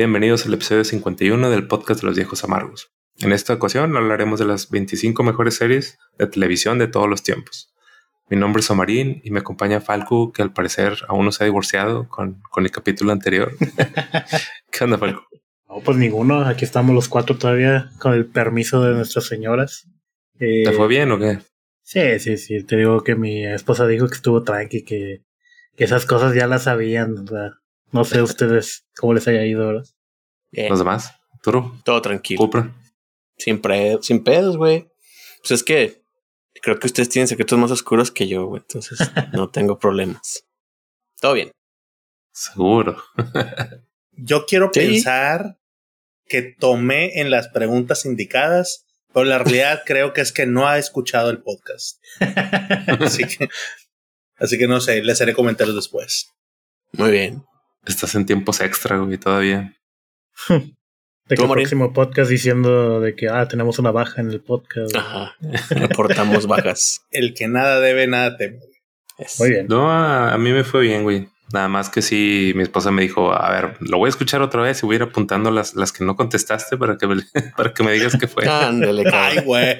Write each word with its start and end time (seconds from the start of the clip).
Bienvenidos 0.00 0.46
al 0.46 0.54
episodio 0.54 0.82
51 0.82 1.50
del 1.50 1.66
podcast 1.66 2.00
de 2.00 2.06
los 2.06 2.16
viejos 2.16 2.42
amargos. 2.42 2.90
En 3.18 3.32
esta 3.32 3.52
ocasión 3.52 3.94
hablaremos 3.94 4.40
de 4.40 4.46
las 4.46 4.70
25 4.70 5.22
mejores 5.22 5.56
series 5.56 5.98
de 6.16 6.26
televisión 6.26 6.78
de 6.78 6.88
todos 6.88 7.06
los 7.06 7.22
tiempos. 7.22 7.74
Mi 8.30 8.38
nombre 8.38 8.60
es 8.60 8.70
Omarín 8.70 9.20
y 9.22 9.30
me 9.30 9.40
acompaña 9.40 9.82
Falco, 9.82 10.32
que 10.32 10.40
al 10.40 10.54
parecer 10.54 10.94
aún 11.06 11.26
no 11.26 11.32
se 11.32 11.44
ha 11.44 11.48
divorciado 11.48 12.08
con, 12.08 12.40
con 12.50 12.64
el 12.64 12.70
capítulo 12.70 13.12
anterior. 13.12 13.52
¿Qué 14.72 14.84
onda, 14.84 14.96
Falco? 14.96 15.28
No, 15.68 15.80
pues 15.84 15.98
ninguno. 15.98 16.46
Aquí 16.46 16.64
estamos 16.64 16.94
los 16.94 17.10
cuatro 17.10 17.36
todavía 17.36 17.90
con 17.98 18.14
el 18.14 18.24
permiso 18.24 18.82
de 18.82 18.94
nuestras 18.94 19.26
señoras. 19.26 19.86
Eh, 20.38 20.62
¿Te 20.64 20.72
fue 20.72 20.88
bien 20.88 21.12
o 21.12 21.18
qué? 21.18 21.40
Sí, 21.82 22.18
sí, 22.20 22.38
sí. 22.38 22.64
Te 22.64 22.78
digo 22.78 23.04
que 23.04 23.16
mi 23.16 23.44
esposa 23.44 23.86
dijo 23.86 24.08
que 24.08 24.14
estuvo 24.14 24.44
tranqui, 24.44 24.82
que, 24.82 25.24
que 25.76 25.84
esas 25.84 26.06
cosas 26.06 26.34
ya 26.34 26.46
las 26.46 26.62
sabían. 26.62 27.26
¿verdad? 27.26 27.59
No 27.92 28.04
sé 28.04 28.22
ustedes 28.22 28.86
cómo 28.96 29.14
les 29.14 29.26
haya 29.28 29.44
ido, 29.44 29.66
¿verdad? 29.66 29.86
¿Los 30.52 30.78
demás? 30.78 31.12
¿Turo? 31.42 31.78
Todo 31.84 32.02
tranquilo. 32.02 32.50
Sin, 33.38 33.60
sin 34.02 34.24
pedos, 34.24 34.56
güey. 34.56 34.88
Pues 35.40 35.52
es 35.52 35.62
que 35.62 36.02
creo 36.60 36.78
que 36.78 36.86
ustedes 36.86 37.08
tienen 37.08 37.28
secretos 37.28 37.58
más 37.58 37.70
oscuros 37.70 38.10
que 38.10 38.28
yo, 38.28 38.46
güey. 38.46 38.62
Entonces 38.62 38.98
no 39.32 39.50
tengo 39.50 39.78
problemas. 39.78 40.44
Todo 41.20 41.34
bien. 41.34 41.50
Seguro. 42.32 43.02
yo 44.12 44.46
quiero 44.46 44.70
pensar 44.70 45.58
que 46.26 46.42
tomé 46.42 47.20
en 47.20 47.30
las 47.30 47.48
preguntas 47.48 48.04
indicadas, 48.04 48.86
pero 49.12 49.24
la 49.24 49.38
realidad 49.38 49.82
creo 49.86 50.12
que 50.12 50.20
es 50.20 50.32
que 50.32 50.46
no 50.46 50.68
ha 50.68 50.78
escuchado 50.78 51.30
el 51.30 51.42
podcast. 51.42 52.00
así 53.00 53.24
que, 53.24 53.48
así 54.36 54.58
que 54.58 54.68
no 54.68 54.80
sé, 54.80 55.02
les 55.02 55.20
haré 55.20 55.34
comentarios 55.34 55.76
después. 55.76 56.30
Muy 56.92 57.10
bien. 57.10 57.44
Estás 57.86 58.14
en 58.14 58.26
tiempos 58.26 58.60
extra, 58.60 58.98
güey, 58.98 59.18
todavía. 59.18 59.74
De 61.28 61.36
que 61.36 61.42
el 61.44 61.48
próximo 61.48 61.92
podcast 61.92 62.28
diciendo 62.28 63.00
de 63.00 63.14
que 63.14 63.28
ah, 63.28 63.46
tenemos 63.46 63.78
una 63.78 63.92
baja 63.92 64.20
en 64.20 64.32
el 64.32 64.40
podcast. 64.40 64.96
Ajá. 64.96 65.36
Reportamos 65.70 66.48
bajas. 66.48 67.06
el 67.12 67.34
que 67.34 67.46
nada 67.46 67.78
debe, 67.78 68.08
nada 68.08 68.36
teme. 68.36 68.58
Muy 69.38 69.50
bien. 69.50 69.66
No, 69.68 69.92
a, 69.92 70.36
mí 70.38 70.50
me 70.50 70.64
fue 70.64 70.82
bien, 70.82 71.04
güey. 71.04 71.28
Nada 71.52 71.68
más 71.68 71.90
que 71.90 72.00
sí, 72.00 72.52
mi 72.54 72.62
esposa 72.62 72.92
me 72.92 73.02
dijo, 73.02 73.32
a 73.32 73.50
ver, 73.50 73.76
lo 73.80 73.98
voy 73.98 74.06
a 74.06 74.10
escuchar 74.10 74.40
otra 74.40 74.62
vez 74.62 74.82
y 74.82 74.86
voy 74.86 74.94
a 74.94 74.96
ir 74.96 75.02
apuntando 75.02 75.50
las, 75.50 75.74
las 75.74 75.90
que 75.92 76.04
no 76.04 76.14
contestaste 76.14 76.76
para 76.76 76.96
que, 76.96 77.08
me, 77.08 77.16
para 77.56 77.74
que 77.74 77.82
me 77.82 77.92
digas 77.92 78.16
qué 78.20 78.28
fue. 78.28 78.48
Ándale, 78.48 79.04
Ay, 79.12 79.40
güey. 79.44 79.76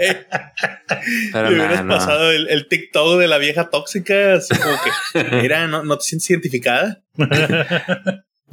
Pero 1.32 1.48
hubieras 1.48 1.82
pasado 1.82 2.32
el, 2.32 2.48
el, 2.48 2.66
TikTok 2.66 3.20
de 3.20 3.28
la 3.28 3.38
vieja 3.38 3.70
tóxica, 3.70 4.34
así 4.34 4.52
como 4.56 4.74
que, 4.82 5.36
mira, 5.42 5.68
¿no, 5.68 5.84
no 5.84 5.96
te 5.96 6.04
sientes 6.04 6.30
identificada? 6.30 7.04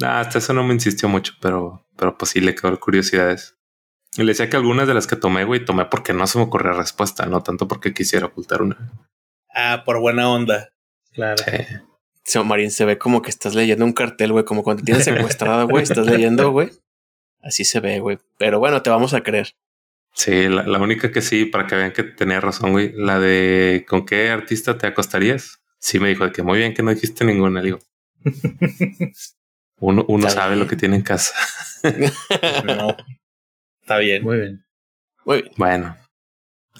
nah, 0.00 0.20
hasta 0.20 0.38
eso 0.38 0.52
no 0.52 0.62
me 0.62 0.74
insistió 0.74 1.08
mucho, 1.08 1.32
pero, 1.40 1.84
pero 1.96 2.16
pues 2.16 2.30
sí 2.30 2.40
le 2.40 2.54
quedó 2.54 2.78
curiosidades. 2.78 3.56
Y 4.16 4.22
le 4.22 4.32
decía 4.32 4.48
que 4.48 4.56
algunas 4.56 4.86
de 4.86 4.94
las 4.94 5.08
que 5.08 5.16
tomé, 5.16 5.44
güey, 5.44 5.64
tomé 5.64 5.86
porque 5.86 6.12
no 6.12 6.26
se 6.28 6.38
me 6.38 6.44
ocurrió 6.44 6.72
respuesta, 6.72 7.26
no 7.26 7.42
tanto 7.42 7.66
porque 7.66 7.92
quisiera 7.92 8.26
ocultar 8.26 8.62
una. 8.62 8.76
Ah, 9.52 9.82
por 9.84 9.98
buena 10.00 10.30
onda. 10.30 10.70
Claro. 11.12 11.42
Sí. 11.44 11.64
Marín, 12.44 12.70
se 12.70 12.84
ve 12.84 12.98
como 12.98 13.22
que 13.22 13.30
estás 13.30 13.54
leyendo 13.54 13.84
un 13.84 13.92
cartel, 13.92 14.32
güey, 14.32 14.44
como 14.44 14.62
cuando 14.62 14.82
te 14.82 14.86
tienes 14.86 15.04
secuestrada, 15.04 15.64
güey, 15.64 15.82
estás 15.82 16.06
leyendo, 16.06 16.50
güey. 16.52 16.70
Así 17.40 17.64
se 17.64 17.80
ve, 17.80 18.00
güey. 18.00 18.18
Pero 18.36 18.58
bueno, 18.58 18.82
te 18.82 18.90
vamos 18.90 19.14
a 19.14 19.22
creer. 19.22 19.54
Sí, 20.12 20.48
la, 20.48 20.64
la, 20.64 20.78
única 20.78 21.12
que 21.12 21.22
sí, 21.22 21.44
para 21.44 21.66
que 21.66 21.76
vean 21.76 21.92
que 21.92 22.02
tenía 22.02 22.40
razón, 22.40 22.72
güey, 22.72 22.92
la 22.94 23.18
de 23.18 23.86
con 23.88 24.04
qué 24.04 24.30
artista 24.30 24.76
te 24.76 24.86
acostarías. 24.86 25.60
Sí 25.78 26.00
me 26.00 26.08
dijo 26.08 26.24
de 26.24 26.32
que 26.32 26.42
muy 26.42 26.58
bien 26.58 26.74
que 26.74 26.82
no 26.82 26.92
dijiste 26.92 27.24
ninguna, 27.24 27.62
digo. 27.62 27.78
Uno, 29.80 30.04
uno 30.08 30.28
sabe 30.28 30.56
lo 30.56 30.66
que 30.66 30.76
tiene 30.76 30.96
en 30.96 31.02
casa. 31.02 31.34
no. 32.64 32.96
Está 33.80 33.98
bien. 33.98 34.24
Muy 34.24 34.38
bien. 34.38 34.66
Muy 35.24 35.42
bien. 35.42 35.54
Bueno, 35.56 35.96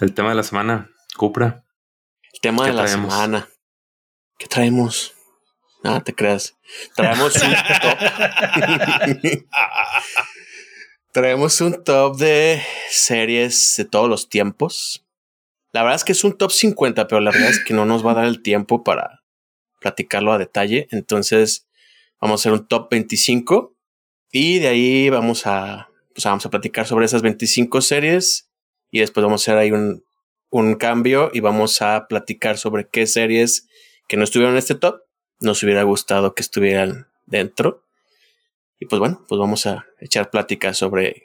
el 0.00 0.14
tema 0.14 0.30
de 0.30 0.34
la 0.34 0.42
semana, 0.42 0.90
Cupra. 1.16 1.64
El 2.32 2.40
tema 2.40 2.66
de 2.66 2.72
la 2.72 2.88
semana. 2.88 3.48
¿Qué 4.36 4.46
traemos? 4.46 5.14
Nada, 5.82 6.02
te 6.02 6.14
creas. 6.14 6.56
Traemos 6.96 7.36
un 7.36 7.52
top. 7.82 7.98
traemos 11.12 11.60
un 11.60 11.84
top 11.84 12.16
de 12.16 12.62
series 12.90 13.74
de 13.76 13.84
todos 13.84 14.08
los 14.08 14.28
tiempos. 14.28 15.04
La 15.72 15.82
verdad 15.82 15.96
es 15.96 16.04
que 16.04 16.12
es 16.12 16.24
un 16.24 16.36
top 16.36 16.50
50, 16.50 17.06
pero 17.06 17.20
la 17.20 17.30
verdad 17.30 17.50
es 17.50 17.62
que 17.62 17.74
no 17.74 17.84
nos 17.84 18.04
va 18.04 18.12
a 18.12 18.14
dar 18.14 18.24
el 18.24 18.42
tiempo 18.42 18.82
para 18.82 19.22
platicarlo 19.80 20.32
a 20.32 20.38
detalle. 20.38 20.88
Entonces, 20.90 21.68
vamos 22.20 22.40
a 22.40 22.42
hacer 22.42 22.52
un 22.52 22.66
top 22.66 22.90
25 22.90 23.74
y 24.32 24.58
de 24.58 24.68
ahí 24.68 25.10
vamos 25.10 25.46
a, 25.46 25.88
pues 26.14 26.24
vamos 26.24 26.44
a 26.44 26.50
platicar 26.50 26.86
sobre 26.86 27.06
esas 27.06 27.22
25 27.22 27.80
series 27.80 28.50
y 28.90 29.00
después 29.00 29.22
vamos 29.22 29.42
a 29.42 29.44
hacer 29.44 29.58
ahí 29.58 29.70
un, 29.70 30.04
un 30.50 30.74
cambio 30.74 31.30
y 31.32 31.40
vamos 31.40 31.82
a 31.82 32.06
platicar 32.08 32.58
sobre 32.58 32.88
qué 32.88 33.06
series 33.06 33.68
que 34.08 34.16
no 34.16 34.24
estuvieron 34.24 34.54
en 34.54 34.58
este 34.58 34.74
top 34.74 35.07
nos 35.40 35.62
hubiera 35.62 35.82
gustado 35.82 36.34
que 36.34 36.42
estuvieran 36.42 37.08
dentro. 37.26 37.84
Y 38.80 38.86
pues 38.86 39.00
bueno, 39.00 39.24
pues 39.28 39.38
vamos 39.38 39.66
a 39.66 39.86
echar 40.00 40.30
plática 40.30 40.74
sobre 40.74 41.24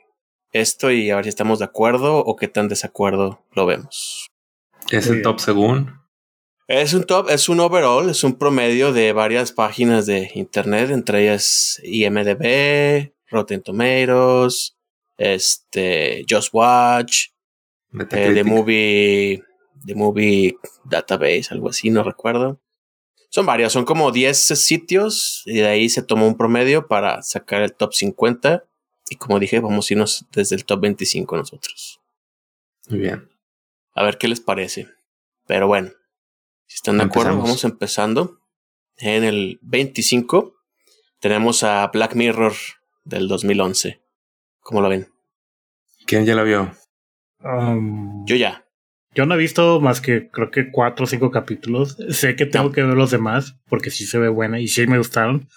esto 0.52 0.92
y 0.92 1.10
a 1.10 1.16
ver 1.16 1.26
si 1.26 1.30
estamos 1.30 1.60
de 1.60 1.66
acuerdo 1.66 2.18
o 2.20 2.36
qué 2.36 2.48
tan 2.48 2.68
desacuerdo 2.68 3.44
lo 3.54 3.66
vemos. 3.66 4.28
¿Es 4.90 5.08
el 5.08 5.22
top 5.22 5.40
según? 5.40 6.04
Es 6.68 6.94
un 6.94 7.04
top, 7.04 7.30
es 7.30 7.50
un 7.50 7.60
overall, 7.60 8.10
es 8.10 8.24
un 8.24 8.36
promedio 8.36 8.94
de 8.94 9.12
varias 9.12 9.52
páginas 9.52 10.06
de 10.06 10.32
internet, 10.34 10.92
entre 10.92 11.24
ellas 11.24 11.82
IMDB, 11.84 13.14
Rotten 13.30 13.62
Tomatoes, 13.62 14.78
este, 15.18 16.26
Just 16.30 16.54
Watch, 16.54 17.28
eh, 18.12 18.32
The 18.34 18.44
Movie, 18.44 19.44
The 19.86 19.96
Movie 19.96 20.58
Database, 20.86 21.48
algo 21.52 21.70
así, 21.70 21.90
no 21.90 22.04
recuerdo. 22.04 22.60
Son 23.34 23.48
varias, 23.48 23.74
son 23.74 23.84
como 23.84 24.12
10 24.12 24.38
sitios 24.38 25.42
y 25.48 25.56
de 25.56 25.66
ahí 25.66 25.90
se 25.90 26.04
tomó 26.04 26.28
un 26.28 26.38
promedio 26.38 26.88
para 26.88 27.24
sacar 27.24 27.64
el 27.64 27.74
top 27.74 27.92
50 27.92 28.64
y 29.10 29.16
como 29.16 29.40
dije, 29.40 29.60
vamos 29.60 29.90
a 29.90 29.94
irnos 29.96 30.28
desde 30.32 30.56
el 30.56 30.66
top 30.66 30.82
25 30.82 31.38
nosotros. 31.38 32.00
Muy 32.90 33.00
bien. 33.00 33.28
A 33.96 34.04
ver 34.04 34.20
qué 34.20 34.28
les 34.28 34.40
parece. 34.40 34.88
Pero 35.48 35.66
bueno, 35.66 35.90
si 36.68 36.76
están 36.76 37.00
de 37.00 37.06
acuerdo, 37.06 37.36
vamos 37.36 37.64
empezando. 37.64 38.40
En 38.98 39.24
el 39.24 39.58
25 39.64 40.54
tenemos 41.20 41.64
a 41.64 41.88
Black 41.88 42.14
Mirror 42.14 42.54
del 43.04 43.28
2011. 43.28 44.00
¿Cómo 44.60 44.80
lo 44.80 44.90
ven? 44.90 45.12
¿Quién 46.06 46.28
ya 46.28 46.36
la 46.36 46.44
vio? 46.44 46.72
Um, 47.40 48.28
Yo 48.28 48.36
ya. 48.36 48.63
Yo 49.16 49.26
no 49.26 49.36
he 49.36 49.38
visto 49.38 49.80
más 49.80 50.02
que 50.02 50.30
creo 50.30 50.50
que 50.50 50.72
cuatro 50.72 51.04
o 51.06 51.08
cinco 51.08 51.32
capítulos. 51.32 51.98
Sé 52.10 52.36
que 52.36 52.46
tengo 52.46 52.72
que 52.72 52.84
ver 52.84 52.96
los 52.96 53.12
demás 53.12 53.56
porque 53.70 53.92
sí 53.92 54.06
se 54.06 54.18
ve 54.18 54.30
buena 54.30 54.60
y 54.60 54.68
sí 54.68 54.88
me 54.88 54.98
gustaron. 54.98 55.48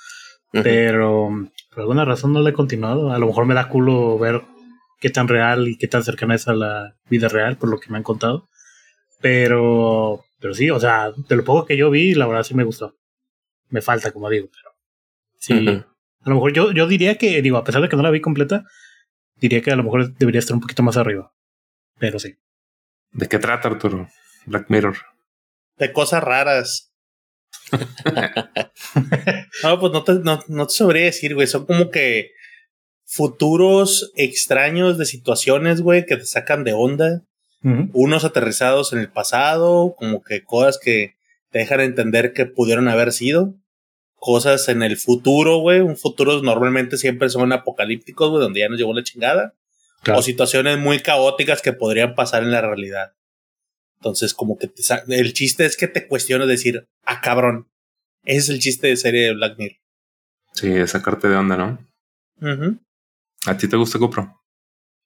Pero 0.53 1.31
por 1.71 1.81
alguna 1.81 2.05
razón 2.05 2.33
no 2.33 2.41
la 2.41 2.50
he 2.50 2.55
continuado. 2.55 3.12
A 3.12 3.19
lo 3.19 3.27
mejor 3.27 3.47
me 3.47 3.55
da 3.55 3.69
culo 3.69 4.19
ver 4.19 4.43
qué 5.00 5.11
tan 5.11 5.28
real 5.28 5.69
y 5.69 5.77
qué 5.77 5.89
tan 5.89 6.03
cercana 6.03 6.34
es 6.34 6.49
a 6.49 6.55
la 6.55 6.97
vida 7.11 7.28
real 7.28 7.56
por 7.56 7.69
lo 7.69 7.78
que 7.78 7.91
me 7.91 7.99
han 7.99 8.03
contado. 8.03 8.49
Pero 9.21 10.25
pero 10.41 10.55
sí, 10.55 10.71
o 10.71 10.78
sea, 10.78 11.12
de 11.12 11.37
lo 11.37 11.45
poco 11.45 11.66
que 11.66 11.77
yo 11.77 11.91
vi, 11.91 12.15
la 12.15 12.27
verdad 12.27 12.43
sí 12.43 12.55
me 12.55 12.65
gustó. 12.65 12.97
Me 13.69 13.81
falta, 13.81 14.12
como 14.12 14.28
digo, 14.31 14.49
pero 14.53 14.77
sí. 15.39 15.69
A 15.69 16.28
lo 16.28 16.34
mejor 16.37 16.53
yo, 16.53 16.72
yo 16.72 16.87
diría 16.87 17.16
que, 17.16 17.41
digo, 17.43 17.56
a 17.56 17.65
pesar 17.65 17.83
de 17.83 17.89
que 17.89 17.97
no 17.97 18.03
la 18.03 18.11
vi 18.11 18.21
completa, 18.21 18.65
diría 19.37 19.61
que 19.62 19.71
a 19.71 19.77
lo 19.77 19.84
mejor 19.84 20.15
debería 20.15 20.39
estar 20.39 20.55
un 20.55 20.61
poquito 20.61 20.83
más 20.83 20.97
arriba. 20.97 21.33
Pero 21.99 22.19
sí. 22.19 22.37
¿De 23.16 23.28
qué 23.28 23.38
trata, 23.38 23.68
Arturo? 23.68 24.09
Black 24.45 24.66
Mirror. 24.68 24.97
De 25.78 25.92
cosas 25.92 26.22
raras. 26.22 26.92
no, 29.63 29.80
pues 29.80 29.92
no 29.92 30.04
te, 30.04 30.15
no, 30.15 30.41
no 30.48 30.66
te 30.66 30.74
sabría 30.74 31.07
decir, 31.07 31.34
güey. 31.34 31.47
Son 31.47 31.65
como 31.65 31.91
que 31.91 32.33
futuros 33.07 34.13
extraños 34.16 34.98
de 34.98 35.07
situaciones, 35.07 35.80
güey, 35.80 36.04
que 36.04 36.16
te 36.16 36.27
sacan 36.27 36.65
de 36.65 36.74
onda 36.74 37.22
unos 37.92 38.24
aterrizados 38.24 38.92
en 38.92 39.01
el 39.01 39.10
pasado, 39.10 39.97
como 39.98 40.22
que 40.22 40.45
cosas 40.45 40.78
que 40.78 41.16
te 41.51 41.60
dejan 41.60 41.80
entender 41.80 42.33
que 42.33 42.47
pudieron 42.47 42.86
haber 42.86 43.12
sido, 43.12 43.54
cosas 44.15 44.69
en 44.69 44.84
el 44.84 44.97
futuro, 44.97 45.59
güey, 45.59 45.80
un 45.80 45.97
futuro 45.97 46.41
normalmente 46.42 46.97
siempre 46.97 47.28
son 47.28 47.53
apocalípticos, 47.53 48.30
güey, 48.30 48.42
donde 48.42 48.60
ya 48.60 48.69
nos 48.69 48.78
llevó 48.78 48.95
la 48.95 49.03
chingada, 49.03 49.54
o 50.15 50.23
situaciones 50.23 50.79
muy 50.79 51.01
caóticas 51.01 51.63
que 51.63 51.73
podrían 51.73 52.15
pasar 52.15 52.43
en 52.43 52.53
la 52.53 52.61
realidad. 52.61 53.13
Entonces, 53.97 54.35
como 54.35 54.59
que 54.59 54.71
el 55.09 55.33
chiste 55.33 55.65
es 55.65 55.77
que 55.77 55.89
te 55.89 56.07
cuestiones 56.07 56.49
decir, 56.49 56.87
ah, 57.05 57.21
cabrón, 57.21 57.69
ese 58.25 58.39
es 58.39 58.49
el 58.51 58.59
chiste 58.61 58.89
de 58.89 58.97
serie 58.97 59.27
de 59.27 59.35
Black 59.35 59.59
Mirror. 59.59 59.79
Sí, 60.53 60.87
sacarte 60.87 61.29
de 61.29 61.37
onda, 61.37 61.57
¿no? 61.57 61.79
¿A 63.47 63.57
ti 63.57 63.69
te 63.69 63.77
gusta 63.77 63.99
GoPro? 63.99 64.43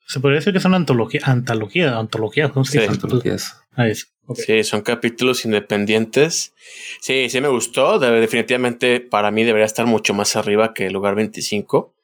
Se 0.06 0.18
podría 0.18 0.40
decir 0.40 0.52
que 0.52 0.60
son 0.60 0.74
antología, 0.74 1.20
antología, 1.24 1.96
antología, 1.96 2.52
sí, 2.64 2.78
antologías. 2.78 3.56
Ah, 3.72 3.88
eso. 3.88 4.06
Sí, 4.34 4.64
son 4.64 4.82
capítulos 4.82 5.44
independientes. 5.44 6.52
Sí, 7.00 7.28
sí 7.28 7.40
me 7.40 7.48
gustó. 7.48 7.98
definitivamente 7.98 9.00
para 9.00 9.30
mí 9.30 9.44
debería 9.44 9.66
estar 9.66 9.86
mucho 9.86 10.14
más 10.14 10.36
arriba 10.36 10.74
que 10.74 10.86
el 10.86 10.92
lugar 10.92 11.14
25. 11.14 11.94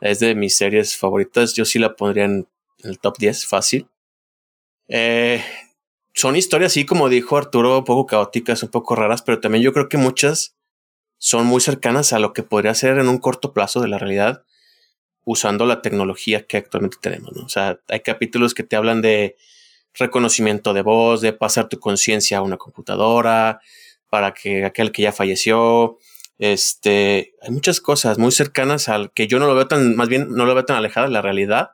Es 0.00 0.20
de 0.20 0.34
mis 0.34 0.56
series 0.56 0.96
favoritas. 0.96 1.54
Yo 1.54 1.64
sí 1.64 1.78
la 1.78 1.96
pondría 1.96 2.24
en 2.24 2.48
el 2.82 2.98
top 2.98 3.18
10, 3.18 3.46
fácil. 3.46 3.88
Eh, 4.88 5.42
son 6.14 6.36
historias, 6.36 6.72
así 6.72 6.84
como 6.84 7.08
dijo 7.08 7.36
Arturo, 7.36 7.78
un 7.78 7.84
poco 7.84 8.06
caóticas, 8.06 8.62
un 8.62 8.70
poco 8.70 8.96
raras, 8.96 9.22
pero 9.22 9.40
también 9.40 9.62
yo 9.62 9.72
creo 9.72 9.88
que 9.88 9.98
muchas 9.98 10.56
son 11.18 11.46
muy 11.46 11.60
cercanas 11.60 12.12
a 12.12 12.18
lo 12.18 12.32
que 12.32 12.42
podría 12.42 12.74
ser 12.74 12.98
en 12.98 13.08
un 13.08 13.18
corto 13.18 13.52
plazo 13.52 13.80
de 13.80 13.88
la 13.88 13.98
realidad 13.98 14.44
usando 15.24 15.66
la 15.66 15.82
tecnología 15.82 16.46
que 16.46 16.56
actualmente 16.56 16.96
tenemos. 17.00 17.36
O 17.36 17.48
sea, 17.48 17.80
hay 17.88 18.00
capítulos 18.00 18.54
que 18.54 18.62
te 18.62 18.76
hablan 18.76 19.02
de 19.02 19.36
reconocimiento 19.94 20.72
de 20.72 20.82
voz, 20.82 21.20
de 21.20 21.32
pasar 21.32 21.68
tu 21.68 21.78
conciencia 21.78 22.38
a 22.38 22.42
una 22.42 22.56
computadora 22.56 23.60
para 24.08 24.32
que 24.32 24.64
aquel 24.64 24.90
que 24.90 25.02
ya 25.02 25.12
falleció, 25.12 25.98
este, 26.38 27.34
hay 27.42 27.50
muchas 27.50 27.80
cosas 27.80 28.18
muy 28.18 28.30
cercanas 28.30 28.88
al 28.88 29.12
que 29.12 29.26
yo 29.26 29.38
no 29.40 29.46
lo 29.46 29.54
veo 29.54 29.66
tan, 29.66 29.96
más 29.96 30.08
bien 30.08 30.28
no 30.30 30.46
lo 30.46 30.54
veo 30.54 30.64
tan 30.64 30.76
alejada 30.76 31.08
de 31.08 31.12
la 31.12 31.22
realidad. 31.22 31.72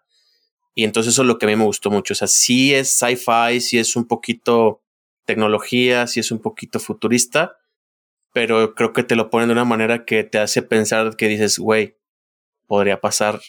Y 0.75 0.84
entonces 0.84 1.12
eso 1.12 1.22
es 1.22 1.28
lo 1.28 1.38
que 1.38 1.46
a 1.46 1.49
mí 1.49 1.56
me 1.56 1.64
gustó 1.64 1.90
mucho. 1.90 2.14
O 2.14 2.16
sea, 2.16 2.26
sí 2.26 2.75
es 2.75 2.96
sci-fi, 2.99 3.61
sí 3.61 3.78
es 3.78 3.94
un 3.94 4.06
poquito 4.06 4.82
tecnología, 5.25 6.06
sí 6.06 6.20
es 6.20 6.32
un 6.32 6.40
poquito 6.40 6.81
futurista, 6.81 7.58
pero 8.32 8.75
creo 8.75 8.93
que 8.93 9.05
te 9.05 9.16
lo 9.16 9.31
ponen 9.31 9.49
de 9.49 9.52
una 9.52 9.64
manera 9.64 10.05
que 10.05 10.25
te 10.25 10.38
hace 10.38 10.62
pensar 10.62 11.16
que 11.16 11.28
dices, 11.28 11.58
güey, 11.58 11.96
podría 12.66 13.00
pasar 13.00 13.40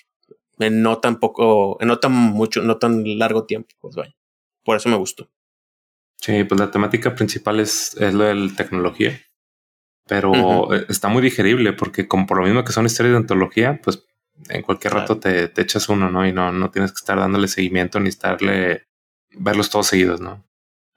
en 0.59 0.81
no 0.81 0.99
tan 0.99 1.19
poco, 1.19 1.77
en 1.81 1.87
no 1.87 1.99
tan 1.99 2.11
mucho, 2.11 2.61
no 2.61 2.77
tan 2.77 3.17
largo 3.17 3.45
tiempo. 3.45 3.73
Pues. 3.79 3.95
Por 4.63 4.77
eso 4.77 4.89
me 4.89 4.97
gustó. 4.97 5.29
Sí, 6.17 6.43
pues 6.43 6.59
la 6.59 6.71
temática 6.71 7.15
principal 7.15 7.59
es, 7.59 7.95
es 7.99 8.13
lo 8.13 8.25
de 8.25 8.35
la 8.35 8.55
tecnología 8.55 9.19
pero 10.07 10.73
eh, 10.73 10.85
está 10.89 11.07
muy 11.07 11.21
digerible 11.21 11.73
porque 11.73 12.07
como 12.07 12.27
por 12.27 12.37
lo 12.37 12.45
mismo 12.45 12.63
que 12.63 12.73
son 12.73 12.85
historias 12.85 13.13
de 13.13 13.17
antología, 13.17 13.79
pues 13.83 14.03
en 14.49 14.61
cualquier 14.61 14.93
rato 14.93 15.17
te, 15.17 15.47
te, 15.47 15.61
echas 15.61 15.89
uno, 15.89 16.09
¿no? 16.09 16.27
Y 16.27 16.33
no, 16.33 16.51
no 16.51 16.69
tienes 16.69 16.91
que 16.91 16.97
estar 16.97 17.17
dándole 17.17 17.47
seguimiento 17.47 17.99
ni 17.99 18.09
estarle, 18.09 18.83
verlos 19.31 19.69
todos 19.69 19.87
seguidos, 19.87 20.21
¿no? 20.21 20.43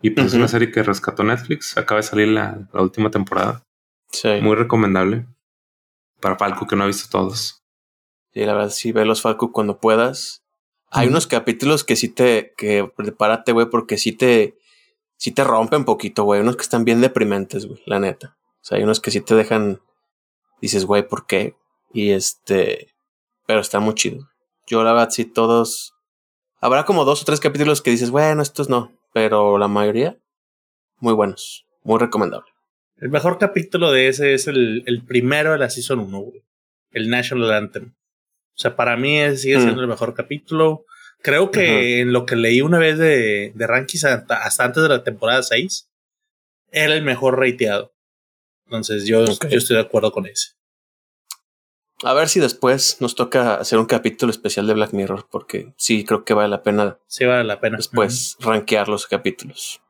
Y 0.03 0.11
pues 0.11 0.29
es 0.29 0.35
una 0.35 0.49
serie 0.49 0.71
que 0.71 0.83
rescató 0.83 1.25
Netflix, 1.25 1.77
acaba 1.77 2.01
de 2.01 2.07
salir 2.07 2.29
la, 2.29 2.69
la 2.73 2.83
última 2.83 3.11
temporada. 3.11 3.63
Sí. 4.11 4.29
Muy 4.41 4.57
recomendable 4.57 5.27
para 6.21 6.37
Falco 6.37 6.67
que 6.67 6.77
no 6.77 6.85
ha 6.85 6.87
visto 6.87 7.09
todos. 7.11 7.63
Sí, 8.33 8.41
la 8.45 8.55
verdad, 8.55 8.71
sí, 8.71 8.93
ve 8.93 9.05
los 9.05 9.23
Falco 9.23 9.53
cuando 9.53 9.79
puedas. 9.79 10.45
Hay 10.91 11.09
unos 11.09 11.27
capítulos 11.27 11.85
que 11.85 11.97
sí 11.97 12.09
te, 12.09 12.55
que 12.57 12.91
prepárate, 12.97 13.53
güey, 13.53 13.69
porque 13.69 13.99
sí 13.99 14.13
te, 14.13 14.57
sí 15.17 15.33
te 15.33 15.45
rompen 15.45 15.81
un 15.81 15.85
poquito, 15.85 16.25
güey. 16.25 16.41
Unos 16.41 16.57
que 16.57 16.63
están 16.63 16.85
bien 16.85 17.01
deprimentes, 17.01 17.67
güey, 17.67 17.81
la 17.87 18.01
neta. 18.01 18.39
O 18.61 18.65
sea, 18.65 18.79
hay 18.79 18.85
unos 18.85 19.01
que 19.01 19.11
sí 19.11 19.21
te 19.21 19.35
dejan, 19.35 19.81
dices, 20.61 20.85
güey, 20.85 21.07
¿por 21.07 21.27
qué? 21.27 21.57
Y 21.93 22.11
este, 22.11 22.95
pero 23.47 23.61
está 23.61 23.81
muy 23.81 23.95
chido. 23.95 24.29
Yo 24.67 24.83
la 24.83 24.93
verdad 24.93 25.11
sí 25.11 25.25
todos, 25.25 25.95
habrá 26.61 26.85
como 26.85 27.05
dos 27.05 27.23
o 27.23 27.25
tres 27.25 27.41
capítulos 27.41 27.83
que 27.83 27.91
dices, 27.91 28.11
bueno, 28.11 28.43
estos 28.43 28.69
no, 28.69 28.93
pero 29.15 29.59
la 29.59 29.69
mayoría, 29.69 30.19
muy 30.99 31.15
buenos, 31.15 31.65
muy 31.83 31.99
recomendable. 31.99 32.51
El 33.01 33.11
mejor 33.11 33.39
capítulo 33.39 33.93
de 33.93 34.09
ese 34.09 34.35
es 34.35 34.49
el, 34.49 34.83
el 34.87 35.05
primero 35.05 35.53
de 35.53 35.59
la 35.59 35.71
Season 35.71 36.01
1, 36.01 36.19
güey. 36.19 36.43
El 36.91 37.09
National 37.09 37.53
Anthem. 37.53 37.95
O 38.59 38.61
sea, 38.61 38.75
para 38.75 38.97
mí 38.97 39.21
ese 39.21 39.37
sigue 39.37 39.61
siendo 39.61 39.77
mm. 39.77 39.85
el 39.85 39.89
mejor 39.89 40.15
capítulo. 40.15 40.85
Creo 41.23 41.51
que 41.53 42.01
en 42.01 42.13
lo 42.13 42.27
que 42.27 42.35
leí 42.35 42.61
una 42.61 42.79
vez 42.79 42.99
de, 42.99 43.53
de 43.55 43.67
rankings 43.67 44.05
hasta, 44.05 44.65
antes 44.65 44.83
de 44.83 44.89
la 44.89 45.05
temporada 45.05 45.43
6, 45.43 45.89
era 46.73 46.95
el 46.95 47.03
mejor 47.03 47.39
rateado. 47.39 47.93
Entonces 48.69 49.07
yo, 49.07 49.25
yo 49.25 49.59
estoy 49.59 49.77
de 49.77 49.83
acuerdo 49.83 50.13
con 50.13 50.27
ese. 50.27 50.51
A 52.05 52.13
ver 52.13 52.29
si 52.29 52.39
después 52.39 52.99
nos 53.01 53.15
toca 53.15 53.55
hacer 53.55 53.79
un 53.79 53.87
capítulo 53.87 54.31
especial 54.31 54.67
de 54.67 54.75
Black 54.75 54.93
Mirror, 54.93 55.27
porque 55.31 55.73
sí 55.79 56.05
creo 56.05 56.25
que 56.25 56.35
vale 56.35 56.49
la 56.49 56.63
pena. 56.63 56.99
Sí, 57.07 57.25
vale 57.25 57.45
la 57.45 57.61
pena. 57.61 57.79
Después 57.79 58.37
rankear 58.41 58.89
los 58.89 59.07
capítulos. 59.07 59.81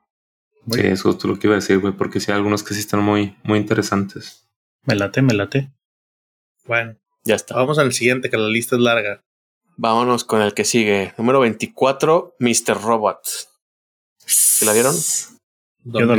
sí, 0.71 0.81
eso 0.85 1.11
es 1.11 1.25
lo 1.25 1.39
que 1.39 1.49
iba 1.49 1.55
a 1.55 1.61
decir, 1.61 1.81
güey, 1.81 1.93
porque 1.93 2.21
sí 2.21 2.31
hay 2.31 2.37
algunos 2.37 2.63
que 2.63 2.73
sí 2.73 2.81
están 2.81 3.03
muy, 3.03 3.37
muy 3.43 3.59
interesantes. 3.59 4.49
Me 4.85 4.95
late, 4.95 5.21
me 5.21 5.35
late. 5.35 5.71
Bueno, 6.65 6.97
ya 7.25 7.35
está. 7.35 7.57
Vamos 7.57 7.79
al 7.79 7.93
siguiente, 7.93 8.31
que 8.31 8.39
la 8.39 8.49
lista 8.49 8.77
es 8.77 8.83
larga. 8.83 9.23
Vámonos 9.77 10.25
con 10.25 10.41
el 10.41 10.55
que 10.55 10.65
sigue. 10.65 11.13
Número 11.19 11.41
24, 11.41 12.37
Mr. 12.39 12.81
Robot. 12.81 13.21
¿Se 14.17 14.65
la 14.65 14.73
vieron? 14.73 14.95
Yo 15.85 16.07
no 16.07 16.17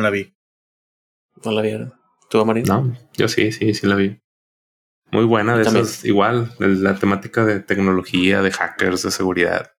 la 0.00 0.10
vi. 0.10 0.33
No 1.44 1.52
la 1.52 1.62
vi. 1.62 1.72
¿Tú, 2.30 2.40
Amarillo? 2.40 2.72
No, 2.72 2.96
yo 3.14 3.28
sí, 3.28 3.52
sí, 3.52 3.74
sí 3.74 3.86
la 3.86 3.96
vi. 3.96 4.20
Muy 5.10 5.24
buena, 5.24 5.56
de 5.56 5.62
esas, 5.62 6.04
igual, 6.04 6.52
la 6.58 6.96
temática 6.96 7.44
de 7.44 7.60
tecnología, 7.60 8.42
de 8.42 8.50
hackers, 8.50 9.02
de 9.02 9.10
seguridad. 9.10 9.70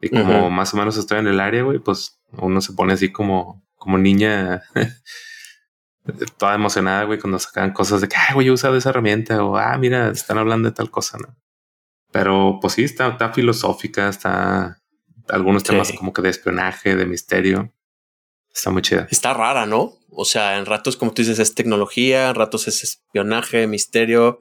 Y 0.00 0.08
como 0.08 0.50
más 0.50 0.74
o 0.74 0.76
menos 0.76 0.96
estoy 0.96 1.18
en 1.18 1.28
el 1.28 1.40
área, 1.40 1.62
güey, 1.62 1.78
pues 1.78 2.20
uno 2.32 2.60
se 2.60 2.72
pone 2.72 2.92
así 2.92 3.12
como, 3.12 3.64
como 3.76 3.98
niña 3.98 4.62
toda 6.38 6.54
emocionada, 6.54 7.04
güey, 7.04 7.20
cuando 7.20 7.38
sacan 7.38 7.72
cosas 7.72 8.00
de 8.00 8.08
que, 8.08 8.16
ay, 8.16 8.34
güey, 8.34 8.48
he 8.48 8.50
usado 8.50 8.76
esa 8.76 8.90
herramienta, 8.90 9.44
o, 9.44 9.56
ah, 9.56 9.78
mira, 9.78 10.10
están 10.10 10.38
hablando 10.38 10.68
de 10.68 10.74
tal 10.74 10.90
cosa, 10.90 11.18
¿no? 11.18 11.36
Pero, 12.10 12.58
pues 12.60 12.74
sí, 12.74 12.84
está, 12.84 13.08
está 13.08 13.32
filosófica, 13.32 14.08
está 14.08 14.78
algunos 15.28 15.62
temas 15.62 15.92
como 15.92 16.12
que 16.12 16.22
de 16.22 16.28
espionaje, 16.30 16.96
de 16.96 17.06
misterio. 17.06 17.72
Está 18.52 18.70
muy 18.70 18.82
chida. 18.82 19.08
Está 19.10 19.34
rara, 19.34 19.66
¿no? 19.66 19.94
O 20.16 20.24
sea, 20.24 20.58
en 20.58 20.66
ratos, 20.66 20.96
como 20.96 21.12
tú 21.12 21.22
dices, 21.22 21.38
es 21.38 21.54
tecnología, 21.54 22.30
en 22.30 22.34
ratos 22.34 22.68
es 22.68 22.82
espionaje, 22.82 23.66
misterio, 23.66 24.40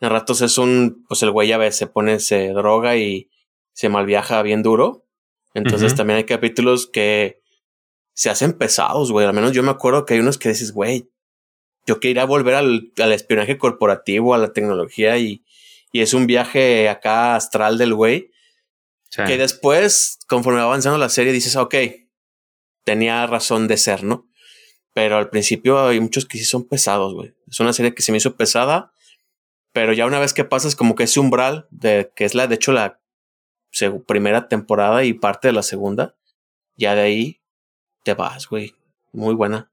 en 0.00 0.10
ratos 0.10 0.40
es 0.42 0.58
un, 0.58 1.04
pues 1.08 1.22
el 1.22 1.30
güey 1.30 1.48
ya 1.48 1.58
ve, 1.58 1.70
se 1.72 1.86
pone, 1.86 2.18
se 2.20 2.48
droga 2.48 2.96
y 2.96 3.30
se 3.72 3.88
malviaja 3.88 4.42
bien 4.42 4.62
duro. 4.62 5.06
Entonces 5.54 5.94
también 5.94 6.16
hay 6.16 6.24
capítulos 6.24 6.86
que 6.86 7.40
se 8.14 8.30
hacen 8.30 8.54
pesados, 8.54 9.12
güey. 9.12 9.26
Al 9.26 9.34
menos 9.34 9.52
yo 9.52 9.62
me 9.62 9.70
acuerdo 9.70 10.04
que 10.04 10.14
hay 10.14 10.20
unos 10.20 10.38
que 10.38 10.48
dices, 10.48 10.72
güey, 10.72 11.10
yo 11.86 12.00
quería 12.00 12.24
volver 12.24 12.54
al, 12.54 12.92
al 12.98 13.12
espionaje 13.12 13.58
corporativo, 13.58 14.34
a 14.34 14.38
la 14.38 14.52
tecnología 14.52 15.18
y, 15.18 15.44
y 15.92 16.00
es 16.00 16.14
un 16.14 16.26
viaje 16.26 16.88
acá 16.88 17.36
astral 17.36 17.78
del 17.78 17.94
güey. 17.94 18.30
Que 19.26 19.36
después, 19.36 20.18
conforme 20.26 20.60
va 20.60 20.64
avanzando 20.64 20.96
la 20.96 21.10
serie, 21.10 21.34
dices, 21.34 21.56
ok, 21.56 21.74
tenía 22.82 23.26
razón 23.26 23.68
de 23.68 23.76
ser, 23.76 24.04
¿no? 24.04 24.26
Pero 24.94 25.16
al 25.16 25.30
principio 25.30 25.86
hay 25.86 26.00
muchos 26.00 26.26
que 26.26 26.38
sí 26.38 26.44
son 26.44 26.64
pesados, 26.64 27.14
güey. 27.14 27.34
Es 27.48 27.60
una 27.60 27.72
serie 27.72 27.94
que 27.94 28.02
se 28.02 28.12
me 28.12 28.18
hizo 28.18 28.36
pesada, 28.36 28.92
pero 29.72 29.92
ya 29.92 30.06
una 30.06 30.18
vez 30.18 30.34
que 30.34 30.44
pasas 30.44 30.76
como 30.76 30.94
que 30.94 31.04
ese 31.04 31.20
umbral 31.20 31.66
de 31.70 32.12
que 32.14 32.24
es 32.24 32.34
la, 32.34 32.46
de 32.46 32.56
hecho, 32.56 32.72
la 32.72 33.00
primera 34.06 34.48
temporada 34.48 35.04
y 35.04 35.14
parte 35.14 35.48
de 35.48 35.52
la 35.52 35.62
segunda, 35.62 36.14
ya 36.76 36.94
de 36.94 37.00
ahí 37.00 37.40
te 38.04 38.14
vas, 38.14 38.48
güey. 38.48 38.74
Muy 39.12 39.34
buena. 39.34 39.70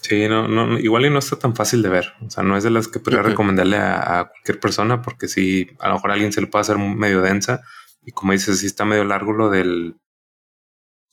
Sí, 0.00 0.28
no, 0.28 0.46
no, 0.46 0.78
igual 0.78 1.06
y 1.06 1.10
no 1.10 1.18
está 1.18 1.36
tan 1.36 1.56
fácil 1.56 1.82
de 1.82 1.88
ver. 1.88 2.12
O 2.24 2.30
sea, 2.30 2.44
no 2.44 2.56
es 2.56 2.64
de 2.64 2.70
las 2.70 2.86
que 2.88 3.00
podría 3.00 3.22
recomendarle 3.22 3.76
a, 3.76 4.20
a, 4.20 4.28
cualquier 4.28 4.60
persona, 4.60 5.02
porque 5.02 5.26
sí, 5.26 5.68
a 5.80 5.88
lo 5.88 5.94
mejor 5.94 6.10
a 6.10 6.14
alguien 6.14 6.32
se 6.32 6.40
le 6.40 6.46
puede 6.46 6.62
hacer 6.62 6.78
medio 6.78 7.20
densa. 7.20 7.62
Y 8.04 8.12
como 8.12 8.32
dices, 8.32 8.60
sí 8.60 8.66
está 8.66 8.84
medio 8.84 9.04
largo 9.04 9.32
lo 9.32 9.50
del 9.50 9.96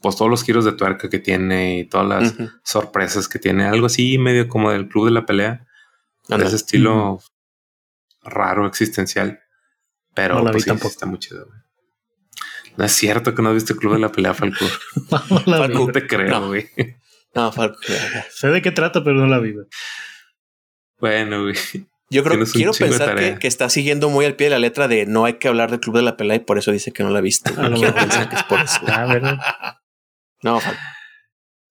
pues 0.05 0.17
todos 0.17 0.29
los 0.29 0.43
giros 0.43 0.65
de 0.65 0.73
tuerca 0.73 1.09
que 1.09 1.17
tiene 1.17 1.79
y 1.79 1.85
todas 1.85 2.07
las 2.07 2.35
sorpresas 2.63 3.27
que 3.27 3.39
tiene, 3.39 3.65
algo 3.65 3.87
así 3.87 4.19
medio 4.19 4.47
como 4.47 4.69
del 4.69 4.87
club 4.87 5.05
de 5.05 5.11
la 5.11 5.25
pelea, 5.25 5.65
de 6.27 6.45
ese 6.45 6.57
estilo 6.57 7.19
raro, 8.21 8.67
existencial. 8.67 9.39
Pero 10.13 10.43
no 10.43 10.51
pues, 10.51 10.65
tampoco. 10.65 10.89
está 10.89 11.07
muy 11.07 11.17
chido. 11.17 11.47
No 12.77 12.85
es 12.85 12.91
cierto 12.91 13.33
que 13.33 13.41
no 13.41 13.51
viste 13.51 13.73
el 13.73 13.79
club 13.79 13.93
de 13.93 13.99
la 13.99 14.11
pelea, 14.11 14.35
Falco. 14.35 14.63
no, 15.47 15.67
no 15.67 15.87
te 15.87 16.05
creo, 16.05 16.49
güey. 16.49 16.69
No, 17.33 17.51
Falco. 17.51 17.79
sé 18.29 18.49
de 18.49 18.61
qué 18.61 18.69
trata, 18.69 19.03
pero 19.03 19.15
no 19.15 19.25
la 19.25 19.39
vi. 19.39 19.55
Bueno, 20.99 21.45
güey. 21.45 21.55
Yo 22.11 22.23
creo 22.23 22.45
que 22.45 22.51
quiero 22.51 22.73
pensar 22.73 23.15
que, 23.15 23.39
que, 23.39 23.47
está 23.47 23.69
siguiendo 23.69 24.11
muy 24.11 24.25
al 24.25 24.35
pie 24.35 24.45
de 24.45 24.51
la 24.51 24.59
letra 24.59 24.87
de 24.87 25.07
no 25.07 25.25
hay 25.25 25.39
que 25.39 25.47
hablar 25.47 25.71
del 25.71 25.79
club 25.79 25.95
de 25.95 26.03
la 26.03 26.15
pelea 26.15 26.35
y 26.35 26.41
por 26.41 26.59
eso 26.59 26.71
dice 26.71 26.91
que 26.91 27.01
no 27.01 27.09
la 27.09 27.17
ha 27.17 27.23
visto. 27.23 27.51
quiero 27.75 27.95
pensar 27.95 28.29
que 28.29 28.35
es 28.35 28.43
por 28.43 28.59
eso. 28.59 28.81
Ah, 28.85 29.81
no, 30.45 30.61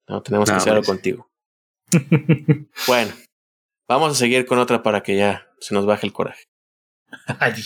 no 0.09 0.23
tenemos 0.23 0.51
que 0.51 0.57
hacerlo 0.57 0.83
contigo. 0.83 1.31
bueno, 2.89 3.13
vamos 3.87 4.13
a 4.13 4.15
seguir 4.17 4.47
con 4.47 4.59
otra 4.59 4.83
para 4.83 5.03
que 5.03 5.17
ya 5.17 5.47
se 5.61 5.75
nos 5.75 5.87
baje 5.87 6.07
el 6.07 6.13
coraje. 6.13 6.43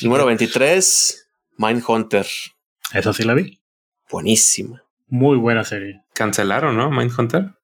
Número 0.03 0.27
23, 0.27 1.31
Mindhunter. 1.57 2.27
Eso 2.93 3.13
sí 3.15 3.23
la 3.23 3.33
vi. 3.33 3.59
Buenísima. 4.11 4.85
Muy 5.07 5.39
buena 5.39 5.65
serie. 5.65 6.03
Cancelaron, 6.13 6.77
¿no? 6.77 6.91
Mindhunter. 6.91 7.55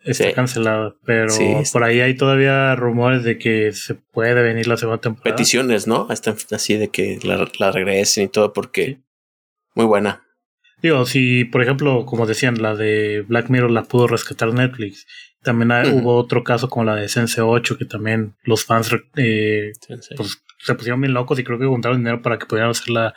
Está 0.00 0.32
cancelada, 0.32 0.96
pero 1.04 1.32
por 1.72 1.84
ahí 1.84 2.00
hay 2.00 2.16
todavía 2.16 2.74
rumores 2.74 3.22
de 3.22 3.38
que 3.38 3.72
se 3.72 3.94
puede 3.94 4.42
venir 4.42 4.66
la 4.66 4.76
segunda 4.76 5.00
temporada. 5.00 5.36
Peticiones, 5.36 5.86
¿no? 5.86 6.10
Están 6.10 6.36
así 6.50 6.76
de 6.76 6.88
que 6.88 7.20
la, 7.22 7.48
la 7.58 7.70
regresen 7.70 8.24
y 8.24 8.28
todo 8.28 8.52
porque 8.52 9.00
muy 9.74 9.86
buena. 9.86 10.27
Digo, 10.82 11.06
si 11.06 11.44
por 11.44 11.62
ejemplo, 11.62 12.06
como 12.06 12.26
decían, 12.26 12.62
la 12.62 12.74
de 12.74 13.24
Black 13.26 13.50
Mirror 13.50 13.70
la 13.70 13.84
pudo 13.84 14.06
rescatar 14.06 14.52
Netflix. 14.52 15.06
También 15.42 15.70
hubo 15.94 16.16
otro 16.16 16.42
caso 16.42 16.68
como 16.68 16.84
la 16.84 16.96
de 16.96 17.08
Sense 17.08 17.40
8 17.40 17.78
que 17.78 17.84
también 17.84 18.34
los 18.42 18.64
fans 18.64 18.90
eh, 19.16 19.72
pues, 20.16 20.42
se 20.58 20.74
pusieron 20.74 21.00
bien 21.00 21.14
locos 21.14 21.38
y 21.38 21.44
creo 21.44 21.58
que 21.58 21.66
juntaron 21.66 21.98
dinero 21.98 22.22
para 22.22 22.38
que 22.38 22.46
pudieran 22.46 22.70
hacer 22.70 22.90
la 22.90 23.14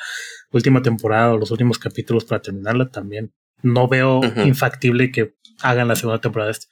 última 0.52 0.82
temporada 0.82 1.34
o 1.34 1.38
los 1.38 1.52
últimos 1.52 1.80
capítulos 1.80 2.26
para 2.26 2.42
terminarla 2.42 2.90
también. 2.90 3.34
No 3.64 3.88
veo 3.88 4.22
infactible 4.46 5.12
que 5.12 5.34
hagan 5.62 5.88
la 5.88 5.96
segunda 5.96 6.22
temporada 6.22 6.48
de 6.48 6.54
este. 6.54 6.68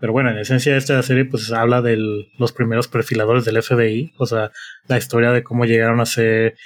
Pero 0.00 0.12
bueno, 0.12 0.30
en 0.30 0.38
esencia 0.38 0.76
esta 0.76 1.02
serie 1.02 1.24
pues 1.24 1.50
habla 1.52 1.82
de 1.82 1.96
los 2.38 2.52
primeros 2.52 2.88
perfiladores 2.88 3.44
del 3.44 3.62
FBI, 3.62 4.14
o 4.16 4.26
sea, 4.26 4.52
la 4.86 4.96
historia 4.98 5.32
de 5.32 5.42
cómo 5.42 5.64
llegaron 5.64 6.00
a 6.00 6.06
ser 6.06 6.56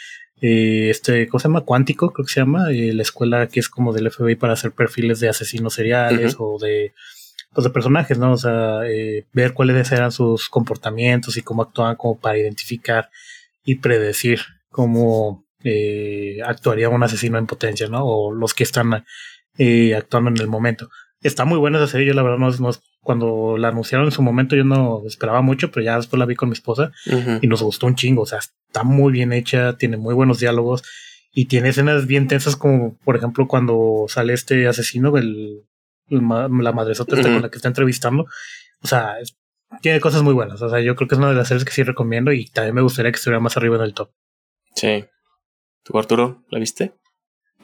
eh, 0.42 0.90
este, 0.90 1.28
¿cómo 1.28 1.38
se 1.38 1.46
llama? 1.46 1.60
Cuántico, 1.60 2.12
creo 2.12 2.26
que 2.26 2.32
se 2.32 2.40
llama, 2.40 2.72
eh, 2.72 2.92
la 2.92 3.02
escuela 3.02 3.46
que 3.46 3.60
es 3.60 3.68
como 3.68 3.92
del 3.92 4.10
FBI 4.10 4.34
para 4.34 4.54
hacer 4.54 4.72
perfiles 4.72 5.20
de 5.20 5.28
asesinos 5.28 5.74
seriales 5.74 6.34
o 6.40 6.58
de, 6.60 6.92
pues, 7.52 7.64
de 7.64 7.70
personajes, 7.70 8.18
¿no? 8.18 8.32
O 8.32 8.36
sea, 8.36 8.80
eh, 8.88 9.24
ver 9.32 9.54
cuáles 9.54 9.92
eran 9.92 10.10
sus 10.10 10.48
comportamientos 10.48 11.36
y 11.36 11.42
cómo 11.42 11.62
actuaban 11.62 11.94
como 11.94 12.18
para 12.18 12.38
identificar 12.38 13.08
y 13.64 13.76
predecir 13.76 14.40
cómo 14.68 15.46
actuaría 16.44 16.88
un 16.88 17.04
asesino 17.04 17.38
en 17.38 17.46
potencia, 17.46 17.86
¿no? 17.86 18.04
O 18.04 18.34
los 18.34 18.52
que 18.52 18.64
están 18.64 19.04
actuando 19.96 20.30
en 20.30 20.38
el 20.38 20.48
momento. 20.48 20.90
Está 21.22 21.44
muy 21.44 21.58
buena 21.58 21.78
esa 21.78 21.86
serie, 21.86 22.08
yo 22.08 22.14
la 22.14 22.24
verdad 22.24 22.38
no, 22.38 22.50
no, 22.50 22.72
cuando 23.02 23.56
la 23.58 23.68
anunciaron 23.68 24.06
en 24.06 24.12
su 24.12 24.22
momento 24.22 24.54
yo 24.54 24.64
no 24.64 25.02
esperaba 25.06 25.42
mucho, 25.42 25.70
pero 25.70 25.84
ya 25.84 25.96
después 25.96 26.18
la 26.18 26.26
vi 26.26 26.36
con 26.36 26.48
mi 26.48 26.52
esposa 26.54 26.92
y 27.40 27.46
nos 27.48 27.62
gustó 27.62 27.86
un 27.86 27.96
chingo. 27.96 28.22
O 28.22 28.26
sea, 28.26 28.38
está 28.38 28.84
muy 28.84 29.12
bien 29.12 29.32
hecha, 29.32 29.76
tiene 29.76 29.96
muy 29.96 30.14
buenos 30.14 30.38
diálogos 30.38 30.82
y 31.32 31.46
tiene 31.46 31.70
escenas 31.70 32.06
bien 32.06 32.28
tensas 32.28 32.56
como, 32.56 32.96
por 33.04 33.16
ejemplo, 33.16 33.48
cuando 33.48 34.04
sale 34.08 34.34
este 34.34 34.68
asesino, 34.68 35.16
el, 35.18 35.64
la 36.08 36.72
madresota 36.72 37.20
con 37.20 37.42
la 37.42 37.50
que 37.50 37.56
está 37.56 37.68
entrevistando. 37.68 38.26
O 38.82 38.86
sea, 38.86 39.16
tiene 39.80 40.00
cosas 40.00 40.22
muy 40.22 40.34
buenas. 40.34 40.62
O 40.62 40.68
sea, 40.68 40.80
yo 40.80 40.94
creo 40.94 41.08
que 41.08 41.16
es 41.16 41.18
una 41.18 41.30
de 41.30 41.34
las 41.34 41.48
series 41.48 41.64
que 41.64 41.72
sí 41.72 41.82
recomiendo 41.82 42.32
y 42.32 42.46
también 42.46 42.74
me 42.74 42.82
gustaría 42.82 43.10
que 43.10 43.16
estuviera 43.16 43.40
más 43.40 43.56
arriba 43.56 43.76
en 43.76 43.82
el 43.82 43.94
top. 43.94 44.10
Sí. 44.76 45.04
¿Tú, 45.82 45.98
Arturo, 45.98 46.44
la 46.50 46.60
viste? 46.60 46.94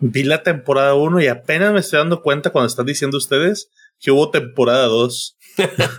Vi 0.01 0.25
la 0.25 0.43
temporada 0.43 0.95
1 0.95 1.21
y 1.21 1.29
apenas 1.29 1.73
me 1.73 1.81
estoy 1.81 1.99
dando 1.99 2.23
cuenta 2.23 2.51
cuando 2.51 2.67
están 2.67 2.87
diciendo 2.87 3.19
ustedes 3.19 3.71
que 4.01 4.11
hubo 4.11 4.31
temporada 4.31 4.87
2. 4.87 5.39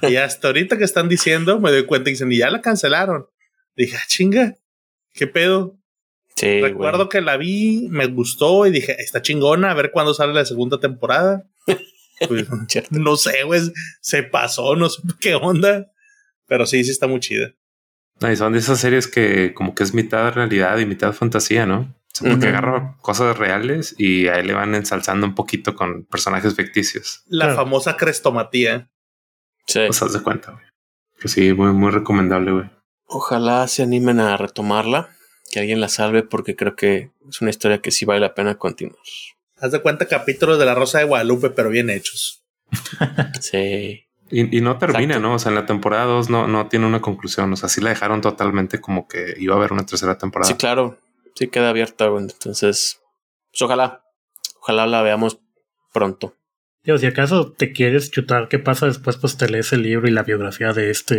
y 0.03 0.15
hasta 0.15 0.48
ahorita 0.48 0.77
que 0.77 0.84
están 0.84 1.10
diciendo, 1.10 1.60
me 1.60 1.72
doy 1.72 1.86
cuenta 1.86 2.10
y 2.10 2.13
dicen, 2.13 2.32
y 2.32 2.38
ya 2.38 2.50
la 2.50 2.62
cancelaron. 2.62 3.27
Dije, 3.75 3.98
ah, 3.98 4.06
chinga, 4.08 4.56
¿qué 5.13 5.27
pedo? 5.27 5.77
Sí, 6.36 6.62
Recuerdo 6.62 7.10
que 7.10 7.22
la 7.22 7.36
vi, 7.36 7.88
me 7.89 8.08
gustó 8.08 8.65
y 8.65 8.72
dije, 8.72 8.96
está 9.00 9.22
chingona, 9.22 9.72
a 9.72 9.74
ver 9.74 9.91
cuándo 9.91 10.13
sale 10.13 10.34
la 10.34 10.46
segunda 10.46 10.79
temporada. 10.79 11.46
Pues, 12.27 12.48
no 12.91 13.15
sé, 13.18 13.44
güey, 13.44 13.62
se 14.01 14.24
pasó, 14.24 14.75
no 14.75 14.89
sé 14.89 15.01
qué 15.20 15.36
onda. 15.36 15.91
Pero 16.48 16.65
sí, 16.65 16.84
sí 16.84 16.91
está 16.91 17.08
muy 17.08 17.20
chida. 17.20 17.53
y 18.22 18.36
son 18.36 18.53
de 18.53 18.60
esas 18.60 18.79
series 18.79 19.08
que 19.08 19.53
como 19.53 19.75
que 19.75 19.84
es 19.84 19.94
mitad 19.94 20.34
realidad 20.34 20.79
y 20.79 20.86
mitad 20.86 21.13
fantasía, 21.13 21.65
¿no? 21.65 21.94
Porque 22.18 22.48
agarra 22.48 22.98
cosas 23.01 23.38
reales 23.38 23.96
y 23.98 24.28
ahí 24.28 24.44
le 24.44 24.54
van 24.54 24.75
ensalzando 24.75 25.25
un 25.28 25.36
poquito 25.36 25.75
con 25.75 26.06
personajes 26.06 26.56
ficticios. 26.56 27.24
La 27.28 27.54
famosa 27.54 27.98
crestomatía. 27.98 28.89
Sí. 29.68 29.82
Pues 29.88 30.13
de 30.13 30.22
cuenta, 30.22 30.51
güey. 30.51 30.63
Que 31.20 31.28
sí, 31.28 31.54
muy, 31.54 31.72
muy 31.74 31.92
recomendable, 31.92 32.51
güey. 32.51 32.70
Ojalá 33.06 33.68
se 33.68 33.84
animen 33.84 34.20
a 34.20 34.38
retomarla, 34.38 35.10
que 35.51 35.60
alguien 35.60 35.82
la 35.82 35.89
salve, 35.89 36.24
porque 36.24 36.56
creo 36.56 36.75
que 36.75 37.12
es 37.30 37.42
una 37.42 37.50
historia 37.50 37.82
que 37.82 37.92
sí 37.92 38.06
vale 38.06 38.20
la 38.20 38.36
pena 38.36 38.56
continuar. 38.56 39.00
Haz 39.58 39.72
de 39.72 39.82
cuenta 39.82 40.08
capítulos 40.08 40.60
de 40.60 40.66
la 40.66 40.75
Rosa 40.75 41.00
de 41.00 41.06
Guadalupe, 41.06 41.50
pero 41.50 41.70
bien 41.70 41.89
hechos. 41.89 42.44
sí. 43.42 44.06
Y, 44.32 44.62
no 44.62 44.78
termina, 44.78 45.18
¿no? 45.18 45.34
O 45.34 45.39
sea, 45.39 45.50
en 45.50 45.56
la 45.56 45.66
temporada 45.66 46.06
2 46.06 46.30
no, 46.30 46.48
no 46.48 46.68
tiene 46.68 46.86
una 46.86 47.01
conclusión. 47.01 47.51
O 47.51 47.56
sea, 47.56 47.68
sí 47.68 47.82
la 47.82 47.89
dejaron 47.89 48.22
totalmente 48.22 48.80
como 48.80 49.08
que 49.08 49.34
iba 49.39 49.56
a 49.56 49.58
haber 49.58 49.74
una 49.74 49.88
tercera 49.88 50.20
temporada. 50.20 50.51
Sí, 50.51 50.56
claro 50.56 51.00
sí 51.39 51.48
queda 51.48 51.69
abierta, 51.69 52.08
güey. 52.08 52.24
Entonces, 52.24 53.00
pues 53.51 53.62
ojalá, 53.62 54.03
ojalá 54.62 54.86
la 54.88 55.01
veamos 55.01 55.39
pronto. 55.93 56.36
Digo, 56.84 56.98
si 56.98 57.05
acaso 57.05 57.53
te 57.53 57.72
quieres 57.72 58.12
chutar 58.12 58.50
qué 58.50 58.60
pasa 58.60 58.88
después, 58.88 59.15
pues 59.15 59.38
te 59.38 59.48
lees 59.48 59.72
el 59.72 59.84
libro 59.84 60.08
y 60.08 60.12
la 60.12 60.24
biografía 60.24 60.74
de 60.74 60.91
este, 60.91 61.15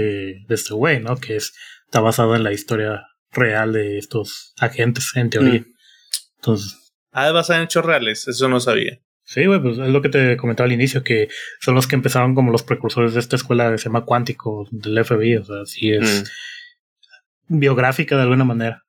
de 0.47 0.55
este 0.55 0.75
güey, 0.75 1.01
¿no? 1.01 1.17
Que 1.17 1.37
es, 1.37 1.55
está 1.87 2.01
basada 2.01 2.37
en 2.37 2.45
la 2.45 2.53
historia 2.53 3.07
real 3.31 3.73
de 3.73 3.97
estos 3.97 4.53
agentes, 4.59 5.11
en 5.15 5.31
teoría. 5.31 5.61
Mm. 5.61 5.75
Entonces. 6.37 6.93
Ah, 7.13 7.31
basada 7.33 7.61
en 7.61 7.65
hechos 7.65 7.85
reales, 7.85 8.29
eso 8.29 8.49
no 8.49 8.61
sabía. 8.61 9.01
Sí, 9.25 9.47
güey, 9.47 9.61
pues 9.61 9.79
es 9.79 9.89
lo 9.89 10.03
que 10.03 10.09
te 10.11 10.37
comentaba 10.37 10.67
al 10.67 10.73
inicio, 10.73 11.03
que 11.03 11.29
son 11.61 11.75
los 11.75 11.87
que 11.87 11.95
empezaron 11.95 12.35
como 12.35 12.53
los 12.53 12.63
precursores 12.63 13.15
de 13.15 13.21
esta 13.21 13.37
escuela 13.37 13.71
que 13.71 13.79
se 13.79 13.85
llama 13.85 14.05
Cuántico 14.05 14.69
del 14.71 15.03
FBI, 15.03 15.37
o 15.37 15.45
sea, 15.45 15.65
sí 15.65 15.93
es 15.93 16.31
mm. 17.49 17.59
biográfica 17.59 18.17
de 18.17 18.23
alguna 18.23 18.45
manera. 18.45 18.85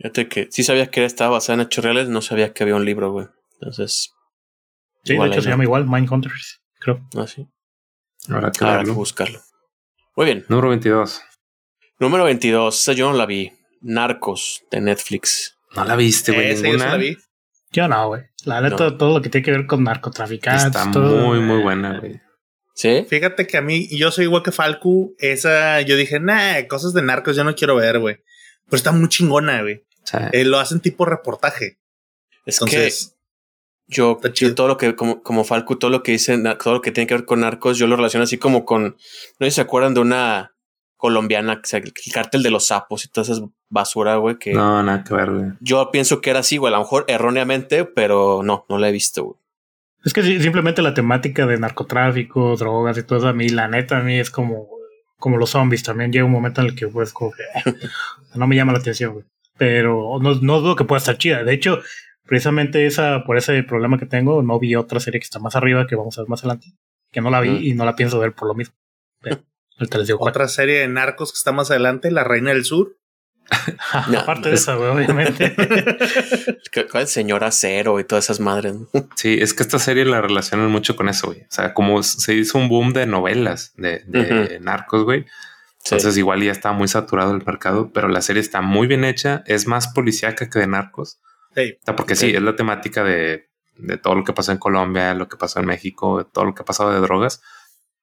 Fíjate 0.00 0.28
que 0.28 0.48
sí 0.50 0.64
sabía 0.64 0.90
que 0.90 1.04
estaba 1.04 1.32
basada 1.32 1.60
en 1.60 1.66
hechos 1.66 1.84
reales, 1.84 2.08
no 2.08 2.22
sabía 2.22 2.54
que 2.54 2.62
había 2.62 2.74
un 2.74 2.86
libro, 2.86 3.12
güey. 3.12 3.26
Entonces. 3.60 4.14
Sí, 5.04 5.14
de 5.16 5.26
hecho 5.26 5.42
se 5.42 5.50
llama 5.50 5.64
igual, 5.64 5.86
Mindhunters, 5.86 6.62
creo. 6.78 7.06
Ah, 7.16 7.26
sí. 7.26 7.46
Ahora 8.30 8.50
que, 8.50 8.90
buscarlo. 8.92 9.40
Muy 10.16 10.24
bien. 10.24 10.46
Número 10.48 10.70
22. 10.70 11.20
Número 11.98 12.24
22. 12.24 12.80
Esa 12.80 12.92
yo 12.94 13.10
no 13.10 13.16
la 13.16 13.26
vi. 13.26 13.52
Narcos 13.82 14.62
de 14.70 14.80
Netflix. 14.80 15.58
No 15.76 15.84
la 15.84 15.96
viste, 15.96 16.32
güey. 16.32 16.54
Ninguna. 16.54 16.84
Yo, 16.84 16.90
la 16.90 16.96
vi. 16.96 17.18
yo 17.70 17.88
no, 17.88 18.08
güey. 18.08 18.22
La 18.44 18.60
neta, 18.62 18.96
todo 18.96 19.14
lo 19.14 19.22
que 19.22 19.28
tiene 19.28 19.44
que 19.44 19.50
ver 19.50 19.66
con 19.66 19.84
narcotraficantes. 19.84 20.66
Está 20.66 20.86
muy, 20.86 21.40
muy 21.40 21.62
buena, 21.62 21.98
güey. 21.98 22.20
¿Sí? 22.74 23.04
Fíjate 23.06 23.46
que 23.46 23.58
a 23.58 23.62
mí, 23.62 23.86
yo 23.94 24.10
soy 24.10 24.24
igual 24.24 24.42
que 24.42 24.52
Falcu. 24.52 25.14
Esa, 25.18 25.82
yo 25.82 25.96
dije, 25.96 26.20
nah, 26.20 26.62
cosas 26.68 26.94
de 26.94 27.02
narcos 27.02 27.36
yo 27.36 27.44
no 27.44 27.54
quiero 27.54 27.76
ver, 27.76 27.98
güey. 27.98 28.16
Pero 28.64 28.76
está 28.76 28.92
muy 28.92 29.08
chingona, 29.08 29.60
güey. 29.60 29.82
Eh, 30.32 30.44
lo 30.44 30.58
hacen 30.58 30.80
tipo 30.80 31.04
reportaje. 31.04 31.78
Es 32.46 32.60
Entonces, 32.60 33.14
que 33.14 33.20
yo, 33.90 34.20
todo 34.54 34.68
lo 34.68 34.76
que, 34.76 34.94
como, 34.94 35.22
como 35.22 35.44
Falco, 35.44 35.76
todo 35.76 35.90
lo 35.90 36.02
que 36.02 36.12
dicen, 36.12 36.44
todo 36.62 36.74
lo 36.74 36.80
que 36.80 36.92
tiene 36.92 37.06
que 37.06 37.14
ver 37.14 37.24
con 37.24 37.40
narcos, 37.40 37.76
yo 37.76 37.86
lo 37.86 37.96
relaciono 37.96 38.24
así 38.24 38.38
como 38.38 38.64
con, 38.64 38.84
no 38.84 38.96
sé 39.40 39.46
si 39.46 39.50
se 39.56 39.60
acuerdan 39.60 39.94
de 39.94 40.00
una 40.00 40.54
colombiana, 40.96 41.60
el 41.72 41.92
cártel 42.12 42.42
de 42.42 42.50
los 42.50 42.66
sapos 42.68 43.04
y 43.04 43.08
todas 43.08 43.30
esas 43.30 43.42
basura, 43.68 44.16
güey, 44.16 44.36
que... 44.36 44.52
No, 44.52 44.82
nada 44.82 45.02
que 45.02 45.14
ver, 45.14 45.30
güey. 45.30 45.50
Yo 45.60 45.90
pienso 45.90 46.20
que 46.20 46.30
era 46.30 46.40
así, 46.40 46.56
güey, 46.56 46.72
a 46.72 46.76
lo 46.76 46.82
mejor 46.82 47.04
erróneamente, 47.08 47.84
pero 47.84 48.42
no, 48.44 48.64
no 48.68 48.78
la 48.78 48.88
he 48.88 48.92
visto, 48.92 49.24
güey. 49.24 49.36
Es 50.04 50.12
que 50.12 50.22
simplemente 50.22 50.82
la 50.82 50.94
temática 50.94 51.46
de 51.46 51.58
narcotráfico, 51.58 52.56
drogas 52.56 52.96
y 52.96 53.02
todo 53.02 53.18
eso, 53.18 53.28
a 53.28 53.32
mí, 53.32 53.48
la 53.48 53.68
neta, 53.68 53.98
a 53.98 54.02
mí 54.02 54.18
es 54.18 54.30
como, 54.30 54.68
como 55.18 55.36
los 55.36 55.50
zombies. 55.50 55.82
También 55.82 56.10
llega 56.10 56.24
un 56.24 56.32
momento 56.32 56.62
en 56.62 56.68
el 56.68 56.74
que, 56.74 56.88
pues, 56.88 57.12
como 57.12 57.32
que 57.32 57.42
no 58.34 58.46
me 58.46 58.56
llama 58.56 58.72
la 58.72 58.78
atención, 58.78 59.12
güey 59.12 59.26
pero 59.60 60.18
no, 60.22 60.36
no 60.36 60.60
dudo 60.62 60.74
que 60.74 60.86
pueda 60.86 61.00
estar 61.00 61.18
chida. 61.18 61.44
De 61.44 61.52
hecho, 61.52 61.82
precisamente 62.24 62.86
esa, 62.86 63.24
por 63.24 63.36
ese 63.36 63.62
problema 63.62 63.98
que 63.98 64.06
tengo, 64.06 64.42
no 64.42 64.58
vi 64.58 64.74
otra 64.74 65.00
serie 65.00 65.20
que 65.20 65.24
está 65.24 65.38
más 65.38 65.54
arriba 65.54 65.86
que 65.86 65.96
vamos 65.96 66.16
a 66.16 66.22
ver 66.22 66.30
más 66.30 66.40
adelante, 66.40 66.68
que 67.12 67.20
no 67.20 67.28
la 67.28 67.42
vi 67.42 67.68
y 67.68 67.74
no 67.74 67.84
la 67.84 67.94
pienso 67.94 68.18
ver 68.18 68.32
por 68.32 68.48
lo 68.48 68.54
mismo. 68.54 68.74
otra 70.18 70.48
serie 70.48 70.78
de 70.78 70.88
narcos 70.88 71.30
que 71.30 71.36
está 71.36 71.52
más 71.52 71.70
adelante, 71.70 72.10
La 72.10 72.24
Reina 72.24 72.52
del 72.52 72.64
Sur. 72.64 72.96
Aparte 74.16 74.48
de 74.48 74.54
eso, 74.54 74.80
obviamente. 74.80 75.54
el 76.94 77.06
señor 77.06 77.44
acero 77.44 78.00
y 78.00 78.04
todas 78.04 78.24
esas 78.24 78.40
madres. 78.40 78.76
Sí, 79.14 79.36
es 79.38 79.52
que 79.52 79.62
esta 79.62 79.78
serie 79.78 80.06
la 80.06 80.22
relacionan 80.22 80.70
mucho 80.70 80.96
con 80.96 81.10
eso, 81.10 81.26
güey. 81.26 81.42
O 81.42 81.50
sea, 81.50 81.74
como 81.74 82.02
se 82.02 82.32
hizo 82.32 82.56
un 82.56 82.70
boom 82.70 82.94
de 82.94 83.04
novelas 83.04 83.74
de, 83.76 84.58
narcos, 84.62 85.04
güey. 85.04 85.26
Entonces 85.84 86.16
igual 86.18 86.42
ya 86.42 86.52
está 86.52 86.72
muy 86.72 86.88
saturado 86.88 87.34
el 87.34 87.44
mercado, 87.44 87.90
pero 87.92 88.08
la 88.08 88.20
serie 88.20 88.40
está 88.40 88.60
muy 88.60 88.86
bien 88.86 89.04
hecha, 89.04 89.42
es 89.46 89.66
más 89.66 89.88
policíaca 89.88 90.48
que 90.50 90.58
de 90.58 90.66
narcos. 90.66 91.20
Sí. 91.54 91.78
Porque 91.96 92.16
sí, 92.16 92.34
es 92.34 92.42
la 92.42 92.54
temática 92.54 93.02
de, 93.02 93.48
de, 93.76 93.96
todo 93.96 94.14
lo 94.14 94.24
que 94.24 94.32
pasó 94.32 94.52
en 94.52 94.58
Colombia, 94.58 95.14
lo 95.14 95.28
que 95.28 95.36
pasó 95.36 95.58
en 95.58 95.66
México, 95.66 96.26
todo 96.26 96.44
lo 96.44 96.54
que 96.54 96.62
ha 96.62 96.66
pasado 96.66 96.92
de 96.92 97.00
drogas, 97.00 97.42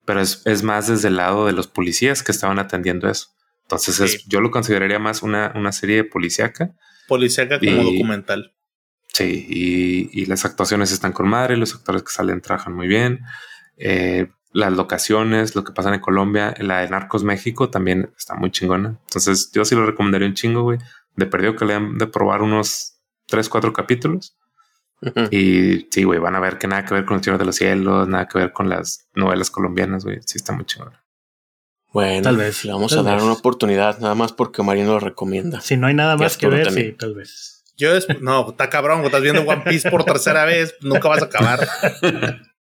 pero 0.06 0.22
es, 0.22 0.42
es 0.46 0.64
más 0.64 0.88
desde 0.88 1.10
el 1.10 1.18
lado 1.18 1.46
de 1.46 1.54
los 1.54 1.68
policías 1.68 2.24
que 2.24 2.32
estaban 2.32 2.60
atendiendo 2.60 3.10
eso. 3.10 3.30
Entonces 3.64 4.26
yo 4.28 4.42
lo 4.42 4.50
consideraría 4.50 4.98
más 4.98 5.22
una, 5.22 5.52
una 5.56 5.72
serie 5.72 6.04
policíaca. 6.04 6.74
Policíaca 7.08 7.60
como 7.60 7.84
documental. 7.84 8.54
Sí, 9.14 9.46
y, 9.50 10.22
y, 10.22 10.26
las 10.26 10.46
actuaciones 10.46 10.92
están 10.92 11.12
con 11.12 11.28
madre, 11.28 11.58
los 11.58 11.74
actores 11.74 12.04
que 12.04 12.12
salen 12.12 12.40
trabajan 12.40 12.74
muy 12.74 12.88
bien. 12.88 13.22
Eh, 13.78 14.28
las 14.58 14.74
locaciones, 14.74 15.56
lo 15.56 15.64
que 15.64 15.72
pasa 15.72 15.94
en 15.94 16.00
Colombia, 16.00 16.56
la 16.58 16.80
de 16.80 16.90
Narcos 16.90 17.24
México 17.24 17.70
también 17.70 18.12
está 18.18 18.34
muy 18.34 18.50
chingona. 18.50 18.98
Entonces 19.04 19.52
yo 19.54 19.64
sí 19.64 19.76
lo 19.76 19.86
recomendaría 19.86 20.28
un 20.28 20.34
chingo, 20.34 20.64
güey. 20.64 20.80
De 21.16 21.28
perdido 21.28 21.56
que 21.56 21.66
le 21.66 21.76
han 21.76 22.00
de 22.00 22.08
probar 22.08 22.42
unos 22.42 22.96
3, 23.28 23.50
4 23.50 23.72
capítulos. 23.72 24.36
Y 25.30 25.88
sí, 25.92 26.04
güey, 26.06 26.18
van 26.20 26.36
a 26.36 26.40
ver 26.40 26.58
que 26.58 26.68
nada 26.68 26.84
que 26.86 26.96
ver 26.96 27.06
con 27.06 27.18
el 27.18 27.24
Señor 27.24 27.38
de 27.38 27.46
los 27.46 27.56
Cielos, 27.56 28.08
nada 28.08 28.28
que 28.28 28.40
ver 28.40 28.52
con 28.52 28.68
las 28.68 29.08
novelas 29.14 29.52
colombianas, 29.52 30.04
güey. 30.04 30.22
Sí 30.26 30.38
está 30.38 30.54
muy 30.54 30.66
chingona. 30.66 31.04
Bueno, 31.94 32.24
tal 32.24 32.38
vez 32.38 32.66
le 32.66 32.74
vamos 32.74 32.94
a 32.94 33.04
dar 33.04 33.22
una 33.22 33.34
oportunidad, 33.34 34.00
nada 34.00 34.16
más 34.16 34.34
porque 34.34 34.64
Marino 34.64 34.94
lo 34.94 35.00
recomienda. 35.00 35.62
Si 35.62 35.78
no 35.78 35.86
hay 35.86 35.94
nada 35.94 36.18
más 36.18 36.36
que 36.36 36.48
ver, 36.48 36.72
sí, 36.72 36.94
tal 36.94 37.14
vez. 37.14 37.64
Yo, 37.78 37.92
no, 38.22 38.50
está 38.50 38.72
cabrón, 38.72 39.06
estás 39.06 39.22
viendo 39.22 39.44
One 39.44 39.62
Piece 39.68 39.92
por 39.92 40.04
tercera 40.04 40.46
vez, 40.46 40.74
nunca 40.82 41.10
vas 41.10 41.22
a 41.22 41.26
acabar. 41.26 41.60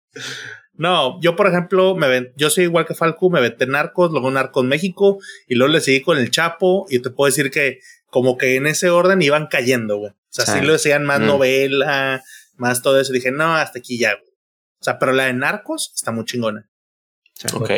No, 0.74 1.20
yo 1.22 1.36
por 1.36 1.48
ejemplo, 1.48 1.96
me 1.96 2.08
ven, 2.08 2.34
yo 2.38 2.50
soy 2.50 2.64
igual 2.64 2.86
que 2.86 2.96
Falco, 2.96 3.30
me 3.30 3.42
vete 3.42 3.68
Narcos, 3.68 4.12
luego 4.12 4.32
Narcos 4.32 4.64
México 4.64 5.20
y 5.48 5.56
luego 5.56 5.74
le 5.74 5.82
seguí 5.82 6.02
con 6.02 6.18
el 6.18 6.32
Chapo 6.32 6.88
y 6.90 7.00
te 7.00 7.10
puedo 7.10 7.28
decir 7.28 7.52
que 7.52 7.80
como 8.08 8.38
que 8.38 8.56
en 8.56 8.68
ese 8.68 8.90
orden 8.90 9.22
iban 9.22 9.48
cayendo, 9.48 9.98
güey. 9.98 10.12
O 10.12 10.34
sea, 10.34 10.46
sí, 10.46 10.62
lo 10.62 10.74
decían 10.74 11.06
más 11.06 11.20
mm. 11.20 11.26
novela, 11.26 12.24
más 12.56 12.82
todo 12.82 13.00
eso. 13.00 13.12
Dije, 13.12 13.32
no, 13.32 13.56
hasta 13.56 13.80
aquí 13.80 13.98
ya, 13.98 14.14
güey. 14.14 14.32
O 14.80 14.84
sea, 14.84 14.98
pero 14.98 15.12
la 15.12 15.26
de 15.26 15.34
Narcos 15.34 15.92
está 15.96 16.12
muy 16.12 16.26
chingona. 16.26 16.70
Ok. 17.54 17.70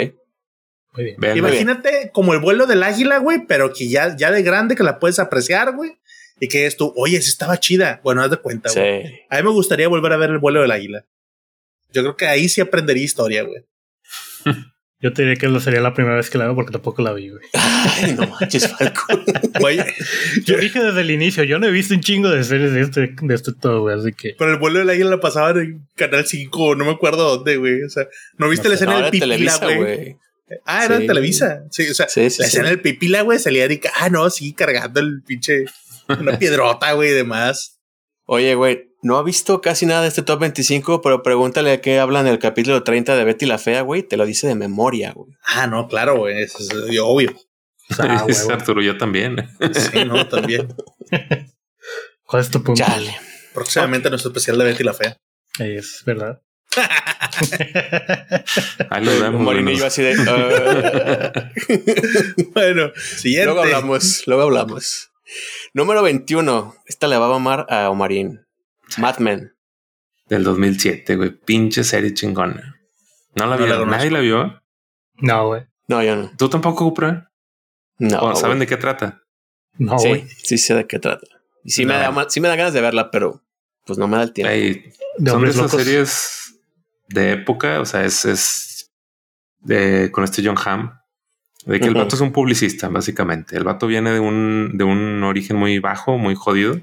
Muy 0.94 1.16
bien. 1.18 1.38
Imagínate 1.38 2.12
como 2.14 2.34
el 2.34 2.40
vuelo 2.40 2.68
del 2.68 2.84
águila, 2.84 3.18
güey, 3.18 3.46
pero 3.48 3.74
que 3.74 3.90
ya, 3.90 4.16
ya 4.16 4.32
de 4.32 4.44
grande 4.44 4.76
que 4.76 4.84
la 4.84 5.00
puedes 5.00 5.20
apreciar, 5.20 5.76
güey. 5.76 6.00
Y 6.40 6.48
que 6.48 6.66
es 6.66 6.78
tú, 6.78 6.94
oye, 6.96 7.22
sí 7.22 7.30
estaba 7.30 7.60
chida. 7.60 8.02
Bueno, 8.04 8.22
haz 8.22 8.30
de 8.30 8.38
cuenta, 8.38 8.72
güey. 8.72 9.08
Sí. 9.08 9.14
A 9.30 9.38
mí 9.38 9.44
me 9.44 9.50
gustaría 9.50 9.88
volver 9.88 10.14
a 10.14 10.18
ver 10.18 10.30
el 10.30 10.40
vuelo 10.40 10.62
del 10.62 10.72
águila. 10.72 11.06
Yo 11.94 12.02
creo 12.02 12.18
que 12.18 12.26
ahí 12.26 12.50
sí 12.50 12.62
aprendería 12.62 13.04
historia, 13.04 13.44
güey. 13.44 13.64
Yo 15.04 15.12
te 15.12 15.24
diría 15.24 15.36
que 15.36 15.50
no 15.50 15.60
sería 15.60 15.82
la 15.82 15.94
primera 15.94 16.16
vez 16.16 16.30
que 16.30 16.38
la 16.38 16.46
veo 16.46 16.56
porque 16.56 16.72
tampoco 16.72 17.02
la 17.02 17.12
vi, 17.12 17.30
güey. 17.30 17.44
Ay, 17.52 18.14
no 18.14 18.26
manches, 18.26 18.70
Falco. 18.70 19.02
Güey, 19.60 19.78
yo 20.46 20.58
dije 20.58 20.82
desde 20.82 21.02
el 21.02 21.12
inicio, 21.12 21.44
yo 21.44 21.60
no 21.60 21.68
he 21.68 21.72
visto 21.72 21.94
un 21.94 22.00
chingo 22.00 22.30
de 22.30 22.44
series 22.44 22.72
de 22.74 22.82
este, 22.82 23.14
de 23.22 23.36
este 23.36 23.52
todo, 23.54 23.82
güey, 23.82 24.00
así 24.00 24.14
que. 24.14 24.34
Pero 24.40 24.52
el 24.52 24.58
vuelo 24.58 24.80
de 24.80 24.86
la 24.86 24.96
isla 24.96 25.10
la 25.10 25.20
pasaban 25.20 25.58
en 25.58 25.88
Canal 25.96 26.26
5, 26.26 26.76
no 26.76 26.86
me 26.86 26.92
acuerdo 26.92 27.36
dónde, 27.36 27.58
güey. 27.58 27.84
O 27.84 27.90
sea, 27.90 28.08
¿no 28.38 28.50
viste 28.50 28.70
la 28.70 28.76
escena 28.76 29.02
del 29.02 29.12
Pipila, 29.12 29.60
güey? 29.76 30.18
Ah, 30.66 30.86
era 30.86 30.96
en 30.96 31.06
Televisa. 31.06 31.66
Sí, 31.70 31.88
o 31.90 31.94
sea, 31.94 32.08
la 32.16 32.46
escena 32.46 32.70
del 32.70 32.82
Pipila, 32.82 33.22
güey, 33.22 33.40
salía 33.40 33.68
de 33.68 33.82
ah, 34.00 34.10
no, 34.10 34.30
sí, 34.30 34.54
cargando 34.54 35.02
el 35.02 35.22
pinche, 35.22 35.66
una 36.08 36.40
piedrota, 36.40 36.94
güey, 36.94 37.10
y 37.10 37.14
demás. 37.14 37.82
Oye, 38.26 38.56
güey, 38.56 38.93
no 39.04 39.18
ha 39.18 39.24
visto 39.24 39.62
casi 39.62 39.86
nada 39.86 40.02
de 40.02 40.08
este 40.08 40.22
top 40.22 40.40
25, 40.40 41.02
pero 41.02 41.22
pregúntale 41.24 41.72
a 41.74 41.82
qué 41.82 42.00
hablan 42.00 42.26
en 42.26 42.34
el 42.34 42.40
capítulo 42.40 42.84
30 42.84 43.16
de 43.16 43.24
Betty 43.24 43.46
la 43.46 43.58
Fea, 43.58 43.82
güey. 43.82 44.04
Te 44.04 44.18
lo 44.18 44.26
dice 44.26 44.48
de 44.48 44.56
memoria, 44.56 45.12
güey. 45.12 45.34
Ah, 45.44 45.68
no, 45.68 45.88
claro, 45.88 46.18
güey. 46.18 46.42
Eso 46.42 46.60
es 46.60 47.00
obvio. 47.00 47.34
Ah, 48.00 48.26
Arturo, 48.50 48.82
yo 48.82 48.98
también. 48.98 49.50
Sí, 49.74 50.06
no, 50.06 50.26
también. 50.28 50.74
¿Cuál 52.24 52.42
es 52.42 52.50
tu 52.50 52.64
punto? 52.64 52.82
Chale. 52.82 53.14
Próximamente 53.54 54.10
nuestro 54.10 54.32
especial 54.32 54.58
de 54.58 54.64
Betty 54.64 54.84
la 54.84 54.94
Fea. 54.94 55.18
Es 55.60 56.02
verdad. 56.06 56.42
Ahí 58.90 59.04
lo 59.04 59.12
vemos. 59.20 59.42
Morinillo 59.42 59.86
así 59.86 60.02
de. 60.02 60.16
Uh... 60.18 60.24
bueno, 62.54 62.92
siguiente. 62.96 63.46
Luego 63.46 63.62
hablamos, 63.62 64.24
luego 64.26 64.44
hablamos. 64.44 65.12
Número 65.74 66.02
21. 66.02 66.76
Esta 66.86 67.08
le 67.08 67.18
va 67.18 67.26
a 67.28 67.30
mamar 67.30 67.66
a 67.70 67.90
Omarín. 67.90 68.46
Mad 68.98 69.18
Men. 69.20 69.54
Del 70.28 70.44
2007, 70.44 71.16
güey. 71.16 71.32
Pinche 71.32 71.84
serie 71.84 72.14
chingona. 72.14 72.80
¿No 73.36 73.48
la 73.48 73.58
vieron? 73.58 73.90
¿Nadie 73.90 74.12
la 74.12 74.20
vio? 74.20 74.62
No, 75.18 75.48
güey. 75.48 75.64
No, 75.88 76.04
yo 76.04 76.16
no. 76.16 76.32
¿Tú 76.38 76.50
tampoco, 76.50 76.86
Cupra? 76.86 77.32
No. 77.98 78.36
¿Saben 78.36 78.60
de 78.60 78.68
qué 78.68 78.78
trata? 78.78 79.22
No, 79.78 79.98
sí, 79.98 80.26
sí 80.44 80.58
sé 80.58 80.76
de 80.76 80.88
qué 80.88 81.00
trata. 81.00 81.26
Y 81.64 81.72
sí, 81.72 81.86
me 81.86 81.94
da, 81.94 82.30
sí 82.30 82.40
me 82.40 82.48
da 82.48 82.56
ganas 82.56 82.74
de 82.74 82.82
verla, 82.82 83.10
pero 83.10 83.42
pues 83.86 83.98
no 83.98 84.08
me 84.08 84.18
da 84.18 84.24
el 84.24 84.34
tiempo. 84.34 84.54
son 85.26 85.44
de 85.44 85.50
esas 85.50 85.72
series 85.72 86.60
de 87.10 87.32
época, 87.34 87.80
o 87.80 87.86
sea, 87.86 88.04
es, 88.04 88.26
es 88.26 88.92
de, 89.60 90.12
con 90.12 90.24
este 90.24 90.46
John 90.46 90.58
Hamm, 90.64 90.92
de 91.66 91.80
que 91.80 91.88
el 91.88 91.94
vato 91.94 92.16
es 92.16 92.22
un 92.22 92.32
publicista, 92.32 92.90
básicamente. 92.90 93.56
El 93.56 93.64
vato 93.64 93.88
viene 93.88 94.12
de 94.12 94.20
un, 94.20 94.72
de 94.78 94.84
un 94.84 95.24
origen 95.24 95.58
muy 95.58 95.80
bajo, 95.80 96.18
muy 96.18 96.36
jodido, 96.36 96.80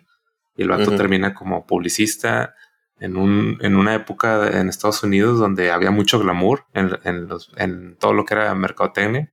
y 0.57 0.63
el 0.63 0.69
vato 0.69 0.95
termina 0.97 1.35
como 1.35 1.67
publicista 1.67 2.55
en, 2.99 3.17
un, 3.17 3.59
en 3.61 3.77
una 3.77 3.95
época 3.95 4.61
en 4.61 4.69
Estados 4.69 5.03
Unidos 5.03 5.39
donde 5.39 5.71
había 5.71 5.91
mucho 5.91 6.19
glamour 6.21 6.67
en, 6.75 6.91
en, 7.05 7.29
los, 7.29 7.51
en 7.57 7.97
todo 7.97 8.13
lo 8.13 8.25
que 8.25 8.35
era 8.35 8.55
mercadotecnia. 8.55 9.33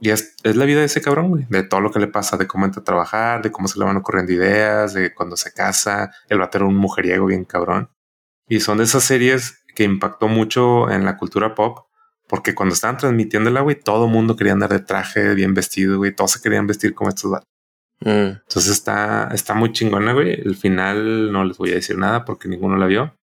Y 0.00 0.10
es, 0.10 0.34
es, 0.42 0.56
la 0.56 0.64
vida 0.64 0.80
de 0.80 0.86
ese 0.86 1.00
cabrón, 1.00 1.28
güey, 1.28 1.46
de 1.48 1.62
todo 1.62 1.80
lo 1.80 1.92
que 1.92 2.00
le 2.00 2.08
pasa, 2.08 2.36
de 2.36 2.48
cómo 2.48 2.64
entra 2.64 2.80
a 2.80 2.84
trabajar, 2.84 3.42
de 3.42 3.52
cómo 3.52 3.68
se 3.68 3.78
le 3.78 3.84
van 3.84 3.96
ocurriendo 3.96 4.32
ideas, 4.32 4.92
de 4.92 5.14
cuando 5.14 5.36
se 5.36 5.52
casa, 5.52 6.10
el 6.28 6.38
vato 6.38 6.58
era 6.58 6.66
un 6.66 6.76
mujeriego 6.76 7.26
bien 7.26 7.44
cabrón. 7.44 7.90
Y 8.48 8.60
son 8.60 8.78
de 8.78 8.84
esas 8.84 9.04
series 9.04 9.62
que 9.74 9.84
impactó 9.84 10.28
mucho 10.28 10.90
en 10.90 11.04
la 11.04 11.16
cultura 11.16 11.54
pop, 11.54 11.86
porque 12.26 12.54
cuando 12.54 12.74
estaban 12.74 12.96
transmitiendo 12.96 13.50
el 13.50 13.62
güey, 13.62 13.78
todo 13.78 14.06
el 14.06 14.10
mundo 14.10 14.34
quería 14.34 14.54
andar 14.54 14.70
de 14.70 14.80
traje, 14.80 15.34
bien 15.34 15.54
vestido, 15.54 15.98
güey, 15.98 16.14
todos 16.14 16.32
se 16.32 16.40
querían 16.40 16.66
vestir 16.66 16.94
como 16.94 17.10
estos 17.10 17.30
vatos. 17.30 17.53
Mm. 18.00 18.40
Entonces 18.42 18.68
está, 18.68 19.30
está 19.32 19.54
muy 19.54 19.72
chingona, 19.72 20.12
güey. 20.12 20.32
El 20.32 20.56
final 20.56 21.32
no 21.32 21.44
les 21.44 21.56
voy 21.56 21.70
a 21.72 21.76
decir 21.76 21.96
nada 21.98 22.24
porque 22.24 22.48
ninguno 22.48 22.76
la 22.76 22.86
vio. 22.86 23.16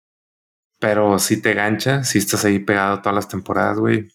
Pero 0.79 1.19
si 1.19 1.41
te 1.41 1.53
gancha, 1.53 2.03
si 2.03 2.17
estás 2.17 2.43
ahí 2.45 2.59
pegado 2.59 3.01
todas 3.01 3.15
las 3.15 3.27
temporadas, 3.27 3.77
güey. 3.77 4.07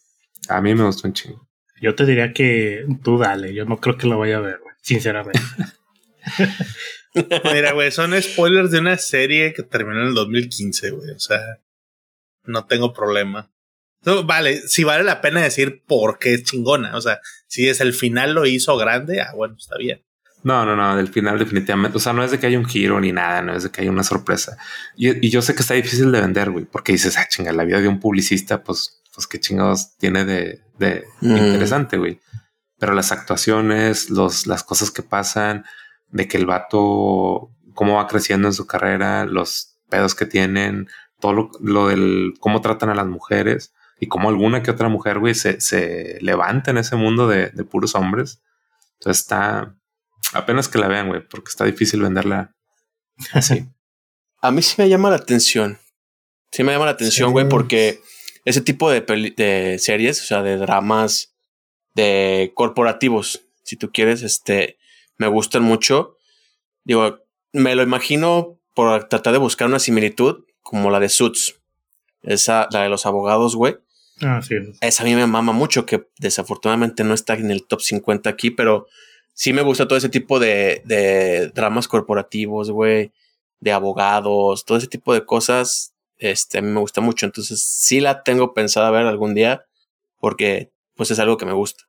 A 0.48 0.60
mí 0.60 0.74
me 0.74 0.84
gustó 0.84 1.08
un 1.08 1.14
chingo. 1.14 1.48
Yo 1.80 1.94
te 1.94 2.06
diría 2.06 2.32
que 2.32 2.86
tú 3.02 3.18
dale, 3.18 3.54
yo 3.54 3.64
no 3.64 3.78
creo 3.78 3.96
que 3.96 4.06
lo 4.06 4.18
vaya 4.18 4.38
a 4.38 4.40
ver, 4.40 4.60
güey, 4.62 4.74
sinceramente. 4.80 5.40
Mira, 7.52 7.72
güey, 7.72 7.90
son 7.90 8.20
spoilers 8.20 8.70
de 8.70 8.80
una 8.80 8.96
serie 8.98 9.52
que 9.52 9.62
terminó 9.62 10.02
en 10.02 10.08
el 10.08 10.14
2015, 10.14 10.90
güey. 10.90 11.10
O 11.10 11.18
sea, 11.18 11.40
no 12.44 12.66
tengo 12.66 12.92
problema. 12.92 13.50
vale, 14.24 14.56
si 14.68 14.84
vale 14.84 15.04
la 15.04 15.20
pena 15.20 15.42
decir 15.42 15.82
por 15.86 16.18
qué 16.18 16.34
es 16.34 16.44
chingona. 16.44 16.96
O 16.96 17.00
sea, 17.00 17.20
si 17.46 17.68
es 17.68 17.80
el 17.80 17.92
final 17.92 18.34
lo 18.34 18.46
hizo 18.46 18.76
grande, 18.76 19.20
ah, 19.20 19.32
bueno, 19.34 19.56
está 19.58 19.76
bien. 19.78 20.04
No, 20.46 20.64
no, 20.64 20.76
no, 20.76 20.94
del 20.94 21.08
final 21.08 21.40
definitivamente. 21.40 21.96
O 21.96 22.00
sea, 22.00 22.12
no 22.12 22.22
es 22.22 22.30
de 22.30 22.38
que 22.38 22.46
haya 22.46 22.56
un 22.56 22.66
giro 22.66 23.00
ni 23.00 23.10
nada, 23.10 23.42
no 23.42 23.52
es 23.52 23.64
de 23.64 23.70
que 23.72 23.80
haya 23.80 23.90
una 23.90 24.04
sorpresa. 24.04 24.56
Y, 24.94 25.28
yo 25.28 25.42
sé 25.42 25.56
que 25.56 25.62
está 25.62 25.74
difícil 25.74 26.12
de 26.12 26.20
vender, 26.20 26.52
güey, 26.52 26.66
porque 26.66 26.92
dices, 26.92 27.18
ah, 27.18 27.26
chinga, 27.28 27.50
la 27.50 27.64
vida 27.64 27.80
de 27.80 27.88
un 27.88 27.98
publicista, 27.98 28.62
pues, 28.62 29.02
pues 29.12 29.26
qué 29.26 29.40
chingados 29.40 29.96
tiene 29.98 30.24
de, 30.24 30.62
de 30.78 31.04
mm. 31.20 31.36
interesante, 31.36 31.96
güey. 31.98 32.20
Pero 32.78 32.94
las 32.94 33.10
actuaciones, 33.10 34.08
los, 34.08 34.46
las 34.46 34.62
cosas 34.62 34.92
que 34.92 35.02
pasan, 35.02 35.64
de 36.10 36.28
que 36.28 36.36
el 36.36 36.46
vato, 36.46 37.50
cómo 37.74 37.96
va 37.96 38.06
creciendo 38.06 38.46
en 38.46 38.54
su 38.54 38.68
carrera, 38.68 39.24
los 39.24 39.80
pedos 39.90 40.14
que 40.14 40.26
tienen, 40.26 40.86
todo 41.18 41.50
lo, 41.58 41.88
del 41.88 42.34
cómo 42.38 42.60
tratan 42.60 42.90
a 42.90 42.94
las 42.94 43.08
mujeres 43.08 43.74
y 43.98 44.06
cómo 44.06 44.28
alguna 44.28 44.62
que 44.62 44.70
otra 44.70 44.88
mujer, 44.88 45.18
güey, 45.18 45.34
se, 45.34 45.60
se 45.60 46.18
levanta 46.20 46.70
en 46.70 46.78
ese 46.78 46.94
mundo 46.94 47.26
de, 47.26 47.48
de 47.48 47.64
puros 47.64 47.96
hombres. 47.96 48.40
Entonces 49.00 49.22
está, 49.22 49.74
Apenas 50.32 50.68
que 50.68 50.78
la 50.78 50.88
vean, 50.88 51.08
güey, 51.08 51.26
porque 51.26 51.48
está 51.48 51.64
difícil 51.64 52.02
venderla 52.02 52.54
así. 53.32 53.66
A 54.40 54.50
mí 54.50 54.62
sí 54.62 54.74
me 54.78 54.88
llama 54.88 55.10
la 55.10 55.16
atención. 55.16 55.78
Sí 56.52 56.62
me 56.62 56.72
llama 56.72 56.86
la 56.86 56.92
atención, 56.92 57.32
güey, 57.32 57.48
porque 57.48 58.00
ese 58.44 58.60
tipo 58.60 58.90
de, 58.90 59.00
de 59.36 59.78
series, 59.78 60.22
o 60.22 60.24
sea, 60.24 60.42
de 60.42 60.56
dramas, 60.56 61.34
de 61.94 62.52
corporativos, 62.54 63.42
si 63.64 63.76
tú 63.76 63.90
quieres, 63.90 64.22
este, 64.22 64.78
me 65.18 65.26
gustan 65.26 65.62
mucho. 65.62 66.16
Digo, 66.84 67.18
me 67.52 67.74
lo 67.74 67.82
imagino 67.82 68.60
por 68.74 69.08
tratar 69.08 69.32
de 69.32 69.38
buscar 69.38 69.66
una 69.66 69.78
similitud 69.78 70.44
como 70.62 70.90
la 70.90 71.00
de 71.00 71.08
Suits. 71.08 71.60
Esa, 72.22 72.68
la 72.70 72.82
de 72.82 72.88
los 72.88 73.06
abogados, 73.06 73.56
güey. 73.56 73.76
Ah, 74.20 74.40
sí. 74.42 74.54
Esa 74.80 75.02
a 75.02 75.06
mí 75.06 75.14
me 75.14 75.26
mama 75.26 75.52
mucho, 75.52 75.86
que 75.86 76.08
desafortunadamente 76.18 77.04
no 77.04 77.14
está 77.14 77.34
en 77.34 77.50
el 77.50 77.66
top 77.66 77.80
50 77.80 78.30
aquí, 78.30 78.50
pero 78.50 78.86
sí 79.36 79.52
me 79.52 79.62
gusta 79.62 79.86
todo 79.86 79.98
ese 79.98 80.08
tipo 80.08 80.40
de, 80.40 80.82
de 80.84 81.52
dramas 81.54 81.86
corporativos, 81.86 82.70
güey, 82.70 83.12
de 83.60 83.70
abogados, 83.70 84.64
todo 84.64 84.78
ese 84.78 84.88
tipo 84.88 85.14
de 85.14 85.24
cosas. 85.24 85.94
Este, 86.18 86.58
a 86.58 86.62
mí 86.62 86.70
me 86.70 86.80
gusta 86.80 87.02
mucho. 87.02 87.26
Entonces, 87.26 87.62
sí 87.62 88.00
la 88.00 88.22
tengo 88.22 88.54
pensada 88.54 88.90
ver 88.90 89.06
algún 89.06 89.34
día 89.34 89.66
porque, 90.18 90.72
pues, 90.94 91.10
es 91.10 91.18
algo 91.18 91.36
que 91.36 91.44
me 91.44 91.52
gusta. 91.52 91.84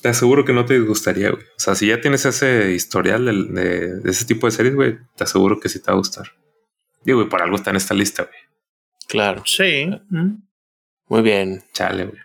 Te 0.00 0.08
aseguro 0.08 0.44
que 0.44 0.54
no 0.54 0.64
te 0.64 0.80
gustaría, 0.80 1.30
güey. 1.30 1.42
O 1.42 1.60
sea, 1.60 1.74
si 1.74 1.86
ya 1.88 2.00
tienes 2.00 2.24
ese 2.24 2.72
historial 2.72 3.26
de, 3.26 4.00
de, 4.00 4.10
ese 4.10 4.24
tipo 4.24 4.46
de 4.46 4.52
series, 4.52 4.74
güey, 4.74 4.98
te 5.14 5.24
aseguro 5.24 5.60
que 5.60 5.68
sí 5.68 5.78
te 5.78 5.86
va 5.86 5.92
a 5.92 5.98
gustar. 5.98 6.32
Digo, 7.04 7.18
güey, 7.18 7.28
por 7.28 7.42
algo 7.42 7.56
está 7.56 7.70
en 7.70 7.76
esta 7.76 7.94
lista, 7.94 8.24
güey. 8.24 8.40
Claro. 9.06 9.42
Sí. 9.44 9.90
Muy 11.06 11.22
bien. 11.22 11.62
Chale, 11.74 12.06
güey. 12.06 12.18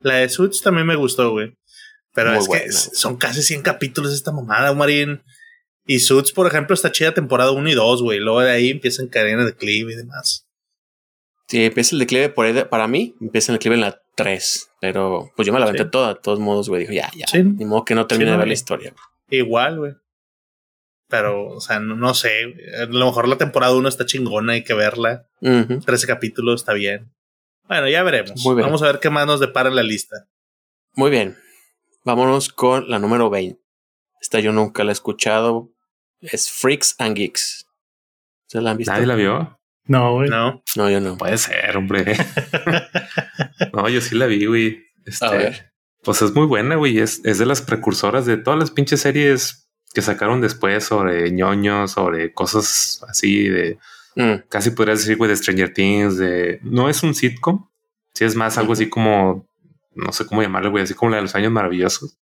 La 0.00 0.16
de 0.16 0.28
Suits 0.28 0.60
también 0.60 0.86
me 0.86 0.96
gustó, 0.96 1.30
güey. 1.30 1.56
Pero 2.16 2.32
es 2.32 2.48
que 2.48 2.72
son 2.72 3.18
casi 3.18 3.42
100 3.42 3.60
capítulos 3.60 4.14
esta 4.14 4.32
mamada, 4.32 4.72
Marín. 4.72 5.22
Y 5.84 6.00
Suits, 6.00 6.32
por 6.32 6.46
ejemplo, 6.46 6.72
está 6.72 6.90
chida 6.90 7.12
temporada 7.12 7.52
1 7.52 7.68
y 7.68 7.74
2, 7.74 8.02
güey. 8.02 8.18
Luego 8.20 8.40
de 8.40 8.50
ahí 8.50 8.70
empiezan 8.70 9.08
cadena 9.08 9.44
de 9.44 9.52
declive 9.52 9.92
y 9.92 9.96
demás. 9.96 10.48
Sí, 11.46 11.66
empieza 11.66 11.94
el 11.94 12.00
declive 12.00 12.30
por 12.30 12.46
ahí, 12.46 12.64
para 12.64 12.88
mí, 12.88 13.14
empieza 13.20 13.52
el 13.52 13.58
declive 13.58 13.74
en 13.74 13.82
la 13.82 14.00
3. 14.16 14.70
Pero 14.80 15.30
pues 15.36 15.44
yo 15.44 15.52
me 15.52 15.60
la 15.60 15.66
aventé 15.66 15.84
toda, 15.84 16.14
de 16.14 16.20
todos 16.20 16.40
modos, 16.40 16.70
güey. 16.70 16.80
Dijo, 16.80 16.94
ya, 16.94 17.10
ya. 17.14 17.26
Ni 17.38 17.66
modo 17.66 17.84
que 17.84 17.94
no 17.94 18.06
termine 18.06 18.30
de 18.30 18.38
ver 18.38 18.48
la 18.48 18.54
historia. 18.54 18.94
Igual, 19.28 19.78
güey. 19.78 19.92
Pero, 21.08 21.48
o 21.48 21.60
sea, 21.60 21.80
no, 21.80 22.14
sé. 22.14 22.30
A 22.80 22.86
lo 22.86 23.04
mejor 23.04 23.28
la 23.28 23.36
temporada 23.36 23.74
1 23.74 23.88
está 23.90 24.06
chingona, 24.06 24.54
hay 24.54 24.64
que 24.64 24.72
verla. 24.72 25.28
13 25.40 26.06
capítulos 26.06 26.62
está 26.62 26.72
bien. 26.72 27.12
Bueno, 27.68 27.90
ya 27.90 28.02
veremos. 28.02 28.42
Vamos 28.42 28.82
a 28.82 28.86
ver 28.86 29.00
qué 29.00 29.10
más 29.10 29.26
nos 29.26 29.38
depara 29.38 29.68
la 29.68 29.82
lista. 29.82 30.16
Muy 30.94 31.10
bien. 31.10 31.36
Vámonos 32.06 32.48
con 32.48 32.88
la 32.88 32.98
número 32.98 33.28
20. 33.28 33.60
Esta 34.20 34.40
yo 34.40 34.52
nunca 34.52 34.82
la 34.84 34.92
he 34.92 34.94
escuchado. 34.94 35.70
Es 36.20 36.50
Freaks 36.50 36.94
and 36.98 37.16
Geeks. 37.16 37.66
¿Se 38.46 38.62
la 38.62 38.70
han 38.70 38.78
visto? 38.78 38.92
¿Nadie 38.92 39.06
la 39.06 39.14
vio? 39.14 39.60
No, 39.84 40.14
güey. 40.14 40.30
No. 40.30 40.62
No, 40.74 40.88
yo 40.88 41.00
no. 41.00 41.18
Puede 41.18 41.36
ser, 41.36 41.76
hombre. 41.76 42.16
no, 43.74 43.88
yo 43.88 44.00
sí 44.00 44.14
la 44.14 44.26
vi, 44.26 44.46
güey. 44.46 44.84
Este, 45.04 45.26
A 45.26 45.30
ver. 45.32 45.72
Pues 46.02 46.22
es 46.22 46.32
muy 46.32 46.46
buena, 46.46 46.76
güey. 46.76 46.98
Es, 46.98 47.20
es 47.24 47.38
de 47.38 47.46
las 47.46 47.60
precursoras 47.60 48.24
de 48.24 48.38
todas 48.38 48.58
las 48.58 48.70
pinches 48.70 49.00
series 49.02 49.68
que 49.92 50.00
sacaron 50.00 50.40
después 50.40 50.84
sobre 50.84 51.30
ñoños, 51.30 51.90
sobre 51.92 52.32
cosas 52.32 53.04
así 53.08 53.48
de 53.48 53.78
Mm, 54.16 54.48
casi 54.48 54.70
podrías 54.70 55.00
decir, 55.00 55.18
güey, 55.18 55.28
de 55.28 55.36
Stranger 55.36 55.72
Things, 55.72 56.16
de 56.16 56.58
no 56.62 56.88
es 56.88 57.02
un 57.02 57.14
sitcom, 57.14 57.68
si 58.14 58.24
es 58.24 58.34
más 58.34 58.56
algo 58.56 58.72
así 58.72 58.88
como 58.88 59.46
no 59.96 60.12
sé 60.12 60.26
cómo 60.26 60.42
llamarle, 60.42 60.70
güey, 60.70 60.84
así 60.84 60.94
como 60.94 61.10
la 61.10 61.16
de 61.16 61.22
los 61.22 61.34
años 61.34 61.50
maravillosos. 61.50 62.18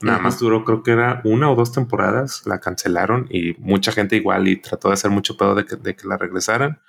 Nada 0.00 0.18
más 0.18 0.40
duró, 0.40 0.64
creo 0.64 0.82
que 0.82 0.92
era 0.92 1.20
una 1.24 1.50
o 1.50 1.54
dos 1.54 1.70
temporadas, 1.70 2.42
la 2.46 2.58
cancelaron 2.58 3.28
y 3.30 3.54
mucha 3.58 3.92
gente 3.92 4.16
igual 4.16 4.48
y 4.48 4.56
trató 4.56 4.88
de 4.88 4.94
hacer 4.94 5.10
mucho 5.10 5.36
pedo 5.36 5.54
de 5.54 5.64
que, 5.64 5.76
de 5.76 5.94
que 5.94 6.08
la 6.08 6.16
regresaran. 6.16 6.80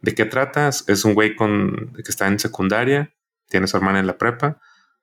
¿De 0.00 0.14
qué 0.14 0.24
tratas? 0.24 0.84
Es 0.88 1.04
un 1.04 1.14
güey 1.14 1.36
con 1.36 1.92
que 1.94 2.10
está 2.10 2.26
en 2.26 2.38
secundaria, 2.38 3.14
tiene 3.48 3.68
su 3.68 3.76
hermana 3.76 4.00
en 4.00 4.06
la 4.06 4.18
prepa 4.18 4.58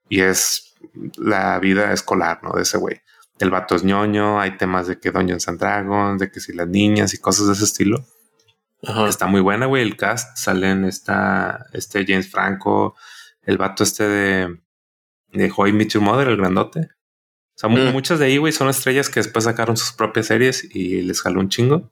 y 0.09 0.21
es 0.21 0.75
la 1.15 1.57
vida 1.59 1.93
escolar, 1.93 2.39
¿no? 2.43 2.51
De 2.51 2.63
ese 2.63 2.77
güey. 2.77 3.01
El 3.39 3.49
vato 3.49 3.75
es 3.75 3.83
ñoño, 3.83 4.41
hay 4.41 4.57
temas 4.57 4.87
de 4.87 4.99
que 4.99 5.11
Dungeons 5.11 5.47
and 5.47 5.59
Dragons, 5.59 6.19
de 6.19 6.31
que 6.31 6.39
si 6.39 6.53
las 6.53 6.67
niñas 6.67 7.13
y 7.13 7.19
cosas 7.19 7.47
de 7.47 7.53
ese 7.53 7.63
estilo. 7.63 8.05
Está 9.07 9.27
muy 9.27 9.39
buena, 9.39 9.67
güey. 9.67 9.83
El 9.83 9.95
cast 9.95 10.37
salen 10.37 10.83
esta, 10.83 11.67
este 11.71 12.05
James 12.05 12.29
Franco, 12.29 12.95
el 13.43 13.57
vato 13.57 13.83
este 13.83 14.07
de, 14.07 14.62
de 15.33 15.51
How 15.55 15.67
I 15.67 15.73
Met 15.73 15.89
Your 15.89 16.03
Mother, 16.03 16.27
el 16.27 16.37
grandote. 16.37 16.79
O 16.79 17.55
sea, 17.55 17.69
Mm. 17.69 17.91
muchas 17.91 18.19
de 18.19 18.25
ahí, 18.25 18.37
güey, 18.37 18.51
son 18.53 18.69
estrellas 18.69 19.09
que 19.09 19.19
después 19.19 19.45
sacaron 19.45 19.77
sus 19.77 19.91
propias 19.93 20.27
series 20.27 20.63
y 20.75 21.01
les 21.01 21.21
jaló 21.21 21.39
un 21.39 21.49
chingo. 21.49 21.91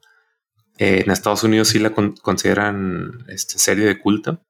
Eh, 0.77 1.03
en 1.05 1.11
Estados 1.11 1.43
Unidos 1.43 1.67
sí 1.67 1.79
la 1.79 1.91
con- 1.91 2.15
consideran 2.15 3.25
este, 3.27 3.59
serie 3.59 3.85
de 3.85 3.99
culto. 3.99 4.43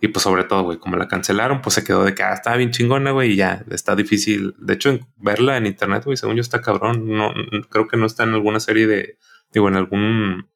Y 0.00 0.08
pues 0.08 0.22
sobre 0.22 0.44
todo, 0.44 0.62
güey, 0.62 0.78
como 0.78 0.96
la 0.96 1.08
cancelaron, 1.08 1.60
pues 1.60 1.74
se 1.74 1.82
quedó 1.84 2.04
de 2.04 2.14
que 2.14 2.22
ah, 2.22 2.32
estaba 2.32 2.56
bien 2.56 2.70
chingona, 2.70 3.10
güey, 3.10 3.32
y 3.32 3.36
ya 3.36 3.64
está 3.70 3.96
difícil. 3.96 4.54
De 4.58 4.74
hecho, 4.74 4.90
en- 4.90 5.06
verla 5.16 5.56
en 5.56 5.66
internet, 5.66 6.04
güey, 6.04 6.16
según 6.16 6.36
yo 6.36 6.40
está 6.40 6.60
cabrón. 6.60 7.06
No, 7.08 7.32
creo 7.68 7.88
que 7.88 7.96
no 7.96 8.06
está 8.06 8.22
en 8.24 8.30
alguna 8.34 8.60
serie 8.60 8.86
de, 8.86 9.18
digo, 9.52 9.68
en 9.68 9.74
algún, 9.76 10.48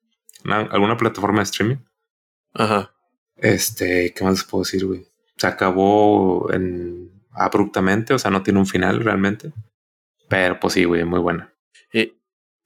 una- 0.45 0.61
alguna 0.61 0.97
plataforma 0.97 1.38
de 1.38 1.45
streaming. 1.45 1.77
Ajá. 2.55 2.92
Este, 3.37 4.12
¿qué 4.14 4.25
más 4.25 4.35
les 4.35 4.45
puedo 4.45 4.62
decir, 4.64 4.87
güey? 4.87 5.07
Se 5.37 5.47
acabó 5.49 6.53
en 6.53 7.11
abruptamente, 7.33 8.14
o 8.14 8.18
sea, 8.18 8.31
no 8.31 8.42
tiene 8.42 8.59
un 8.61 8.66
final 8.66 9.01
realmente. 9.01 9.53
Pero 10.29 10.59
pues 10.61 10.75
sí, 10.75 10.85
güey, 10.85 11.05
muy 11.05 11.21
buena. 11.21 11.53
¿Y 11.92 12.14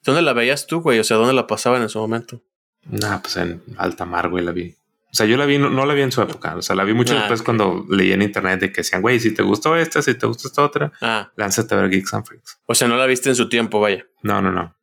dónde 0.04 0.22
la 0.22 0.32
veías 0.32 0.66
tú, 0.66 0.80
güey? 0.80 0.98
O 0.98 1.04
sea, 1.04 1.16
¿dónde 1.16 1.34
la 1.34 1.46
pasaban 1.46 1.82
en 1.82 1.88
su 1.88 1.98
momento? 1.98 2.42
Nah, 2.88 3.18
pues 3.18 3.36
en 3.36 3.62
alta 3.78 4.04
mar, 4.04 4.28
güey, 4.28 4.44
la 4.44 4.52
vi. 4.52 4.74
O 5.12 5.14
sea, 5.16 5.26
yo 5.26 5.36
la 5.36 5.46
vi, 5.46 5.58
no, 5.58 5.70
no 5.70 5.86
la 5.86 5.94
vi 5.94 6.02
en 6.02 6.12
su 6.12 6.20
época. 6.22 6.56
O 6.56 6.62
sea, 6.62 6.76
la 6.76 6.84
vi 6.84 6.92
mucho 6.92 7.14
Ah, 7.14 7.20
después 7.20 7.42
cuando 7.42 7.86
leí 7.88 8.12
en 8.12 8.22
internet 8.22 8.60
de 8.60 8.70
que 8.70 8.82
decían, 8.82 9.00
güey, 9.02 9.18
si 9.18 9.32
te 9.32 9.42
gustó 9.42 9.74
esta, 9.76 10.02
si 10.02 10.14
te 10.14 10.26
gustó 10.26 10.46
esta 10.48 10.62
otra, 10.62 10.92
Ah, 11.00 11.32
lánzate 11.36 11.74
a 11.74 11.78
ver 11.78 11.90
Geeks 11.90 12.12
and 12.14 12.24
Freaks. 12.26 12.60
o 12.66 12.74
sea, 12.74 12.86
no 12.86 12.96
la 12.96 13.06
viste 13.06 13.28
en 13.30 13.34
su 13.36 13.48
tiempo, 13.48 13.80
vaya. 13.80 14.06
No, 14.22 14.42
no, 14.42 14.52
no. 14.52 14.76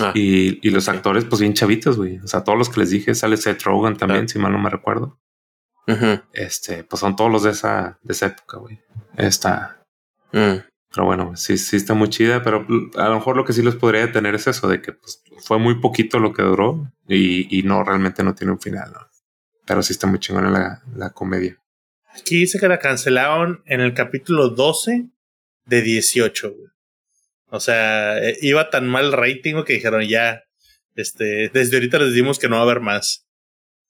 Ah, 0.00 0.12
Y, 0.14 0.66
y 0.66 0.70
los 0.70 0.88
actores, 0.88 1.24
pues 1.24 1.40
bien 1.40 1.52
chavitos, 1.52 1.96
güey. 1.98 2.18
O 2.20 2.26
sea, 2.26 2.44
todos 2.44 2.56
los 2.56 2.70
que 2.70 2.80
les 2.80 2.90
dije, 2.90 3.14
sale 3.14 3.36
Seth 3.36 3.62
Rogen 3.64 3.96
también, 3.96 4.28
si 4.28 4.38
mal 4.38 4.52
no 4.52 4.58
me 4.58 4.70
recuerdo. 4.70 5.18
Este, 6.32 6.84
pues 6.84 7.00
son 7.00 7.16
todos 7.16 7.30
los 7.30 7.42
de 7.42 7.50
esa, 7.50 7.98
de 8.02 8.12
esa 8.12 8.26
época, 8.26 8.58
güey. 8.58 8.80
Está, 9.16 9.84
mm, 10.32 10.56
Pero 10.94 11.04
bueno, 11.06 11.36
sí, 11.36 11.58
sí 11.58 11.76
está 11.76 11.94
muy 11.94 12.08
chida, 12.08 12.42
pero 12.42 12.66
a 12.96 13.08
lo 13.08 13.14
mejor 13.16 13.36
lo 13.36 13.44
que 13.44 13.52
sí 13.52 13.62
les 13.62 13.74
podría 13.74 14.06
detener 14.06 14.34
es 14.34 14.46
eso, 14.46 14.68
de 14.68 14.80
que 14.80 14.92
pues, 14.92 15.22
fue 15.44 15.58
muy 15.58 15.80
poquito 15.80 16.18
lo 16.18 16.32
que 16.32 16.42
duró 16.42 16.90
y, 17.08 17.58
y 17.58 17.62
no 17.62 17.82
realmente 17.84 18.22
no 18.22 18.34
tiene 18.34 18.52
un 18.52 18.60
final, 18.60 18.92
¿no? 18.92 19.00
Pero 19.66 19.82
sí 19.82 19.92
está 19.92 20.06
muy 20.06 20.18
chingona 20.18 20.50
la, 20.50 20.82
la 20.94 21.10
comedia. 21.10 21.58
Aquí 22.14 22.36
dice 22.40 22.58
que 22.58 22.68
la 22.68 22.78
cancelaron 22.78 23.62
en 23.66 23.80
el 23.80 23.94
capítulo 23.94 24.50
12 24.50 25.08
de 25.64 25.82
18, 25.82 26.50
güey. 26.50 26.68
O 27.48 27.60
sea, 27.60 28.18
eh, 28.18 28.38
iba 28.40 28.70
tan 28.70 28.86
mal 28.86 29.06
el 29.06 29.12
rating 29.12 29.62
que 29.64 29.74
dijeron 29.74 30.02
ya, 30.08 30.42
este, 30.94 31.50
desde 31.52 31.76
ahorita 31.76 31.98
les 31.98 32.14
dimos 32.14 32.38
que 32.38 32.48
no 32.48 32.56
va 32.56 32.62
a 32.62 32.64
haber 32.64 32.80
más. 32.80 33.26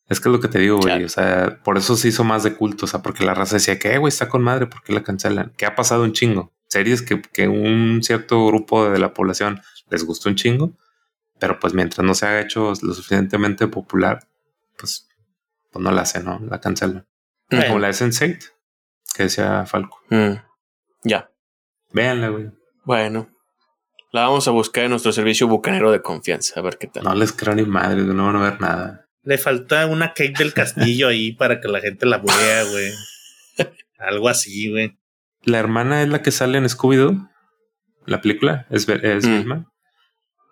Es 0.09 0.21
que 0.21 0.29
es 0.29 0.33
lo 0.33 0.41
que 0.41 0.49
te 0.49 0.59
digo, 0.59 0.77
güey. 0.77 0.87
Claro. 0.89 1.07
O 1.07 1.09
sea, 1.09 1.61
por 1.63 1.79
eso 1.79 1.97
se 1.97 2.09
hizo 2.09 2.25
más 2.25 2.43
de 2.43 2.55
culto. 2.55 2.85
O 2.85 2.89
sea, 2.89 3.01
porque 3.03 3.25
la 3.25 3.35
raza 3.35 3.57
decía 3.57 3.79
que, 3.79 3.95
"Eh, 3.95 3.99
güey, 3.99 4.09
está 4.11 4.29
con 4.29 4.43
madre, 4.43 4.67
¿por 4.67 4.83
qué 4.83 4.93
la 4.93 5.03
cancelan? 5.03 5.53
Que 5.57 5.65
ha 5.67 5.75
pasado 5.75 6.03
un 6.03 6.13
chingo. 6.13 6.53
Series 6.69 7.03
que, 7.03 7.21
que 7.23 7.49
un 7.49 8.01
cierto 8.03 8.47
grupo 8.47 8.91
de 8.91 8.99
la 8.99 9.15
población 9.15 9.61
les 9.91 10.05
gustó 10.05 10.29
un 10.29 10.35
chingo, 10.37 10.73
pero 11.39 11.59
pues 11.61 11.75
mientras 11.75 12.05
no 12.05 12.15
se 12.15 12.27
haga 12.27 12.41
hecho 12.41 12.73
lo 12.83 12.95
suficientemente 12.95 13.69
popular, 13.69 14.27
pues, 14.79 15.09
pues 15.71 15.83
no 15.83 15.91
la 15.93 16.03
hacen, 16.03 16.25
¿no? 16.25 16.41
La 16.49 16.61
cancelan. 16.61 17.07
Bueno. 17.51 17.67
Como 17.67 17.79
la 17.79 17.89
de 17.89 17.93
Sense8, 17.95 18.53
que 19.15 19.23
decía 19.25 19.67
Falco. 19.67 20.01
mm. 20.11 20.33
Ya. 21.05 21.31
Véanla, 21.93 22.29
güey. 22.29 22.51
Bueno. 22.85 23.29
La 24.13 24.23
vamos 24.23 24.47
a 24.47 24.51
buscar 24.51 24.85
en 24.85 24.91
nuestro 24.91 25.11
servicio 25.13 25.49
bucanero 25.49 25.91
de 25.91 26.03
confianza, 26.03 26.61
a 26.61 26.63
ver 26.63 26.77
qué 26.79 26.87
tal. 26.87 27.03
No 27.05 27.15
les 27.15 27.33
creo 27.33 27.55
ni 27.55 27.65
madre, 27.65 28.03
no 28.03 28.27
van 28.27 28.37
a 28.37 28.41
ver 28.43 28.61
nada. 28.61 29.02
Le 29.25 29.39
falta 29.39 29.87
una 29.87 30.09
Kate 30.15 30.35
del 30.39 30.53
Castillo 30.53 31.09
ahí 31.09 31.33
para 31.37 31.61
que 31.61 31.69
la 31.69 31.81
gente 31.81 32.07
la 32.07 32.19
vea, 32.19 32.65
güey. 32.65 32.93
Algo 33.99 34.29
así, 34.29 34.71
güey. 34.71 34.99
La 35.45 35.59
hermana 35.59 36.03
es 36.03 36.09
la 36.09 36.23
que 36.23 36.31
sale 36.31 36.59
en 36.59 36.65
Scooby-Doo, 36.69 37.29
la 38.07 38.21
película, 38.21 38.67
es, 38.71 38.89
es 38.89 39.25
Mm. 39.27 39.37
Vilma. 39.39 39.73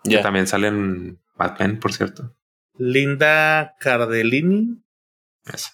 Ya. 0.04 0.22
también 0.22 0.46
sale 0.46 0.68
en 0.68 1.20
Batman, 1.37 1.78
por 1.78 1.92
cierto. 1.92 2.35
Linda 2.78 3.74
Cardellini. 3.78 4.83
Eso. 5.52 5.68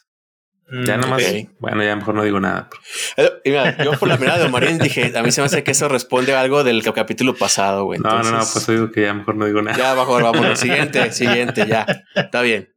Mm, 0.69 0.85
Ya 0.85 0.97
nomás, 0.97 1.23
ok. 1.23 1.51
bueno, 1.61 1.85
ya 1.85 1.95
mejor 1.95 2.15
no 2.17 2.25
digo 2.25 2.41
nada. 2.41 2.69
Eh, 3.17 3.31
y 3.45 3.51
mira, 3.51 3.83
yo 3.85 3.93
por 3.93 4.09
la 4.09 4.17
mirada 4.17 4.43
de 4.43 4.49
Marín 4.49 4.79
dije, 4.79 5.13
a 5.17 5.23
mí 5.23 5.31
se 5.31 5.41
me 5.41 5.47
hace 5.47 5.63
que 5.63 5.71
eso 5.71 5.89
responde 5.89 6.35
a 6.35 6.41
algo 6.41 6.65
del 6.65 6.83
capítulo 6.83 7.37
pasado, 7.37 7.85
güey. 7.85 8.01
No, 8.01 8.23
no, 8.23 8.31
no, 8.33 8.39
pues 8.53 8.67
digo 8.67 8.91
que 8.91 9.03
ya 9.03 9.15
mejor 9.15 9.37
no 9.37 9.45
digo 9.47 9.63
nada. 9.63 9.77
Ya, 9.79 9.95
mejor 9.95 10.25
vámonos. 10.25 10.59
Siguiente, 10.59 11.13
siguiente, 11.13 11.67
ya. 11.69 11.87
Está 12.17 12.43
bien. 12.43 12.69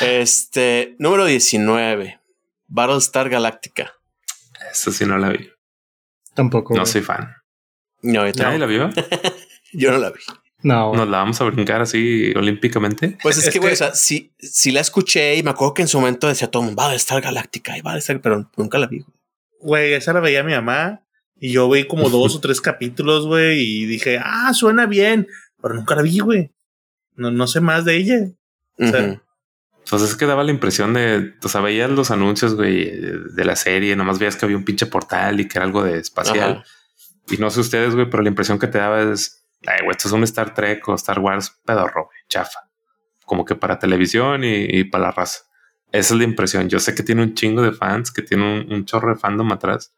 Este, 0.00 0.94
número 0.98 1.24
19. 1.24 2.20
Battlestar 2.68 3.28
Galactica. 3.28 3.92
Eso 4.70 4.92
sí 4.92 5.04
no 5.06 5.18
la 5.18 5.30
vi. 5.30 5.48
Tampoco. 6.34 6.74
No 6.74 6.80
güey. 6.82 6.92
soy 6.92 7.02
fan. 7.02 7.34
No, 8.02 8.26
yo, 8.26 8.32
¿Nadie 8.44 8.58
la 8.58 8.66
vio? 8.66 8.90
Yo 9.72 9.90
no 9.92 9.98
la 9.98 10.10
vi. 10.10 10.20
No. 10.62 10.94
¿Nos 10.94 11.08
la 11.08 11.18
vamos 11.18 11.40
a 11.40 11.44
brincar 11.44 11.80
así 11.80 12.32
olímpicamente? 12.36 13.18
Pues 13.22 13.38
es, 13.38 13.44
Es 13.48 13.52
que, 13.52 13.58
güey, 13.58 13.70
que- 13.70 13.74
o 13.74 13.76
sea, 13.76 13.94
sí, 13.94 14.32
sí 14.38 14.70
la 14.70 14.80
escuché 14.80 15.36
y 15.36 15.42
me 15.42 15.50
acuerdo 15.50 15.74
que 15.74 15.82
en 15.82 15.88
su 15.88 15.98
momento 16.00 16.26
decía 16.28 16.50
todo, 16.50 16.62
Battlestar 16.74 17.20
Galactica 17.20 17.76
y 17.76 17.80
Battlestar, 17.82 18.20
pero 18.20 18.50
nunca 18.56 18.78
la 18.78 18.86
vi. 18.86 19.04
güey. 19.60 19.92
Esa 19.94 20.12
la 20.12 20.20
veía 20.20 20.42
mi 20.42 20.52
mamá. 20.52 21.02
Y 21.40 21.52
yo 21.52 21.68
vi 21.70 21.86
como 21.86 22.08
dos 22.10 22.36
o 22.36 22.40
tres 22.40 22.60
capítulos, 22.60 23.26
güey. 23.26 23.60
Y 23.60 23.86
dije, 23.86 24.18
ah, 24.22 24.52
suena 24.54 24.86
bien. 24.86 25.26
Pero 25.60 25.74
nunca 25.74 25.94
la 25.96 26.02
vi, 26.02 26.18
güey. 26.20 26.50
No, 27.14 27.30
no 27.30 27.46
sé 27.46 27.60
más 27.60 27.84
de 27.84 27.96
ella. 27.96 28.16
O 28.78 28.86
sea. 28.86 29.22
Pues 29.88 30.02
es 30.02 30.16
que 30.16 30.26
daba 30.26 30.44
la 30.44 30.50
impresión 30.50 30.92
de, 30.92 31.34
o 31.42 31.48
sea, 31.48 31.60
veías 31.60 31.90
los 31.90 32.10
anuncios, 32.10 32.54
güey, 32.54 32.90
de 33.00 33.44
la 33.44 33.56
serie, 33.56 33.96
nomás 33.96 34.18
veías 34.18 34.36
que 34.36 34.44
había 34.44 34.56
un 34.56 34.64
pinche 34.64 34.86
portal 34.86 35.40
y 35.40 35.48
que 35.48 35.58
era 35.58 35.64
algo 35.64 35.82
de 35.82 35.98
espacial. 35.98 36.62
Ajá. 36.62 36.64
Y 37.30 37.36
no 37.38 37.50
sé 37.50 37.60
ustedes, 37.60 37.94
güey, 37.94 38.08
pero 38.08 38.22
la 38.22 38.28
impresión 38.28 38.58
que 38.58 38.66
te 38.66 38.78
daba 38.78 39.00
es, 39.00 39.46
ay, 39.66 39.78
güey, 39.84 39.90
esto 39.92 40.08
es 40.08 40.12
un 40.12 40.24
Star 40.24 40.54
Trek 40.54 40.86
o 40.88 40.94
Star 40.94 41.18
Wars 41.18 41.58
pedorro, 41.64 42.06
güey, 42.06 42.18
chafa. 42.28 42.70
Como 43.24 43.44
que 43.44 43.54
para 43.54 43.78
televisión 43.78 44.44
y, 44.44 44.64
y 44.64 44.84
para 44.84 45.04
la 45.04 45.10
raza. 45.10 45.44
Esa 45.92 46.14
es 46.14 46.18
la 46.18 46.24
impresión. 46.24 46.68
Yo 46.68 46.80
sé 46.80 46.94
que 46.94 47.02
tiene 47.02 47.22
un 47.22 47.34
chingo 47.34 47.62
de 47.62 47.72
fans, 47.72 48.10
que 48.10 48.22
tiene 48.22 48.60
un, 48.60 48.72
un 48.72 48.84
chorro 48.84 49.14
de 49.14 49.20
fandom 49.20 49.50
atrás, 49.52 49.94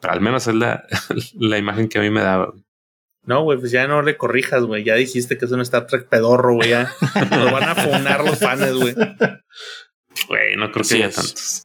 pero 0.00 0.12
al 0.12 0.20
menos 0.20 0.46
es 0.46 0.54
la, 0.54 0.84
la 1.34 1.58
imagen 1.58 1.88
que 1.88 1.98
a 1.98 2.02
mí 2.02 2.10
me 2.10 2.20
daba. 2.22 2.50
güey. 2.50 2.64
No, 3.26 3.42
güey, 3.42 3.58
pues 3.58 3.70
ya 3.72 3.86
no 3.86 4.02
le 4.02 4.16
corrijas, 4.16 4.62
güey. 4.64 4.84
Ya 4.84 4.94
dijiste 4.96 5.38
que 5.38 5.46
es 5.46 5.50
un 5.50 5.60
Star 5.62 5.86
Trek 5.86 6.08
pedorro, 6.08 6.54
güey. 6.56 6.70
Ya 6.70 6.92
nos 7.30 7.52
van 7.52 7.64
a 7.64 7.74
funar 7.74 8.24
los 8.24 8.38
fans, 8.38 8.72
güey. 8.74 8.94
Güey, 10.28 10.56
no 10.56 10.70
creo 10.70 10.82
que 10.82 10.88
Sí 10.88 10.94
haya 10.96 11.06
es. 11.08 11.14
tantos. 11.14 11.62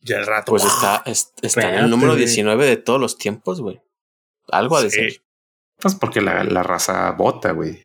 Ya 0.00 0.18
el 0.18 0.26
rato. 0.26 0.50
Pues 0.52 0.64
está, 0.64 1.02
es- 1.06 1.32
está 1.42 1.68
en 1.68 1.84
el 1.84 1.90
número 1.90 2.12
güey. 2.12 2.24
19 2.24 2.66
de 2.66 2.76
todos 2.76 3.00
los 3.00 3.16
tiempos, 3.18 3.60
güey. 3.60 3.80
Algo 4.48 4.76
ha 4.76 4.82
de 4.82 4.90
Sí. 4.90 4.96
ser. 5.10 5.22
Pues 5.80 5.94
porque 5.94 6.20
la, 6.20 6.42
la 6.44 6.62
raza 6.64 7.10
vota, 7.12 7.52
güey. 7.52 7.82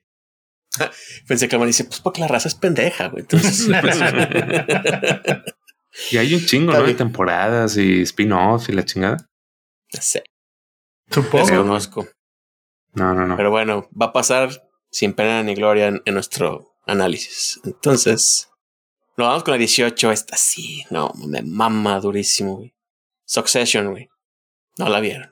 Pensé 1.27 1.47
que 1.47 1.55
el 1.55 1.59
man 1.59 1.67
dice, 1.67 1.83
pues 1.83 1.99
porque 1.99 2.21
la 2.21 2.27
raza 2.27 2.47
es 2.47 2.55
pendeja, 2.55 3.09
güey. 3.09 3.21
Entonces, 3.21 3.67
Y 6.11 6.17
hay 6.17 6.33
un 6.33 6.43
chingo, 6.45 6.71
Está 6.71 6.81
¿no? 6.81 6.87
De 6.87 6.95
temporadas 6.95 7.77
y 7.77 8.01
spin-off 8.01 8.67
y 8.69 8.73
la 8.73 8.83
chingada. 8.83 9.17
no 9.93 10.01
sé, 10.01 10.23
Supongo. 11.11 11.45
desconozco. 11.45 12.07
No, 12.93 13.13
no, 13.13 13.27
no. 13.27 13.37
Pero 13.37 13.51
bueno, 13.51 13.89
va 13.99 14.07
a 14.07 14.13
pasar 14.13 14.49
sin 14.91 15.13
pena 15.13 15.41
ni 15.43 15.55
gloria 15.55 15.87
en, 15.87 16.01
en 16.05 16.13
nuestro 16.13 16.75
análisis. 16.85 17.59
Entonces, 17.63 18.49
nos 19.17 19.27
vamos 19.27 19.43
con 19.43 19.51
la 19.53 19.57
18. 19.57 20.11
Esta 20.11 20.35
sí, 20.37 20.83
no, 20.89 21.11
me 21.27 21.41
mama 21.41 21.99
durísimo, 21.99 22.57
güey. 22.57 22.75
Succession, 23.25 23.91
güey. 23.91 24.09
No 24.77 24.89
la 24.89 24.99
vieron. 24.99 25.31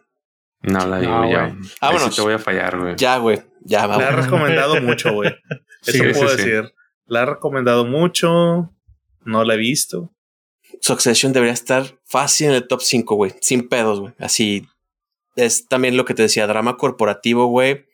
no 0.61 0.85
la 0.87 0.99
digo 0.99 1.11
No, 1.11 1.29
ya. 1.31 1.47
güey. 1.47 1.51
Ahí 1.57 1.63
sí 1.63 1.77
Vámonos. 1.81 2.15
te 2.15 2.21
voy 2.21 2.33
a 2.33 2.39
fallar, 2.39 2.79
güey. 2.79 2.95
Ya, 2.95 3.17
güey. 3.17 3.43
Ya, 3.63 3.85
La 3.87 3.95
he 3.95 4.05
vamos. 4.05 4.25
recomendado 4.25 4.81
mucho, 4.81 5.13
güey. 5.13 5.29
Eso 5.85 5.91
Sí, 5.91 5.99
puedo 6.13 6.29
sí, 6.29 6.37
sí. 6.43 6.49
decir. 6.49 6.73
La 7.05 7.21
he 7.21 7.25
recomendado 7.25 7.85
mucho. 7.85 8.73
No 9.23 9.43
la 9.43 9.53
he 9.53 9.57
visto. 9.57 10.13
Succession 10.81 11.33
debería 11.33 11.53
estar 11.53 11.99
fácil 12.05 12.47
en 12.47 12.53
el 12.53 12.67
top 12.67 12.81
5, 12.81 13.15
güey. 13.15 13.33
Sin 13.41 13.67
pedos, 13.67 13.99
güey. 13.99 14.13
Así. 14.19 14.67
Es 15.35 15.67
también 15.67 15.97
lo 15.97 16.05
que 16.05 16.13
te 16.13 16.23
decía, 16.23 16.47
drama 16.47 16.77
corporativo, 16.77 17.47
güey. 17.47 17.85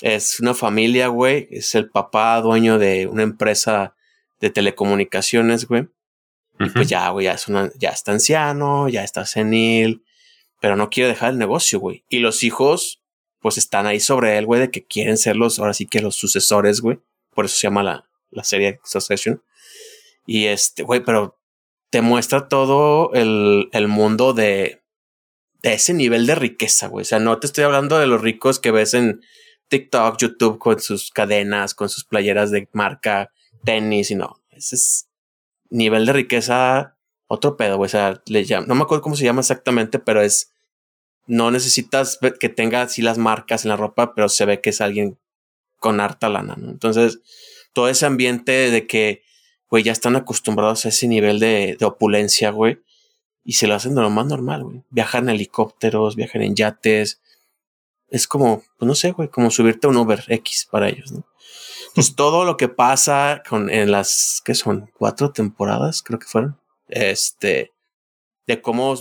Es 0.00 0.40
una 0.40 0.54
familia, 0.54 1.08
güey. 1.08 1.48
Es 1.50 1.74
el 1.74 1.88
papá 1.88 2.40
dueño 2.40 2.78
de 2.78 3.06
una 3.06 3.22
empresa 3.22 3.94
de 4.40 4.50
telecomunicaciones, 4.50 5.66
güey. 5.66 5.88
Y 6.58 6.70
pues 6.70 6.88
ya, 6.88 7.08
güey, 7.10 7.24
ya, 7.24 7.32
es 7.32 7.48
una, 7.48 7.70
ya 7.78 7.90
está 7.90 8.12
anciano, 8.12 8.88
ya 8.88 9.04
está 9.04 9.26
senil, 9.26 10.04
pero 10.60 10.74
no 10.74 10.88
quiere 10.88 11.10
dejar 11.10 11.30
el 11.30 11.38
negocio, 11.38 11.78
güey. 11.78 12.04
Y 12.08 12.20
los 12.20 12.42
hijos, 12.44 13.02
pues 13.40 13.58
están 13.58 13.86
ahí 13.86 14.00
sobre 14.00 14.38
él, 14.38 14.46
güey, 14.46 14.60
de 14.60 14.70
que 14.70 14.84
quieren 14.84 15.18
ser 15.18 15.36
los, 15.36 15.58
ahora 15.58 15.74
sí 15.74 15.86
que 15.86 16.00
los 16.00 16.16
sucesores, 16.16 16.80
güey. 16.80 16.98
Por 17.34 17.44
eso 17.44 17.56
se 17.56 17.66
llama 17.66 17.82
la, 17.82 18.08
la 18.30 18.42
serie 18.42 18.80
Succession. 18.84 19.42
Y 20.24 20.46
este, 20.46 20.82
güey, 20.82 21.04
pero 21.04 21.38
te 21.90 22.00
muestra 22.00 22.48
todo 22.48 23.12
el, 23.12 23.68
el 23.72 23.88
mundo 23.88 24.32
de, 24.32 24.82
de 25.62 25.74
ese 25.74 25.94
nivel 25.94 26.26
de 26.26 26.34
riqueza, 26.34 26.88
güey. 26.88 27.02
O 27.02 27.06
sea, 27.06 27.18
no 27.18 27.38
te 27.38 27.46
estoy 27.46 27.64
hablando 27.64 27.98
de 27.98 28.06
los 28.06 28.20
ricos 28.20 28.58
que 28.58 28.70
ves 28.70 28.94
en 28.94 29.20
TikTok, 29.68 30.18
YouTube 30.18 30.58
con 30.58 30.80
sus 30.80 31.10
cadenas, 31.10 31.74
con 31.74 31.88
sus 31.88 32.04
playeras 32.04 32.50
de 32.50 32.68
marca, 32.72 33.32
tenis 33.64 34.10
y 34.10 34.14
no. 34.14 34.42
Ese 34.50 34.76
es 34.76 35.08
nivel 35.70 36.06
de 36.06 36.12
riqueza, 36.12 36.96
otro 37.26 37.56
pedo, 37.56 37.76
güey. 37.76 37.86
O 37.86 37.90
sea, 37.90 38.22
le 38.26 38.44
no 38.66 38.74
me 38.74 38.82
acuerdo 38.82 39.02
cómo 39.02 39.16
se 39.16 39.24
llama 39.24 39.40
exactamente, 39.40 39.98
pero 39.98 40.22
es, 40.22 40.52
no 41.26 41.50
necesitas 41.50 42.18
que 42.38 42.48
tenga 42.48 42.82
así 42.82 43.02
las 43.02 43.18
marcas 43.18 43.64
en 43.64 43.70
la 43.70 43.76
ropa, 43.76 44.14
pero 44.14 44.28
se 44.28 44.44
ve 44.44 44.60
que 44.60 44.70
es 44.70 44.80
alguien 44.80 45.18
con 45.78 46.00
harta 46.00 46.28
lana, 46.28 46.56
¿no? 46.56 46.70
Entonces, 46.70 47.20
todo 47.72 47.88
ese 47.88 48.06
ambiente 48.06 48.70
de 48.70 48.86
que, 48.86 49.22
güey, 49.68 49.82
ya 49.82 49.92
están 49.92 50.16
acostumbrados 50.16 50.86
a 50.86 50.88
ese 50.88 51.08
nivel 51.08 51.40
de, 51.40 51.76
de 51.78 51.84
opulencia, 51.84 52.50
güey, 52.50 52.78
y 53.46 53.52
se 53.52 53.68
lo 53.68 53.76
hacen 53.76 53.94
de 53.94 54.02
lo 54.02 54.10
más 54.10 54.26
normal, 54.26 54.64
güey. 54.64 54.82
Viajan 54.90 55.28
en 55.28 55.36
helicópteros, 55.36 56.16
viajan 56.16 56.42
en 56.42 56.56
yates. 56.56 57.22
Es 58.08 58.26
como, 58.26 58.64
pues 58.76 58.88
no 58.88 58.96
sé, 58.96 59.12
güey, 59.12 59.28
como 59.28 59.52
subirte 59.52 59.86
a 59.86 59.90
un 59.90 59.96
Uber 59.96 60.24
X 60.26 60.66
para 60.68 60.88
ellos, 60.88 61.12
¿no? 61.12 61.24
Pues 61.94 62.14
todo 62.16 62.44
lo 62.44 62.56
que 62.56 62.68
pasa 62.68 63.44
con 63.48 63.70
en 63.70 63.92
las 63.92 64.42
que 64.44 64.56
son 64.56 64.90
cuatro 64.98 65.30
temporadas, 65.30 66.02
creo 66.02 66.18
que 66.18 66.26
fueron, 66.26 66.58
este, 66.88 67.72
de 68.48 68.60
cómo 68.60 68.96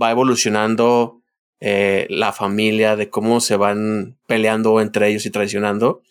va 0.00 0.10
evolucionando 0.10 1.22
eh, 1.60 2.06
la 2.10 2.34
familia, 2.34 2.96
de 2.96 3.08
cómo 3.08 3.40
se 3.40 3.56
van 3.56 4.18
peleando 4.26 4.78
entre 4.82 5.08
ellos 5.08 5.24
y 5.24 5.30
traicionando 5.30 6.02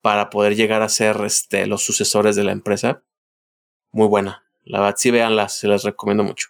para 0.00 0.30
poder 0.30 0.56
llegar 0.56 0.80
a 0.80 0.88
ser 0.88 1.20
este, 1.26 1.66
los 1.66 1.84
sucesores 1.84 2.36
de 2.36 2.44
la 2.44 2.52
empresa. 2.52 3.02
Muy 3.92 4.06
buena. 4.06 4.46
La 4.64 4.80
verdad, 4.80 4.96
sí, 4.96 5.10
véanlas, 5.10 5.58
se 5.58 5.68
las 5.68 5.82
recomiendo 5.82 6.24
mucho. 6.24 6.48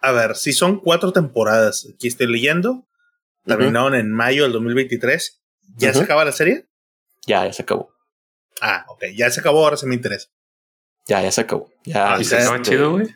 A 0.00 0.12
ver, 0.12 0.36
si 0.36 0.52
son 0.52 0.80
cuatro 0.80 1.12
temporadas, 1.12 1.88
aquí 1.94 2.08
estoy 2.08 2.26
leyendo, 2.26 2.86
terminaron 3.44 3.94
en 3.94 4.12
mayo 4.12 4.44
del 4.44 4.52
2023. 4.52 5.42
¿Ya 5.76 5.92
se 5.92 6.02
acaba 6.02 6.24
la 6.24 6.32
serie? 6.32 6.66
Ya, 7.26 7.44
ya 7.44 7.52
se 7.52 7.62
acabó. 7.62 7.90
Ah, 8.60 8.84
ok, 8.88 9.04
ya 9.14 9.30
se 9.30 9.40
acabó, 9.40 9.64
ahora 9.64 9.76
se 9.76 9.86
me 9.86 9.94
interesa. 9.94 10.28
Ya, 11.06 11.22
ya 11.22 11.30
se 11.30 11.40
acabó. 11.40 11.70
Ya, 11.84 12.16
¿Y 12.18 12.24
se 12.24 12.36
acaba 12.36 12.56
este, 12.56 12.70
chido, 12.70 12.92
güey? 12.92 13.06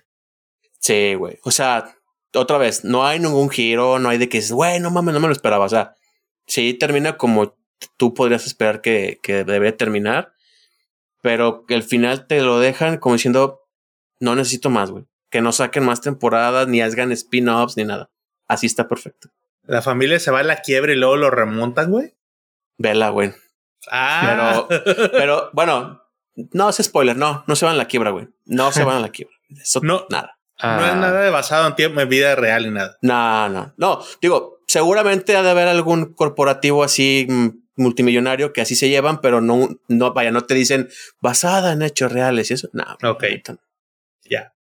Sí, 0.78 1.14
güey. 1.14 1.38
O 1.44 1.50
sea, 1.50 1.96
otra 2.34 2.58
vez, 2.58 2.84
no 2.84 3.06
hay 3.06 3.18
ningún 3.18 3.50
giro, 3.50 3.98
no 3.98 4.08
hay 4.08 4.18
de 4.18 4.28
que 4.28 4.38
es, 4.38 4.52
güey, 4.52 4.80
no 4.80 4.90
mames, 4.90 5.14
no 5.14 5.20
me 5.20 5.26
lo 5.26 5.32
esperaba. 5.32 5.64
O 5.64 5.68
sea, 5.68 5.94
sí 6.46 6.74
termina 6.74 7.16
como 7.16 7.56
tú 7.96 8.14
podrías 8.14 8.46
esperar 8.46 8.80
que, 8.80 9.18
que 9.22 9.44
debe 9.44 9.72
terminar, 9.72 10.32
pero 11.22 11.64
el 11.68 11.82
final 11.82 12.26
te 12.26 12.40
lo 12.40 12.58
dejan 12.60 12.98
como 12.98 13.14
diciendo, 13.14 13.60
no 14.18 14.34
necesito 14.34 14.70
más, 14.70 14.90
güey. 14.90 15.06
Que 15.30 15.40
no 15.40 15.52
saquen 15.52 15.84
más 15.84 16.00
temporadas, 16.00 16.68
ni 16.68 16.80
hagan 16.82 17.12
spin-offs, 17.12 17.76
ni 17.76 17.84
nada. 17.84 18.10
Así 18.48 18.66
está 18.66 18.88
perfecto. 18.88 19.28
La 19.62 19.80
familia 19.82 20.18
se 20.18 20.30
va 20.30 20.40
a 20.40 20.42
la 20.42 20.56
quiebra 20.62 20.92
y 20.92 20.96
luego 20.96 21.16
lo 21.16 21.30
remontan, 21.30 21.90
güey. 21.90 22.14
Vela, 22.78 23.10
güey. 23.10 23.32
Ah, 23.90 24.66
Pero, 24.68 25.10
pero 25.12 25.50
bueno, 25.52 26.02
no 26.52 26.68
es 26.68 26.76
spoiler, 26.76 27.16
no, 27.16 27.44
no 27.46 27.56
se 27.56 27.64
van 27.64 27.74
a 27.74 27.78
la 27.78 27.86
quiebra, 27.86 28.10
güey. 28.10 28.28
No 28.46 28.72
se 28.72 28.84
van 28.84 28.96
a 28.96 29.00
la 29.00 29.10
quiebra. 29.10 29.34
Eso 29.50 29.80
No. 29.82 30.06
nada. 30.10 30.38
no 30.62 30.84
es 30.84 30.90
Ah, 30.92 30.96
nada 30.96 31.20
de 31.22 31.30
basado 31.30 31.66
en 31.68 31.74
tiempo, 31.76 32.00
en 32.00 32.08
vida 32.08 32.34
real 32.34 32.64
ni 32.64 32.70
nada. 32.70 32.96
No, 33.02 33.48
no, 33.48 33.72
no. 33.76 34.02
Digo, 34.20 34.58
seguramente 34.66 35.36
ha 35.36 35.42
de 35.42 35.50
haber 35.50 35.68
algún 35.68 36.12
corporativo 36.14 36.84
así 36.84 37.26
mm, 37.28 37.48
multimillonario 37.76 38.52
que 38.52 38.60
así 38.60 38.74
se 38.74 38.88
llevan, 38.88 39.20
pero 39.20 39.40
no, 39.40 39.68
no, 39.88 40.12
vaya, 40.12 40.30
no 40.30 40.42
te 40.42 40.54
dicen 40.54 40.88
basada 41.20 41.72
en 41.72 41.82
hechos 41.82 42.12
reales 42.12 42.50
y 42.50 42.54
eso. 42.54 42.68
No. 42.72 42.84
Ok. 43.08 43.24
Ya. 44.28 44.52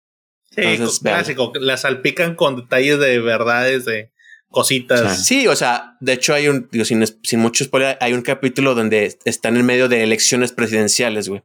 Sí, 0.51 0.63
Entonces, 0.63 0.99
co- 0.99 1.05
vean. 1.05 1.17
clásico. 1.17 1.53
La 1.61 1.77
salpican 1.77 2.35
con 2.35 2.57
detalles 2.57 2.99
de 2.99 3.19
verdades, 3.21 3.85
de 3.85 4.13
cositas. 4.49 5.25
Sí, 5.27 5.47
o 5.47 5.55
sea, 5.57 5.97
de 6.01 6.15
hecho 6.15 6.33
hay 6.35 6.49
un, 6.49 6.69
digo, 6.73 6.85
sin, 6.85 7.05
sin 7.23 7.39
mucho 7.41 7.65
spoiler, 7.65 7.99
hay 8.01 8.13
un 8.15 8.23
capítulo 8.23 8.75
donde 8.75 9.19
están 9.25 9.57
en 9.57 9.67
medio 9.67 9.89
de 9.89 10.03
elecciones 10.03 10.53
presidenciales, 10.53 11.29
güey. 11.29 11.43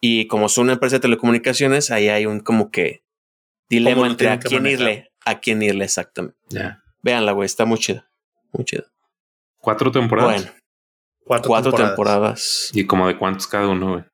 Y 0.00 0.26
como 0.26 0.48
son 0.48 0.64
una 0.64 0.72
empresa 0.72 0.96
de 0.96 1.00
telecomunicaciones, 1.00 1.90
ahí 1.92 2.08
hay 2.08 2.26
un 2.26 2.40
como 2.40 2.70
que 2.72 3.04
dilema 3.68 3.94
¿Cómo 3.94 4.04
lo 4.06 4.10
entre 4.10 4.28
a 4.30 4.38
quién 4.40 4.62
manejar? 4.64 4.80
irle, 4.88 5.12
a 5.24 5.38
quién 5.40 5.62
irle 5.62 5.84
exactamente. 5.84 6.36
ya. 6.48 6.82
Véanla, 7.02 7.32
güey, 7.32 7.46
está 7.46 7.64
muy 7.64 7.78
chida. 7.78 8.10
Muy 8.52 8.64
chida. 8.64 8.84
Cuatro 9.58 9.90
temporadas. 9.92 10.42
Bueno, 10.42 10.52
Cuatro, 11.24 11.48
cuatro 11.48 11.70
temporadas. 11.72 11.90
temporadas, 11.94 12.70
Y 12.74 12.84
como 12.86 13.06
de 13.06 13.16
cuántos 13.16 13.46
cada 13.46 13.68
uno, 13.68 13.92
güey. 13.92 14.04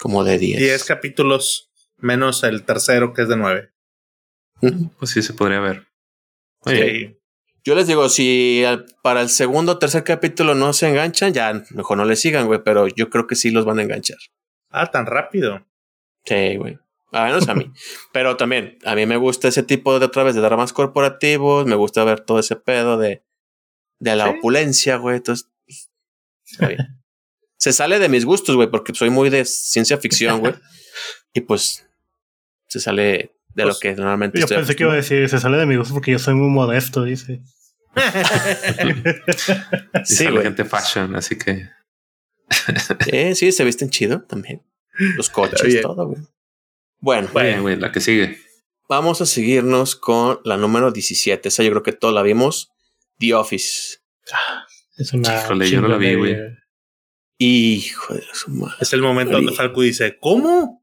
como 0.00 0.24
de 0.24 0.38
diez. 0.38 0.58
Diez 0.58 0.84
capítulos 0.84 1.70
menos 2.02 2.42
el 2.44 2.64
tercero 2.64 3.12
que 3.14 3.22
es 3.22 3.28
de 3.28 3.36
nueve. 3.36 3.72
Ujú. 4.60 4.90
Pues 4.98 5.10
sí 5.12 5.22
se 5.22 5.32
podría 5.34 5.60
ver. 5.60 5.86
Sí. 6.66 7.18
Yo 7.64 7.74
les 7.74 7.86
digo, 7.86 8.08
si 8.08 8.64
al- 8.64 8.86
para 9.02 9.20
el 9.22 9.28
segundo 9.28 9.72
o 9.72 9.78
tercer 9.78 10.04
capítulo 10.04 10.54
no 10.54 10.72
se 10.72 10.88
enganchan, 10.88 11.32
ya 11.32 11.64
mejor 11.70 11.96
no 11.96 12.04
le 12.04 12.16
sigan, 12.16 12.46
güey, 12.46 12.60
pero 12.64 12.88
yo 12.88 13.08
creo 13.08 13.26
que 13.26 13.36
sí 13.36 13.50
los 13.50 13.64
van 13.64 13.78
a 13.78 13.82
enganchar. 13.82 14.18
Ah, 14.70 14.90
tan 14.90 15.06
rápido. 15.06 15.64
Sí, 16.24 16.56
güey. 16.56 16.78
A 17.12 17.24
menos 17.26 17.46
a 17.48 17.54
mí. 17.54 17.70
Pero 18.12 18.36
también, 18.38 18.78
a 18.86 18.94
mí 18.94 19.04
me 19.04 19.18
gusta 19.18 19.48
ese 19.48 19.62
tipo 19.62 19.98
de 19.98 20.06
otra 20.06 20.22
vez 20.22 20.34
de 20.34 20.40
dramas 20.40 20.72
corporativos. 20.72 21.66
Me 21.66 21.74
gusta 21.74 22.02
ver 22.04 22.20
todo 22.20 22.38
ese 22.38 22.56
pedo 22.56 22.96
de, 22.96 23.22
de 23.98 24.16
la 24.16 24.24
Sí. 24.30 24.34
opulencia, 24.38 24.96
güey. 24.96 25.16
Entonces, 25.16 25.50
está 26.46 26.68
bien. 26.68 27.02
se 27.58 27.72
sale 27.74 27.98
de 27.98 28.08
mis 28.08 28.24
gustos, 28.24 28.56
güey, 28.56 28.70
porque 28.70 28.94
soy 28.94 29.10
muy 29.10 29.28
de 29.28 29.44
ciencia 29.44 29.98
ficción, 29.98 30.40
güey. 30.40 30.54
y 31.34 31.42
pues 31.42 31.86
se 32.72 32.80
sale 32.80 33.34
de 33.54 33.64
lo 33.64 33.70
Pues, 33.70 33.80
que 33.80 33.94
normalmente 33.94 34.38
Yo 34.38 34.44
estoy 34.44 34.58
pensé 34.58 34.76
que 34.76 34.82
iba 34.84 34.92
a 34.92 34.96
decir, 34.96 35.28
se 35.28 35.38
sale 35.38 35.58
de 35.58 35.66
mi 35.66 35.76
gusto 35.76 35.94
porque 35.94 36.12
yo 36.12 36.18
soy 36.18 36.34
muy 36.34 36.48
modesto, 36.48 37.04
dice. 37.04 37.42
Sí, 40.04 40.16
sale 40.16 40.30
güey. 40.30 40.42
gente 40.44 40.64
fashion, 40.64 41.14
así 41.16 41.36
que 41.36 41.68
Eh, 43.12 43.34
sí, 43.34 43.52
se 43.52 43.64
visten 43.64 43.90
chido 43.90 44.22
también. 44.22 44.62
Los 45.16 45.30
coches, 45.30 45.62
bien. 45.66 45.82
todo, 45.82 46.06
güey. 46.08 46.20
Bueno, 47.00 47.28
Bueno, 47.32 47.62
güey, 47.62 47.76
la 47.76 47.92
que 47.92 48.00
sigue. 48.00 48.38
vamos 48.88 49.20
a 49.20 49.26
seguirnos 49.26 49.96
con 49.96 50.40
la 50.44 50.56
número 50.56 50.92
17. 50.92 51.48
Esa 51.48 51.62
yo 51.62 51.70
creo 51.70 51.82
que 51.82 51.92
todos 51.92 52.14
la 52.14 52.22
vimos. 52.22 52.70
The 53.18 53.34
Office. 53.34 53.98
Es 54.96 55.12
una. 55.12 55.40
Híjole, 55.40 55.70
yo 55.70 55.80
no 55.80 55.88
la 55.88 55.96
vi, 55.96 56.14
güey. 56.14 56.36
Hijo 57.38 58.14
de 58.14 58.22
su 58.34 58.50
madre. 58.50 58.76
Es 58.80 58.92
el 58.92 59.02
momento 59.02 59.32
donde 59.32 59.52
Falco 59.52 59.82
dice, 59.82 60.16
¿cómo? 60.20 60.81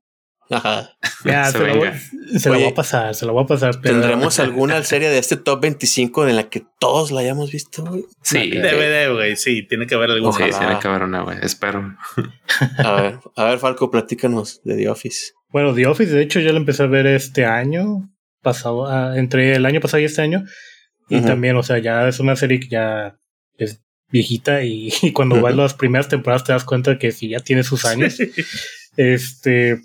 Ajá. 0.49 0.97
Ya, 1.25 1.45
Se 1.51 1.57
se, 1.57 1.67
lo, 1.67 2.39
se 2.39 2.49
lo 2.49 2.55
voy 2.55 2.67
a 2.67 2.73
pasar, 2.73 3.15
se 3.15 3.25
lo 3.25 3.33
voy 3.33 3.43
a 3.43 3.47
pasar. 3.47 3.79
Pero 3.81 3.99
¿Tendremos 3.99 4.39
alguna 4.39 4.83
serie 4.83 5.09
de 5.09 5.19
este 5.19 5.35
top 5.35 5.61
25 5.61 6.27
en 6.27 6.35
la 6.35 6.49
que 6.49 6.63
todos 6.79 7.11
la 7.11 7.21
hayamos 7.21 7.51
visto? 7.51 7.85
güey? 7.85 8.05
Sí. 8.23 8.51
No, 8.55 8.61
de, 8.61 9.09
güey. 9.13 9.35
Sí, 9.35 9.63
tiene 9.67 9.85
que 9.85 9.95
haber 9.95 10.11
algún. 10.11 10.33
Sí, 10.33 10.43
tiene 10.43 10.79
que 10.79 10.87
haber 10.87 11.03
una, 11.03 11.21
güey. 11.21 11.37
Espero. 11.41 11.95
A 12.77 13.01
ver, 13.01 13.19
a 13.35 13.43
ver, 13.45 13.59
Falco, 13.59 13.91
platícanos 13.91 14.61
de 14.63 14.75
The 14.75 14.89
Office. 14.89 15.31
Bueno, 15.49 15.73
The 15.73 15.87
Office, 15.87 16.11
de 16.11 16.21
hecho, 16.21 16.39
yo 16.39 16.51
lo 16.51 16.57
empecé 16.57 16.83
a 16.83 16.87
ver 16.87 17.07
este 17.07 17.45
año 17.45 18.09
pasado, 18.41 18.87
ah, 18.87 19.13
entre 19.15 19.55
el 19.55 19.65
año 19.65 19.79
pasado 19.79 20.01
y 20.01 20.05
este 20.05 20.21
año. 20.21 20.43
Y 21.07 21.21
también, 21.21 21.55
o 21.55 21.63
sea, 21.63 21.79
ya 21.79 22.07
es 22.07 22.19
una 22.19 22.35
serie 22.35 22.59
que 22.59 22.67
ya 22.67 23.17
es 23.57 23.81
viejita 24.11 24.63
y, 24.63 24.91
y 25.01 25.11
cuando 25.11 25.41
vas 25.41 25.55
las 25.55 25.73
primeras 25.73 26.07
temporadas 26.07 26.43
te 26.43 26.51
das 26.51 26.63
cuenta 26.63 26.97
que 26.97 27.11
sí, 27.11 27.29
ya 27.29 27.39
tiene 27.39 27.63
sus 27.63 27.85
años. 27.85 28.17
Este, 28.97 29.79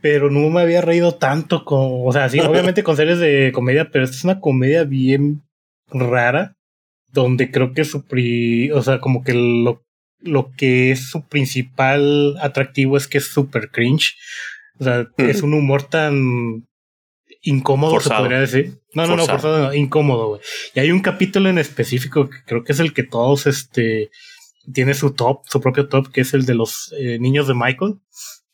pero 0.00 0.30
no 0.30 0.48
me 0.50 0.60
había 0.60 0.80
reído 0.80 1.12
tanto 1.12 1.64
con, 1.64 1.78
o 2.06 2.12
sea, 2.12 2.28
sí, 2.28 2.38
obviamente 2.40 2.82
con 2.82 2.96
series 2.96 3.18
de 3.18 3.50
comedia, 3.52 3.90
pero 3.90 4.04
esta 4.04 4.16
es 4.16 4.24
una 4.24 4.40
comedia 4.40 4.84
bien 4.84 5.42
rara, 5.88 6.56
donde 7.12 7.50
creo 7.50 7.72
que 7.72 7.84
su, 7.84 8.04
pri- 8.06 8.70
o 8.72 8.82
sea, 8.82 9.00
como 9.00 9.22
que 9.24 9.34
lo, 9.34 9.82
lo 10.20 10.52
que 10.56 10.92
es 10.92 11.08
su 11.10 11.26
principal 11.26 12.36
atractivo 12.40 12.96
es 12.96 13.08
que 13.08 13.18
es 13.18 13.26
súper 13.26 13.70
cringe. 13.70 14.14
O 14.78 14.84
sea, 14.84 15.06
es 15.18 15.42
un 15.42 15.52
humor 15.54 15.82
tan 15.82 16.66
incómodo, 17.42 17.92
Forzado. 17.92 18.16
se 18.16 18.20
podría 18.22 18.40
decir. 18.40 18.80
No, 18.94 19.06
no, 19.06 19.16
no, 19.16 19.26
forzado, 19.26 19.58
no, 19.66 19.74
incómodo, 19.74 20.28
güey. 20.28 20.40
Y 20.74 20.80
hay 20.80 20.90
un 20.92 21.00
capítulo 21.00 21.48
en 21.48 21.58
específico 21.58 22.28
que 22.30 22.38
creo 22.46 22.64
que 22.64 22.72
es 22.72 22.80
el 22.80 22.92
que 22.94 23.02
todos, 23.02 23.46
este, 23.46 24.10
tiene 24.72 24.94
su 24.94 25.12
top, 25.12 25.40
su 25.46 25.60
propio 25.60 25.88
top, 25.88 26.10
que 26.10 26.20
es 26.22 26.32
el 26.34 26.46
de 26.46 26.54
los 26.54 26.94
eh, 26.98 27.18
niños 27.18 27.46
de 27.48 27.54
Michael. 27.54 27.96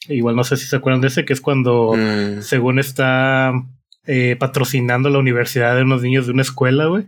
Igual 0.09 0.37
no 0.37 0.45
sé 0.45 0.57
si 0.57 0.67
se 0.67 0.77
acuerdan 0.77 1.01
de 1.01 1.09
ese, 1.09 1.25
que 1.25 1.33
es 1.33 1.41
cuando, 1.41 1.95
mm. 1.97 2.43
según 2.43 2.79
está 2.79 3.53
eh, 4.07 4.37
patrocinando 4.39 5.11
la 5.11 5.19
universidad 5.19 5.77
de 5.77 5.83
unos 5.83 6.03
niños 6.03 6.27
de 6.27 6.33
una 6.33 6.43
escuela, 6.43 6.87
güey. 6.87 7.07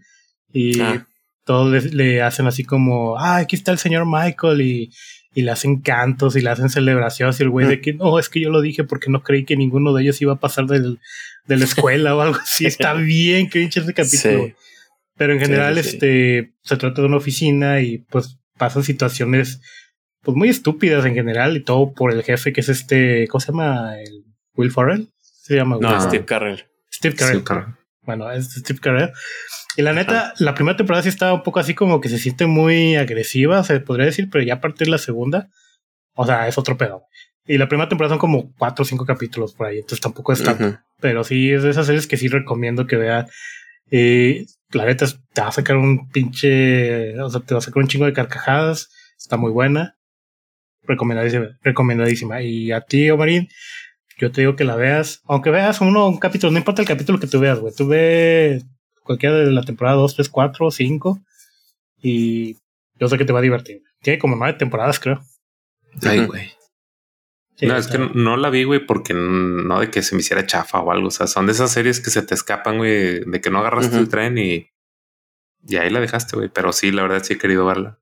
Y 0.52 0.80
ah. 0.80 1.06
todos 1.44 1.92
le, 1.92 2.22
hacen 2.22 2.46
así 2.46 2.64
como, 2.64 3.18
ah, 3.18 3.36
aquí 3.36 3.56
está 3.56 3.72
el 3.72 3.78
señor 3.78 4.06
Michael 4.06 4.60
y, 4.60 4.90
y 5.34 5.42
le 5.42 5.50
hacen 5.50 5.80
cantos 5.80 6.36
y 6.36 6.40
le 6.40 6.50
hacen 6.50 6.70
celebraciones 6.70 7.38
y 7.38 7.42
el 7.44 7.50
güey 7.50 7.66
de 7.66 7.76
mm. 7.76 7.80
que, 7.80 7.94
no, 7.94 8.18
es 8.18 8.28
que 8.28 8.40
yo 8.40 8.50
lo 8.50 8.60
dije 8.60 8.84
porque 8.84 9.10
no 9.10 9.22
creí 9.22 9.44
que 9.44 9.56
ninguno 9.56 9.92
de 9.92 10.02
ellos 10.02 10.20
iba 10.20 10.32
a 10.32 10.40
pasar 10.40 10.66
del, 10.66 10.98
de 11.46 11.56
la 11.56 11.64
escuela 11.64 12.16
o 12.16 12.20
algo 12.20 12.38
así. 12.40 12.66
Está 12.66 12.94
bien 12.94 13.46
cringe 13.46 13.78
ese 13.78 13.94
capítulo. 13.94 14.52
Pero 15.16 15.32
en 15.32 15.40
general, 15.40 15.78
este, 15.78 16.52
se 16.62 16.76
trata 16.76 17.00
de 17.02 17.08
una 17.08 17.16
oficina 17.16 17.80
y 17.80 17.98
pues 17.98 18.38
pasan 18.56 18.84
situaciones 18.84 19.60
pues 20.28 20.36
muy 20.36 20.50
estúpidas 20.50 21.06
en 21.06 21.14
general 21.14 21.56
y 21.56 21.64
todo 21.64 21.94
por 21.94 22.12
el 22.12 22.22
jefe 22.22 22.52
que 22.52 22.60
es 22.60 22.68
este, 22.68 23.26
¿cómo 23.28 23.40
se 23.40 23.50
llama? 23.50 23.98
El 23.98 24.26
Will 24.56 24.70
Ferrell. 24.70 25.08
Se 25.22 25.56
llama 25.56 25.78
No, 25.80 25.98
Steve 26.02 26.26
Carrell. 26.26 26.66
Steve 26.92 27.14
Carell. 27.16 27.42
Bueno, 28.02 28.30
es 28.30 28.52
Steve 28.52 28.78
Carell. 28.78 29.10
Y 29.78 29.80
la 29.80 29.94
neta, 29.94 30.34
la 30.38 30.54
primera 30.54 30.76
temporada 30.76 31.02
sí 31.02 31.08
estaba 31.08 31.32
un 31.32 31.42
poco 31.42 31.60
así 31.60 31.74
como 31.74 32.02
que 32.02 32.10
se 32.10 32.18
siente 32.18 32.44
muy 32.44 32.96
agresiva, 32.96 33.64
se 33.64 33.80
podría 33.80 34.04
decir, 34.04 34.28
pero 34.30 34.44
ya 34.44 34.56
a 34.56 34.60
partir 34.60 34.88
de 34.88 34.90
la 34.90 34.98
segunda, 34.98 35.48
o 36.12 36.26
sea, 36.26 36.46
es 36.46 36.58
otro 36.58 36.76
pedo. 36.76 37.06
Y 37.46 37.56
la 37.56 37.66
primera 37.66 37.88
temporada 37.88 38.12
son 38.12 38.18
como 38.18 38.52
cuatro 38.58 38.82
o 38.82 38.84
cinco 38.84 39.06
capítulos 39.06 39.54
por 39.54 39.68
ahí, 39.68 39.76
entonces 39.76 40.02
tampoco 40.02 40.34
es 40.34 40.42
tanto. 40.42 40.78
Pero 41.00 41.24
sí 41.24 41.50
es 41.52 41.62
de 41.62 41.70
esas 41.70 41.86
series 41.86 42.06
que 42.06 42.18
sí 42.18 42.28
recomiendo 42.28 42.86
que 42.86 42.96
vean. 42.96 43.28
Y 43.90 44.44
la 44.72 44.84
neta 44.84 45.06
te 45.32 45.40
va 45.40 45.48
a 45.48 45.52
sacar 45.52 45.78
un 45.78 46.10
pinche, 46.10 47.18
o 47.18 47.30
sea, 47.30 47.40
te 47.40 47.54
va 47.54 47.60
a 47.60 47.62
sacar 47.62 47.82
un 47.82 47.88
chingo 47.88 48.04
de 48.04 48.12
carcajadas. 48.12 48.90
Está 49.16 49.38
muy 49.38 49.52
buena. 49.52 49.97
Recomendadísima, 50.88 51.56
recomendadísima. 51.62 52.42
Y 52.42 52.72
a 52.72 52.80
ti, 52.80 53.10
Omarín, 53.10 53.48
yo 54.18 54.32
te 54.32 54.40
digo 54.40 54.56
que 54.56 54.64
la 54.64 54.74
veas, 54.74 55.22
aunque 55.26 55.50
veas 55.50 55.80
uno, 55.80 56.08
un 56.08 56.18
capítulo, 56.18 56.50
no 56.50 56.58
importa 56.58 56.82
el 56.82 56.88
capítulo 56.88 57.20
que 57.20 57.28
tú 57.28 57.38
veas, 57.38 57.60
güey, 57.60 57.72
tú 57.72 57.86
ves 57.86 58.64
cualquiera 59.04 59.36
de 59.36 59.52
la 59.52 59.62
temporada 59.62 59.96
2, 59.96 60.16
3, 60.16 60.28
4, 60.28 60.70
5 60.70 61.20
y 62.02 62.56
yo 62.98 63.08
sé 63.08 63.16
que 63.16 63.24
te 63.24 63.32
va 63.32 63.38
a 63.38 63.42
divertir. 63.42 63.82
Tiene 64.02 64.18
como 64.18 64.36
nueve 64.36 64.58
temporadas, 64.58 64.98
creo. 64.98 65.22
Ay, 66.02 66.26
güey. 66.26 66.52
no, 67.62 67.76
es 67.76 67.86
que 67.88 67.98
no 67.98 68.36
la 68.36 68.50
vi, 68.50 68.64
güey, 68.64 68.84
porque 68.84 69.14
no 69.14 69.80
de 69.80 69.90
que 69.90 70.02
se 70.02 70.14
me 70.14 70.20
hiciera 70.20 70.46
chafa 70.46 70.80
o 70.80 70.90
algo. 70.90 71.08
O 71.08 71.10
sea, 71.10 71.26
son 71.26 71.46
de 71.46 71.52
esas 71.52 71.72
series 71.72 72.00
que 72.00 72.10
se 72.10 72.22
te 72.22 72.34
escapan, 72.34 72.78
güey, 72.78 73.20
de 73.24 73.40
que 73.40 73.50
no 73.50 73.58
agarraste 73.58 73.96
el 73.96 74.08
tren 74.08 74.38
y, 74.38 74.70
y 75.66 75.76
ahí 75.76 75.90
la 75.90 76.00
dejaste, 76.00 76.36
güey. 76.36 76.48
Pero 76.48 76.72
sí, 76.72 76.90
la 76.92 77.02
verdad 77.02 77.22
sí 77.22 77.34
he 77.34 77.38
querido 77.38 77.66
verla. 77.66 77.98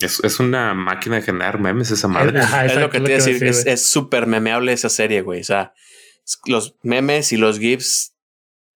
Es, 0.00 0.20
es 0.22 0.40
una 0.40 0.74
máquina 0.74 1.16
de 1.16 1.22
generar 1.22 1.58
memes 1.58 1.90
esa 1.90 2.08
madre. 2.08 2.40
es 2.66 2.76
lo 2.76 2.90
que 2.90 3.00
te 3.00 3.12
decir. 3.12 3.42
Es 3.44 3.86
súper 3.86 4.26
memeable 4.26 4.72
esa 4.72 4.88
serie, 4.88 5.22
güey. 5.22 5.40
O 5.40 5.44
sea, 5.44 5.72
los 6.46 6.76
memes 6.82 7.32
y 7.32 7.36
los 7.36 7.58
GIFs 7.58 8.14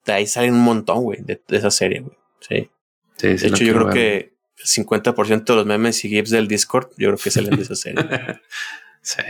de 0.07 0.13
ahí 0.13 0.27
salen 0.27 0.55
un 0.55 0.63
montón, 0.63 1.03
güey, 1.03 1.21
de, 1.23 1.43
esa 1.49 1.71
serie, 1.71 2.01
güey. 2.01 2.17
Sí. 2.41 2.71
de 3.21 3.35
hecho, 3.35 3.65
yo 3.65 3.75
creo 3.75 3.91
que 3.91 4.35
el 4.57 4.65
50% 4.65 5.45
de 5.45 5.55
los 5.55 5.67
memes 5.67 6.05
y 6.05 6.09
GIFs 6.09 6.31
del 6.31 6.49
Discord, 6.49 6.89
yo 6.97 7.09
creo 7.09 7.19
que 7.19 7.31
salen 7.31 7.57
de 7.57 7.63
esa 7.63 7.75
serie. 7.75 8.03
sí. 9.03 9.23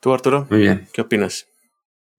¿Tú, 0.00 0.12
Arturo? 0.12 0.46
Muy 0.50 0.60
bien. 0.60 0.88
¿Qué 0.92 1.00
opinas? 1.00 1.46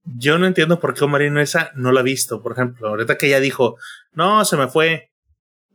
Yo 0.04 0.38
no 0.38 0.48
entiendo 0.48 0.80
por 0.80 0.94
qué 0.94 1.04
Omarino 1.04 1.42
esa 1.42 1.72
no 1.76 1.92
la 1.92 2.00
ha 2.00 2.04
visto, 2.04 2.42
por 2.42 2.54
ejemplo. 2.54 2.88
Ahorita 2.88 3.18
que 3.18 3.28
ella 3.28 3.40
dijo, 3.40 3.78
no, 4.14 4.46
se 4.46 4.56
me 4.56 4.68
fue. 4.68 5.12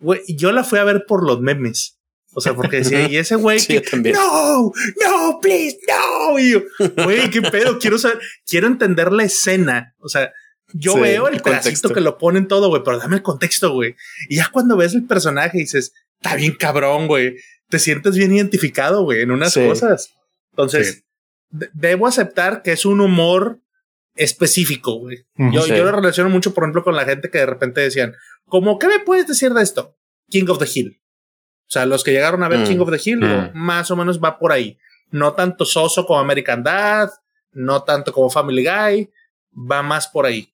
Güey, 0.01 0.21
yo 0.29 0.53
la 0.53 0.65
fui 0.65 0.79
a 0.79 0.85
ver 0.85 1.05
por 1.07 1.25
los 1.25 1.41
memes. 1.41 1.99
O 2.35 2.41
sea, 2.41 2.55
porque 2.55 2.79
decía, 2.79 3.09
y 3.09 3.17
ese 3.19 3.37
güey 3.37 3.61
que, 3.65 3.83
no, 4.13 4.73
no, 5.05 5.39
please, 5.41 5.79
no. 5.87 6.39
Y 6.39 6.53
yo, 6.53 6.63
güey, 7.05 7.29
qué 7.31 7.43
pedo, 7.43 7.79
quiero 7.79 7.99
saber, 7.99 8.21
quiero 8.47 8.67
entender 8.67 9.13
la 9.13 9.25
escena. 9.25 9.95
O 9.99 10.09
sea, 10.09 10.33
yo 10.73 10.99
veo 10.99 11.29
el, 11.29 11.43
pedacito 11.43 11.91
que 11.91 12.01
lo 12.01 12.17
ponen 12.17 12.49
todo, 12.49 12.69
güey, 12.69 12.83
pero 12.85 12.99
dame 12.99 13.17
el 13.17 13.23
contexto, 13.23 13.73
güey. 13.73 13.97
Y 14.29 14.37
ya 14.37 14.49
cuando 14.51 14.77
ves 14.77 14.95
el 14.95 15.07
personaje 15.07 15.59
dices, 15.59 15.93
está 16.21 16.37
bien 16.37 16.55
cabrón, 16.55 17.07
güey. 17.07 17.37
Te 17.69 17.79
sientes 17.79 18.17
bien 18.17 18.35
identificado, 18.35 19.03
güey, 19.05 19.23
en 19.23 19.31
unas 19.31 19.55
cosas. 19.55 20.15
Entonces, 20.53 21.05
debo 21.51 22.07
aceptar 22.07 22.63
que 22.63 22.73
es 22.73 22.87
un 22.87 23.01
humor 23.01 23.61
específico, 24.15 24.99
güey. 24.99 25.25
yo, 25.37 25.67
yo 25.67 25.85
lo 25.85 25.93
relaciono 25.93 26.31
mucho, 26.31 26.55
por 26.55 26.65
ejemplo, 26.65 26.85
con 26.85 26.97
la 26.97 27.05
gente 27.05 27.31
que 27.31 27.39
de 27.39 27.47
repente 27.47 27.81
decían, 27.81 28.15
¿cómo 28.47 28.79
qué 28.79 28.89
me 28.89 29.01
puedes 29.01 29.27
decir 29.27 29.53
de 29.53 29.63
esto? 29.63 29.97
King 30.31 30.47
of 30.49 30.59
the 30.59 30.69
Hill. 30.73 31.02
O 31.73 31.79
sea, 31.81 31.87
los 31.87 32.05
que 32.05 32.11
llegaron 32.11 32.43
a 32.43 32.51
ver 32.51 32.59
mm. 32.59 32.65
King 32.65 32.79
of 32.81 32.91
the 32.91 33.01
Hill, 33.03 33.21
mm. 33.21 33.53
más 33.55 33.91
o 33.91 33.97
menos 33.97 34.23
va 34.23 34.39
por 34.39 34.53
ahí. 34.53 34.77
No 35.11 35.33
tanto 35.33 35.65
soso 35.65 36.05
como 36.05 36.21
American 36.21 36.63
Dad, 36.63 37.09
no 37.53 37.83
tanto 37.83 38.13
como 38.13 38.29
Family 38.29 38.63
Guy, 38.63 39.09
va 39.55 39.83
más 39.83 40.07
por 40.07 40.27
ahí. 40.27 40.53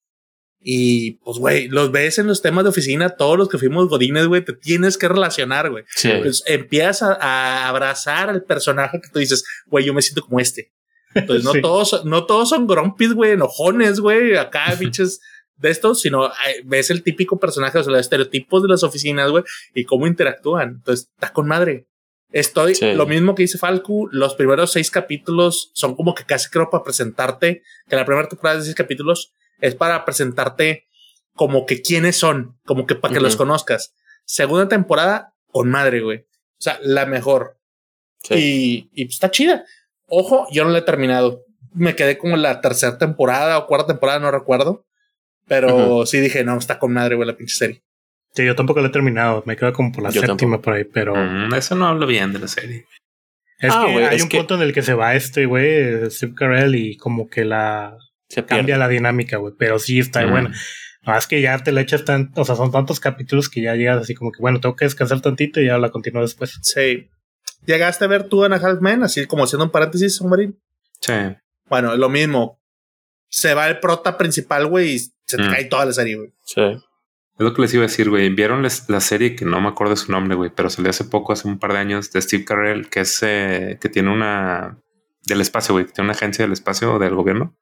Y 0.61 1.15
pues, 1.25 1.39
güey, 1.39 1.67
los 1.67 1.91
ves 1.91 2.21
en 2.21 2.29
los 2.29 2.41
temas 2.41 2.63
de 2.63 2.71
oficina, 2.71 3.11
todos 3.11 3.37
los 3.37 3.49
que 3.49 3.59
fuimos 3.59 3.89
godines, 3.89 4.29
güey, 4.29 4.45
te 4.45 4.53
tienes 4.53 4.97
que 4.97 5.09
relacionar, 5.09 5.71
güey. 5.71 5.83
Sí. 5.89 6.09
Pues, 6.23 6.45
empiezas 6.47 7.19
a, 7.21 7.69
abrazar 7.69 8.31
al 8.31 8.45
personaje 8.45 9.01
que 9.01 9.09
tú 9.09 9.19
dices, 9.19 9.43
güey, 9.67 9.87
yo 9.87 9.95
me 9.95 10.03
siento 10.03 10.23
como 10.23 10.39
este. 10.39 10.71
Entonces, 11.17 11.45
no 11.45 11.53
todos, 11.61 12.05
no 12.05 12.27
todos 12.27 12.49
son 12.51 12.69
grumpis, 12.69 13.13
güey, 13.13 13.33
enojones, 13.33 13.99
güey, 13.99 14.37
acá, 14.37 14.73
bichos 14.79 15.19
de 15.59 15.71
esto, 15.71 15.95
sino 15.95 16.31
ves 16.65 16.91
el 16.91 17.03
típico 17.03 17.39
personaje, 17.39 17.79
o 17.79 17.83
sea, 17.83 17.93
los 17.93 18.01
estereotipos 18.01 18.63
de 18.63 18.69
las 18.69 18.83
oficinas, 18.83 19.31
güey, 19.31 19.45
y 19.75 19.85
cómo 19.85 20.07
interactúan. 20.07 20.77
Entonces, 20.77 21.11
está 21.15 21.33
con 21.33 21.47
madre. 21.47 21.87
Estoy, 22.31 22.75
lo 22.95 23.07
mismo 23.07 23.35
que 23.35 23.45
dice 23.45 23.57
Falcu, 23.57 24.09
los 24.13 24.35
primeros 24.35 24.73
seis 24.73 24.91
capítulos 24.91 25.71
son 25.75 25.97
como 25.97 26.15
que 26.15 26.25
casi 26.25 26.51
creo 26.51 26.69
para 26.69 26.85
presentarte, 26.85 27.63
que 27.89 27.97
la 27.97 28.05
primera 28.05 28.29
temporada 28.29 28.59
de 28.59 28.65
seis 28.65 28.75
capítulos 28.75 29.33
es 29.61 29.75
para 29.75 30.05
presentarte 30.05 30.85
como 31.35 31.65
que 31.65 31.81
quiénes 31.81 32.17
son, 32.17 32.59
como 32.67 32.87
que 32.87 32.95
para 32.95 33.15
que 33.15 33.21
los 33.21 33.37
conozcas. 33.37 33.95
Segunda 34.25 34.69
temporada, 34.69 35.35
con 35.51 35.71
madre, 35.71 36.01
güey. 36.03 36.19
O 36.19 36.61
sea, 36.61 36.79
la 36.83 37.07
mejor. 37.07 37.59
Y, 38.31 38.91
y 38.93 39.07
está 39.07 39.31
chida. 39.31 39.65
Ojo, 40.07 40.47
yo 40.51 40.65
no 40.65 40.71
la 40.71 40.79
he 40.79 40.83
terminado. 40.83 41.45
Me 41.73 41.97
quedé 41.97 42.19
como 42.19 42.35
en 42.35 42.43
la 42.43 42.61
tercera 42.61 42.99
temporada 42.99 43.57
o 43.57 43.67
cuarta 43.67 43.87
temporada, 43.87 44.19
no 44.19 44.31
recuerdo. 44.31 44.85
Pero 45.49 46.07
sí 46.07 46.21
dije, 46.21 46.45
no, 46.45 46.57
está 46.57 46.79
con 46.79 46.93
madre, 46.93 47.17
güey, 47.17 47.27
la 47.27 47.37
pinche 47.37 47.55
serie. 47.55 47.83
Sí, 48.35 48.45
yo 48.45 48.55
tampoco 48.55 48.81
la 48.81 48.89
he 48.89 48.91
terminado. 48.93 49.43
Me 49.47 49.57
quedo 49.57 49.73
como 49.73 49.91
por 49.91 50.03
la 50.03 50.13
séptima 50.13 50.61
por 50.61 50.75
ahí, 50.75 50.85
pero. 50.85 51.15
Mm, 51.15 51.55
eso 51.55 51.75
no 51.75 51.87
hablo 51.87 52.07
bien 52.07 52.33
de 52.33 52.39
la 52.39 52.49
serie. 52.49 52.87
Es 53.59 53.73
ah, 53.75 53.87
que 53.87 54.05
hay 54.05 54.21
un 54.21 54.29
punto 54.29 54.55
en 54.55 54.63
el 54.63 54.73
que 54.73 54.83
se 54.83 54.95
va 54.95 55.15
este, 55.15 55.47
güey, 55.47 56.09
Steve 56.11 56.35
Carell, 56.37 56.75
y 56.75 56.97
como 56.97 57.29
que 57.29 57.45
la. 57.45 57.97
Se 58.29 58.45
cambia 58.45 58.77
la 58.77 58.89
dinámica, 58.89 59.39
güey. 59.39 59.55
Pero 59.59 59.79
sí 59.79 59.99
está 59.99 60.25
buena. 60.27 60.53
No, 61.03 61.17
es 61.17 61.27
que 61.27 61.41
ya 61.41 61.59
te 61.59 61.73
le 61.73 61.81
echas 61.81 62.05
tan. 62.05 62.31
O 62.37 62.45
sea, 62.45 62.55
son 62.55 62.71
tantos 62.71 63.01
capítulos 63.01 63.49
que 63.49 63.63
ya 63.63 63.75
llegas 63.75 64.03
así 64.03 64.15
como 64.15 64.31
que, 64.31 64.41
bueno, 64.41 64.61
tengo 64.61 64.77
que 64.77 64.85
descansar 64.85 65.21
tantito 65.21 65.61
y 65.61 65.67
ya 65.67 65.79
la 65.79 65.91
continúo 65.91 66.23
después. 66.23 66.59
Sí. 66.63 67.09
¿Llegaste 67.67 68.05
a 68.05 68.09
ver 68.09 68.29
tú 68.29 68.45
a 68.45 68.49
Half 68.49 68.81
Men? 68.81 69.03
Así 69.03 69.27
como 69.27 69.45
haciendo 69.45 69.65
un 69.65 69.71
paréntesis, 69.71 70.21
Marín. 70.23 70.61
Sí. 71.01 71.15
Bueno, 71.69 71.97
lo 71.97 72.09
mismo. 72.09 72.61
Se 73.31 73.55
va 73.55 73.69
el 73.69 73.81
prota 73.81 74.17
principal, 74.17 74.67
güey, 74.67 74.97
y 74.97 75.01
se 75.29 75.37
te 75.37 75.45
mm. 75.45 75.51
cae 75.53 75.65
toda 75.67 75.85
la 75.85 75.93
serie, 75.93 76.17
güey. 76.17 76.33
Sí. 76.45 76.63
Es 76.63 77.45
lo 77.45 77.55
que 77.55 77.63
les 77.63 77.75
iba 77.75 77.85
a 77.85 77.87
decir, 77.87 78.11
güey. 78.11 78.31
Vieron 78.31 78.63
la 78.63 79.01
serie 79.01 79.37
que 79.37 79.45
no 79.45 79.61
me 79.61 79.69
acuerdo 79.69 79.93
de 79.93 80.01
su 80.01 80.11
nombre, 80.11 80.35
güey, 80.35 80.51
pero 80.53 80.71
salió 80.71 80.91
hace 80.91 81.05
poco, 81.05 81.33
hace 81.33 81.47
un 81.47 81.61
par 81.61 81.73
de 81.73 81.79
años, 81.79 82.11
de 82.11 82.21
Steve 82.21 82.45
Carell, 82.45 82.89
que 82.89 83.01
es 83.01 83.23
eh, 83.23 83.79
que 83.81 83.89
tiene 83.89 84.11
una 84.11 84.81
del 85.25 85.41
espacio, 85.41 85.75
güey, 85.75 85.87
que 85.87 85.93
tiene 85.93 86.07
una 86.07 86.17
agencia 86.17 86.45
del 86.45 86.53
espacio 86.53 86.99
del 86.99 87.15
gobierno. 87.15 87.57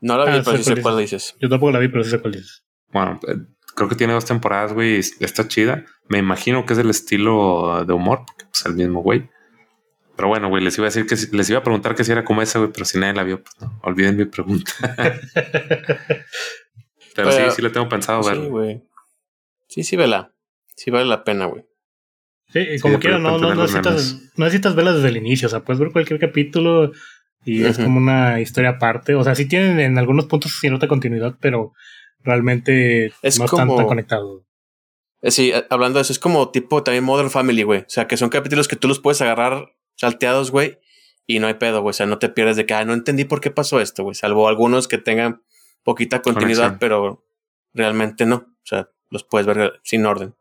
No 0.00 0.18
la 0.18 0.24
vi, 0.26 0.38
ah, 0.38 0.42
pero 0.44 0.58
sí 0.58 0.64
sé 0.64 0.82
cuál 0.82 0.98
dices. 0.98 1.36
Yo 1.40 1.48
tampoco 1.48 1.72
la 1.72 1.78
vi, 1.78 1.88
pero 1.88 2.04
sí 2.04 2.10
sé 2.10 2.20
cuál 2.20 2.34
dices. 2.34 2.64
Bueno, 2.92 3.18
eh, 3.28 3.36
creo 3.74 3.88
que 3.88 3.94
tiene 3.94 4.12
dos 4.12 4.26
temporadas, 4.26 4.74
güey, 4.74 4.98
está 4.98 5.48
chida. 5.48 5.86
Me 6.08 6.18
imagino 6.18 6.66
que 6.66 6.74
es 6.74 6.76
del 6.76 6.90
estilo 6.90 7.84
de 7.86 7.92
humor, 7.94 8.24
porque 8.26 8.44
es 8.44 8.50
pues, 8.50 8.66
el 8.66 8.74
mismo 8.74 9.00
güey. 9.00 9.30
Pero 10.16 10.28
bueno, 10.28 10.50
güey, 10.50 10.62
les 10.62 10.76
iba 10.76 10.86
a 10.86 10.90
decir 10.90 11.06
que 11.06 11.16
les 11.34 11.48
iba 11.48 11.60
a 11.60 11.62
preguntar 11.62 11.94
que 11.94 12.04
si 12.04 12.12
era 12.12 12.24
como 12.24 12.42
esa, 12.42 12.58
güey, 12.58 12.70
pero 12.72 12.84
si 12.84 12.98
nadie 12.98 13.14
la 13.14 13.22
vio, 13.22 13.42
pues 13.42 13.54
no, 13.60 13.80
olviden 13.82 14.16
mi 14.18 14.26
pregunta. 14.26 14.72
pero, 17.14 17.32
sí, 17.32 17.42
sí 17.56 17.62
le 17.62 17.70
tengo 17.70 17.88
pensado 17.88 18.22
ver. 18.22 18.36
Sí, 18.36 18.46
güey. 18.48 18.82
Sí, 19.68 19.84
sí, 19.84 19.96
vela. 19.96 20.32
Sí 20.76 20.90
vale 20.90 21.06
la 21.06 21.24
pena, 21.24 21.46
güey. 21.46 21.64
Sí, 22.52 22.78
como 22.80 22.98
quiera, 22.98 23.18
no, 23.18 23.38
no, 23.38 23.54
necesitas, 23.54 24.20
no 24.36 24.44
necesitas 24.44 24.74
verla 24.74 24.92
desde 24.92 25.08
el 25.08 25.16
inicio. 25.16 25.46
O 25.46 25.50
sea, 25.50 25.60
puedes 25.60 25.80
ver 25.80 25.90
cualquier 25.90 26.20
capítulo 26.20 26.92
y 27.44 27.64
es 27.64 27.78
como 27.78 27.98
una 27.98 28.40
historia 28.40 28.70
aparte. 28.70 29.14
O 29.14 29.24
sea, 29.24 29.34
sí 29.34 29.46
tienen 29.46 29.80
en 29.80 29.98
algunos 29.98 30.26
puntos 30.26 30.52
cierta 30.60 30.86
continuidad, 30.86 31.36
pero 31.40 31.72
realmente 32.20 33.12
es 33.22 33.38
no 33.38 33.46
están 33.46 33.74
tan 33.74 33.86
conectados. 33.86 34.42
Eh, 35.22 35.30
sí, 35.30 35.52
eh, 35.52 35.64
hablando 35.70 35.98
de 35.98 36.02
eso, 36.02 36.12
es 36.12 36.18
como 36.18 36.50
tipo 36.50 36.82
también 36.82 37.04
Modern 37.04 37.30
Family, 37.30 37.62
güey. 37.62 37.80
O 37.80 37.88
sea, 37.88 38.06
que 38.06 38.16
son 38.16 38.28
capítulos 38.28 38.68
que 38.68 38.76
tú 38.76 38.88
los 38.88 39.00
puedes 39.00 39.22
agarrar 39.22 39.72
salteados, 39.96 40.50
güey, 40.50 40.78
y 41.26 41.38
no 41.38 41.46
hay 41.46 41.54
pedo, 41.54 41.80
güey. 41.80 41.90
O 41.90 41.94
sea, 41.94 42.06
no 42.06 42.18
te 42.18 42.28
pierdes 42.28 42.56
de 42.56 42.66
que, 42.66 42.74
ah, 42.74 42.84
no 42.84 42.92
entendí 42.92 43.24
por 43.24 43.40
qué 43.40 43.50
pasó 43.50 43.80
esto, 43.80 44.02
güey. 44.02 44.14
Salvo 44.14 44.48
algunos 44.48 44.88
que 44.88 44.98
tengan 44.98 45.42
poquita 45.84 46.22
continuidad, 46.22 46.76
pero 46.78 47.24
realmente 47.74 48.26
no. 48.26 48.36
O 48.36 48.64
sea, 48.66 48.88
los 49.10 49.24
puedes 49.24 49.46
ver 49.46 49.80
sin 49.82 50.06
orden. 50.06 50.34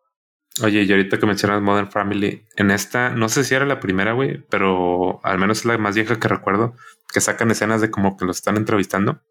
Oye, 0.61 0.83
y 0.83 0.91
ahorita 0.91 1.17
que 1.17 1.25
mencionas 1.25 1.61
Modern 1.61 1.89
Family, 1.89 2.45
en 2.57 2.71
esta, 2.71 3.09
no 3.11 3.29
sé 3.29 3.43
si 3.45 3.55
era 3.55 3.65
la 3.65 3.79
primera, 3.79 4.11
güey, 4.11 4.43
pero 4.49 5.21
al 5.23 5.39
menos 5.39 5.59
es 5.59 5.65
la 5.65 5.77
más 5.77 5.95
vieja 5.95 6.19
que 6.19 6.27
recuerdo, 6.27 6.75
que 7.13 7.21
sacan 7.21 7.51
escenas 7.51 7.79
de 7.79 7.89
como 7.89 8.17
que 8.17 8.25
los 8.25 8.37
están 8.37 8.57
entrevistando, 8.57 9.21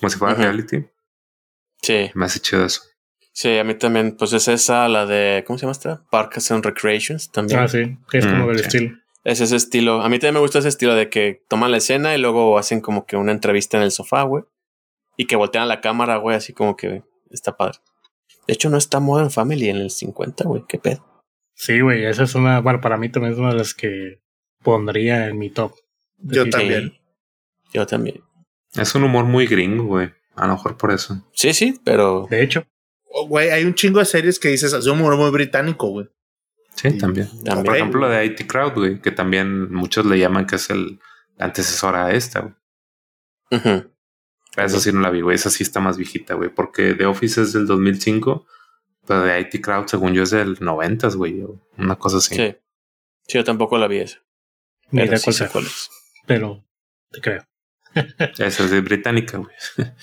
como 0.00 0.10
si 0.10 0.18
fuera 0.18 0.34
reality. 0.34 0.84
Sí. 1.82 2.10
Me 2.14 2.26
hace 2.26 2.40
chido 2.40 2.64
eso. 2.66 2.82
Sí, 3.32 3.56
a 3.58 3.64
mí 3.64 3.74
también, 3.74 4.16
pues 4.16 4.32
es 4.34 4.48
esa, 4.48 4.88
la 4.88 5.06
de, 5.06 5.44
¿cómo 5.46 5.58
se 5.58 5.62
llama 5.62 5.72
esta? 5.72 6.02
Parks 6.10 6.50
and 6.50 6.64
Recreations 6.64 7.30
también. 7.30 7.60
Ah, 7.60 7.68
sí, 7.68 7.98
que 8.10 8.18
es 8.18 8.26
como 8.26 8.46
Mm, 8.46 8.50
el 8.50 8.58
sí. 8.58 8.64
estilo. 8.66 8.96
Es 9.24 9.40
ese 9.40 9.56
estilo. 9.56 10.02
A 10.02 10.08
mí 10.08 10.18
también 10.18 10.34
me 10.34 10.40
gusta 10.40 10.60
ese 10.60 10.68
estilo 10.68 10.94
de 10.94 11.10
que 11.10 11.42
toman 11.48 11.70
la 11.70 11.78
escena 11.78 12.14
y 12.14 12.18
luego 12.20 12.58
hacen 12.58 12.80
como 12.80 13.06
que 13.06 13.16
una 13.16 13.32
entrevista 13.32 13.76
en 13.76 13.82
el 13.82 13.90
sofá, 13.90 14.22
güey. 14.22 14.44
Y 15.16 15.26
que 15.26 15.36
voltean 15.36 15.64
a 15.64 15.66
la 15.66 15.80
cámara, 15.80 16.16
güey, 16.16 16.36
así 16.36 16.52
como 16.52 16.76
que 16.76 17.02
está 17.30 17.56
padre. 17.56 17.78
De 18.46 18.54
hecho, 18.54 18.70
no 18.70 18.76
está 18.76 19.00
Modern 19.00 19.30
Family 19.30 19.68
en 19.68 19.76
el 19.76 19.90
50, 19.90 20.44
güey. 20.44 20.64
¿Qué 20.68 20.78
pedo? 20.78 21.04
Sí, 21.54 21.80
güey, 21.80 22.04
esa 22.04 22.24
es 22.24 22.34
una, 22.34 22.60
bueno, 22.60 22.80
para 22.80 22.96
mí 22.96 23.08
también 23.08 23.32
es 23.32 23.38
una 23.38 23.50
de 23.50 23.56
las 23.56 23.74
que 23.74 24.20
pondría 24.62 25.26
en 25.28 25.38
mi 25.38 25.50
top. 25.50 25.72
Yo 26.18 26.48
también. 26.48 26.90
Sí. 26.90 27.00
Yo 27.72 27.86
también. 27.86 28.22
Es 28.74 28.94
un 28.94 29.04
humor 29.04 29.24
muy 29.24 29.46
gringo, 29.46 29.84
güey. 29.84 30.12
A 30.34 30.46
lo 30.46 30.52
mejor 30.52 30.76
por 30.76 30.92
eso. 30.92 31.26
Sí, 31.32 31.54
sí, 31.54 31.80
pero 31.82 32.26
De 32.30 32.42
hecho, 32.42 32.66
Oh, 33.18 33.26
Güey, 33.26 33.48
hay 33.48 33.64
un 33.64 33.74
chingo 33.74 33.98
de 33.98 34.04
series 34.04 34.38
que 34.38 34.48
dices, 34.48 34.74
es 34.74 34.86
un 34.86 35.00
humor 35.00 35.16
muy 35.16 35.30
británico, 35.30 35.88
güey. 35.88 36.06
Sí, 36.74 36.98
también. 36.98 37.28
también. 37.42 37.64
Por 37.64 37.74
ejemplo, 37.74 38.00
la 38.00 38.18
de 38.18 38.26
IT 38.26 38.46
Crowd, 38.46 38.74
güey, 38.74 39.00
que 39.00 39.10
también 39.10 39.72
muchos 39.72 40.04
le 40.04 40.18
llaman 40.18 40.46
que 40.46 40.56
es 40.56 40.68
el 40.68 41.00
la 41.38 41.46
antecesora 41.46 42.06
a 42.06 42.12
esta, 42.12 42.40
güey. 42.40 42.54
Ujú. 43.52 43.90
Esa 44.56 44.80
sí 44.80 44.92
no 44.92 45.00
la 45.00 45.10
vi, 45.10 45.20
güey. 45.20 45.34
Esa 45.34 45.50
sí 45.50 45.62
está 45.62 45.80
más 45.80 45.96
viejita, 45.98 46.34
güey. 46.34 46.48
Porque 46.48 46.94
The 46.94 47.06
Office 47.06 47.42
es 47.42 47.52
del 47.52 47.66
2005, 47.66 48.46
pero 49.06 49.22
de 49.22 49.40
IT 49.40 49.60
Crowd, 49.62 49.86
según 49.86 50.14
yo, 50.14 50.22
es 50.22 50.30
del 50.30 50.56
90, 50.60 51.08
güey. 51.10 51.44
Una 51.78 51.96
cosa 51.96 52.16
así. 52.18 52.34
sí. 52.34 52.56
Sí, 53.28 53.38
yo 53.38 53.44
tampoco 53.44 53.76
la 53.76 53.88
vi 53.88 53.98
esa. 53.98 54.18
ni 54.90 55.00
Pero 55.00 55.18
sí 55.18 55.30
cuál 55.52 55.66
es. 55.66 55.90
pero 56.26 56.64
te 57.10 57.20
creo. 57.20 57.44
Esa 58.38 58.64
es 58.64 58.70
de 58.70 58.80
británica, 58.80 59.38
güey. 59.38 59.54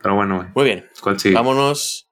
Pero 0.00 0.14
bueno, 0.16 0.36
güey. 0.36 0.48
Muy 0.54 0.64
bien. 0.64 0.88
¿Cuál 1.00 1.18
sigue? 1.18 1.34
Vámonos. 1.34 2.08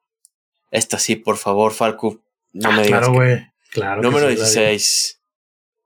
Esta 0.70 0.98
sí, 0.98 1.16
por 1.16 1.36
favor, 1.36 1.72
Falco. 1.72 2.24
No 2.52 2.70
Ah, 2.70 2.72
me 2.72 2.82
digas. 2.84 3.00
claro, 3.00 3.12
que- 3.12 3.18
güey. 3.18 3.52
Claro. 3.70 4.00
que 4.02 4.06
Número 4.08 4.26
sí, 4.28 4.34
vi. 4.34 4.40
16. 4.40 5.22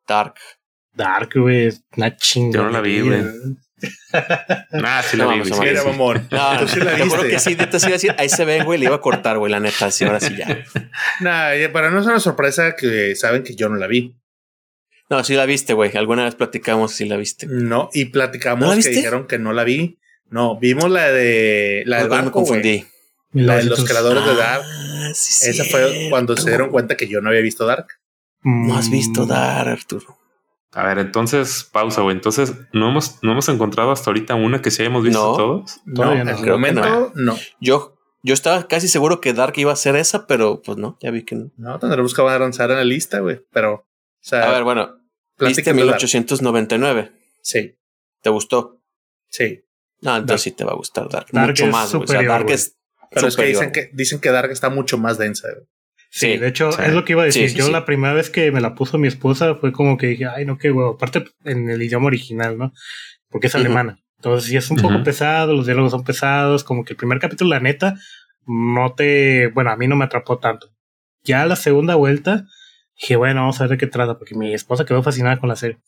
Dark. 0.07 0.35
Dark, 0.93 1.31
güey, 1.35 1.73
una 1.97 2.17
chingada. 2.17 2.65
Yo 2.65 2.67
no 2.67 2.71
la 2.71 2.81
vi, 2.81 3.01
güey. 3.03 3.23
Ah, 4.13 5.03
sí 5.09 5.17
la 5.17 5.25
No, 5.25 5.31
vi, 5.33 5.39
vamos 5.41 5.49
güey. 5.49 5.53
a 5.53 5.55
sí, 5.55 5.61
ver. 5.61 5.69
Mira, 5.71 5.81
sí. 5.83 5.87
mamón. 5.89 6.29
No, 6.31 6.69
sí 6.69 6.81
la 6.81 6.95
viste. 6.95 7.29
que 7.29 7.39
sí, 7.39 7.55
neta 7.55 7.79
sí 7.79 7.87
iba 7.87 7.93
a 7.95 7.99
decir, 7.99 8.15
ahí 8.19 8.29
se 8.29 8.45
ve, 8.45 8.63
güey, 8.65 8.79
le 8.79 8.87
iba 8.87 8.97
a 8.97 9.01
cortar, 9.01 9.39
güey, 9.39 9.51
la 9.53 9.61
neta, 9.61 9.91
sí, 9.91 10.05
ahora 10.05 10.21
sí 10.21 10.37
ya. 10.37 10.65
Nah, 11.21 11.51
para 11.73 11.91
no 11.91 12.01
es 12.01 12.07
una 12.07 12.21
sorpresa 12.21 12.75
que 12.77 13.15
saben 13.17 13.43
que 13.43 13.55
yo 13.55 13.69
no 13.69 13.77
la 13.77 13.87
vi. 13.87 14.17
No, 15.09 15.23
sí 15.23 15.35
la 15.35 15.47
viste, 15.47 15.73
güey, 15.73 15.97
alguna 15.97 16.25
vez 16.25 16.35
platicamos 16.35 16.93
si 16.93 17.05
la 17.05 17.17
viste. 17.17 17.47
No, 17.49 17.91
y 17.93 18.07
platicamos 18.07 18.69
¿No 18.69 18.75
la 18.75 18.83
que 18.83 18.89
dijeron 18.89 19.27
que 19.27 19.39
no 19.39 19.53
la 19.53 19.65
vi. 19.65 19.99
No, 20.29 20.59
vimos 20.59 20.91
la 20.91 21.11
de 21.13 21.85
la 21.87 21.99
del 21.99 22.07
Igual 22.07 22.25
me 22.25 22.31
confundí. 22.33 22.85
La 23.33 23.57
de 23.57 23.65
los 23.65 23.79
1900. 23.81 23.89
creadores 23.89 24.25
de 24.27 24.35
Dark. 24.35 24.63
Ah, 24.67 25.11
sí, 25.15 25.51
Esa 25.51 25.65
fue 25.65 26.07
cuando 26.11 26.37
se 26.37 26.49
dieron 26.51 26.71
cuenta 26.71 26.97
que 26.97 27.07
yo 27.07 27.21
no 27.21 27.29
había 27.29 27.43
visto 27.43 27.65
Dark. 27.67 27.87
No 28.43 28.77
has 28.77 28.89
Mm, 28.89 28.93
visto 28.93 29.27
Dark, 29.27 29.69
Arturo. 29.69 30.19
A 30.77 30.85
ver, 30.87 30.99
entonces, 30.99 31.69
pausa, 31.73 32.03
güey. 32.03 32.15
Entonces, 32.15 32.53
¿no 32.73 32.91
hemos, 32.91 33.19
¿no 33.23 33.33
hemos 33.33 33.49
encontrado 33.49 33.93
hasta 33.93 34.11
ahorita 34.11 34.35
una 34.35 34.61
que 34.61 34.71
sí 34.71 34.83
hayamos 34.83 35.03
visto 35.03 35.19
No. 35.31 35.37
todos? 35.37 35.81
No, 35.87 36.05
no. 36.15 36.31
el 36.31 36.37
Creo 36.37 36.61
que 36.61 36.73
no. 37.15 37.37
Yo, 37.61 37.97
yo 38.23 38.35
estaba 38.35 38.69
casi 38.69 38.87
seguro 38.89 39.21
que 39.23 39.33
Dark 39.33 39.55
iba 39.57 39.73
a 39.73 39.77
ser 39.77 39.97
esa, 39.97 40.27
pero 40.27 40.61
pues 40.61 40.77
no, 40.77 40.99
ya 41.01 41.11
vi 41.11 41.25
que 41.25 41.35
no. 41.35 41.51
No, 41.57 41.79
tendremos 41.79 42.13
que 42.13 42.21
avanzar 42.21 42.71
en 42.71 42.77
la 42.77 42.85
lista, 42.85 43.21
güey. 43.21 43.41
Pero, 43.53 43.73
o 43.75 43.87
sea, 44.21 44.49
A 44.49 44.53
ver, 44.53 44.65
bueno, 44.65 44.99
viste 45.39 45.63
platícame 45.63 45.81
de 45.83 45.87
Dark. 45.87 46.01
1899. 46.03 47.13
Sí, 47.41 47.75
¿Te 48.21 48.31
gustó? 48.31 48.83
sí. 49.29 49.63
No, 50.03 50.11
entonces 50.15 50.27
Dark. 50.29 50.41
sí 50.41 50.51
te 50.53 50.65
va 50.65 50.73
a 50.73 50.77
gustar 50.77 51.09
Dark. 51.09 51.29
Dark 51.33 51.49
Mucho 51.49 51.65
es 51.65 51.73
más, 51.73 51.91
güey. 51.95 52.05
O 52.05 52.07
sea, 52.07 52.17
superior, 52.19 52.33
Dark 52.35 52.51
es 52.51 52.77
Pero 53.11 53.29
es 53.29 53.37
que 53.37 53.43
superior. 53.43 53.61
dicen 53.61 53.73
que 53.73 53.91
dicen 53.95 54.21
que 54.21 54.31
Dark 54.31 54.51
está 54.51 54.69
mucho 54.69 54.99
más 54.99 55.17
densa, 55.17 55.49
güey. 55.55 55.67
Sí, 56.11 56.33
Sí, 56.33 56.37
de 56.39 56.49
hecho, 56.49 56.73
sí. 56.73 56.81
es 56.85 56.93
lo 56.93 57.05
que 57.05 57.13
iba 57.13 57.23
a 57.23 57.27
decir. 57.27 57.51
Sí, 57.51 57.57
Yo 57.57 57.71
la 57.71 57.85
primera 57.85 58.15
vez 58.15 58.31
que 58.31 58.51
me 58.53 58.61
la 58.61 58.75
puso 58.75 58.97
mi 58.99 59.09
esposa 59.09 59.57
fue 59.57 59.73
como 59.73 59.97
que 59.99 60.07
dije, 60.09 60.27
ay, 60.27 60.45
no, 60.45 60.57
qué 60.59 60.71
huevo. 60.71 60.93
Aparte, 60.95 61.25
en 61.45 61.69
el 61.69 61.83
idioma 61.83 62.07
original, 62.07 62.57
¿no? 62.57 62.73
Porque 63.29 63.49
es 63.49 63.55
Ujú. 63.55 63.61
alemana. 63.65 63.99
Entonces, 64.19 64.49
sí 64.49 64.57
es 64.57 64.71
un 64.71 64.79
poco 64.79 64.95
Ujú. 64.95 65.05
pesado, 65.05 65.53
los 65.55 65.67
diálogos 65.67 65.91
son 65.93 66.05
pesados. 66.05 66.65
Como 66.65 66.85
que 66.85 66.95
el 66.95 66.97
primer 66.97 67.19
capítulo, 67.19 67.51
la 67.51 67.61
neta, 67.61 67.97
no 68.47 68.95
te. 68.95 69.49
Bueno, 69.49 69.71
a 69.71 69.77
mí 69.77 69.87
no 69.89 69.97
me 69.97 70.05
atrapó 70.05 70.39
tanto. 70.39 70.69
Ya 71.25 71.45
la 71.45 71.57
segunda 71.57 71.97
vuelta, 71.97 72.47
dije, 72.99 73.17
bueno, 73.17 73.41
vamos 73.41 73.61
a 73.61 73.65
ver 73.65 73.71
de 73.73 73.79
qué 73.79 73.87
trata, 73.87 74.17
porque 74.19 74.35
mi 74.37 74.55
esposa 74.55 74.85
quedó 74.87 75.03
fascinada 75.03 75.39
con 75.39 75.49
la 75.49 75.57
serie. 75.57 75.79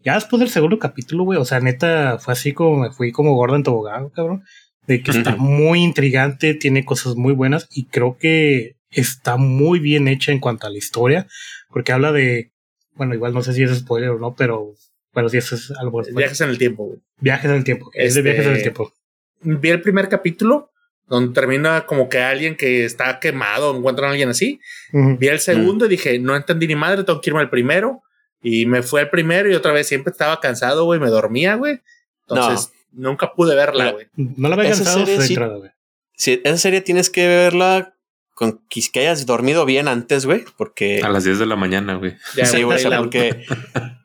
Ya 0.00 0.14
después 0.14 0.38
del 0.38 0.50
segundo 0.50 0.78
capítulo, 0.78 1.24
güey, 1.24 1.38
o 1.40 1.44
sea, 1.44 1.58
neta, 1.60 2.18
fue 2.20 2.32
así 2.34 2.52
como 2.52 2.76
me 2.82 2.90
fui 2.90 3.10
como 3.10 3.34
gorda 3.34 3.56
en 3.56 3.62
tobogán, 3.64 4.10
cabrón. 4.10 4.44
De 4.86 5.02
que 5.02 5.10
está 5.10 5.34
Ujú. 5.34 5.42
muy 5.42 5.82
intrigante, 5.82 6.54
tiene 6.54 6.84
cosas 6.84 7.16
muy 7.16 7.32
buenas 7.32 7.66
y 7.72 7.86
creo 7.86 8.16
que 8.18 8.76
está 9.00 9.36
muy 9.36 9.78
bien 9.78 10.08
hecha 10.08 10.32
en 10.32 10.40
cuanto 10.40 10.66
a 10.66 10.70
la 10.70 10.78
historia, 10.78 11.26
porque 11.70 11.92
habla 11.92 12.12
de, 12.12 12.52
bueno, 12.94 13.14
igual 13.14 13.32
no 13.34 13.42
sé 13.42 13.52
si 13.52 13.62
es 13.62 13.76
spoiler 13.78 14.10
o 14.10 14.18
no, 14.18 14.34
pero 14.34 14.74
bueno, 15.12 15.28
si 15.28 15.36
eso 15.38 15.54
es 15.54 15.70
algo. 15.78 16.02
Viajes 16.12 16.40
en 16.40 16.50
el 16.50 16.58
tiempo, 16.58 16.84
güey. 16.86 16.98
Viajes 17.20 17.50
en 17.50 17.56
el 17.56 17.64
tiempo, 17.64 17.90
es 17.94 18.14
de 18.14 18.20
Este- 18.20 18.22
viajes 18.22 18.46
en 18.46 18.52
el 18.56 18.62
tiempo. 18.62 18.92
Vi 19.40 19.68
el 19.70 19.80
primer 19.82 20.08
capítulo 20.08 20.70
donde 21.08 21.32
termina 21.32 21.86
como 21.86 22.08
que 22.08 22.18
alguien 22.18 22.56
que 22.56 22.84
está 22.84 23.20
quemado, 23.20 23.76
encuentran 23.76 24.08
a 24.08 24.10
alguien 24.12 24.28
así. 24.30 24.58
Ujú. 24.92 25.16
Vi 25.18 25.28
el 25.28 25.38
segundo 25.38 25.86
y 25.86 25.88
dije, 25.88 26.18
no 26.18 26.34
entendí 26.34 26.66
ni 26.66 26.74
madre, 26.74 27.04
tengo 27.04 27.20
que 27.20 27.30
irme 27.30 27.40
al 27.40 27.50
primero. 27.50 28.02
Y 28.42 28.66
me 28.66 28.82
fui 28.82 29.00
al 29.00 29.08
primero 29.10 29.50
y 29.50 29.54
otra 29.54 29.72
vez 29.72 29.86
siempre 29.86 30.10
estaba 30.10 30.40
cansado, 30.40 30.84
güey, 30.84 30.98
me 31.00 31.08
dormía, 31.08 31.54
güey. 31.54 31.80
Entonces, 32.28 32.72
nunca 32.92 33.32
pude 33.34 33.54
verla, 33.54 33.92
güey. 33.92 34.06
No 34.16 34.48
la 34.48 34.56
había 34.56 34.70
Esa 34.70 34.82
cansado 34.84 35.06
serie 35.06 35.18
de 35.20 35.26
sí- 35.26 35.32
entrada, 35.34 35.56
güey. 35.58 35.70
Sí, 36.16 36.40
esa 36.44 36.56
serie 36.58 36.80
tienes 36.80 37.08
que 37.10 37.26
verla 37.26 37.94
con 38.36 38.60
que 38.68 38.82
que 38.92 39.00
hayas 39.00 39.24
dormido 39.26 39.64
bien 39.64 39.88
antes, 39.88 40.26
güey, 40.26 40.44
porque 40.56 41.00
A 41.02 41.08
las 41.08 41.24
10 41.24 41.38
de 41.40 41.46
la 41.46 41.56
mañana, 41.56 41.94
güey. 41.96 42.14
Sí, 42.44 42.62
güey, 42.62 42.76
o 42.76 42.80
sea, 42.80 42.90
la- 42.90 42.98
porque 42.98 43.42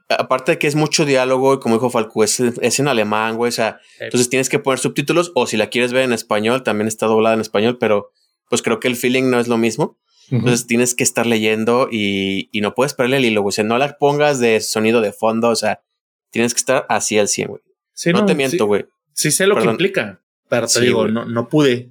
aparte 0.10 0.54
de 0.54 0.58
que 0.58 0.68
es 0.68 0.76
mucho 0.76 1.06
diálogo 1.06 1.54
y 1.56 1.60
como 1.60 1.76
dijo 1.76 1.90
Falco, 1.90 2.24
es, 2.24 2.40
es 2.40 2.80
en 2.80 2.88
alemán, 2.88 3.36
güey, 3.36 3.50
o 3.50 3.52
sea, 3.52 3.80
Sí. 3.98 4.06
entonces 4.06 4.30
tienes 4.30 4.50
que 4.50 4.58
poner 4.60 4.80
subtítulos 4.80 5.32
o 5.36 5.48
si 5.48 5.58
la 5.58 5.68
quieres 5.68 5.92
ver 5.94 6.04
en 6.04 6.14
español, 6.14 6.64
también 6.64 6.88
está 6.88 7.08
doblada 7.08 7.36
en 7.36 7.42
español, 7.42 7.78
pero 7.78 8.12
pues 8.50 8.62
creo 8.62 8.80
que 8.80 8.88
el 8.88 8.96
feeling 8.96 9.30
no 9.30 9.40
es 9.40 9.48
lo 9.48 9.58
mismo. 9.58 9.98
Entonces 10.30 10.66
tienes 10.66 10.96
que 10.96 11.04
estar 11.04 11.26
leyendo 11.28 11.90
y, 11.92 12.48
y 12.54 12.62
no 12.62 12.74
puedes 12.74 12.94
perder 12.94 13.16
el 13.18 13.26
hilo, 13.26 13.42
güey. 13.42 13.50
O 13.50 13.52
sea, 13.52 13.66
no 13.66 13.78
la 13.78 13.98
pongas 13.98 14.40
de 14.40 14.62
sonido 14.62 15.02
de 15.02 15.12
fondo, 15.12 15.50
o 15.50 15.56
sea, 15.58 15.82
tienes 16.30 16.54
que 16.54 16.60
estar 16.60 16.86
así 16.88 17.20
al 17.20 17.28
100, 17.28 17.50
güey. 17.50 17.62
Sí, 17.94 18.14
No, 18.14 18.26
te 18.26 18.32
sí- 18.32 18.38
miento, 18.38 18.66
güey. 18.66 18.86
Sí, 19.14 19.30
sé 19.30 19.46
lo 19.46 19.56
Perdón. 19.56 19.72
que 19.78 19.84
implica, 19.84 20.22
pero 20.48 20.68
te 20.68 20.74
Sí, 20.80 20.82
digo, 20.86 21.06
no, 21.10 21.26
no 21.26 21.50
pude. 21.50 21.91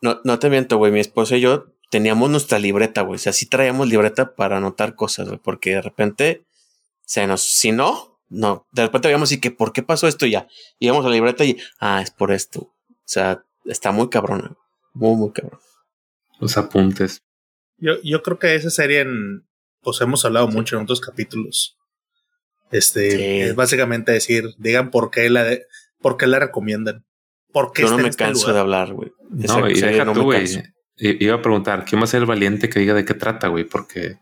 No, 0.00 0.20
no 0.24 0.38
te 0.38 0.48
miento, 0.50 0.76
güey. 0.78 0.92
Mi 0.92 1.00
esposa 1.00 1.36
y 1.36 1.40
yo 1.40 1.66
teníamos 1.90 2.30
nuestra 2.30 2.58
libreta, 2.58 3.02
güey. 3.02 3.16
O 3.16 3.18
sea, 3.18 3.32
sí 3.32 3.46
traíamos 3.46 3.88
libreta 3.88 4.34
para 4.34 4.58
anotar 4.58 4.94
cosas, 4.94 5.26
güey. 5.28 5.40
Porque 5.42 5.70
de 5.70 5.82
repente 5.82 6.44
se 7.04 7.26
nos, 7.26 7.42
si 7.42 7.72
no, 7.72 8.20
no. 8.28 8.66
De 8.72 8.82
repente 8.82 9.08
veíamos 9.08 9.32
y 9.32 9.40
que, 9.40 9.50
¿por 9.50 9.72
qué 9.72 9.82
pasó 9.82 10.06
esto? 10.08 10.26
Y 10.26 10.32
ya. 10.32 10.46
Íbamos 10.78 11.04
a 11.04 11.08
la 11.08 11.14
libreta 11.14 11.44
y, 11.44 11.56
ah, 11.80 12.00
es 12.02 12.10
por 12.10 12.32
esto. 12.32 12.60
O 12.60 12.74
sea, 13.04 13.44
está 13.64 13.90
muy 13.90 14.08
cabrona. 14.10 14.56
Muy, 14.92 15.16
muy 15.16 15.32
cabrón. 15.32 15.60
Los 16.40 16.56
apuntes. 16.56 17.22
Yo, 17.78 17.94
yo 18.02 18.22
creo 18.22 18.38
que 18.38 18.54
esa 18.54 18.70
serie, 18.70 19.00
en, 19.00 19.46
pues 19.80 20.00
hemos 20.00 20.24
hablado 20.24 20.48
mucho 20.48 20.76
en 20.76 20.82
otros 20.82 21.00
capítulos. 21.00 21.76
Este, 22.70 23.10
Sí. 23.12 23.40
es 23.40 23.54
básicamente 23.54 24.12
decir, 24.12 24.54
digan 24.58 24.90
por 24.90 25.10
qué 25.10 25.30
la, 25.30 25.44
de- 25.44 25.64
por 26.00 26.16
qué 26.16 26.26
la 26.26 26.38
recomiendan. 26.38 27.04
¿Por 27.52 27.72
qué 27.72 27.82
Yo 27.82 27.90
no 27.90 27.98
me 27.98 28.08
este 28.08 28.24
canso 28.24 28.40
lugar? 28.42 28.54
de 28.54 28.60
hablar, 28.60 28.92
güey. 28.92 29.12
No, 29.30 29.68
y 29.68 29.80
deja 29.80 30.04
no 30.04 30.12
tú, 30.12 30.22
güey. 30.24 30.46
Iba 30.96 31.36
a 31.36 31.42
preguntar, 31.42 31.84
¿quién 31.84 32.00
va 32.00 32.04
a 32.04 32.08
ser 32.08 32.20
el 32.20 32.26
valiente 32.26 32.68
que 32.68 32.80
diga 32.80 32.94
de 32.94 33.04
qué 33.04 33.14
trata, 33.14 33.48
güey? 33.48 33.64
Porque 33.64 34.16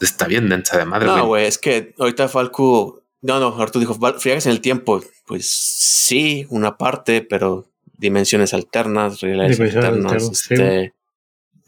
está 0.00 0.26
bien 0.26 0.48
densa 0.48 0.76
de 0.78 0.84
madre, 0.84 1.06
No, 1.06 1.12
güey. 1.14 1.26
güey, 1.26 1.46
es 1.46 1.58
que 1.58 1.94
ahorita 1.98 2.28
Falco. 2.28 3.02
No, 3.20 3.38
no, 3.38 3.56
Arturo 3.62 3.80
dijo, 3.80 3.94
"Val- 3.98 4.16
viajes 4.22 4.46
en 4.46 4.52
el 4.52 4.60
tiempo. 4.60 5.00
Pues 5.26 5.48
sí, 5.48 6.44
una 6.50 6.76
parte, 6.76 7.22
pero 7.22 7.68
dimensiones 7.98 8.52
alternas, 8.52 9.20
realidades 9.20 9.58
Dimensiones 9.58 9.88
alternas. 9.90 10.22
este, 10.50 10.92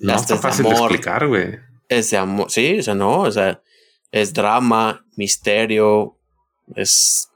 no 0.01 0.17
está 0.17 0.35
de 0.35 0.41
fácil 0.41 0.65
de 0.65 0.71
explicar, 0.73 1.29
güey. 1.29 1.59
es 1.89 2.11
de 2.11 2.17
amor. 2.17 2.51
Sí, 2.51 2.79
o 2.81 2.83
sea, 2.83 2.95
no, 2.97 3.21
o 3.21 3.31
sea, 3.31 3.63
es 4.11 4.33
drama, 4.35 5.07
misterio, 5.17 6.19
es. 6.75 7.29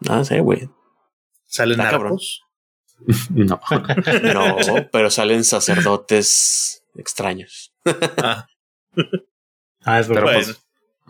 No 0.00 0.22
sé, 0.24 0.40
güey. 0.40 0.68
¿Salen 1.46 1.78
narcos? 1.78 2.42
No. 3.30 3.60
No, 4.22 4.56
pero 4.92 5.10
salen 5.10 5.44
sacerdotes 5.44 6.84
extraños. 6.96 7.72
Ah, 8.18 8.46
Ah, 9.84 9.98
es 10.00 10.06
Pero. 10.06 10.22
Bueno. 10.22 10.38
pues, 10.44 10.58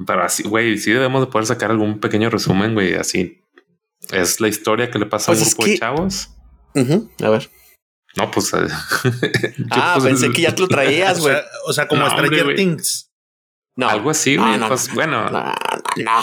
pero 0.07 0.23
así, 0.25 0.43
güey, 0.45 0.79
sí 0.79 0.91
debemos 0.93 1.21
de 1.21 1.27
poder 1.31 1.47
sacar 1.47 1.71
algún 1.71 2.01
pequeño 2.01 2.31
resumen, 2.31 2.75
güey, 2.75 2.95
así. 2.95 3.43
Es 4.11 4.41
la 4.41 4.49
historia 4.49 4.91
que 4.91 4.99
le 4.99 5.07
pasa 5.07 5.27
Pues 5.27 5.39
a 5.41 5.43
un 5.43 5.49
es 5.49 5.55
grupo 5.55 5.67
de 5.67 5.73
que- 5.73 5.79
chavos 5.79 6.31
Ujú, 6.75 7.11
A 7.23 7.29
ver. 7.31 7.51
No, 8.17 8.31
pues. 8.31 8.53
ah, 9.71 9.93
pues, 9.99 10.05
pensé 10.05 10.31
que 10.31 10.43
ya 10.43 10.55
te 10.55 10.63
lo 10.63 10.69
traías, 10.69 11.21
güey. 11.21 11.37
o, 11.67 11.73
sea, 11.73 11.87
como 11.87 12.09
Stranger 12.09 12.55
Things. 12.57 13.11
No, 13.77 13.89
algo 13.89 14.11
así, 14.11 14.37
güey. 14.37 14.59
pues 14.69 14.93
bueno, 14.95 15.27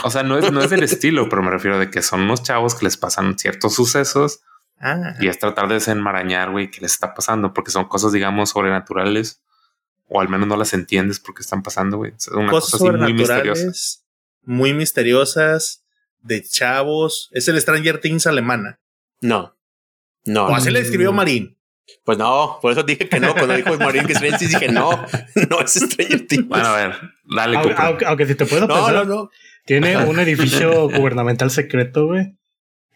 o 0.04 0.10
sea, 0.12 0.22
no 0.24 0.38
es, 0.38 0.52
no 0.52 0.62
es 0.62 0.70
del 0.70 0.84
estilo, 0.84 1.28
pero 1.30 1.42
me 1.42 1.50
refiero 1.50 1.80
de 1.80 1.90
que 1.90 2.02
son 2.04 2.22
unos 2.22 2.44
chavos 2.44 2.76
que 2.76 2.86
les 2.86 2.96
pasan 2.98 3.38
ciertos 3.40 3.74
sucesos 3.76 4.42
ah. 4.80 5.16
y 5.20 5.28
es 5.28 5.40
tratar 5.40 5.68
de 5.68 5.76
desenmarañar, 5.76 6.52
güey, 6.52 6.72
qué 6.72 6.82
les 6.82 6.94
está 6.94 7.14
pasando, 7.14 7.54
porque 7.54 7.72
son 7.72 7.86
cosas, 7.86 8.12
digamos, 8.12 8.50
sobrenaturales 8.50 9.42
o 10.10 10.20
al 10.20 10.28
menos 10.28 10.48
no 10.48 10.58
las 10.58 10.74
entiendes 10.74 11.20
porque 11.20 11.42
están 11.42 11.64
pasando, 11.64 11.98
güey. 11.98 12.14
Es 12.18 12.28
una 12.30 12.50
cosas 12.50 12.80
cosa 12.80 12.98
muy 12.98 13.14
misteriosa. 13.14 14.02
Muy 14.44 14.74
misteriosas, 14.74 15.84
de 16.22 16.44
chavos. 16.44 17.30
Es 17.32 17.48
el 17.48 17.62
Stranger 17.62 18.02
Things 18.02 18.26
alemana. 18.26 18.80
No, 19.22 19.56
no. 20.26 20.48
O 20.48 20.56
así 20.56 20.72
le 20.72 20.80
escribió 20.80 21.14
Marín. 21.14 21.58
Pues 22.04 22.18
no, 22.18 22.60
por 22.62 22.72
eso 22.72 22.84
dije 22.84 23.08
que 23.08 23.20
no. 23.20 23.34
Cuando 23.34 23.56
dijo 23.56 23.78
Marín 23.78 24.06
que 24.06 24.16
Stranger 24.16 24.40
Things, 24.40 24.52
dije 24.54 24.72
no, 24.72 24.92
no 25.50 25.60
es 25.62 25.74
Stranger 25.74 26.28
Things. 26.28 26.48
Bueno, 26.48 26.66
a 26.66 26.76
ver, 26.76 26.96
dale. 27.26 27.58
Aunque, 27.58 28.06
aunque, 28.06 28.26
si 28.26 28.36
te 28.36 28.46
puedo 28.48 28.68
no, 28.68 28.74
pensar, 28.74 28.94
no, 28.94 29.04
no. 29.06 29.30
tiene 29.66 29.96
un 30.06 30.20
edificio 30.20 30.90
gubernamental 30.90 31.52
secreto, 31.52 32.08
güey. 32.08 32.36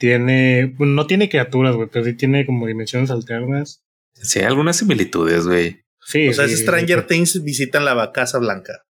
Tiene, 0.03 0.75
no 0.79 1.07
tiene 1.07 1.29
criaturas, 1.29 1.75
güey, 1.75 1.87
pero 1.89 2.03
sí 2.03 2.13
tiene 2.13 2.45
como 2.45 2.67
dimensiones 2.67 3.09
alternas. 3.09 3.85
Sí, 4.13 4.39
hay 4.39 4.45
algunas 4.45 4.75
similitudes, 4.75 5.47
güey. 5.47 5.85
Sí. 6.01 6.27
O 6.27 6.33
sea, 6.33 6.43
es 6.43 6.59
Stranger 6.59 7.07
Things 7.07 7.41
visitan 7.41 7.85
la 7.85 8.11
Casa 8.11 8.37
Blanca. 8.39 8.83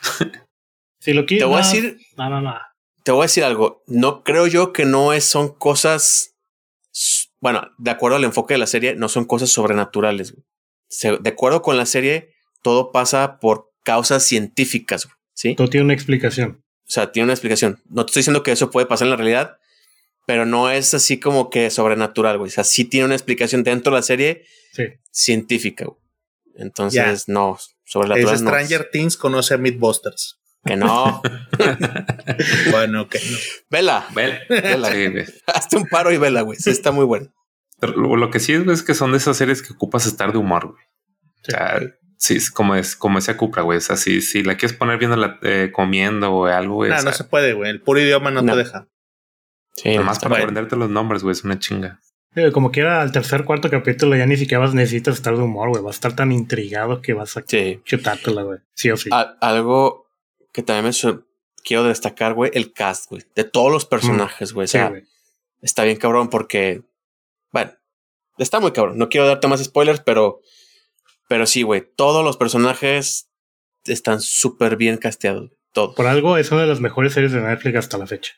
si 1.00 1.12
lo 1.12 1.26
quieres. 1.26 1.44
Te 1.44 1.48
voy 1.48 1.60
a 1.60 1.66
decir. 1.66 1.98
No, 2.16 2.30
no, 2.30 2.40
no. 2.40 2.54
Te 3.04 3.12
voy 3.12 3.20
a 3.20 3.24
decir 3.24 3.44
algo. 3.44 3.82
No 3.86 4.24
creo 4.24 4.46
yo 4.46 4.72
que 4.72 4.86
no 4.86 5.12
es, 5.12 5.24
son 5.24 5.52
cosas 5.52 6.38
bueno, 7.40 7.70
de 7.76 7.90
acuerdo 7.90 8.16
al 8.16 8.24
enfoque 8.24 8.54
de 8.54 8.58
la 8.58 8.66
serie, 8.66 8.94
no 8.94 9.10
son 9.10 9.26
cosas 9.26 9.50
sobrenaturales. 9.50 10.34
de 11.02 11.30
acuerdo 11.30 11.60
con 11.60 11.76
la 11.76 11.84
serie, 11.84 12.30
todo 12.62 12.92
pasa 12.92 13.38
por 13.40 13.72
causas 13.84 14.24
científicas. 14.24 15.06
¿sí? 15.34 15.54
Todo 15.54 15.68
tiene 15.68 15.84
una 15.84 15.94
explicación. 15.94 16.62
O 16.86 16.90
sea, 16.90 17.12
tiene 17.12 17.24
una 17.24 17.32
explicación. 17.34 17.82
No 17.90 18.06
te 18.06 18.10
estoy 18.10 18.20
diciendo 18.20 18.42
que 18.42 18.52
eso 18.52 18.70
puede 18.70 18.86
pasar 18.86 19.06
en 19.06 19.10
la 19.10 19.16
realidad, 19.16 19.58
pero 20.26 20.46
no 20.46 20.70
es 20.70 20.94
así 20.94 21.18
como 21.18 21.50
que 21.50 21.70
sobrenatural, 21.70 22.38
güey. 22.38 22.48
O 22.48 22.52
sea, 22.52 22.64
sí 22.64 22.84
tiene 22.84 23.06
una 23.06 23.14
explicación 23.14 23.64
dentro 23.64 23.92
de 23.92 23.98
la 23.98 24.02
serie 24.02 24.44
científica. 25.10 25.86
Entonces, 26.54 27.28
no, 27.28 27.58
sobrenatural. 27.84 28.34
Es 28.34 28.40
Stranger 28.40 28.88
Things 28.92 29.16
conoce 29.16 29.54
a 29.54 29.58
Mythbusters. 29.58 30.40
Que 30.64 30.76
no. 30.76 31.22
bueno, 32.70 33.08
que 33.08 33.18
no. 33.18 33.38
Vela, 33.70 34.06
vela, 34.14 34.44
vela. 34.50 35.24
Hazte 35.46 35.76
un 35.78 35.88
paro 35.88 36.12
y 36.12 36.18
vela, 36.18 36.42
güey. 36.42 36.58
Sí, 36.58 36.70
está 36.70 36.92
muy 36.92 37.06
bueno. 37.06 37.32
lo, 37.80 38.30
que 38.30 38.40
sí 38.40 38.52
es, 38.52 38.66
es, 38.66 38.82
que 38.82 38.94
son 38.94 39.12
de 39.12 39.18
esas 39.18 39.36
series 39.38 39.62
que 39.62 39.72
ocupas 39.72 40.06
estar 40.06 40.32
de 40.32 40.38
humor, 40.38 40.66
güey. 40.72 40.84
Sí. 41.42 41.52
O 41.52 41.56
sea, 41.56 41.80
sí, 42.18 42.38
como 42.52 42.74
es, 42.74 42.94
como 42.94 43.18
esa 43.18 43.38
cupra, 43.38 43.62
güey. 43.62 43.78
O 43.78 43.80
sea, 43.80 43.96
si, 43.96 44.20
si 44.20 44.42
la 44.42 44.56
quieres 44.56 44.76
poner 44.76 44.98
viendo 44.98 45.16
la, 45.16 45.38
eh, 45.42 45.70
comiendo 45.72 46.30
o 46.30 46.46
algo, 46.46 46.74
güey. 46.74 46.90
No, 46.90 47.02
no 47.02 47.12
se 47.12 47.24
puede, 47.24 47.54
güey. 47.54 47.70
El 47.70 47.80
puro 47.80 47.98
idioma 47.98 48.30
no, 48.30 48.44
te 48.44 48.54
deja. 48.54 48.86
Sí, 49.82 49.96
Nomás 49.96 50.18
para 50.18 50.36
aprenderte 50.36 50.76
los 50.76 50.90
nombres, 50.90 51.22
güey, 51.22 51.32
es 51.32 51.42
una 51.42 51.58
chinga. 51.58 52.00
como 52.52 52.70
quiera, 52.70 53.00
al 53.00 53.12
tercer, 53.12 53.44
cuarto 53.44 53.70
capítulo 53.70 54.14
ya 54.14 54.26
ni 54.26 54.36
siquiera 54.36 54.58
vas, 54.62 54.74
necesitas 54.74 55.14
estar 55.14 55.34
de 55.34 55.42
humor, 55.42 55.70
güey. 55.70 55.82
Vas 55.82 55.94
a 55.94 55.96
estar 55.96 56.14
tan 56.14 56.32
intrigado 56.32 57.00
que 57.00 57.14
vas 57.14 57.38
a 57.38 57.44
chutártela, 57.44 58.42
güey. 58.42 58.58
Sí 58.74 58.90
o 58.90 58.96
sí. 58.98 59.08
algo 59.40 60.06
que 60.52 60.62
también 60.62 60.84
me 60.84 61.20
quiero 61.64 61.84
destacar, 61.84 62.34
güey, 62.34 62.50
el 62.52 62.74
cast, 62.74 63.08
güey, 63.08 63.22
de 63.34 63.44
todos 63.44 63.72
los 63.72 63.86
personajes, 63.86 64.52
güey. 64.52 64.66
o 64.66 64.68
sea, 64.68 64.92
está 65.62 65.84
bien 65.84 65.96
cabrón 65.96 66.28
porque, 66.28 66.82
bueno, 67.50 67.72
está 68.36 68.60
muy 68.60 68.72
cabrón. 68.72 68.98
No 68.98 69.08
quiero 69.08 69.26
darte 69.26 69.48
más 69.48 69.64
spoilers, 69.64 70.00
pero, 70.00 70.42
pero 71.26 71.46
sí, 71.46 71.62
güey, 71.62 71.88
todos 71.96 72.22
los 72.22 72.36
personajes 72.36 73.30
están 73.84 74.20
súper 74.20 74.76
bien 74.76 74.98
casteados. 74.98 75.52
Todo. 75.72 75.94
Por 75.94 76.06
algo 76.06 76.36
es 76.36 76.50
una 76.50 76.62
de 76.62 76.66
las 76.66 76.80
mejores 76.80 77.14
series 77.14 77.32
de 77.32 77.40
Netflix 77.40 77.76
hasta 77.78 77.96
la 77.96 78.06
fecha. 78.06 78.34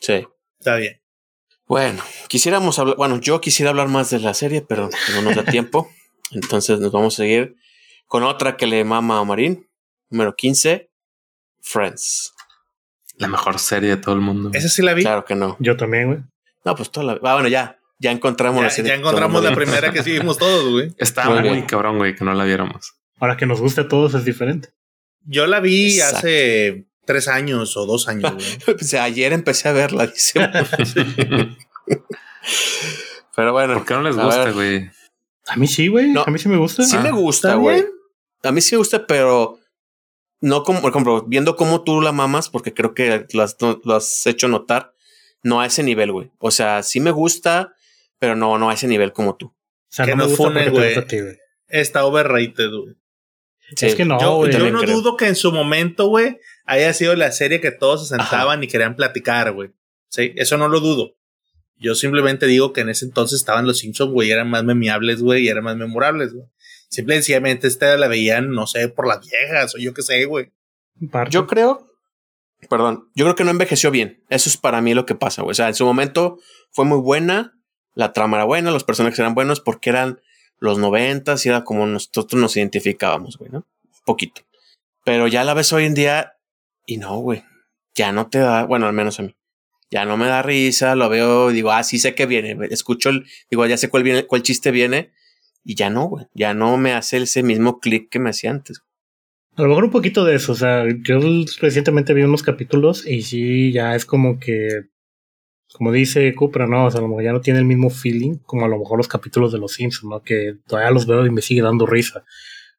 Sí. 0.00 0.26
Está 0.62 0.76
bien. 0.76 1.00
Bueno, 1.66 2.00
quisiéramos 2.28 2.78
hablar, 2.78 2.94
bueno, 2.96 3.18
yo 3.20 3.40
quisiera 3.40 3.70
hablar 3.70 3.88
más 3.88 4.10
de 4.10 4.20
la 4.20 4.32
serie, 4.32 4.62
pero 4.62 4.88
no 5.12 5.22
nos 5.22 5.34
da 5.34 5.42
tiempo. 5.44 5.90
Entonces 6.30 6.78
nos 6.78 6.92
vamos 6.92 7.14
a 7.14 7.16
seguir 7.16 7.56
con 8.06 8.22
otra 8.22 8.56
que 8.56 8.68
le 8.68 8.84
mama 8.84 9.18
a 9.18 9.24
Marín, 9.24 9.68
número 10.08 10.36
15, 10.36 10.88
Friends. 11.62 12.32
La 13.16 13.26
mejor 13.26 13.58
serie 13.58 13.90
de 13.90 13.96
todo 13.96 14.14
el 14.14 14.20
mundo. 14.20 14.50
Esa 14.52 14.68
sí 14.68 14.82
la 14.82 14.94
vi. 14.94 15.02
Claro 15.02 15.24
que 15.24 15.34
no. 15.34 15.56
Yo 15.58 15.76
también, 15.76 16.06
güey. 16.06 16.20
No, 16.64 16.76
pues 16.76 16.92
toda 16.92 17.06
la. 17.06 17.12
Ah, 17.28 17.34
bueno, 17.34 17.48
ya. 17.48 17.80
Ya 17.98 18.12
encontramos 18.12 18.60
ya, 18.60 18.64
la 18.66 18.70
serie. 18.70 18.90
Ya 18.90 18.94
encontramos 18.94 19.42
la 19.42 19.52
primera 19.52 19.92
que 19.92 20.04
sí 20.04 20.12
vimos 20.12 20.38
todos, 20.38 20.70
güey. 20.70 20.94
Estaba 20.98 21.40
muy, 21.40 21.66
cabrón, 21.66 21.98
güey, 21.98 22.14
que 22.14 22.24
no 22.24 22.34
la 22.34 22.44
viéramos. 22.44 22.94
Ahora 23.18 23.36
que 23.36 23.46
nos 23.46 23.60
guste 23.60 23.80
a 23.80 23.88
todos 23.88 24.14
es 24.14 24.24
diferente. 24.24 24.68
Yo 25.24 25.48
la 25.48 25.58
vi 25.58 26.00
hace 26.00 26.86
tres 27.04 27.28
años 27.28 27.76
o 27.76 27.86
dos 27.86 28.08
años, 28.08 28.32
güey. 28.34 28.46
o 28.80 28.84
sea, 28.84 29.04
ayer 29.04 29.32
empecé 29.32 29.68
a 29.68 29.72
verla, 29.72 30.06
dice. 30.06 30.40
Pero 33.34 33.52
bueno. 33.52 33.74
¿Por 33.74 33.84
qué 33.84 33.94
no 33.94 34.02
les 34.02 34.16
gusta, 34.16 34.50
güey? 34.50 34.90
A 35.46 35.56
mí 35.56 35.66
sí, 35.66 35.88
güey. 35.88 36.14
a 36.16 36.30
mí 36.30 36.38
sí 36.38 36.48
me 36.48 36.56
gusta. 36.56 36.84
Sí 36.84 36.96
me 36.98 37.08
ah. 37.08 37.12
gusta, 37.12 37.54
güey. 37.54 37.84
A 38.42 38.52
mí 38.52 38.60
sí 38.60 38.74
me 38.74 38.78
gusta, 38.78 39.06
pero 39.06 39.58
no 40.40 40.64
como, 40.64 40.80
por 40.80 40.90
ejemplo, 40.90 41.22
viendo 41.22 41.56
cómo 41.56 41.82
tú 41.82 42.00
la 42.00 42.12
mamas, 42.12 42.48
porque 42.48 42.74
creo 42.74 42.94
que 42.94 43.26
lo 43.32 43.94
has, 43.94 44.26
hecho 44.26 44.48
notar, 44.48 44.92
no 45.42 45.60
a 45.60 45.66
ese 45.66 45.82
nivel, 45.82 46.12
güey. 46.12 46.30
O 46.38 46.50
sea, 46.50 46.82
sí 46.82 47.00
me 47.00 47.12
gusta, 47.12 47.74
pero 48.18 48.34
no, 48.34 48.58
no 48.58 48.70
a 48.70 48.74
ese 48.74 48.88
nivel 48.88 49.12
como 49.12 49.36
tú. 49.36 49.46
O 49.46 49.54
sea, 49.88 50.04
que 50.04 50.16
no, 50.16 50.26
me 50.26 50.68
güey. 50.70 50.94
Está 51.68 52.04
overrated, 52.04 52.70
güey. 52.70 52.96
es 53.80 53.94
que 53.94 54.04
no, 54.04 54.20
yo, 54.20 54.46
yo 54.48 54.70
no 54.70 54.82
dudo 54.82 55.16
que 55.16 55.28
en 55.28 55.36
su 55.36 55.52
momento, 55.52 56.08
güey, 56.08 56.38
haya 56.64 56.92
sido 56.92 57.14
la 57.16 57.32
serie 57.32 57.60
que 57.60 57.70
todos 57.70 58.08
se 58.08 58.16
sentaban 58.16 58.62
y 58.62 58.68
querían 58.68 58.96
platicar, 58.96 59.52
güey. 59.52 59.70
Sí, 60.08 60.32
eso 60.36 60.56
no 60.56 60.68
lo 60.68 60.80
dudo. 60.80 61.16
Yo 61.78 61.94
simplemente 61.94 62.46
digo 62.46 62.72
que 62.72 62.82
en 62.82 62.90
ese 62.90 63.04
entonces 63.04 63.40
estaban 63.40 63.66
los 63.66 63.78
Simpsons, 63.78 64.12
güey, 64.12 64.30
eran 64.30 64.48
más 64.48 64.62
memeables, 64.62 65.20
güey, 65.20 65.44
y 65.44 65.48
eran 65.48 65.64
más 65.64 65.76
memorables, 65.76 66.32
güey. 66.32 66.46
Simple 66.88 67.14
y 67.14 67.18
sencillamente 67.18 67.66
esta 67.66 67.96
la 67.96 68.06
veían, 68.06 68.50
no 68.50 68.66
sé, 68.66 68.88
por 68.88 69.08
las 69.08 69.26
viejas 69.26 69.74
o 69.74 69.78
yo 69.78 69.92
qué 69.94 70.02
sé, 70.02 70.24
güey. 70.26 70.52
Yo 71.30 71.46
creo, 71.46 71.90
perdón, 72.68 73.08
yo 73.14 73.24
creo 73.24 73.34
que 73.34 73.44
no 73.44 73.50
envejeció 73.50 73.90
bien. 73.90 74.22
Eso 74.28 74.48
es 74.48 74.56
para 74.56 74.80
mí 74.80 74.94
lo 74.94 75.06
que 75.06 75.14
pasa, 75.14 75.42
güey. 75.42 75.52
O 75.52 75.54
sea, 75.54 75.68
en 75.68 75.74
su 75.74 75.84
momento 75.84 76.38
fue 76.70 76.84
muy 76.84 76.98
buena, 76.98 77.58
la 77.94 78.12
trama 78.12 78.36
era 78.36 78.44
buena, 78.44 78.70
los 78.70 78.84
personajes 78.84 79.18
eran 79.18 79.34
buenos 79.34 79.60
porque 79.60 79.90
eran 79.90 80.20
los 80.58 80.78
noventas 80.78 81.44
y 81.44 81.48
era 81.48 81.64
como 81.64 81.86
nosotros 81.86 82.40
nos 82.40 82.56
identificábamos, 82.56 83.38
güey, 83.38 83.50
¿no? 83.50 83.58
Un 83.58 84.04
poquito. 84.04 84.42
Pero 85.04 85.26
ya 85.26 85.42
la 85.42 85.54
ves 85.54 85.72
hoy 85.72 85.86
en 85.86 85.94
día 85.94 86.34
y 86.86 86.96
no, 86.98 87.18
güey. 87.18 87.42
Ya 87.94 88.12
no 88.12 88.28
te 88.28 88.38
da, 88.38 88.64
bueno, 88.64 88.86
al 88.86 88.92
menos 88.92 89.20
a 89.20 89.24
mí. 89.24 89.36
Ya 89.90 90.06
no 90.06 90.16
me 90.16 90.26
da 90.26 90.40
risa, 90.40 90.94
lo 90.94 91.10
veo, 91.10 91.50
digo, 91.50 91.70
ah, 91.70 91.84
sí 91.84 91.98
sé 91.98 92.14
que 92.14 92.24
viene. 92.26 92.56
Escucho 92.70 93.10
digo, 93.50 93.66
ya 93.66 93.76
sé 93.76 93.90
cuál 93.90 94.02
viene, 94.02 94.24
cuál 94.26 94.42
chiste 94.42 94.70
viene 94.70 95.12
y 95.64 95.74
ya 95.74 95.90
no, 95.90 96.08
güey. 96.08 96.26
Ya 96.34 96.54
no 96.54 96.76
me 96.76 96.92
hace 96.92 97.18
ese 97.18 97.42
mismo 97.42 97.78
clic 97.78 98.08
que 98.08 98.18
me 98.18 98.30
hacía 98.30 98.50
antes. 98.50 98.82
A 99.56 99.62
lo 99.62 99.68
mejor 99.68 99.84
un 99.84 99.90
poquito 99.90 100.24
de 100.24 100.34
eso. 100.34 100.52
O 100.52 100.54
sea, 100.54 100.84
yo 101.02 101.20
recientemente 101.60 102.14
vi 102.14 102.22
unos 102.22 102.42
capítulos 102.42 103.06
y 103.06 103.22
sí, 103.22 103.72
ya 103.72 103.94
es 103.94 104.06
como 104.06 104.38
que. 104.38 104.68
Como 105.74 105.90
dice 105.90 106.34
Cupra, 106.34 106.66
¿no? 106.66 106.86
O 106.86 106.90
sea, 106.90 106.98
a 106.98 107.02
lo 107.02 107.08
mejor 107.08 107.24
ya 107.24 107.32
no 107.32 107.40
tiene 107.40 107.58
el 107.58 107.64
mismo 107.64 107.88
feeling 107.88 108.36
como 108.44 108.66
a 108.66 108.68
lo 108.68 108.78
mejor 108.78 108.98
los 108.98 109.08
capítulos 109.08 109.52
de 109.52 109.58
los 109.58 109.72
Simpsons, 109.72 110.10
¿no? 110.10 110.22
Que 110.22 110.56
todavía 110.66 110.90
los 110.90 111.06
veo 111.06 111.24
y 111.24 111.30
me 111.30 111.40
sigue 111.40 111.62
dando 111.62 111.86
risa. 111.86 112.24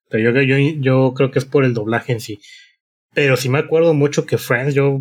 Pero 0.09 0.31
yo, 0.31 0.41
yo, 0.41 0.57
yo 0.79 1.13
creo 1.15 1.31
que 1.31 1.39
es 1.39 1.45
por 1.45 1.65
el 1.65 1.73
doblaje 1.73 2.13
en 2.13 2.19
sí. 2.19 2.39
Pero 3.13 3.37
sí 3.37 3.49
me 3.49 3.59
acuerdo 3.59 3.93
mucho 3.93 4.25
que 4.25 4.37
Friends, 4.37 4.73
yo 4.73 4.99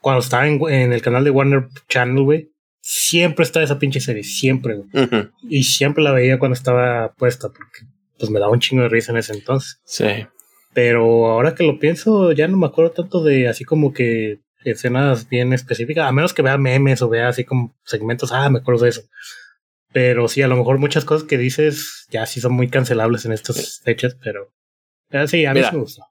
cuando 0.00 0.20
estaba 0.20 0.46
en, 0.46 0.60
en 0.68 0.92
el 0.92 1.02
canal 1.02 1.24
de 1.24 1.30
Warner 1.30 1.68
Channel, 1.88 2.24
güey, 2.24 2.52
siempre 2.80 3.44
está 3.44 3.62
esa 3.62 3.78
pinche 3.78 4.00
serie, 4.00 4.24
siempre, 4.24 4.74
güey. 4.74 5.30
Y 5.48 5.62
siempre 5.64 6.02
la 6.02 6.12
veía 6.12 6.38
cuando 6.38 6.54
estaba 6.54 7.12
puesta, 7.14 7.48
porque 7.48 7.86
pues 8.18 8.30
me 8.30 8.40
daba 8.40 8.52
un 8.52 8.60
chingo 8.60 8.82
de 8.82 8.88
risa 8.88 9.12
en 9.12 9.18
ese 9.18 9.32
entonces. 9.32 9.80
Sí. 9.84 10.26
Pero 10.74 11.26
ahora 11.26 11.54
que 11.54 11.64
lo 11.64 11.78
pienso, 11.78 12.32
ya 12.32 12.48
no 12.48 12.56
me 12.56 12.66
acuerdo 12.66 12.90
tanto 12.90 13.22
de 13.22 13.48
así 13.48 13.64
como 13.64 13.92
que 13.92 14.40
escenas 14.64 15.28
bien 15.28 15.52
específicas, 15.52 16.06
a 16.06 16.12
menos 16.12 16.34
que 16.34 16.42
vea 16.42 16.58
memes 16.58 17.02
o 17.02 17.08
vea 17.08 17.28
así 17.28 17.44
como 17.44 17.76
segmentos, 17.84 18.32
ah, 18.32 18.48
me 18.50 18.58
acuerdo 18.58 18.84
de 18.84 18.90
eso. 18.90 19.02
Pero 19.92 20.28
sí, 20.28 20.42
a 20.42 20.48
lo 20.48 20.56
mejor 20.56 20.78
muchas 20.78 21.04
cosas 21.04 21.26
que 21.26 21.36
dices 21.36 22.06
ya 22.10 22.26
sí 22.26 22.40
son 22.40 22.54
muy 22.54 22.68
cancelables 22.68 23.24
en 23.24 23.32
estas 23.32 23.80
fechas, 23.84 24.16
pero, 24.22 24.52
sí, 25.26 25.44
a 25.44 25.52
mí 25.52 25.62
sí 25.62 25.68
me 25.72 25.78
gusta. 25.78 26.02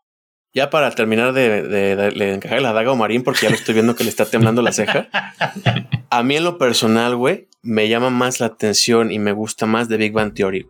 Ya 0.54 0.70
para 0.70 0.92
terminar 0.92 1.32
de, 1.32 1.64
de, 1.64 2.34
encajar 2.34 2.62
la 2.62 2.74
daga 2.74 2.92
a 2.92 2.96
Marín, 2.96 3.24
porque 3.24 3.44
ya 3.44 3.50
lo 3.50 3.56
estoy 3.56 3.74
viendo 3.74 3.96
que 3.96 4.04
le 4.04 4.10
está 4.10 4.26
temblando 4.26 4.62
la 4.62 4.74
ceja. 4.74 5.10
A 6.10 6.24
mí 6.24 6.36
en 6.36 6.44
lo 6.44 6.58
personal, 6.58 7.16
güey, 7.16 7.48
me 7.62 7.88
llama 7.88 8.10
más 8.10 8.42
la 8.42 8.48
atención 8.48 9.12
y 9.12 9.20
me 9.20 9.32
gusta 9.32 9.66
más 9.66 9.88
de 9.88 9.96
Big 9.96 10.12
Bang 10.12 10.34
Theory. 10.34 10.68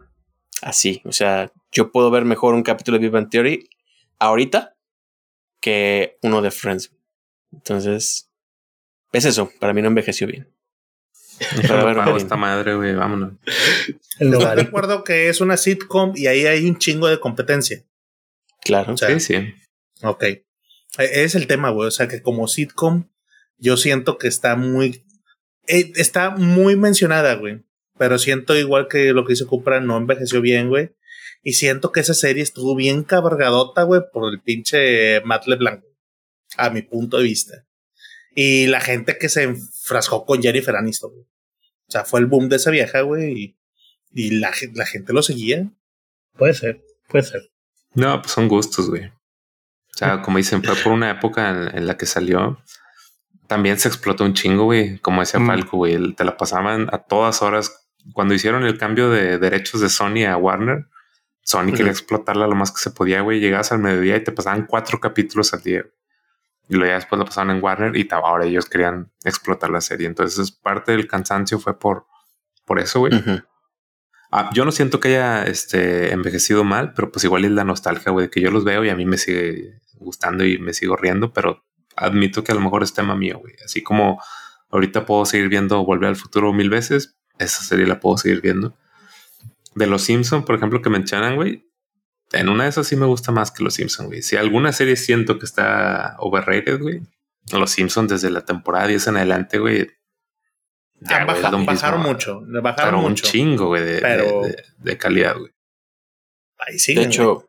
Así, 0.62 1.02
o 1.06 1.12
sea, 1.12 1.52
yo 1.72 1.92
puedo 1.92 2.12
ver 2.12 2.26
mejor 2.26 2.54
un 2.54 2.62
capítulo 2.62 2.98
de 2.98 3.06
Big 3.06 3.12
Bang 3.12 3.30
Theory 3.30 3.70
ahorita 4.20 4.76
que 5.60 6.18
uno 6.22 6.44
de 6.44 6.52
Friends. 6.52 6.92
Entonces, 7.52 8.30
es 9.12 9.26
eso, 9.26 9.52
para 9.60 9.74
mí 9.74 9.82
no 9.82 9.88
envejeció 9.88 10.28
bien. 10.28 10.48
Pero 11.62 12.18
esta 12.18 12.36
madre, 12.36 12.76
güey, 12.76 12.94
vámonos. 12.94 13.34
Estoy 14.20 14.56
de 14.56 14.62
acuerdo 14.62 15.04
que 15.04 15.30
es 15.30 15.42
una 15.42 15.58
sitcom 15.58 16.14
y 16.16 16.28
ahí 16.28 16.46
hay 16.46 16.70
un 16.70 16.78
chingo 16.78 17.08
de 17.08 17.20
competencia. 17.20 17.84
Claro. 18.64 18.96
sí, 18.96 19.20
sí. 19.20 19.56
Ok. 20.04 20.24
E, 20.24 20.44
es 20.98 21.36
el 21.36 21.48
tema, 21.48 21.70
güey. 21.70 21.88
O 21.88 21.92
sea 21.92 22.08
que 22.08 22.22
como 22.22 22.48
sitcom, 22.48 23.10
yo 23.58 23.78
siento 23.78 24.18
que 24.18 24.28
está 24.28 24.56
muy. 24.56 25.06
Eh, 25.68 25.92
está 25.96 26.32
muy 26.32 26.76
mencionada, 26.76 27.36
güey. 27.36 27.64
Pero 27.98 28.18
siento 28.18 28.56
igual 28.58 28.88
que 28.88 29.14
lo 29.14 29.26
que 29.26 29.34
hizo 29.34 29.48
Cupra 29.48 29.80
no 29.80 29.98
envejeció 29.98 30.42
bien, 30.42 30.70
güey. 30.70 30.96
Y 31.44 31.54
siento 31.54 31.92
que 31.92 32.00
esa 32.00 32.14
serie 32.14 32.44
estuvo 32.44 32.76
bien 32.76 33.04
cabargadota, 33.04 33.84
güey, 33.84 34.02
por 34.12 34.32
el 34.32 34.42
pinche 34.42 35.22
Matt 35.22 35.48
LeBlanc. 35.48 35.84
A 36.58 36.70
mi 36.70 36.82
punto 36.82 37.18
de 37.18 37.24
vista. 37.24 37.66
Y 38.36 38.68
la 38.68 38.82
gente 38.82 39.18
que 39.18 39.30
se 39.30 39.44
enfrascó 39.44 40.26
con 40.26 40.42
Jennifer 40.42 40.76
Aniston, 40.76 41.12
güey. 41.12 41.26
O 41.88 41.92
sea, 41.92 42.06
fue 42.06 42.22
el 42.22 42.26
boom 42.26 42.50
de 42.50 42.56
esa 42.56 42.72
vieja, 42.72 43.02
güey. 43.02 43.34
Y, 43.34 43.58
y 44.12 44.32
la, 44.40 44.52
la 44.74 44.86
gente 44.86 45.14
lo 45.14 45.22
seguía. 45.22 45.72
Puede 46.38 46.54
ser, 46.54 46.82
puede 47.08 47.26
ser. 47.26 47.52
No, 47.94 48.22
pues 48.22 48.34
son 48.34 48.48
gustos, 48.48 48.90
güey. 48.90 49.12
O 49.94 49.98
sea, 49.98 50.22
como 50.22 50.38
dicen, 50.38 50.64
fue 50.64 50.76
por 50.76 50.94
una 50.94 51.12
época 51.12 51.50
en, 51.50 51.86
la 51.86 51.98
que 51.98 52.06
salió. 52.06 52.60
También 53.48 53.78
se 53.78 53.88
explotó 53.88 54.24
un 54.24 54.34
chingo, 54.34 54.66
güey. 54.66 55.00
Como 55.00 55.22
decía 55.22 55.40
mm. 55.40 55.48
Falco, 55.48 55.78
güey. 55.78 56.14
Te 56.14 56.24
la 56.24 56.38
pasaban 56.38 56.88
a 56.92 57.00
todas 57.00 57.42
horas. 57.42 57.88
Cuando 58.14 58.34
hicieron 58.34 58.64
el 58.64 58.78
cambio 58.78 59.10
de 59.10 59.38
derechos 59.38 59.82
de 59.82 59.90
Sony 59.90 60.26
a 60.28 60.38
Warner, 60.38 60.88
Sony 61.44 61.74
quería 61.76 61.92
explotarla 61.92 62.48
lo 62.48 62.56
más 62.56 62.72
que 62.72 62.80
se 62.80 62.92
podía, 62.92 63.22
güey. 63.22 63.40
Llegabas 63.40 63.72
al 63.72 63.80
mediodía 63.80 64.16
y 64.16 64.24
te 64.24 64.32
pasaban 64.32 64.66
cuatro 64.66 65.00
capítulos 65.00 65.54
al 65.54 65.62
día. 65.62 65.86
Y 66.70 66.76
luego 66.76 66.90
ya 66.90 66.96
después 66.96 67.20
lo 67.20 67.26
pasaban 67.26 67.56
en 67.56 67.62
Warner 67.62 67.96
y 67.98 68.08
ahora 68.12 68.46
ellos 68.46 68.66
querían 68.66 69.12
explotar 69.26 69.70
la 69.70 69.82
serie. 69.82 70.08
Entonces 70.08 70.52
parte 70.52 70.94
del 70.94 71.08
cansancio 71.08 71.60
fue 71.60 71.78
por, 71.78 72.06
por 72.66 72.80
eso, 72.80 73.00
güey. 73.00 73.12
Ah, 74.32 74.50
yo 74.54 74.64
no 74.64 74.72
siento 74.72 75.02
que 75.02 75.10
haya 75.10 75.44
este, 75.44 76.14
envejecido 76.14 76.64
mal, 76.64 76.94
pero 76.94 77.12
pues 77.12 77.26
igual 77.26 77.44
es 77.44 77.52
la 77.52 77.66
nostalgia, 77.66 78.14
güey, 78.14 78.30
que 78.30 78.40
yo 78.40 78.50
los 78.50 78.64
veo 78.64 78.86
y 78.86 78.90
a 78.90 78.96
mí 78.96 79.06
me 79.06 79.18
sigue 79.18 79.81
gustando 80.04 80.46
y 80.46 80.58
me 80.58 80.74
sigo 80.74 80.96
riendo, 80.96 81.34
pero 81.34 81.64
admito 81.96 82.44
que 82.44 82.52
a 82.52 82.56
lo 82.56 82.62
mejor 82.62 82.84
es 82.84 82.94
tema 82.94 83.16
mío, 83.16 83.40
güey. 83.40 83.56
Así 83.64 83.82
como 83.82 84.22
ahorita 84.70 85.06
puedo 85.06 85.26
seguir 85.26 85.50
viendo 85.50 85.84
Volver 85.86 86.10
al 86.10 86.16
Futuro 86.16 86.54
mil 86.54 86.70
veces, 86.70 87.18
esa 87.38 87.64
serie 87.64 87.86
la 87.86 88.00
puedo 88.00 88.18
seguir 88.18 88.42
viendo. 88.42 88.78
De 89.76 89.88
los 89.88 90.04
Simpsons, 90.04 90.46
por 90.46 90.56
ejemplo, 90.56 90.82
que 90.82 90.90
mencionan, 90.90 91.36
güey, 91.36 91.68
en 92.32 92.50
una 92.50 92.64
de 92.64 92.70
esas 92.70 92.88
sí 92.88 92.96
me 92.96 93.06
gusta 93.06 93.32
más 93.32 93.52
que 93.52 93.64
los 93.64 93.74
Simpsons, 93.74 94.08
güey. 94.08 94.22
Si 94.22 94.38
alguna 94.38 94.72
serie 94.74 94.96
siento 94.96 95.40
que 95.40 95.46
está 95.46 96.16
overrated, 96.20 96.80
güey, 96.80 97.02
los 97.52 97.72
Simpsons 97.72 98.10
desde 98.10 98.30
la 98.30 98.46
temporada 98.46 98.88
10 98.88 99.08
en 99.08 99.18
adelante, 99.18 99.60
güey, 99.60 99.90
ya, 101.02 101.26
bajaron 101.26 102.02
mucho. 102.02 102.42
Bajaron 102.46 103.04
un 103.04 103.16
chingo, 103.16 103.68
güey, 103.68 103.84
de, 103.84 104.98
calidad, 105.00 105.36
güey. 105.36 105.52
de 106.96 107.02
hecho, 107.02 107.48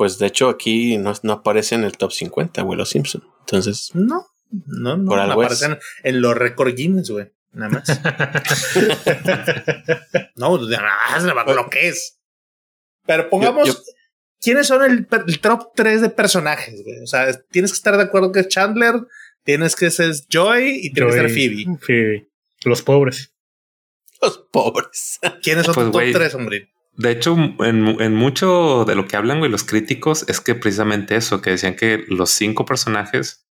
pues 0.00 0.18
de 0.18 0.28
hecho 0.28 0.48
aquí 0.48 0.96
no, 0.96 1.12
no, 1.24 1.34
aparece 1.34 1.74
en 1.74 1.84
el 1.84 1.98
top 1.98 2.10
50, 2.10 2.62
güey, 2.62 2.78
los 2.78 2.88
Simpsons. 2.88 3.22
Entonces. 3.40 3.90
No, 3.92 4.28
no, 4.50 4.96
no. 4.96 5.10
Por 5.10 5.18
algo 5.18 5.42
aparecen 5.42 5.78
en 6.02 6.22
los 6.22 6.34
récord 6.34 6.74
Guinness, 6.74 7.10
güey. 7.10 7.30
Nada 7.52 7.68
más. 7.70 7.86
no, 10.36 10.56
nada 10.56 11.34
más 11.34 11.54
lo 11.54 11.68
que 11.68 11.88
es. 11.88 12.18
Pero 13.04 13.28
pongamos. 13.28 13.84
¿Quiénes 14.40 14.68
son 14.68 14.90
el, 14.90 15.06
top 15.06 15.72
3 15.76 16.00
de 16.00 16.08
personajes, 16.08 16.82
güey? 16.82 17.02
O 17.02 17.06
sea, 17.06 17.38
tienes 17.50 17.72
que 17.72 17.76
estar 17.76 17.98
de 17.98 18.04
acuerdo 18.04 18.32
que 18.32 18.40
es 18.40 18.48
Chandler, 18.48 18.94
tienes 19.44 19.76
que 19.76 19.90
ser 19.90 20.14
Joy 20.30 20.80
y 20.82 20.94
tienes 20.94 21.14
que 21.14 21.20
ser 21.20 21.30
Phoebe. 21.30 21.76
Phoebe. 21.78 22.30
Los 22.64 22.80
pobres. 22.80 23.34
Los 24.22 24.38
pobres. 24.50 25.18
¿Quiénes 25.42 25.66
son 25.66 25.74
pues, 25.74 25.92
top 25.92 26.02
tres, 26.18 26.34
hombre? 26.34 26.72
De 26.92 27.10
hecho, 27.10 27.36
en, 27.60 28.14
mucho 28.14 28.84
de 28.84 28.94
lo 28.94 29.06
que 29.06 29.16
hablan, 29.16 29.38
güey, 29.38 29.50
los 29.50 29.64
críticos 29.64 30.24
es 30.28 30.40
que 30.40 30.54
precisamente 30.54 31.16
eso, 31.16 31.40
que 31.40 31.50
decían 31.50 31.76
que 31.76 32.04
los 32.08 32.30
cinco 32.30 32.64
personajes, 32.64 33.46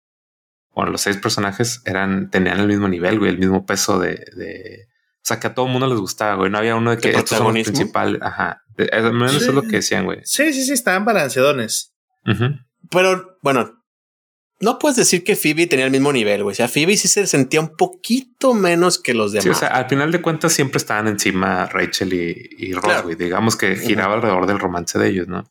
bueno, 0.73 0.91
los 0.91 1.01
seis 1.01 1.17
personajes 1.17 1.81
eran, 1.85 2.31
tenían 2.31 2.59
el 2.59 2.67
mismo 2.67 2.87
nivel, 2.87 3.19
güey, 3.19 3.31
el 3.31 3.37
mismo 3.37 3.65
peso 3.65 3.99
de, 3.99 4.25
de 4.35 4.87
o 5.25 5.27
sea, 5.27 5.39
que 5.39 5.47
a 5.47 5.55
todo 5.55 5.65
el 5.65 5.71
mundo 5.71 5.87
les 5.87 5.97
gustaba, 5.97 6.35
güey. 6.35 6.51
No 6.51 6.59
había 6.59 6.75
uno 6.75 6.91
de 6.91 6.97
que 6.97 7.09
estos 7.09 7.39
son 7.39 7.51
los 7.51 7.63
principales. 7.63 8.21
Ajá. 8.21 8.61
Al 8.91 9.11
menos 9.11 9.35
eso 9.35 9.49
es 9.49 9.55
lo 9.55 9.63
que 9.63 9.77
decían, 9.77 10.05
güey. 10.05 10.19
Sí, 10.23 10.53
sí, 10.53 10.63
sí, 10.63 10.73
estaban 10.73 11.03
balanceadones. 11.03 11.95
Pero, 12.91 13.39
bueno, 13.41 13.83
no 14.61 14.79
puedes 14.79 14.95
decir 14.95 15.23
que 15.23 15.35
Phoebe 15.35 15.67
tenía 15.67 15.85
el 15.85 15.91
mismo 15.91 16.13
nivel, 16.13 16.43
güey. 16.43 16.53
O 16.53 16.55
sea, 16.55 16.67
Phoebe 16.67 16.95
sí 16.95 17.07
se 17.07 17.27
sentía 17.27 17.59
un 17.59 17.75
poquito 17.75 18.53
menos 18.53 18.99
que 18.99 19.13
los 19.13 19.33
demás. 19.33 19.43
Sí, 19.43 19.49
o 19.49 19.53
sea, 19.53 19.67
al 19.69 19.89
final 19.89 20.11
de 20.11 20.21
cuentas 20.21 20.53
siempre 20.53 20.77
estaban 20.77 21.07
encima 21.07 21.65
Rachel 21.65 22.13
y, 22.13 22.73
Ross, 22.73 23.03
güey. 23.03 23.15
Digamos 23.15 23.57
que 23.57 23.75
giraba 23.75 24.15
alrededor 24.15 24.47
del 24.47 24.59
romance 24.59 24.97
de 24.97 25.09
ellos, 25.09 25.27
¿no? 25.27 25.43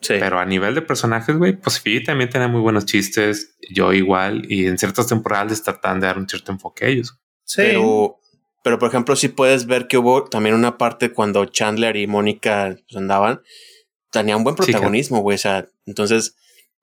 Sí. 0.00 0.14
Pero 0.18 0.40
a 0.40 0.44
nivel 0.46 0.74
de 0.74 0.82
personajes, 0.82 1.36
güey, 1.36 1.56
pues 1.56 1.78
Phoebe 1.80 2.00
también 2.00 2.30
tenía 2.30 2.48
muy 2.48 2.60
buenos 2.60 2.86
chistes. 2.86 3.56
Yo 3.70 3.92
igual. 3.92 4.50
Y 4.50 4.66
en 4.66 4.78
ciertas 4.78 5.06
temporadas 5.06 5.62
tratan 5.62 6.00
de 6.00 6.06
dar 6.06 6.18
un 6.18 6.28
cierto 6.28 6.50
enfoque 6.50 6.86
a 6.86 6.88
ellos. 6.88 7.18
Sí. 7.44 7.62
Pero, 7.62 8.18
pero 8.64 8.78
por 8.78 8.88
ejemplo, 8.88 9.14
sí 9.14 9.28
puedes 9.28 9.66
ver 9.66 9.86
que 9.86 9.98
hubo 9.98 10.24
también 10.24 10.56
una 10.56 10.76
parte 10.76 11.12
cuando 11.12 11.44
Chandler 11.44 11.96
y 11.96 12.08
Mónica 12.08 12.76
pues, 12.88 12.96
andaban. 12.96 13.42
Tenía 14.10 14.36
un 14.36 14.42
buen 14.42 14.56
protagonismo, 14.56 15.20
güey. 15.20 15.36
o 15.36 15.38
sea, 15.38 15.68
entonces 15.86 16.34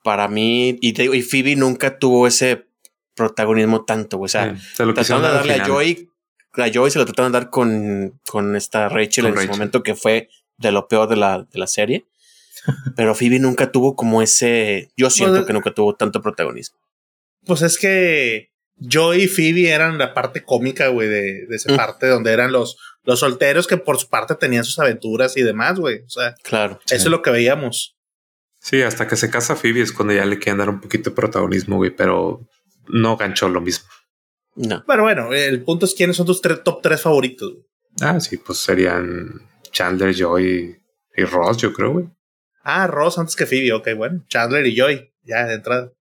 para 0.04 0.28
mí, 0.28 0.78
y, 0.82 1.02
y 1.02 1.22
Phoebe 1.22 1.56
nunca 1.56 2.00
tuvo 2.00 2.28
ese 2.28 2.68
protagonismo 3.16 3.84
tanto, 3.84 4.20
o 4.20 4.28
sea, 4.28 4.56
se 4.76 4.86
lo 4.86 4.94
trataron 4.94 5.24
de 5.24 5.30
darle 5.30 5.54
a 5.56 5.66
Joy, 5.66 6.10
a 6.54 6.72
Joy 6.72 6.92
se 6.92 7.00
lo 7.00 7.06
trataron 7.06 7.32
de 7.32 7.40
dar 7.40 7.50
con, 7.50 8.20
con 8.30 8.56
esta 8.56 8.90
Rachel 8.90 9.26
en 9.26 9.38
ese 9.38 9.48
momento 9.48 9.84
que 9.84 9.96
fue 9.96 10.30
de 10.58 10.72
lo 10.72 10.88
peor 10.88 11.10
de 11.10 11.16
la, 11.16 11.40
de 11.40 11.60
la 11.60 11.68
serie. 11.68 12.06
Pero 12.96 13.16
Phoebe 13.16 13.40
nunca 13.40 13.72
tuvo 13.72 13.96
como 13.96 14.22
ese, 14.22 14.92
yo 14.96 15.10
siento 15.10 15.36
pues, 15.36 15.48
que 15.48 15.54
nunca 15.54 15.72
tuvo 15.72 15.96
tanto 15.96 16.22
protagonismo. 16.22 16.78
Pues 17.46 17.62
es 17.62 17.78
que 17.78 18.52
Joy 18.80 19.24
y 19.24 19.28
Phoebe 19.28 19.70
eran 19.70 19.98
la 19.98 20.14
parte 20.14 20.44
cómica, 20.44 20.90
güey, 20.90 21.08
de, 21.08 21.46
de 21.48 21.56
esa 21.56 21.74
mm. 21.74 21.76
parte 21.76 22.08
donde 22.08 22.32
eran 22.32 22.52
los, 22.52 22.78
los 23.04 23.20
solteros 23.20 23.68
que 23.68 23.78
por 23.78 23.98
su 23.98 24.10
parte 24.10 24.36
tenían 24.36 24.64
sus 24.64 24.78
aventuras 24.80 25.38
y 25.38 25.42
demás, 25.42 25.80
güey. 25.80 26.02
O 26.06 26.10
sea, 26.10 26.36
claro. 26.44 26.80
Eso 26.86 26.96
es 26.96 27.06
lo 27.06 27.22
que 27.22 27.32
veíamos. 27.32 27.97
Sí, 28.68 28.82
hasta 28.82 29.08
que 29.08 29.16
se 29.16 29.30
casa 29.30 29.56
Phoebe 29.56 29.80
es 29.80 29.94
cuando 29.94 30.14
ya 30.14 30.26
le 30.26 30.40
quieren 30.40 30.58
dar 30.58 30.70
un 30.70 30.82
poquito 30.82 31.10
de 31.10 31.16
protagonismo, 31.16 31.78
güey, 31.78 31.96
pero 31.96 32.46
no 32.90 33.16
ganchó 33.16 33.48
lo 33.48 33.62
mismo. 33.62 33.88
No. 34.56 34.84
Pero 34.86 35.04
bueno, 35.04 35.32
el 35.32 35.64
punto 35.64 35.86
es 35.86 35.94
quiénes 35.94 36.18
son 36.18 36.26
tus 36.26 36.42
top 36.42 36.82
tres 36.82 37.00
favoritos. 37.00 37.54
Ah, 38.02 38.20
sí, 38.20 38.36
pues 38.36 38.58
serían 38.58 39.42
Chandler, 39.72 40.14
Joy 40.14 40.78
y 41.16 41.24
Ross, 41.24 41.56
yo 41.56 41.72
creo, 41.72 41.94
güey. 41.94 42.10
Ah, 42.62 42.88
Ross 42.88 43.18
antes 43.18 43.38
que 43.38 43.46
Phoebe, 43.46 43.72
ok, 43.72 43.88
bueno. 43.96 44.26
Chandler 44.28 44.68
y 44.68 44.76
Joy, 44.76 45.14
ya 45.24 45.46
de 45.46 45.54
entrada. 45.54 45.94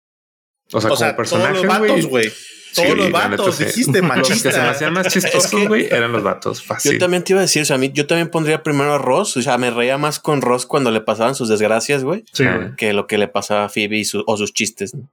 O 0.73 0.81
sea, 0.81 0.91
como 0.91 1.17
personajes, 1.17 2.07
güey. 2.07 2.33
Todos 2.77 2.97
los 2.97 3.11
vatos, 3.11 3.59
dijiste 3.59 4.03
machista. 4.03 4.29
Los 4.29 4.43
que 4.43 4.53
se 4.53 4.61
me 4.61 4.69
hacían 4.69 4.93
más 4.93 5.09
chistosos, 5.09 5.69
güey, 5.69 5.87
eran 5.87 6.13
los 6.13 6.23
vatos. 6.23 6.63
Fácil. 6.63 6.93
Yo 6.93 6.99
también 6.99 7.25
te 7.25 7.33
iba 7.33 7.41
a 7.41 7.43
decir, 7.43 7.63
o 7.63 7.65
sea, 7.65 7.77
a 7.77 7.79
mí, 7.79 7.91
yo 7.93 8.07
también 8.07 8.31
pondría 8.31 8.63
primero 8.63 8.95
a 8.95 8.99
Ross. 8.99 9.37
O 9.37 9.43
sea, 9.43 9.59
me 9.59 9.71
reía 9.71 9.99
más 9.99 10.21
con 10.21 10.43
Ross 10.43 10.67
cuando 10.67 10.91
le 10.91 11.01
pasaban 11.01 11.35
sus 11.35 11.49
desgracias, 11.49 12.05
güey. 12.05 12.25
Sí. 12.33 12.45
Que 12.77 12.93
lo 12.93 13.07
que 13.07 13.19
le 13.19 13.29
pasaba 13.29 13.65
a 13.65 13.69
Phoebe 13.69 14.03
o 14.27 14.37
sus 14.37 14.53
chistes. 14.53 14.95
¿no? 14.95 15.09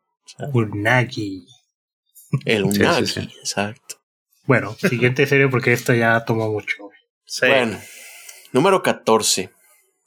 Unagi. 0.54 1.48
El 2.46 2.64
Unagi, 2.64 3.22
exacto. 3.40 3.96
Bueno, 4.46 4.76
siguiente 4.76 5.26
serie 5.26 5.48
porque 5.48 5.74
esta 5.74 5.96
ya 5.96 6.26
tomó 6.26 6.50
mucho. 6.50 6.90
Sí. 7.26 7.48
Bueno, 7.48 7.80
número 8.52 8.84
14. 8.84 9.50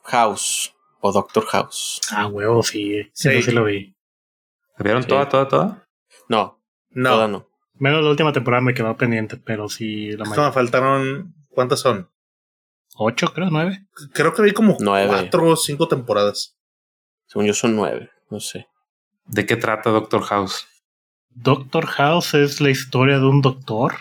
House 0.05 0.75
o 1.01 1.13
Doctor 1.13 1.47
House. 1.47 2.01
Ah, 2.11 2.27
huevo, 2.27 2.63
sí. 2.63 3.09
Sí, 3.13 3.43
sí 3.43 3.51
lo 3.51 3.65
vi. 3.65 3.95
¿La 4.79 4.85
vieron 4.85 5.05
toda, 5.05 5.29
toda, 5.29 5.49
toda? 5.49 5.89
No, 6.29 6.56
no. 6.97 7.29
no. 7.29 7.49
Menos 7.79 8.03
la 8.03 8.11
última 8.11 8.33
temporada 8.33 8.63
me 8.63 8.73
quedó 8.73 8.97
pendiente, 8.97 9.37
pero 9.37 9.69
sí 9.69 10.13
la 10.13 10.25
mayoría. 10.25 10.47
me 10.47 10.53
faltaron. 10.53 11.35
¿Cuántas 11.51 11.81
son? 11.81 12.09
Ocho, 12.97 13.33
creo, 13.35 13.49
nueve. 13.51 13.87
Creo 14.15 14.33
que 14.33 14.43
vi 14.43 14.53
como 14.53 14.77
cuatro 14.77 15.49
o 15.49 15.57
cinco 15.57 15.87
temporadas. 15.87 16.57
Según 17.27 17.47
yo 17.47 17.55
son 17.55 17.77
nueve, 17.77 18.11
no 18.31 18.41
sé. 18.41 18.67
¿De 19.27 19.45
qué 19.45 19.57
trata 19.57 19.91
Doctor 19.91 20.23
House? 20.23 20.67
Doctor 21.31 21.87
House 21.87 22.35
es 22.35 22.61
la 22.63 22.71
historia 22.71 23.19
de 23.19 23.27
un 23.27 23.43
doctor 23.43 23.97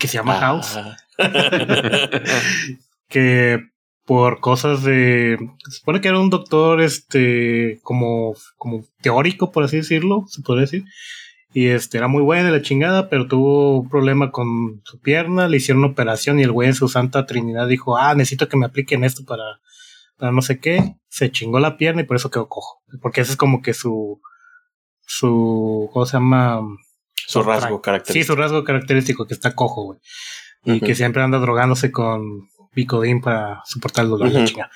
que 0.00 0.08
se 0.08 0.14
llama 0.14 0.36
ah. 0.36 0.40
House. 0.40 0.78
que 3.08 3.60
por 4.04 4.40
cosas 4.40 4.82
de. 4.82 5.38
Se 5.68 5.78
supone 5.78 6.00
que 6.00 6.08
era 6.08 6.18
un 6.18 6.30
doctor, 6.30 6.80
este, 6.80 7.78
como, 7.84 8.34
como 8.56 8.84
teórico, 9.02 9.52
por 9.52 9.62
así 9.62 9.76
decirlo, 9.76 10.24
se 10.26 10.42
podría 10.42 10.62
decir 10.62 10.84
y 11.56 11.68
este, 11.68 11.98
era 11.98 12.08
muy 12.08 12.20
buena 12.20 12.50
la 12.50 12.62
chingada, 12.62 13.08
pero 13.08 13.28
tuvo 13.28 13.78
un 13.78 13.88
problema 13.88 14.32
con 14.32 14.82
su 14.84 15.00
pierna, 15.00 15.46
le 15.46 15.58
hicieron 15.58 15.84
una 15.84 15.92
operación 15.92 16.40
y 16.40 16.42
el 16.42 16.50
güey 16.50 16.66
en 16.66 16.74
su 16.74 16.88
santa 16.88 17.26
trinidad 17.26 17.68
dijo, 17.68 17.96
ah, 17.96 18.12
necesito 18.16 18.48
que 18.48 18.56
me 18.56 18.66
apliquen 18.66 19.04
esto 19.04 19.24
para, 19.24 19.60
para 20.16 20.32
no 20.32 20.42
sé 20.42 20.58
qué. 20.58 20.96
Se 21.08 21.30
chingó 21.30 21.60
la 21.60 21.76
pierna 21.76 22.02
y 22.02 22.06
por 22.06 22.16
eso 22.16 22.28
quedó 22.28 22.48
cojo. 22.48 22.82
Porque 23.00 23.20
ese 23.20 23.30
es 23.30 23.36
como 23.36 23.62
que 23.62 23.72
su, 23.72 24.20
su, 25.06 25.88
¿cómo 25.92 26.04
se 26.06 26.14
llama? 26.14 26.60
Su 27.14 27.44
rasgo 27.44 27.80
característico. 27.80 28.24
Sí, 28.24 28.26
su 28.26 28.34
rasgo 28.34 28.64
característico, 28.64 29.24
que 29.24 29.34
está 29.34 29.54
cojo, 29.54 29.84
güey. 29.84 30.00
y 30.64 30.80
que 30.80 30.96
siempre 30.96 31.22
anda 31.22 31.38
drogándose 31.38 31.92
con 31.92 32.48
Bicodín 32.74 33.20
para 33.20 33.62
soportar 33.64 34.06
el 34.06 34.10
dolor 34.10 34.32
de 34.32 34.40
la 34.40 34.44
chinga. 34.44 34.70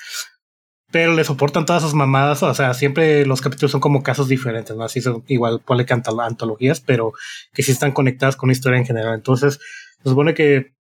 Pero 0.90 1.14
le 1.14 1.22
soportan 1.24 1.66
todas 1.66 1.82
sus 1.82 1.92
mamadas, 1.92 2.42
o 2.42 2.54
sea, 2.54 2.72
siempre 2.72 3.26
los 3.26 3.42
capítulos 3.42 3.72
son 3.72 3.80
como 3.80 4.02
casos 4.02 4.26
diferentes, 4.28 4.74
¿no? 4.74 4.84
Así 4.84 5.02
son 5.02 5.22
igual, 5.28 5.60
ponle 5.60 5.84
que 5.84 5.92
antologías, 5.92 6.80
pero 6.80 7.12
que 7.52 7.62
sí 7.62 7.72
están 7.72 7.92
conectadas 7.92 8.36
con 8.36 8.48
la 8.48 8.54
historia 8.54 8.78
en 8.78 8.86
general. 8.86 9.14
Entonces, 9.14 9.60
se 10.02 10.08
supone 10.08 10.32
que 10.32 10.72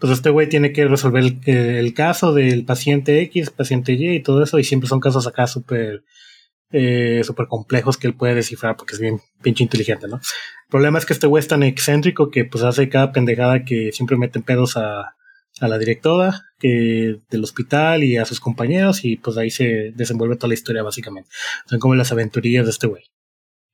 pues 0.00 0.12
este 0.12 0.30
güey 0.30 0.48
tiene 0.48 0.72
que 0.72 0.86
resolver 0.86 1.22
el, 1.46 1.94
caso 1.94 2.34
del 2.34 2.64
paciente 2.64 3.20
X, 3.22 3.50
paciente 3.50 3.92
Y 3.92 4.16
y 4.16 4.22
todo 4.22 4.42
eso, 4.42 4.58
y 4.58 4.64
siempre 4.64 4.88
son 4.88 5.00
casos 5.00 5.26
acá 5.26 5.46
súper 5.46 6.02
eh, 6.72 7.22
súper 7.22 7.46
complejos 7.46 7.96
que 7.96 8.08
él 8.08 8.14
puede 8.14 8.34
descifrar 8.34 8.76
porque 8.76 8.94
es 8.94 9.00
bien 9.00 9.20
pinche 9.42 9.62
inteligente, 9.62 10.08
¿no? 10.08 10.16
El 10.16 10.70
problema 10.70 10.98
es 10.98 11.06
que 11.06 11.12
este 11.12 11.28
güey 11.28 11.40
es 11.40 11.46
tan 11.46 11.62
excéntrico 11.62 12.30
que 12.30 12.44
pues 12.44 12.64
hace 12.64 12.88
cada 12.88 13.12
pendejada 13.12 13.64
que 13.64 13.92
siempre 13.92 14.16
meten 14.16 14.42
pedos 14.42 14.76
a, 14.76 15.14
a 15.60 15.68
la 15.68 15.78
directora 15.78 16.42
que, 16.58 17.20
del 17.30 17.44
hospital 17.44 18.02
y 18.02 18.16
a 18.16 18.24
sus 18.24 18.40
compañeros 18.40 19.04
y 19.04 19.16
pues 19.16 19.36
ahí 19.36 19.50
se 19.50 19.92
desenvuelve 19.94 20.36
toda 20.36 20.48
la 20.48 20.54
historia 20.54 20.82
básicamente. 20.82 21.30
Son 21.66 21.78
como 21.78 21.94
las 21.94 22.12
aventurillas 22.12 22.64
de 22.64 22.70
este 22.70 22.86
güey. 22.86 23.04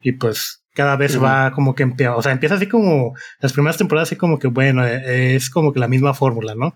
Y 0.03 0.12
pues 0.12 0.64
cada 0.72 0.97
vez 0.97 1.22
va 1.22 1.53
como 1.53 1.74
que 1.74 1.83
empeora. 1.83 2.16
O 2.16 2.22
sea, 2.22 2.33
empieza 2.33 2.55
así 2.55 2.66
como 2.66 3.14
las 3.41 3.53
primeras 3.53 3.76
temporadas 3.76 4.09
así 4.09 4.16
como 4.16 4.39
que 4.39 4.49
bueno, 4.49 4.87
eh, 4.87 5.35
es 5.37 5.51
como 5.51 5.72
que 5.72 5.81
la 5.81 5.89
misma 5.89 6.14
fórmula, 6.14 6.55
¿no? 6.55 6.74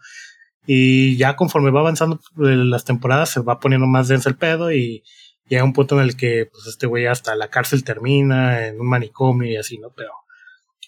Y 0.66 1.16
ya 1.16 1.36
conforme 1.36 1.70
va 1.70 1.80
avanzando 1.80 2.20
eh, 2.38 2.56
las 2.56 2.84
temporadas 2.84 3.30
se 3.30 3.40
va 3.40 3.60
poniendo 3.60 3.86
más 3.86 4.08
denso 4.08 4.28
el 4.28 4.36
pedo 4.36 4.72
y 4.72 5.04
llega 5.46 5.64
un 5.64 5.74
punto 5.74 5.96
en 6.00 6.06
el 6.06 6.16
que 6.16 6.48
pues 6.50 6.66
este 6.66 6.86
güey 6.86 7.06
hasta 7.06 7.34
la 7.36 7.48
cárcel 7.48 7.84
termina 7.84 8.66
en 8.66 8.80
un 8.80 8.88
manicomio 8.88 9.50
y 9.50 9.56
así, 9.56 9.78
¿no? 9.78 9.90
Pero 9.94 10.10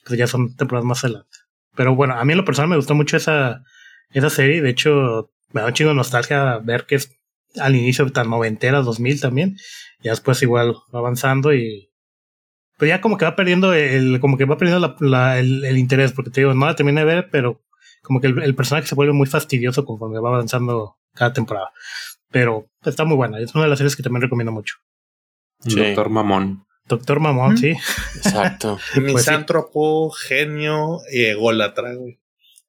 pues 0.04 0.18
ya 0.18 0.26
son 0.26 0.56
temporadas 0.56 0.86
más 0.86 1.04
adelante. 1.04 1.38
Pero 1.74 1.94
bueno, 1.94 2.14
a 2.14 2.24
mí 2.24 2.32
en 2.32 2.38
lo 2.38 2.44
personal 2.44 2.70
me 2.70 2.76
gustó 2.76 2.94
mucho 2.94 3.16
esa, 3.18 3.62
esa 4.12 4.30
serie. 4.30 4.62
De 4.62 4.70
hecho, 4.70 5.30
me 5.52 5.61
da 5.61 5.68
un 5.68 5.72
chingo 5.72 5.90
de 5.90 5.96
nostalgia 5.96 6.59
ver 6.59 6.86
que 6.86 6.96
es 6.96 7.16
al 7.59 7.74
inicio 7.74 8.11
tan 8.12 8.30
noventera, 8.30 8.82
2000 8.82 9.20
también. 9.20 9.57
Y 10.02 10.09
después 10.09 10.42
igual 10.42 10.74
va 10.94 10.98
avanzando 10.98 11.54
y 11.54 11.90
pues 12.78 12.90
ya 12.90 13.00
como 13.00 13.16
que 13.16 13.24
va 13.24 13.36
perdiendo 13.36 13.72
el, 13.72 14.20
como 14.20 14.36
que 14.36 14.44
va 14.44 14.59
perdiendo 14.59 14.96
la, 15.00 15.38
el, 15.38 15.78
interés, 15.78 16.12
porque 16.12 16.30
te 16.30 16.42
digo, 16.42 16.52
no 16.52 16.66
la 16.66 16.76
terminé 16.76 17.00
de 17.00 17.07
ver, 17.07 17.28
pero 17.30 17.62
como 18.02 18.20
que 18.20 18.26
el, 18.26 18.54
personaje 18.54 18.86
se 18.86 18.94
vuelve 18.94 19.14
muy 19.14 19.26
fastidioso 19.26 19.84
conforme 19.84 20.20
va 20.20 20.28
avanzando 20.28 20.98
cada 21.14 21.32
temporada. 21.32 21.70
Pero 22.30 22.66
está 22.84 23.04
muy 23.04 23.16
buena, 23.16 23.38
es 23.40 23.54
una 23.54 23.64
de 23.64 23.70
las 23.70 23.78
series 23.78 23.96
que 23.96 24.02
también 24.02 24.22
recomiendo 24.22 24.52
mucho. 24.52 24.76
Doctor 25.64 26.11
Mamón. 26.11 26.66
Doctor 26.84 27.18
Mamón, 27.18 27.57
sí. 27.57 27.74
Exacto. 28.16 28.78
Pues 28.94 29.07
Misántropo, 29.07 30.11
genio 30.11 31.00
y 31.11 31.24
ególatra, 31.24 31.94
güey. 31.94 32.20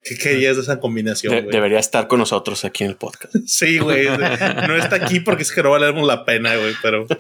¿Qué 0.07 0.17
querías 0.17 0.55
de 0.55 0.61
esa 0.61 0.79
combinación, 0.79 1.47
debería 1.49 1.79
estar 1.79 2.07
con 2.07 2.19
nosotros 2.19 2.63
aquí 2.65 2.83
en 2.83 2.91
el 2.91 2.95
podcast. 2.95 3.35
sí, 3.45 3.79
güey. 3.79 4.07
No 4.07 4.75
está 4.75 4.95
aquí 4.97 5.19
porque 5.19 5.43
es 5.43 5.51
que 5.51 5.61
no 5.63 5.71
vale 5.71 5.91
la 5.91 6.23
pena, 6.25 6.55
güey, 6.55 6.73
pero. 6.81 7.05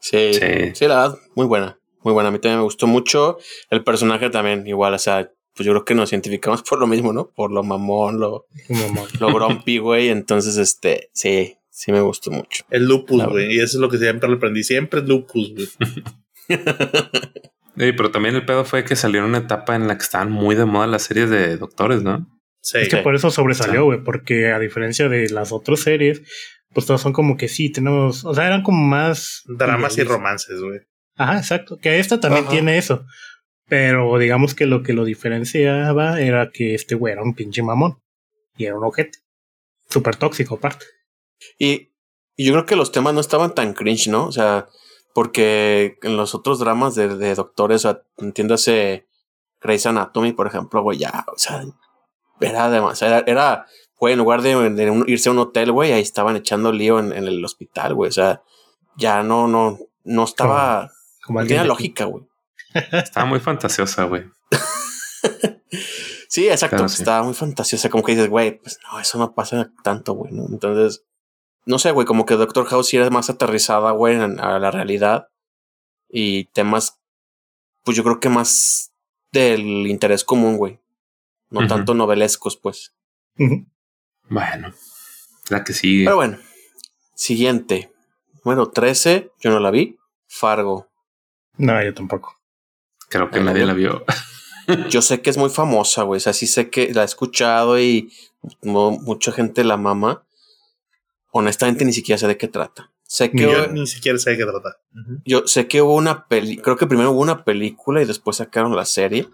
sí, 0.00 0.32
sí, 0.74 0.86
la 0.86 1.02
verdad, 1.02 1.18
muy 1.34 1.46
buena. 1.46 1.78
Muy 2.02 2.12
buena. 2.12 2.30
A 2.30 2.32
mí 2.32 2.38
también 2.38 2.58
me 2.58 2.64
gustó 2.64 2.86
mucho. 2.86 3.38
El 3.68 3.84
personaje 3.84 4.30
también, 4.30 4.66
igual, 4.66 4.94
o 4.94 4.98
sea, 4.98 5.30
pues 5.54 5.66
yo 5.66 5.72
creo 5.72 5.84
que 5.84 5.94
nos 5.94 6.12
identificamos 6.12 6.62
por 6.62 6.80
lo 6.80 6.86
mismo, 6.86 7.12
¿no? 7.12 7.30
Por 7.30 7.52
lo 7.52 7.62
mamón, 7.62 8.18
lo, 8.18 8.46
mamón. 8.68 9.08
lo 9.20 9.32
grumpy, 9.32 9.78
güey. 9.78 10.08
Entonces, 10.08 10.56
este, 10.56 11.10
sí, 11.12 11.58
sí 11.68 11.92
me 11.92 12.00
gustó 12.00 12.30
mucho. 12.30 12.64
El 12.70 12.86
lupus, 12.86 13.24
güey. 13.26 13.54
Y 13.54 13.60
eso 13.60 13.76
es 13.76 13.80
lo 13.80 13.90
que 13.90 13.98
siempre 13.98 14.28
le 14.28 14.36
aprendí. 14.36 14.64
Siempre 14.64 15.00
es 15.00 15.08
lupus, 15.08 15.52
güey. 15.54 15.68
Sí, 17.76 17.92
pero 17.92 18.10
también 18.10 18.34
el 18.34 18.44
pedo 18.44 18.64
fue 18.64 18.84
que 18.84 18.96
salió 18.96 19.24
una 19.24 19.38
etapa 19.38 19.76
en 19.76 19.88
la 19.88 19.96
que 19.96 20.02
estaban 20.02 20.30
muy 20.30 20.54
de 20.54 20.64
moda 20.64 20.86
las 20.86 21.02
series 21.02 21.30
de 21.30 21.56
doctores, 21.56 22.02
¿no? 22.02 22.26
Sí. 22.62 22.78
Es 22.78 22.88
que 22.88 22.98
por 22.98 23.14
eso 23.14 23.30
sobresalió, 23.30 23.84
güey, 23.84 24.02
porque 24.02 24.52
a 24.52 24.58
diferencia 24.58 25.08
de 25.08 25.30
las 25.30 25.52
otras 25.52 25.80
series, 25.80 26.22
pues 26.72 26.86
todas 26.86 27.00
son 27.00 27.12
como 27.12 27.36
que 27.36 27.48
sí, 27.48 27.70
tenemos, 27.70 28.24
o 28.24 28.34
sea, 28.34 28.46
eran 28.46 28.62
como 28.62 28.84
más... 28.84 29.42
Dramas 29.46 29.96
y 29.98 30.02
romances, 30.02 30.60
güey. 30.60 30.80
Ajá, 31.16 31.38
exacto, 31.38 31.78
que 31.78 31.98
esta 31.98 32.20
también 32.20 32.48
tiene 32.48 32.78
eso. 32.78 33.04
Pero 33.68 34.18
digamos 34.18 34.54
que 34.54 34.66
lo 34.66 34.82
que 34.82 34.92
lo 34.92 35.04
diferenciaba 35.04 36.20
era 36.20 36.50
que 36.50 36.74
este 36.74 36.96
güey 36.96 37.12
era 37.12 37.22
un 37.22 37.34
pinche 37.34 37.62
mamón. 37.62 37.98
Y 38.56 38.64
era 38.64 38.76
un 38.76 38.84
ojete. 38.84 39.18
Súper 39.88 40.16
tóxico, 40.16 40.56
aparte. 40.56 40.86
Y, 41.58 41.92
y 42.36 42.46
yo 42.46 42.52
creo 42.52 42.66
que 42.66 42.76
los 42.76 42.90
temas 42.90 43.14
no 43.14 43.20
estaban 43.20 43.54
tan 43.54 43.74
cringe, 43.74 44.08
¿no? 44.08 44.26
O 44.26 44.32
sea, 44.32 44.66
porque 45.14 45.98
en 46.02 46.16
los 46.16 46.34
otros 46.34 46.58
dramas 46.58 46.94
de, 46.94 47.16
de 47.16 47.34
doctores, 47.34 47.86
entiéndase 48.18 49.06
Grey's 49.60 49.86
Anatomy, 49.86 50.32
por 50.32 50.46
ejemplo, 50.46 50.82
güey, 50.82 50.98
ya, 50.98 51.24
o 51.32 51.38
sea, 51.38 51.64
era 52.40 52.70
demasiado, 52.70 53.14
era, 53.14 53.24
era 53.26 53.66
güey, 54.00 54.14
en 54.14 54.18
lugar 54.18 54.42
de, 54.42 55.04
irse 55.06 55.28
a 55.28 55.32
un 55.32 55.38
hotel, 55.38 55.72
güey, 55.72 55.92
ahí 55.92 56.00
estaban 56.00 56.34
echando 56.34 56.72
lío 56.72 56.98
en, 56.98 57.12
el 57.12 57.44
hospital, 57.44 57.94
güey, 57.94 58.08
o 58.08 58.12
sea, 58.12 58.42
ya 58.96 59.22
no, 59.22 59.46
no, 59.46 59.78
no 60.04 60.24
estaba, 60.24 60.90
como, 61.24 61.40
no 61.40 61.46
tenía 61.46 61.64
lógica, 61.64 62.06
güey. 62.06 62.24
Estaba 62.92 63.26
muy 63.26 63.40
fantasiosa, 63.40 64.04
güey. 64.04 64.24
sí, 66.28 66.48
exacto, 66.48 66.84
estaba 66.84 67.24
muy 67.24 67.34
fantasiosa, 67.34 67.90
como 67.90 68.04
que 68.04 68.12
dices, 68.12 68.30
güey, 68.30 68.58
pues 68.60 68.78
no, 68.84 69.00
eso 69.00 69.18
no 69.18 69.34
pasa 69.34 69.70
tanto, 69.82 70.14
güey, 70.14 70.32
¿no? 70.32 70.46
Entonces, 70.48 71.04
no 71.70 71.78
sé, 71.78 71.92
güey, 71.92 72.04
como 72.04 72.26
que 72.26 72.34
Doctor 72.34 72.66
House 72.66 72.88
sí 72.88 72.96
era 72.96 73.08
más 73.10 73.30
aterrizada, 73.30 73.92
güey, 73.92 74.16
a 74.16 74.58
la 74.58 74.70
realidad. 74.72 75.28
Y 76.08 76.46
temas, 76.46 76.98
pues 77.84 77.96
yo 77.96 78.02
creo 78.02 78.18
que 78.18 78.28
más 78.28 78.92
del 79.30 79.86
interés 79.86 80.24
común, 80.24 80.56
güey. 80.56 80.80
No 81.48 81.68
tanto 81.68 81.94
novelescos, 81.94 82.56
pues. 82.56 82.92
Bueno, 84.28 84.74
la 85.48 85.62
que 85.62 85.72
sigue. 85.72 86.04
Pero 86.04 86.16
bueno, 86.16 86.38
siguiente. 87.14 87.92
Número 88.44 88.70
13, 88.70 89.30
yo 89.38 89.50
no 89.50 89.60
la 89.60 89.70
vi. 89.70 89.96
Fargo. 90.26 90.88
No, 91.56 91.82
yo 91.84 91.94
tampoco. 91.94 92.34
Creo 93.08 93.30
que 93.30 93.40
nadie 93.40 93.64
la 93.64 93.74
vio. 93.74 94.04
yo 94.90 95.02
sé 95.02 95.22
que 95.22 95.30
es 95.30 95.36
muy 95.36 95.50
famosa, 95.50 96.02
güey. 96.02 96.16
O 96.16 96.20
sea, 96.20 96.32
sí 96.32 96.48
sé 96.48 96.68
que 96.68 96.92
la 96.92 97.02
he 97.02 97.04
escuchado 97.04 97.78
y 97.78 98.12
mucha 98.62 99.30
gente 99.30 99.62
la 99.62 99.76
mama 99.76 100.24
honestamente 101.32 101.84
ni 101.84 101.92
siquiera 101.92 102.18
sé 102.18 102.26
de 102.26 102.36
qué 102.36 102.48
trata. 102.48 102.92
Sé 103.04 103.30
que 103.30 103.42
yo 103.42 103.66
ni 103.68 103.86
siquiera 103.86 104.18
sé 104.18 104.30
de 104.30 104.38
qué 104.38 104.44
trata. 104.44 104.78
Yo 105.24 105.46
sé 105.46 105.66
que 105.66 105.82
hubo 105.82 105.94
una 105.94 106.28
peli, 106.28 106.58
creo 106.58 106.76
que 106.76 106.86
primero 106.86 107.10
hubo 107.10 107.20
una 107.20 107.44
película 107.44 108.00
y 108.00 108.04
después 108.04 108.36
sacaron 108.36 108.76
la 108.76 108.84
serie, 108.84 109.28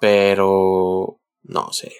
pero 0.00 1.20
no 1.42 1.72
sé. 1.72 1.92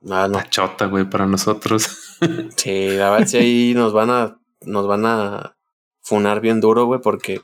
Nada, 0.00 0.28
no. 0.28 0.42
chota, 0.48 0.86
güey, 0.86 1.08
para 1.08 1.26
nosotros. 1.26 1.88
sí, 2.56 2.98
a 2.98 3.10
ver 3.10 3.28
si 3.28 3.36
ahí 3.36 3.74
nos 3.74 3.92
van 3.92 4.10
a, 4.10 4.40
nos 4.62 4.86
van 4.86 5.06
a 5.06 5.56
funar 6.00 6.40
bien 6.40 6.60
duro, 6.60 6.86
güey, 6.86 7.00
porque 7.00 7.42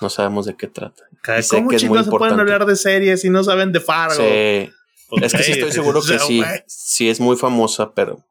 no 0.00 0.10
sabemos 0.10 0.46
de 0.46 0.56
qué 0.56 0.66
trata. 0.66 1.04
¿Cómo 1.50 1.68
que 1.68 1.76
chicos 1.76 2.04
se 2.04 2.10
pueden 2.10 2.40
hablar 2.40 2.66
de 2.66 2.76
series 2.76 3.24
y 3.24 3.30
no 3.30 3.44
saben 3.44 3.72
de 3.72 3.80
Fargo? 3.80 4.16
Sí. 4.16 4.70
es 5.22 5.32
que 5.32 5.42
sí 5.42 5.52
estoy 5.52 5.72
seguro 5.72 6.00
que 6.02 6.18
sí. 6.26 6.42
Sí 6.66 7.08
es 7.08 7.20
muy 7.20 7.36
famosa, 7.36 7.92
pero 7.94 8.24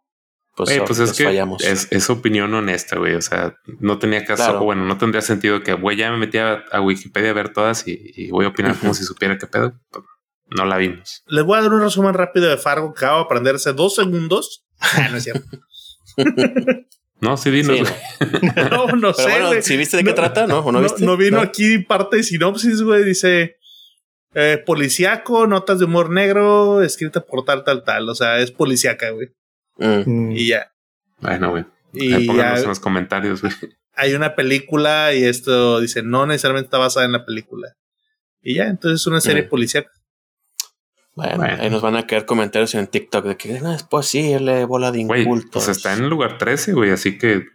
pues, 0.55 0.81
pues 0.85 0.99
es 0.99 1.13
que 1.13 1.87
es, 1.91 2.09
opinión 2.09 2.53
honesta, 2.53 2.97
güey. 2.97 3.15
O 3.15 3.21
sea, 3.21 3.55
no 3.79 3.99
tenía 3.99 4.25
caso, 4.25 4.59
bueno, 4.59 4.85
no 4.85 4.97
tendría 4.97 5.21
sentido 5.21 5.63
que, 5.63 5.73
güey, 5.73 5.97
ya 5.97 6.11
me 6.11 6.17
metí 6.17 6.37
a, 6.37 6.63
Wikipedia 6.81 7.31
a 7.31 7.33
ver 7.33 7.53
todas 7.53 7.87
y, 7.87 8.29
voy 8.31 8.45
a 8.45 8.49
opinar 8.49 8.77
como 8.77 8.93
si 8.93 9.03
supiera 9.03 9.37
qué 9.37 9.47
pedo. 9.47 9.79
No 10.49 10.65
la 10.65 10.77
vimos. 10.77 11.23
Les 11.27 11.45
voy 11.45 11.57
a 11.57 11.61
dar 11.61 11.71
un 11.71 11.81
resumen 11.81 12.13
rápido 12.13 12.49
de 12.49 12.57
Fargo 12.57 12.93
que 12.93 13.05
acabo 13.05 13.19
de 13.19 13.25
aprender 13.25 13.55
hace 13.55 13.73
dos 13.73 13.95
segundos. 13.95 14.65
Ah, 14.83 15.09
no 15.11 15.17
es 15.17 15.25
cierto. 15.25 15.45
no, 17.21 17.37
sí, 17.37 17.51
dinos. 17.51 17.87
no. 18.71 18.87
no, 18.87 19.13
sé. 19.13 19.21
Bueno, 19.21 19.61
si 19.61 19.77
viste 19.77 19.95
de 19.97 20.03
qué 20.03 20.13
trata, 20.13 20.47
¿no? 20.47 20.61
¿O 20.61 20.71
no, 20.71 20.81
viste? 20.81 21.05
no 21.05 21.17
vino 21.17 21.39
aquí 21.39 21.77
parte 21.77 22.17
de 22.17 22.23
sinopsis, 22.23 22.81
güey. 22.81 23.03
Dice 23.03 23.57
eh, 24.33 24.57
policíaco, 24.65 25.45
notas 25.45 25.77
de 25.77 25.85
humor 25.85 26.09
negro, 26.09 26.81
escrita 26.81 27.21
por 27.21 27.45
tal, 27.45 27.63
tal, 27.63 27.83
tal. 27.83 28.09
O 28.09 28.15
sea, 28.15 28.39
es 28.39 28.49
policíaca, 28.49 29.11
güey. 29.11 29.27
Mm. 29.81 30.31
Y 30.31 30.47
ya. 30.47 30.71
Bueno, 31.19 31.51
güey. 31.51 31.65
Y 31.93 32.13
en 32.13 32.67
los 32.67 32.79
comentarios, 32.79 33.41
güey. 33.41 33.53
Hay 33.93 34.13
una 34.13 34.35
película 34.35 35.13
y 35.13 35.23
esto 35.23 35.79
dice, 35.79 36.01
no 36.01 36.25
necesariamente 36.25 36.67
está 36.67 36.77
basada 36.77 37.05
en 37.05 37.11
la 37.11 37.25
película. 37.25 37.75
Y 38.41 38.55
ya, 38.55 38.67
entonces 38.67 39.01
es 39.01 39.07
una 39.07 39.21
serie 39.21 39.43
mm. 39.43 39.49
policial. 39.49 39.87
Bueno, 41.13 41.43
ahí 41.43 41.69
nos 41.69 41.81
van 41.81 41.97
a 41.97 42.07
caer 42.07 42.25
comentarios 42.25 42.73
en 42.73 42.87
TikTok 42.87 43.25
de 43.25 43.35
que 43.37 43.59
no 43.59 43.73
es 43.73 43.83
posible, 43.83 44.63
bola 44.63 44.91
de 44.91 45.01
incultos. 45.01 45.49
pues 45.51 45.67
está 45.67 45.93
en 45.93 46.05
el 46.05 46.09
lugar 46.09 46.37
13, 46.37 46.71
güey, 46.71 46.91
así 46.91 47.17
que. 47.17 47.47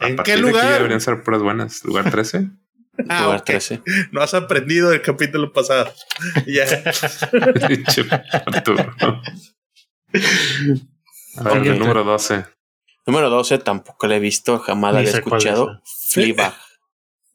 ¿En 0.00 0.16
qué 0.18 0.36
lugar? 0.36 0.74
deberían 0.74 1.00
ser 1.00 1.22
puras 1.22 1.40
buenas. 1.40 1.82
¿Lugar 1.84 2.10
13? 2.10 2.50
ah, 3.08 3.22
lugar 3.22 3.42
13. 3.42 3.80
No 4.12 4.20
has 4.20 4.34
aprendido 4.34 4.92
el 4.92 5.00
capítulo 5.00 5.52
pasado. 5.52 5.90
ya. 6.46 6.66
el 11.36 11.78
número 11.78 12.04
12. 12.04 12.46
Número 13.06 13.30
12 13.30 13.58
tampoco 13.58 14.06
la 14.06 14.16
he 14.16 14.20
visto, 14.20 14.58
jamás 14.58 14.94
la 14.94 15.00
he 15.02 15.04
escuchado. 15.04 15.80
Fleabag. 16.10 16.54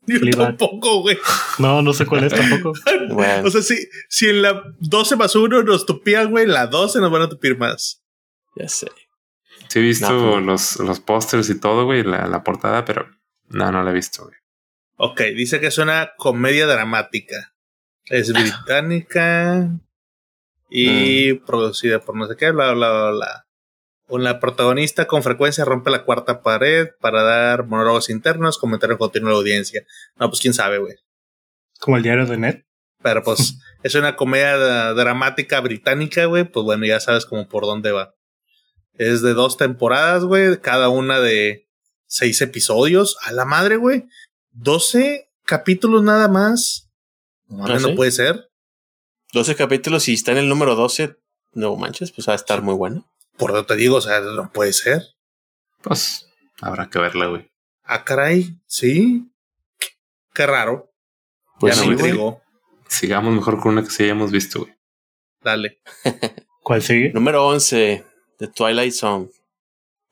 Yo 0.07 0.31
tampoco, 0.31 1.01
güey. 1.01 1.17
No, 1.59 1.81
no 1.81 1.93
sé 1.93 2.05
cuál 2.05 2.23
es 2.23 2.33
tampoco. 2.33 2.73
O 3.43 3.49
sea, 3.49 3.61
si, 3.61 3.75
si 4.07 4.29
en 4.29 4.41
la 4.41 4.63
12 4.79 5.15
más 5.15 5.35
1 5.35 5.63
nos 5.63 5.85
tupían, 5.85 6.31
güey, 6.31 6.47
la 6.47 6.67
12 6.67 6.99
nos 6.99 7.11
van 7.11 7.23
a 7.23 7.29
tupir 7.29 7.57
más. 7.57 8.03
Ya 8.55 8.67
sé. 8.67 8.87
Sí 9.67 9.79
he 9.79 9.81
visto 9.81 10.07
pues 10.07 10.43
los, 10.43 10.79
los 10.79 10.99
pósters 10.99 11.49
y 11.49 11.59
todo, 11.59 11.85
güey, 11.85 12.03
la, 12.03 12.25
la 12.25 12.43
portada, 12.43 12.85
pero 12.85 13.07
no, 13.49 13.71
no 13.71 13.83
la 13.83 13.91
he 13.91 13.93
visto, 13.93 14.23
güey. 14.23 14.35
Ok, 14.97 15.21
dice 15.35 15.59
que 15.59 15.67
es 15.67 15.77
una 15.77 16.13
comedia 16.17 16.65
dramática. 16.65 17.53
Es 18.05 18.33
británica 18.33 19.69
y 20.69 21.33
mm. 21.33 21.45
producida 21.45 21.99
por 21.99 22.15
no 22.15 22.27
sé 22.27 22.35
qué, 22.35 22.51
bla, 22.51 22.73
bla, 22.73 22.91
bla, 22.91 23.11
bla. 23.11 23.47
La 24.09 24.39
protagonista 24.39 25.05
con 25.05 25.21
frecuencia 25.21 25.65
rompe 25.65 25.91
la 25.91 26.03
cuarta 26.03 26.41
pared 26.41 26.89
para 26.99 27.21
dar 27.21 27.65
monólogos 27.65 28.09
internos, 28.09 28.57
comentario 28.57 28.97
continuo 28.97 29.29
a 29.29 29.33
la 29.33 29.37
audiencia. 29.39 29.85
No, 30.17 30.29
pues 30.29 30.41
quién 30.41 30.53
sabe, 30.53 30.79
güey. 30.79 30.95
Como 31.79 31.97
el 31.97 32.03
diario 32.03 32.25
de 32.25 32.37
Ned. 32.37 32.63
Pero 33.01 33.23
pues 33.23 33.59
es 33.83 33.95
una 33.95 34.15
comedia 34.15 34.57
dramática 34.93 35.59
británica, 35.61 36.25
güey. 36.25 36.43
Pues 36.43 36.63
bueno, 36.63 36.85
ya 36.85 36.99
sabes 36.99 37.25
como 37.25 37.47
por 37.47 37.63
dónde 37.63 37.91
va. 37.91 38.15
Es 38.93 39.21
de 39.21 39.33
dos 39.33 39.57
temporadas, 39.57 40.23
güey. 40.23 40.59
Cada 40.59 40.89
una 40.89 41.19
de 41.19 41.67
seis 42.07 42.41
episodios. 42.41 43.17
A 43.21 43.31
la 43.31 43.45
madre, 43.45 43.77
güey. 43.77 44.07
Doce 44.51 45.31
capítulos 45.45 46.03
nada 46.03 46.27
más. 46.27 46.89
No, 47.47 47.65
¿Ah, 47.65 47.79
no 47.79 47.95
puede 47.95 48.11
ser. 48.11 48.49
Doce 49.31 49.55
capítulos 49.55 50.07
y 50.07 50.13
está 50.13 50.31
en 50.31 50.39
el 50.39 50.49
número 50.49 50.75
doce. 50.75 51.15
No 51.53 51.75
manches, 51.75 52.11
pues 52.11 52.27
va 52.27 52.33
a 52.33 52.35
estar 52.35 52.61
muy 52.61 52.75
bueno. 52.75 53.08
Por 53.39 53.53
lo 53.53 53.65
te 53.65 53.77
digo, 53.77 53.95
o 53.95 54.01
sea, 54.01 54.19
no 54.19 54.51
puede 54.51 54.73
ser. 54.73 55.01
Pues 55.81 56.29
habrá 56.61 56.89
que 56.89 56.99
verla, 56.99 57.27
güey. 57.27 57.49
Ah, 57.83 58.03
caray, 58.03 58.59
sí. 58.67 59.31
Qué 60.33 60.45
raro. 60.45 60.91
Pues 61.59 61.77
ya 61.77 61.85
no 61.85 61.97
me 61.97 62.37
Sigamos 62.87 63.33
mejor 63.33 63.61
con 63.61 63.73
una 63.73 63.83
que 63.83 63.91
sí 63.91 64.03
hayamos 64.03 64.31
visto, 64.31 64.59
güey. 64.59 64.75
Dale. 65.41 65.79
¿Cuál 66.63 66.81
sigue? 66.81 67.13
Número 67.13 67.47
11, 67.47 68.05
The 68.37 68.47
Twilight 68.49 68.93
Zone. 68.93 69.29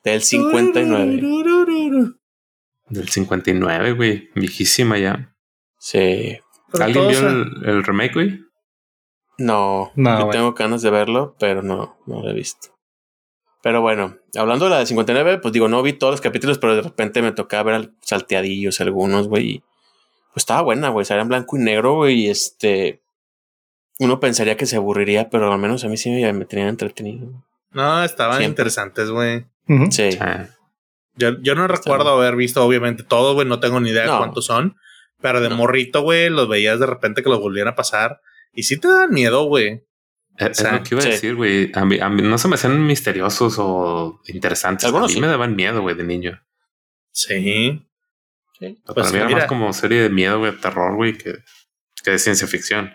Del 0.02 0.22
59. 0.22 1.20
Del 2.88 3.08
59, 3.10 3.92
güey. 3.92 4.30
Viejísima 4.34 4.96
ya. 4.96 5.36
Sí. 5.78 6.38
¿Alguien 6.72 7.08
vio 7.08 7.28
el, 7.28 7.84
remake, 7.84 8.14
güey? 8.14 8.40
No, 9.36 9.92
no 9.96 10.20
yo 10.20 10.30
tengo 10.30 10.52
ganas 10.54 10.80
de 10.80 10.90
verlo, 10.90 11.36
pero 11.38 11.62
no, 11.62 11.98
no 12.06 12.22
lo 12.22 12.30
he 12.30 12.34
visto. 12.34 12.77
Pero 13.62 13.80
bueno, 13.80 14.16
hablando 14.36 14.66
de 14.66 14.70
la 14.70 14.78
de 14.78 14.86
59, 14.86 15.38
pues 15.38 15.52
digo, 15.52 15.68
no 15.68 15.82
vi 15.82 15.92
todos 15.92 16.12
los 16.12 16.20
capítulos, 16.20 16.58
pero 16.58 16.76
de 16.76 16.82
repente 16.82 17.22
me 17.22 17.32
tocaba 17.32 17.72
ver 17.72 17.90
salteadillos 18.02 18.80
algunos, 18.80 19.28
güey. 19.28 19.62
Pues 20.32 20.42
estaba 20.42 20.62
buena, 20.62 20.90
güey. 20.90 21.04
Salía 21.04 21.22
en 21.22 21.28
blanco 21.28 21.56
y 21.56 21.60
negro, 21.60 21.94
güey. 21.96 22.26
Y 22.26 22.28
este. 22.28 23.02
Uno 23.98 24.20
pensaría 24.20 24.56
que 24.56 24.66
se 24.66 24.76
aburriría, 24.76 25.28
pero 25.28 25.52
al 25.52 25.58
menos 25.58 25.84
a 25.84 25.88
mí 25.88 25.96
sí 25.96 26.10
me, 26.10 26.32
me 26.32 26.44
tenían 26.44 26.68
entretenido. 26.68 27.44
No, 27.72 28.04
estaban 28.04 28.42
interesantes, 28.42 29.10
güey. 29.10 29.46
Sí. 29.90 30.10
Yo, 31.16 31.40
yo 31.42 31.54
no 31.56 31.66
recuerdo 31.66 32.10
haber 32.10 32.36
visto, 32.36 32.64
obviamente, 32.64 33.02
todo, 33.02 33.34
güey. 33.34 33.46
No 33.46 33.58
tengo 33.58 33.80
ni 33.80 33.90
idea 33.90 34.04
de 34.04 34.18
cuántos 34.18 34.46
son. 34.46 34.76
Pero 35.20 35.40
de 35.40 35.48
morrito, 35.48 36.02
güey, 36.02 36.30
los 36.30 36.48
veías 36.48 36.78
de 36.78 36.86
repente 36.86 37.24
que 37.24 37.28
los 37.28 37.40
volvían 37.40 37.66
a 37.66 37.74
pasar. 37.74 38.20
Y 38.52 38.62
sí 38.62 38.78
te 38.78 38.86
dan 38.86 39.10
miedo, 39.10 39.44
güey. 39.44 39.84
Es, 40.38 40.62
lo 40.62 40.82
que 40.82 40.94
iba 40.94 41.02
a 41.02 41.06
decir, 41.06 41.34
güey. 41.34 41.72
A 41.74 41.84
mí, 41.84 41.98
no 42.22 42.38
se 42.38 42.48
me 42.48 42.54
hacían 42.54 42.86
misteriosos 42.86 43.56
o 43.58 44.20
interesantes. 44.26 44.84
Algunos 44.84 45.10
a 45.10 45.14
mí 45.14 45.20
me 45.20 45.26
daban 45.26 45.56
miedo, 45.56 45.82
güey, 45.82 45.96
de 45.96 46.04
niño. 46.04 46.40
Sí. 47.10 47.84
sí. 48.58 48.80
Para 48.84 48.94
pues 48.94 49.12
mí 49.12 49.18
era 49.18 49.28
más 49.28 49.44
como 49.46 49.72
serie 49.72 50.02
de 50.02 50.10
miedo, 50.10 50.38
güey, 50.38 50.52
terror, 50.52 50.94
güey, 50.94 51.18
que, 51.18 51.38
que 52.04 52.12
de 52.12 52.18
ciencia 52.18 52.46
ficción. 52.46 52.92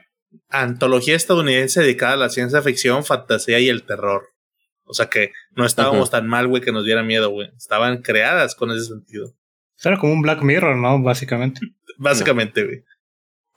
Antología 0.49 1.15
estadounidense 1.15 1.81
dedicada 1.81 2.13
a 2.13 2.17
la 2.17 2.29
ciencia 2.29 2.61
ficción, 2.61 3.03
fantasía 3.03 3.59
y 3.59 3.67
el 3.67 3.83
terror. 3.83 4.29
O 4.85 4.93
sea 4.93 5.07
que 5.07 5.31
no 5.51 5.65
estábamos 5.65 6.09
tan 6.09 6.27
mal, 6.27 6.47
güey, 6.47 6.61
que 6.61 6.71
nos 6.71 6.85
diera 6.85 7.03
miedo, 7.03 7.29
güey. 7.29 7.49
Estaban 7.57 8.01
creadas 8.01 8.55
con 8.55 8.71
ese 8.71 8.85
sentido. 8.85 9.33
Era 9.83 9.97
como 9.97 10.13
un 10.13 10.21
Black 10.21 10.41
Mirror, 10.41 10.77
¿no? 10.77 11.01
Básicamente. 11.01 11.59
Básicamente, 11.97 12.63
güey. 12.63 12.83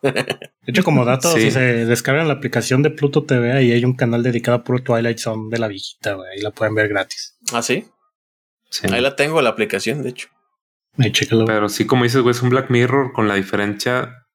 De 0.02 0.36
hecho, 0.66 0.84
como 0.84 1.04
dato, 1.04 1.32
si 1.32 1.50
se 1.50 1.86
descargan 1.86 2.28
la 2.28 2.34
aplicación 2.34 2.82
de 2.82 2.90
Pluto 2.90 3.24
TV, 3.24 3.52
ahí 3.52 3.72
hay 3.72 3.84
un 3.84 3.94
canal 3.94 4.22
dedicado 4.22 4.58
a 4.58 4.64
puro 4.64 4.82
Twilight 4.82 5.18
Zone 5.18 5.48
de 5.50 5.58
la 5.58 5.68
viejita, 5.68 6.14
güey. 6.14 6.28
Ahí 6.30 6.40
la 6.40 6.50
pueden 6.50 6.74
ver 6.74 6.88
gratis. 6.88 7.36
¿Ah, 7.52 7.62
sí? 7.62 7.86
sí. 8.70 8.86
Ahí 8.92 9.00
la 9.00 9.16
tengo, 9.16 9.40
la 9.42 9.50
aplicación, 9.50 10.02
de 10.02 10.10
hecho. 10.10 10.28
Ahí 10.98 11.12
Pero 11.46 11.68
sí, 11.68 11.86
como 11.86 12.04
dices, 12.04 12.22
güey, 12.22 12.34
es 12.34 12.42
un 12.42 12.50
Black 12.50 12.70
Mirror 12.70 13.12
con 13.12 13.28
la 13.28 13.34
diferencia. 13.34 14.26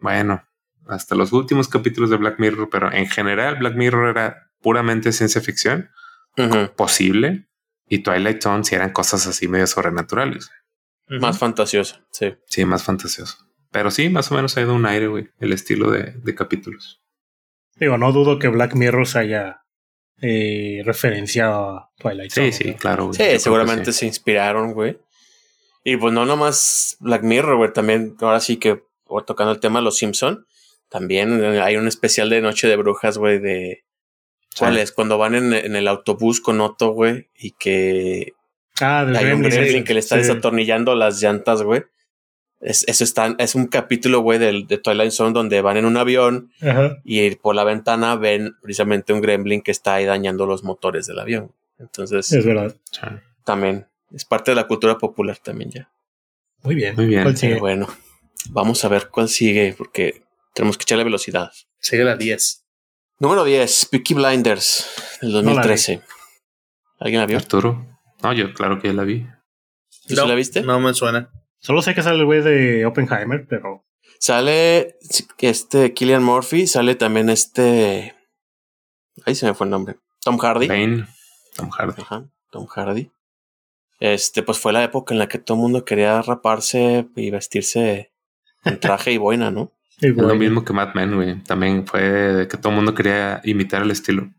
Bueno, 0.00 0.44
hasta 0.88 1.14
los 1.14 1.32
últimos 1.32 1.68
capítulos 1.68 2.10
de 2.10 2.16
Black 2.16 2.38
Mirror, 2.38 2.68
pero 2.70 2.92
en 2.92 3.08
general, 3.08 3.56
Black 3.56 3.76
Mirror 3.76 4.10
era 4.10 4.50
puramente 4.60 5.12
ciencia 5.12 5.40
ficción 5.40 5.90
posible. 6.76 7.46
Y 7.88 8.04
Twilight 8.04 8.40
Zone 8.40 8.64
si 8.64 8.76
eran 8.76 8.92
cosas 8.92 9.26
así 9.26 9.48
medio 9.48 9.66
sobrenaturales. 9.66 10.50
Más 11.08 11.38
fantasioso, 11.38 12.00
sí. 12.12 12.36
Sí, 12.46 12.64
más 12.64 12.84
fantasioso. 12.84 13.49
Pero 13.70 13.90
sí, 13.90 14.08
más 14.08 14.30
o 14.32 14.34
menos 14.34 14.56
ha 14.56 14.62
ido 14.62 14.74
un 14.74 14.86
aire, 14.86 15.06
güey, 15.06 15.28
el 15.38 15.52
estilo 15.52 15.90
de, 15.90 16.12
de 16.16 16.34
capítulos. 16.34 17.02
Digo, 17.76 17.96
no 17.98 18.12
dudo 18.12 18.38
que 18.38 18.48
Black 18.48 18.74
Mirror 18.74 19.06
se 19.06 19.18
haya 19.20 19.62
eh, 20.20 20.82
referenciado 20.84 21.70
a 21.70 21.90
Twilight 21.96 22.30
Zone. 22.30 22.52
Sí, 22.52 22.64
sí, 22.64 22.74
claro. 22.74 23.12
Sí, 23.12 23.38
seguramente 23.38 23.92
se 23.92 24.06
inspiraron, 24.06 24.74
güey. 24.74 24.98
Y 25.82 25.96
pues 25.96 26.12
no 26.12 26.26
nomás 26.26 26.96
Black 27.00 27.22
Mirror, 27.22 27.56
güey, 27.56 27.72
también, 27.72 28.16
ahora 28.20 28.40
sí 28.40 28.58
que, 28.58 28.82
tocando 29.26 29.52
el 29.52 29.60
tema 29.60 29.78
de 29.78 29.84
los 29.86 29.96
Simpson, 29.96 30.46
también 30.90 31.42
hay 31.60 31.76
un 31.76 31.88
especial 31.88 32.28
de 32.28 32.42
Noche 32.42 32.68
de 32.68 32.76
Brujas, 32.76 33.16
güey, 33.16 33.38
de... 33.38 33.84
¿Cuál 34.58 34.78
es? 34.78 34.90
Cuando 34.90 35.16
van 35.16 35.36
en, 35.36 35.54
en, 35.54 35.76
el 35.76 35.86
autobús 35.86 36.40
con 36.40 36.60
Otto, 36.60 36.90
güey, 36.90 37.30
y 37.34 37.52
que... 37.52 38.32
Ah, 38.80 39.04
de 39.04 39.16
hay 39.16 39.32
un 39.32 39.42
gremlin 39.42 39.84
que 39.84 39.94
le 39.94 40.00
está 40.00 40.16
desatornillando 40.16 40.94
las 40.96 41.22
llantas, 41.22 41.62
güey. 41.62 41.84
Es, 42.60 42.84
eso 42.86 43.04
está, 43.04 43.34
es 43.38 43.54
un 43.54 43.66
capítulo, 43.66 44.20
güey, 44.20 44.38
de, 44.38 44.64
de 44.68 44.78
Twilight 44.78 45.12
Zone 45.12 45.32
donde 45.32 45.62
van 45.62 45.78
en 45.78 45.86
un 45.86 45.96
avión 45.96 46.52
y 47.04 47.34
por 47.36 47.54
la 47.54 47.64
ventana 47.64 48.16
ven 48.16 48.54
precisamente 48.60 49.12
un 49.12 49.22
gremlin 49.22 49.62
que 49.62 49.70
está 49.70 49.94
ahí 49.94 50.04
dañando 50.04 50.46
los 50.46 50.62
motores 50.62 51.06
del 51.06 51.18
avión. 51.18 51.52
Entonces, 51.78 52.30
es 52.30 52.44
verdad. 52.44 52.76
También 53.44 53.86
es 54.12 54.24
parte 54.26 54.50
de 54.50 54.56
la 54.56 54.66
cultura 54.66 54.98
popular 54.98 55.38
también 55.38 55.70
ya. 55.70 55.90
Muy 56.62 56.74
bien. 56.74 56.94
Muy 56.96 57.06
bien. 57.06 57.24
Bueno, 57.58 57.88
vamos 58.50 58.84
a 58.84 58.88
ver 58.88 59.08
cuál 59.08 59.28
sigue 59.28 59.74
porque 59.76 60.22
tenemos 60.52 60.76
que 60.76 60.82
echarle 60.82 61.04
velocidad. 61.04 61.50
Sigue 61.78 62.04
la 62.04 62.16
10. 62.16 62.66
Número 63.20 63.44
10, 63.44 63.86
Peaky 63.86 64.14
Blinders, 64.14 64.86
del 65.20 65.32
2013. 65.32 66.02
¿Alguien 66.98 67.20
la 67.20 67.26
vio? 67.26 67.36
Arturo. 67.38 67.86
No, 68.22 68.32
yo 68.32 68.52
claro 68.52 68.80
que 68.80 68.88
ya 68.88 68.94
la 68.94 69.04
vi. 69.04 69.26
¿Tú 70.06 70.14
la 70.14 70.34
viste? 70.34 70.62
No 70.62 70.80
me 70.80 70.92
suena. 70.92 71.30
Solo 71.60 71.82
sé 71.82 71.94
que 71.94 72.02
sale 72.02 72.18
el 72.18 72.24
güey 72.24 72.42
de 72.42 72.86
Oppenheimer, 72.86 73.46
pero. 73.46 73.84
Sale 74.18 74.96
este 75.38 75.94
Killian 75.94 76.22
Murphy, 76.22 76.66
sale 76.66 76.94
también 76.94 77.28
este. 77.28 78.14
Ahí 79.26 79.34
se 79.34 79.46
me 79.46 79.54
fue 79.54 79.66
el 79.66 79.70
nombre. 79.70 79.96
Tom 80.24 80.38
Hardy. 80.38 80.68
Tom 81.56 81.70
Hardy. 81.70 82.02
Ajá, 82.02 82.24
Tom 82.50 82.66
Hardy. 82.66 83.10
Este, 84.00 84.42
pues 84.42 84.58
fue 84.58 84.72
la 84.72 84.82
época 84.82 85.14
en 85.14 85.18
la 85.18 85.28
que 85.28 85.38
todo 85.38 85.58
el 85.58 85.62
mundo 85.62 85.84
quería 85.84 86.22
raparse 86.22 87.06
y 87.14 87.30
vestirse 87.30 88.12
en 88.64 88.80
traje 88.80 89.12
y 89.12 89.18
boina, 89.18 89.50
¿no? 89.50 89.72
Es 90.00 90.16
lo 90.16 90.34
mismo 90.34 90.64
que 90.64 90.72
Mad 90.72 90.94
Men, 90.94 91.14
güey. 91.14 91.44
También 91.44 91.86
fue 91.86 92.48
que 92.50 92.56
todo 92.56 92.70
el 92.70 92.76
mundo 92.76 92.94
quería 92.94 93.42
imitar 93.44 93.82
el 93.82 93.90
estilo. 93.90 94.30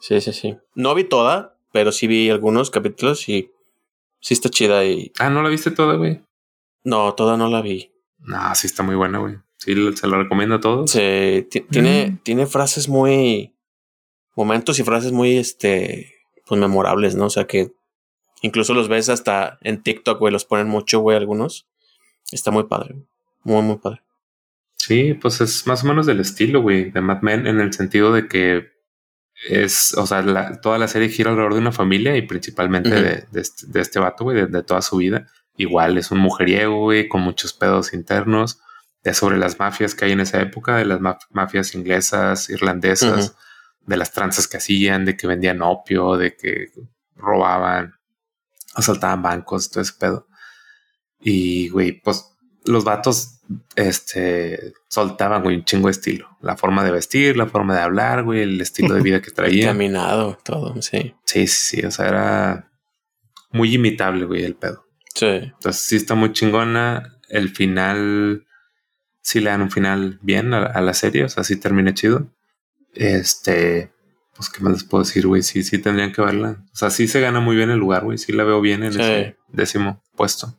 Sí, 0.00 0.20
sí, 0.20 0.32
sí. 0.32 0.56
No 0.76 0.94
vi 0.94 1.02
toda, 1.02 1.58
pero 1.72 1.90
sí 1.90 2.06
vi 2.06 2.30
algunos 2.30 2.70
capítulos 2.70 3.28
y 3.28 3.50
Sí 4.20 4.34
está 4.34 4.48
chida 4.48 4.84
y... 4.84 5.12
Ah, 5.18 5.30
¿no 5.30 5.42
la 5.42 5.48
viste 5.48 5.70
toda, 5.70 5.94
güey? 5.94 6.22
No, 6.84 7.14
toda 7.14 7.36
no 7.36 7.48
la 7.48 7.62
vi. 7.62 7.92
No, 8.18 8.54
sí 8.54 8.66
está 8.66 8.82
muy 8.82 8.94
buena, 8.94 9.18
güey. 9.18 9.36
Sí, 9.58 9.74
se 9.94 10.06
la 10.06 10.18
recomiendo 10.18 10.56
a 10.56 10.60
todos. 10.60 10.90
Sí, 10.90 11.46
tiene, 11.70 12.10
mm. 12.10 12.18
tiene 12.22 12.46
frases 12.46 12.88
muy... 12.88 13.54
Momentos 14.34 14.78
y 14.78 14.84
frases 14.84 15.12
muy, 15.12 15.36
este... 15.38 16.12
Pues 16.46 16.60
memorables, 16.60 17.14
¿no? 17.14 17.26
O 17.26 17.30
sea 17.30 17.46
que... 17.46 17.72
Incluso 18.42 18.74
los 18.74 18.88
ves 18.88 19.08
hasta 19.08 19.58
en 19.62 19.82
TikTok, 19.82 20.18
güey. 20.18 20.32
Los 20.32 20.44
ponen 20.44 20.68
mucho, 20.68 21.00
güey, 21.00 21.16
algunos. 21.16 21.66
Está 22.30 22.50
muy 22.50 22.64
padre. 22.64 22.96
Muy, 23.44 23.62
muy 23.62 23.76
padre. 23.76 24.02
Sí, 24.76 25.14
pues 25.14 25.40
es 25.40 25.66
más 25.66 25.82
o 25.82 25.88
menos 25.88 26.06
del 26.06 26.20
estilo, 26.20 26.62
güey, 26.62 26.90
de 26.90 27.00
Mad 27.00 27.22
Men, 27.22 27.46
en 27.46 27.60
el 27.60 27.72
sentido 27.72 28.12
de 28.12 28.28
que 28.28 28.75
es, 29.48 29.94
o 29.94 30.06
sea, 30.06 30.60
toda 30.60 30.78
la 30.78 30.88
serie 30.88 31.08
gira 31.08 31.30
alrededor 31.30 31.54
de 31.54 31.60
una 31.60 31.72
familia 31.72 32.16
y 32.16 32.22
principalmente 32.22 32.90
de, 32.90 33.40
este, 33.40 33.66
de, 33.66 33.80
este, 33.80 33.98
vato, 33.98 34.24
güey, 34.24 34.46
de, 34.46 34.62
toda 34.62 34.82
su 34.82 34.96
vida. 34.96 35.26
Igual 35.56 35.98
es 35.98 36.10
un 36.10 36.18
mujeriego, 36.18 36.80
güey, 36.80 37.08
con 37.08 37.20
muchos 37.20 37.52
pedos 37.52 37.92
internos. 37.92 38.60
Es 39.02 39.18
sobre 39.18 39.38
las 39.38 39.58
mafias 39.58 39.94
que 39.94 40.06
hay 40.06 40.12
en 40.12 40.20
esa 40.20 40.40
época, 40.40 40.76
de 40.76 40.84
las 40.84 41.00
mafias 41.30 41.74
inglesas, 41.74 42.50
irlandesas, 42.50 43.36
de 43.82 43.96
las 43.96 44.12
tranzas 44.12 44.48
que 44.48 44.56
hacían, 44.56 45.04
de 45.04 45.16
que 45.16 45.26
vendían 45.26 45.62
opio, 45.62 46.16
de 46.16 46.36
que 46.36 46.72
robaban, 47.14 47.94
asaltaban 48.74 49.22
bancos, 49.22 49.70
todo 49.70 49.82
ese 49.82 49.92
pedo. 49.98 50.26
Y, 51.20 51.68
güey, 51.68 52.00
pues 52.00 52.36
los 52.64 52.84
vatos, 52.84 53.35
este, 53.74 54.72
soltaban, 54.88 55.42
güey, 55.42 55.56
un 55.56 55.64
chingo 55.64 55.88
de 55.88 55.92
estilo. 55.92 56.36
La 56.40 56.56
forma 56.56 56.84
de 56.84 56.90
vestir, 56.90 57.36
la 57.36 57.46
forma 57.46 57.74
de 57.74 57.82
hablar, 57.82 58.24
güey, 58.24 58.42
el 58.42 58.60
estilo 58.60 58.94
de 58.94 59.02
vida 59.02 59.22
que 59.22 59.30
traían. 59.34 59.68
Caminado, 59.68 60.38
todo, 60.44 60.80
sí. 60.82 61.14
Sí, 61.24 61.46
sí, 61.46 61.84
o 61.84 61.90
sea, 61.90 62.08
era 62.08 62.70
muy 63.50 63.74
imitable, 63.74 64.24
güey, 64.24 64.44
el 64.44 64.56
pedo. 64.56 64.86
Sí. 65.14 65.26
Entonces 65.26 65.82
sí 65.82 65.96
está 65.96 66.14
muy 66.14 66.32
chingona. 66.32 67.18
El 67.28 67.48
final, 67.48 68.46
sí 69.22 69.40
le 69.40 69.50
dan 69.50 69.62
un 69.62 69.70
final 69.70 70.18
bien 70.22 70.54
a, 70.54 70.80
la 70.80 70.94
serie, 70.94 71.24
o 71.24 71.28
sea, 71.28 71.44
sí 71.44 71.56
termina 71.56 71.94
chido. 71.94 72.32
Este, 72.94 73.92
pues, 74.34 74.48
¿qué 74.48 74.62
más 74.62 74.72
les 74.72 74.84
puedo 74.84 75.04
decir, 75.04 75.26
güey? 75.26 75.42
Sí, 75.42 75.62
sí 75.62 75.78
tendrían 75.78 76.12
que 76.12 76.22
verla. 76.22 76.64
O 76.72 76.76
sea, 76.76 76.90
sí 76.90 77.08
se 77.08 77.20
gana 77.20 77.40
muy 77.40 77.56
bien 77.56 77.70
el 77.70 77.78
lugar, 77.78 78.04
güey. 78.04 78.18
Sí 78.18 78.32
la 78.32 78.44
veo 78.44 78.60
bien 78.60 78.82
en 78.84 79.00
ese 79.00 79.36
décimo 79.48 80.02
puesto. 80.14 80.54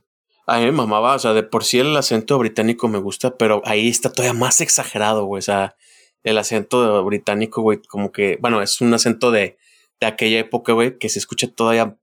A 0.48 0.60
mí 0.60 0.66
me 0.66 0.72
mamaba, 0.72 1.16
o 1.16 1.20
sea, 1.20 1.34
de 1.34 1.44
por 1.44 1.66
sí 1.66 1.80
el 1.80 1.96
acento 1.96 2.38
británico 2.38 2.88
me 2.88 3.00
gusta, 3.00 3.38
pero 3.38 3.62
ahí 3.66 3.90
está 3.90 4.12
todavía 4.12 4.34
más 4.34 4.62
exagerado, 4.62 5.26
güey. 5.26 5.40
O 5.40 5.44
sea, 5.44 5.76
el 6.24 6.38
acento 6.38 7.04
británico, 7.04 7.62
güey, 7.62 7.82
como 7.82 8.12
que, 8.12 8.38
bueno, 8.42 8.62
es 8.62 8.80
un 8.82 8.94
acento 8.94 9.30
de, 9.30 9.58
de 10.00 10.08
aquella 10.08 10.40
época, 10.40 10.74
güey, 10.74 10.98
que 10.98 11.10
se 11.10 11.20
escucha 11.20 11.48
todavía 11.48 11.98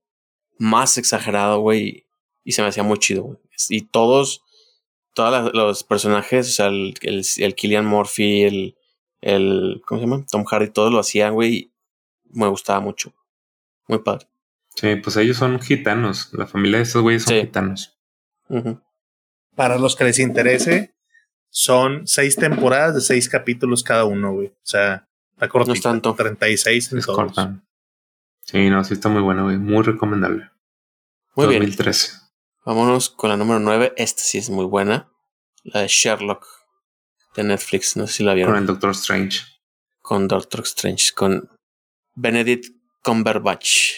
más 0.57 0.97
exagerado, 0.97 1.59
güey, 1.59 2.05
y 2.43 2.51
se 2.51 2.61
me 2.61 2.67
hacía 2.67 2.83
muy 2.83 2.99
chido, 2.99 3.23
güey. 3.23 3.37
Y 3.69 3.81
todos, 3.81 4.43
todos 5.13 5.51
los 5.53 5.83
personajes, 5.83 6.47
o 6.49 6.51
sea, 6.51 6.67
el, 6.67 6.93
el, 7.01 7.25
el 7.37 7.55
Killian 7.55 7.85
Murphy, 7.85 8.43
el, 8.43 8.77
el, 9.21 9.81
¿cómo 9.85 9.99
se 9.99 10.07
llama? 10.07 10.25
Tom 10.29 10.45
Hardy, 10.45 10.69
todos 10.69 10.93
lo 10.93 10.99
hacían, 10.99 11.33
güey, 11.33 11.71
me 12.31 12.47
gustaba 12.47 12.79
mucho. 12.79 13.11
Muy 13.87 13.99
padre. 13.99 14.27
Sí, 14.75 14.95
pues 14.97 15.15
ellos 15.17 15.37
son 15.37 15.59
gitanos. 15.59 16.29
La 16.33 16.47
familia 16.47 16.77
de 16.77 16.83
estos 16.83 17.01
güeyes 17.01 17.23
son 17.23 17.39
gitanos. 17.39 17.94
Para 19.55 19.77
los 19.77 19.95
que 19.95 20.03
les 20.03 20.19
interese, 20.19 20.95
son 21.49 22.05
seis 22.05 22.35
temporadas 22.35 22.95
de 22.95 23.01
seis 23.01 23.29
capítulos 23.29 23.83
cada 23.83 24.05
uno, 24.05 24.33
güey. 24.33 24.47
O 24.47 24.59
sea, 24.63 25.07
está 25.33 25.47
corto. 25.47 25.67
No 25.67 25.73
es 25.73 25.81
tanto. 25.81 26.13
36 26.13 26.91
en 26.91 27.01
todos. 27.01 27.33
Sí, 28.41 28.69
no, 28.69 28.83
sí 28.83 28.93
está 28.93 29.09
muy 29.09 29.21
bueno, 29.21 29.45
güey. 29.45 29.57
Muy 29.57 29.83
recomendable. 29.83 30.51
Muy 31.35 31.45
2013. 31.45 32.11
bien. 32.11 32.21
Vámonos 32.65 33.09
con 33.09 33.29
la 33.29 33.37
número 33.37 33.59
9. 33.59 33.93
Esta 33.95 34.21
sí 34.21 34.37
es 34.37 34.49
muy 34.49 34.65
buena. 34.65 35.09
La 35.63 35.81
de 35.81 35.87
Sherlock 35.87 36.45
de 37.35 37.43
Netflix. 37.43 37.95
No 37.95 38.05
sé 38.07 38.13
si 38.13 38.23
la 38.23 38.33
vieron. 38.33 38.53
Con 38.53 38.61
el 38.61 38.67
Doctor 38.67 38.91
Strange. 38.91 39.39
Con 40.01 40.27
Doctor 40.27 40.61
Strange. 40.61 41.13
Con 41.15 41.49
Benedict 42.15 42.75
Cumberbatch. 43.01 43.93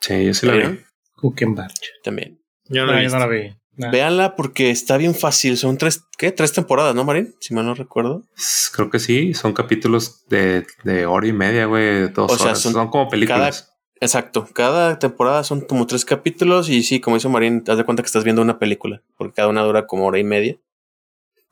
Sí, 0.00 0.24
yo 0.24 0.34
sí 0.34 0.46
la 0.46 0.54
vi. 0.54 0.84
Cumberbatch. 1.14 1.88
También. 2.04 2.37
Yo 2.68 2.86
no, 2.86 2.92
la 2.92 3.26
vi. 3.26 3.54
Véanla 3.76 4.34
porque 4.34 4.70
está 4.70 4.96
bien 4.96 5.14
fácil. 5.14 5.56
Son 5.56 5.78
tres, 5.78 6.02
¿qué? 6.16 6.32
Tres 6.32 6.52
temporadas, 6.52 6.94
¿no, 6.94 7.04
Marín? 7.04 7.34
Si 7.40 7.54
mal 7.54 7.64
no 7.64 7.74
recuerdo. 7.74 8.24
Creo 8.72 8.90
que 8.90 8.98
sí. 8.98 9.34
Son 9.34 9.52
capítulos 9.52 10.26
de, 10.28 10.66
de 10.82 11.06
hora 11.06 11.26
y 11.26 11.32
media, 11.32 11.66
güey. 11.66 12.08
Dos 12.08 12.32
o 12.32 12.36
sea, 12.36 12.46
horas. 12.46 12.58
Son, 12.60 12.88
como 12.88 13.08
películas. 13.08 13.72
exacto. 14.00 14.48
Cada 14.52 14.98
temporada 14.98 15.44
son 15.44 15.60
como 15.60 15.86
tres 15.86 16.04
capítulos. 16.04 16.68
Y 16.68 16.82
sí, 16.82 17.00
como 17.00 17.16
dice 17.16 17.28
Marín, 17.28 17.62
das 17.62 17.78
de 17.78 17.84
cuenta 17.84 18.02
que 18.02 18.08
estás 18.08 18.24
viendo 18.24 18.42
una 18.42 18.58
película. 18.58 19.02
Porque 19.16 19.34
cada 19.34 19.48
una 19.48 19.62
dura 19.62 19.86
como 19.86 20.06
hora 20.06 20.18
y 20.18 20.24
media. 20.24 20.56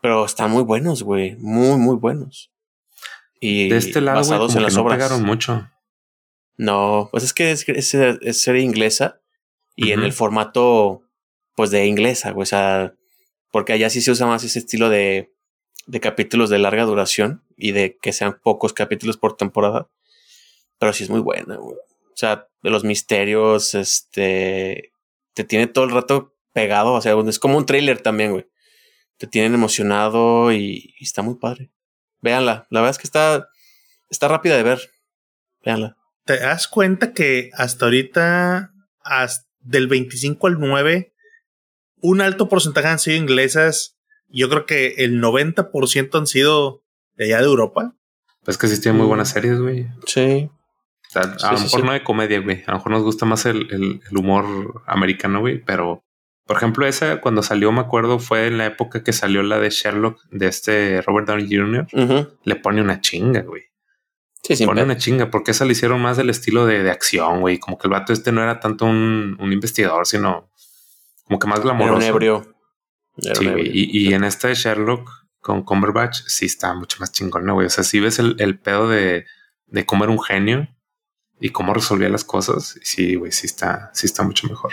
Pero 0.02 0.24
están 0.24 0.50
muy 0.50 0.64
buenos, 0.64 1.04
güey. 1.04 1.36
Muy, 1.36 1.78
muy 1.78 1.96
buenos. 1.96 2.52
Y 3.40 3.68
de 3.68 3.76
este 3.76 4.00
lado, 4.00 4.18
basados 4.18 4.56
en 4.56 4.62
las 4.62 4.74
no 4.74 4.82
obras. 4.82 4.96
pegaron 4.96 5.22
mucho. 5.22 5.70
No, 6.56 7.08
pues 7.12 7.22
es 7.22 7.34
que 7.34 7.52
es, 7.52 7.68
es 7.68 8.40
serie 8.40 8.62
inglesa 8.62 9.20
y 9.76 9.92
en 9.92 10.02
el 10.02 10.12
formato, 10.12 11.02
pues 11.56 11.70
de 11.70 11.86
inglesa, 11.86 12.30
güey. 12.30 12.44
O 12.44 12.46
sea, 12.46 12.94
porque 13.50 13.72
allá 13.72 13.90
sí 13.90 14.00
se 14.00 14.12
usa 14.12 14.26
más 14.26 14.44
ese 14.44 14.60
estilo 14.60 14.88
de, 14.88 15.32
de 15.86 16.00
capítulos 16.00 16.50
de 16.50 16.58
larga 16.58 16.84
duración 16.84 17.42
y 17.56 17.72
de 17.72 17.96
que 18.00 18.12
sean 18.12 18.38
pocos 18.40 18.72
capítulos 18.72 19.16
por 19.16 19.36
temporada. 19.36 19.88
Pero 20.78 20.92
sí 20.92 21.02
es 21.02 21.10
muy 21.10 21.20
buena, 21.20 21.56
güey. 21.56 21.74
O 21.74 22.16
sea, 22.18 22.46
de 22.62 22.70
los 22.70 22.84
misterios, 22.84 23.74
este, 23.74 24.92
te 25.34 25.44
tiene 25.44 25.66
todo 25.66 25.84
el 25.84 25.90
rato 25.90 26.34
pegado. 26.52 26.92
O 26.92 27.00
sea, 27.00 27.14
es 27.26 27.38
como 27.38 27.56
un 27.56 27.66
trailer 27.66 28.00
también, 28.00 28.32
güey. 28.32 28.46
Te 29.16 29.26
tienen 29.26 29.54
emocionado 29.54 30.52
y, 30.52 30.94
está 31.00 31.22
muy 31.22 31.36
padre. 31.36 31.70
Véanla. 32.20 32.66
La 32.70 32.80
verdad 32.80 32.90
es 32.90 32.98
que 32.98 33.06
está, 33.06 33.48
está 34.10 34.28
rápida 34.28 34.56
de 34.56 34.62
ver. 34.62 34.80
Véanla. 35.64 35.96
¿Te 36.24 36.38
das 36.38 36.68
cuenta 36.68 37.12
que 37.12 37.50
hasta 37.54 37.86
ahorita, 37.86 38.72
del 39.60 39.86
25 39.86 40.46
al 40.46 40.58
9, 40.58 41.14
un 42.00 42.20
alto 42.20 42.48
porcentaje 42.48 42.88
han 42.88 42.98
sido 42.98 43.16
inglesas. 43.16 43.96
Yo 44.28 44.48
creo 44.48 44.66
que 44.66 44.94
el 44.98 45.20
90% 45.22 46.18
han 46.18 46.26
sido 46.26 46.82
de 47.16 47.26
allá 47.26 47.38
de 47.38 47.46
Europa. 47.46 47.94
Pues 48.44 48.58
que 48.58 48.68
sí 48.68 48.90
muy 48.92 49.06
buenas 49.06 49.30
series, 49.30 49.58
güey. 49.58 49.88
Sí. 50.06 50.48
a 51.14 51.52
lo 51.52 51.58
mejor 51.58 51.84
no 51.84 51.92
de 51.92 52.04
comedia, 52.04 52.40
güey. 52.40 52.62
A 52.66 52.72
lo 52.72 52.76
mejor 52.78 52.92
nos 52.92 53.02
gusta 53.02 53.26
más 53.26 53.46
el, 53.46 54.00
humor 54.12 54.82
americano, 54.86 55.40
güey. 55.40 55.58
Pero, 55.64 56.04
por 56.46 56.56
ejemplo, 56.56 56.86
esa 56.86 57.20
cuando 57.20 57.42
salió, 57.42 57.72
me 57.72 57.80
acuerdo, 57.80 58.18
fue 58.18 58.46
en 58.46 58.58
la 58.58 58.66
época 58.66 59.02
que 59.02 59.12
salió 59.12 59.42
la 59.42 59.58
de 59.58 59.70
Sherlock 59.70 60.20
de 60.30 60.46
este 60.46 61.02
Robert 61.02 61.26
Downey 61.26 61.48
Jr. 61.48 62.38
Le 62.44 62.56
pone 62.56 62.82
una 62.82 63.00
chinga, 63.00 63.42
güey. 63.42 63.64
Sí, 64.42 64.64
Pone 64.64 64.84
una 64.84 64.96
chinga, 64.96 65.28
porque 65.28 65.50
esa 65.50 65.64
le 65.64 65.72
hicieron 65.72 66.00
más 66.00 66.16
del 66.16 66.30
estilo 66.30 66.66
de, 66.66 66.84
de 66.84 66.90
acción, 66.92 67.40
güey. 67.40 67.58
Como 67.58 67.78
que 67.78 67.88
el 67.88 67.92
vato 67.92 68.12
este 68.12 68.30
no 68.30 68.44
era 68.44 68.60
tanto 68.60 68.84
un, 68.84 69.36
un 69.40 69.52
investigador, 69.52 70.06
sino 70.06 70.52
como 71.26 71.38
que 71.38 71.46
más 71.46 71.60
glamoroso. 71.60 71.96
Era 71.96 71.96
un 71.96 72.02
ebrio. 72.02 72.54
sí, 73.18 73.46
Y, 73.72 74.08
y, 74.08 74.14
en 74.14 74.24
esta 74.24 74.48
de 74.48 74.54
Sherlock 74.54 75.10
con 75.40 75.62
Cumberbatch, 75.62 76.22
sí 76.26 76.46
está 76.46 76.74
mucho 76.74 76.98
más 77.00 77.12
chingón, 77.12 77.44
¿no, 77.44 77.54
güey? 77.54 77.66
O 77.66 77.70
sea, 77.70 77.84
si 77.84 78.00
ves 78.00 78.18
el, 78.18 78.36
el 78.38 78.58
pedo 78.58 78.88
de, 78.88 79.26
de 79.66 79.86
cómo 79.86 80.04
era 80.04 80.12
un 80.12 80.22
genio 80.22 80.68
y 81.40 81.50
cómo 81.50 81.74
resolvía 81.74 82.08
las 82.08 82.24
cosas, 82.24 82.78
sí, 82.82 83.14
güey, 83.14 83.32
sí 83.32 83.46
está, 83.46 83.90
sí 83.94 84.06
está 84.06 84.22
mucho 84.22 84.48
mejor. 84.48 84.72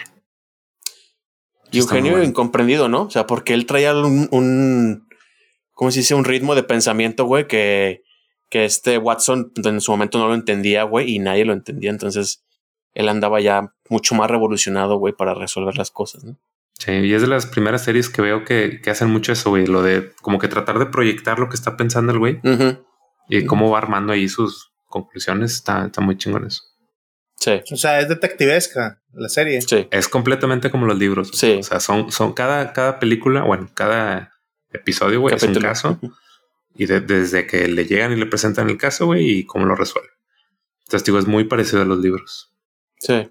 Y 1.71 1.81
un 1.81 1.87
genio 1.87 2.23
incomprendido, 2.23 2.87
¿no? 2.87 3.03
O 3.03 3.09
sea, 3.09 3.25
porque 3.25 3.53
él 3.53 3.65
traía 3.65 3.95
un, 3.95 4.27
un 4.31 5.07
¿cómo 5.71 5.91
se 5.91 5.99
dice? 5.99 6.13
Un 6.15 6.23
ritmo 6.23 6.53
de 6.55 6.63
pensamiento, 6.63 7.25
güey, 7.25 7.47
que 7.47 8.03
que 8.53 8.65
este 8.65 8.99
Watson 8.99 9.51
en 9.63 9.81
su 9.81 9.91
momento 9.91 10.19
no 10.19 10.27
lo 10.27 10.35
entendía, 10.35 10.83
güey, 10.83 11.15
y 11.15 11.17
nadie 11.17 11.43
lo 11.43 11.53
entendía. 11.53 11.89
Entonces 11.89 12.43
él 12.93 13.09
andaba 13.09 13.39
ya 13.41 13.73
mucho 13.89 14.15
más 14.15 14.29
revolucionado, 14.29 14.97
güey, 14.97 15.13
para 15.13 15.33
resolver 15.33 15.77
las 15.77 15.91
cosas, 15.91 16.23
¿no? 16.23 16.37
Sí, 16.79 16.91
y 16.91 17.13
es 17.13 17.21
de 17.21 17.27
las 17.27 17.45
primeras 17.45 17.83
series 17.83 18.09
que 18.09 18.21
veo 18.21 18.43
que, 18.43 18.81
que 18.81 18.89
hacen 18.89 19.09
mucho 19.09 19.31
eso, 19.31 19.51
güey, 19.51 19.67
lo 19.67 19.83
de 19.83 20.11
como 20.21 20.39
que 20.39 20.47
tratar 20.47 20.79
de 20.79 20.87
proyectar 20.87 21.39
lo 21.39 21.47
que 21.47 21.55
está 21.55 21.77
pensando 21.77 22.11
el 22.11 22.19
güey 22.19 22.39
y 23.29 23.45
cómo 23.45 23.69
va 23.69 23.77
armando 23.77 24.11
ahí 24.11 24.27
sus 24.27 24.71
conclusiones. 24.87 25.53
Está, 25.53 25.85
está 25.85 26.01
muy 26.01 26.17
chingón 26.17 26.45
eso. 26.47 26.63
Sí. 27.35 27.61
O 27.71 27.77
sea, 27.77 27.99
es 27.99 28.09
detectivesca 28.09 29.01
la 29.13 29.29
serie. 29.29 29.61
Sí. 29.61 29.87
Es 29.91 30.07
completamente 30.07 30.71
como 30.71 30.85
los 30.85 30.97
libros. 30.97 31.31
Sí. 31.33 31.57
O 31.59 31.63
sea, 31.63 31.79
son, 31.79 32.11
son 32.11 32.33
cada, 32.33 32.73
cada 32.73 32.99
película, 32.99 33.43
bueno, 33.43 33.69
cada 33.73 34.33
episodio, 34.71 35.21
güey, 35.21 35.35
es 35.35 35.43
un 35.43 35.55
caso 35.55 35.99
y 36.75 36.85
desde 36.85 37.45
que 37.45 37.67
le 37.67 37.85
llegan 37.85 38.11
y 38.11 38.15
le 38.15 38.25
presentan 38.25 38.69
el 38.69 38.77
caso, 38.77 39.05
güey, 39.05 39.29
y 39.29 39.45
cómo 39.45 39.65
lo 39.65 39.75
resuelve. 39.75 40.09
Entonces, 40.85 41.05
digo, 41.05 41.19
es 41.19 41.27
muy 41.27 41.45
parecido 41.45 41.81
a 41.81 41.85
los 41.85 41.99
libros. 41.99 42.52
Sí. 43.03 43.29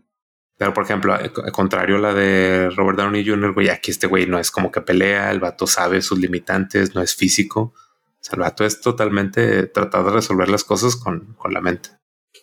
Pero, 0.58 0.74
por 0.74 0.84
ejemplo, 0.84 1.14
al 1.14 1.32
contrario 1.52 1.96
a 1.96 2.00
la 2.00 2.14
de 2.14 2.70
Robert 2.70 2.98
Downey 2.98 3.26
Jr., 3.26 3.52
güey, 3.52 3.68
aquí 3.68 3.90
este 3.90 4.06
güey 4.06 4.26
no 4.26 4.38
es 4.38 4.50
como 4.50 4.70
que 4.70 4.80
pelea, 4.80 5.30
el 5.30 5.40
vato 5.40 5.66
sabe 5.66 6.02
sus 6.02 6.18
limitantes, 6.18 6.94
no 6.94 7.00
es 7.02 7.16
físico. 7.16 7.72
O 7.74 8.18
sea, 8.20 8.36
el 8.36 8.42
vato 8.42 8.64
es 8.64 8.80
totalmente 8.80 9.66
tratar 9.66 10.04
de 10.04 10.12
resolver 10.12 10.48
las 10.48 10.62
cosas 10.62 10.94
con, 10.94 11.34
con 11.34 11.52
la 11.52 11.60
mente. 11.60 11.90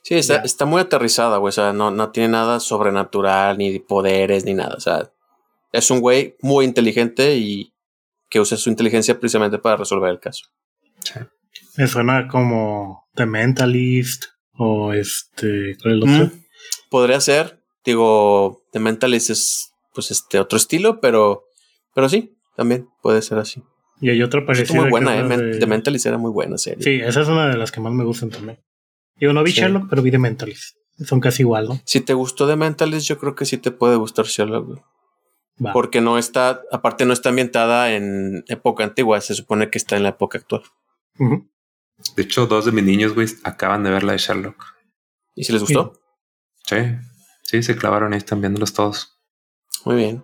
Sí, 0.03 0.15
está, 0.15 0.37
está 0.37 0.65
muy 0.65 0.81
aterrizada, 0.81 1.37
güey. 1.37 1.49
O 1.49 1.53
sea, 1.53 1.71
no, 1.71 1.91
no 1.91 2.11
tiene 2.11 2.29
nada 2.29 2.59
sobrenatural, 2.59 3.57
ni 3.57 3.79
poderes, 3.79 4.43
ni 4.43 4.53
nada. 4.53 4.75
O 4.75 4.81
sea, 4.81 5.11
es 5.71 5.89
un 5.91 6.01
güey 6.01 6.35
muy 6.41 6.65
inteligente 6.65 7.37
y 7.37 7.73
que 8.29 8.39
usa 8.39 8.57
su 8.57 8.69
inteligencia 8.69 9.19
precisamente 9.19 9.59
para 9.59 9.77
resolver 9.77 10.09
el 10.09 10.19
caso. 10.19 10.47
Me 11.77 11.87
suena 11.87 12.27
como 12.27 13.07
The 13.15 13.25
Mentalist 13.25 14.25
o 14.53 14.93
este. 14.93 15.77
¿Cuál 15.81 16.03
es 16.03 16.03
el 16.03 16.21
otro? 16.23 16.38
Podría 16.89 17.19
ser. 17.19 17.61
Digo, 17.85 18.63
The 18.71 18.79
Mentalist 18.79 19.29
es 19.29 19.73
pues 19.93 20.11
este 20.11 20.39
otro 20.39 20.57
estilo, 20.57 20.99
pero, 20.99 21.45
pero 21.93 22.09
sí, 22.09 22.37
también 22.55 22.89
puede 23.01 23.21
ser 23.21 23.39
así. 23.39 23.63
Y 24.01 24.09
hay 24.09 24.21
otra 24.21 24.45
parecida. 24.45 24.81
Muy 24.81 24.89
buena, 24.89 25.17
eh. 25.17 25.57
The 25.59 25.65
Mentalist 25.65 26.05
era 26.05 26.17
muy 26.17 26.31
buena 26.31 26.57
serie. 26.57 26.83
Sí, 26.83 27.01
esa 27.03 27.21
es 27.21 27.27
una 27.27 27.49
de 27.49 27.57
las 27.57 27.71
que 27.71 27.81
más 27.81 27.93
me 27.93 28.03
gustan 28.03 28.29
también. 28.29 28.59
Yo 29.17 29.33
no 29.33 29.43
vi 29.43 29.51
Sherlock, 29.51 29.89
pero 29.89 30.01
vi 30.01 30.11
The 30.11 30.19
Mentalist. 30.19 30.77
Son 31.05 31.19
casi 31.19 31.43
igual, 31.43 31.67
¿no? 31.67 31.81
Si 31.85 32.01
te 32.01 32.13
gustó 32.13 32.47
The 32.47 32.55
Mentalist, 32.55 33.07
yo 33.07 33.17
creo 33.17 33.35
que 33.35 33.45
sí 33.45 33.57
te 33.57 33.71
puede 33.71 33.95
gustar 33.95 34.25
Sherlock. 34.25 34.81
Porque 35.73 35.99
no 35.99 36.17
está, 36.17 36.61
aparte 36.71 37.05
no 37.05 37.11
está 37.11 37.29
ambientada 37.29 37.93
en 37.93 38.45
época 38.47 38.85
antigua, 38.85 39.19
se 39.19 39.35
supone 39.35 39.69
que 39.69 39.77
está 39.77 39.97
en 39.97 40.03
la 40.03 40.09
época 40.09 40.37
actual. 40.37 40.63
De 42.15 42.23
hecho, 42.23 42.45
dos 42.47 42.63
de 42.63 42.71
mis 42.71 42.85
niños, 42.85 43.13
güey, 43.13 43.27
acaban 43.43 43.83
de 43.83 43.89
ver 43.89 44.03
la 44.03 44.13
de 44.13 44.19
Sherlock. 44.19 44.63
¿Y 45.35 45.43
si 45.43 45.51
les 45.51 45.61
gustó? 45.61 45.99
Sí, 46.69 46.75
sí, 47.41 47.63
se 47.63 47.75
clavaron 47.75 48.13
ahí, 48.13 48.19
están 48.19 48.41
viéndolos 48.41 48.73
todos. 48.73 49.19
Muy 49.85 49.95
bien. 49.95 50.23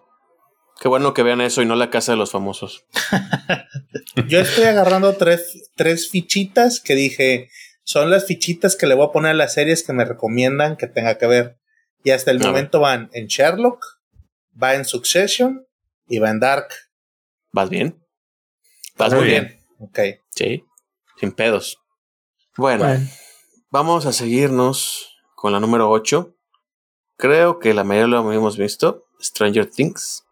Qué 0.79 0.87
bueno 0.87 1.15
que 1.15 1.23
vean 1.23 1.41
eso 1.41 1.63
y 1.63 1.65
no 1.65 1.75
la 1.75 1.89
casa 1.89 2.11
de 2.11 2.19
los 2.19 2.31
famosos. 2.31 2.85
Yo 4.27 4.41
estoy 4.41 4.65
agarrando 4.65 5.15
tres, 5.15 5.71
tres 5.75 6.11
fichitas 6.11 6.79
que 6.79 6.93
dije, 6.93 7.49
son 7.83 8.11
las 8.11 8.27
fichitas 8.27 8.75
que 8.75 8.85
le 8.85 8.93
voy 8.93 9.07
a 9.07 9.11
poner 9.11 9.31
a 9.31 9.33
las 9.33 9.53
series 9.53 9.83
que 9.83 9.93
me 9.93 10.05
recomiendan 10.05 10.77
que 10.77 10.85
tenga 10.85 11.17
que 11.17 11.25
ver. 11.25 11.57
Y 12.03 12.11
hasta 12.11 12.29
el 12.29 12.39
momento 12.39 12.79
van 12.79 13.09
en 13.13 13.25
Sherlock, 13.25 13.83
va 14.61 14.75
en 14.75 14.85
Succession 14.85 15.65
y 16.07 16.19
va 16.19 16.29
en 16.29 16.39
Dark. 16.39 16.67
¿Vas 17.53 17.71
bien? 17.71 17.99
Vas 18.97 19.15
muy 19.15 19.25
bien. 19.25 19.59
Ok. 19.79 19.99
Sí, 20.29 20.63
sin 21.19 21.31
pedos. 21.31 21.79
Bueno, 22.55 22.85
vamos 23.71 24.05
a 24.05 24.13
seguirnos 24.13 25.09
con 25.33 25.53
la 25.53 25.59
número 25.59 25.89
8. 25.89 26.34
Creo 27.17 27.59
que 27.59 27.73
la 27.73 27.83
mayoría 27.83 28.21
lo 28.21 28.31
hemos 28.31 28.57
visto. 28.57 29.05
Stranger 29.21 29.65
Things. 29.65 30.23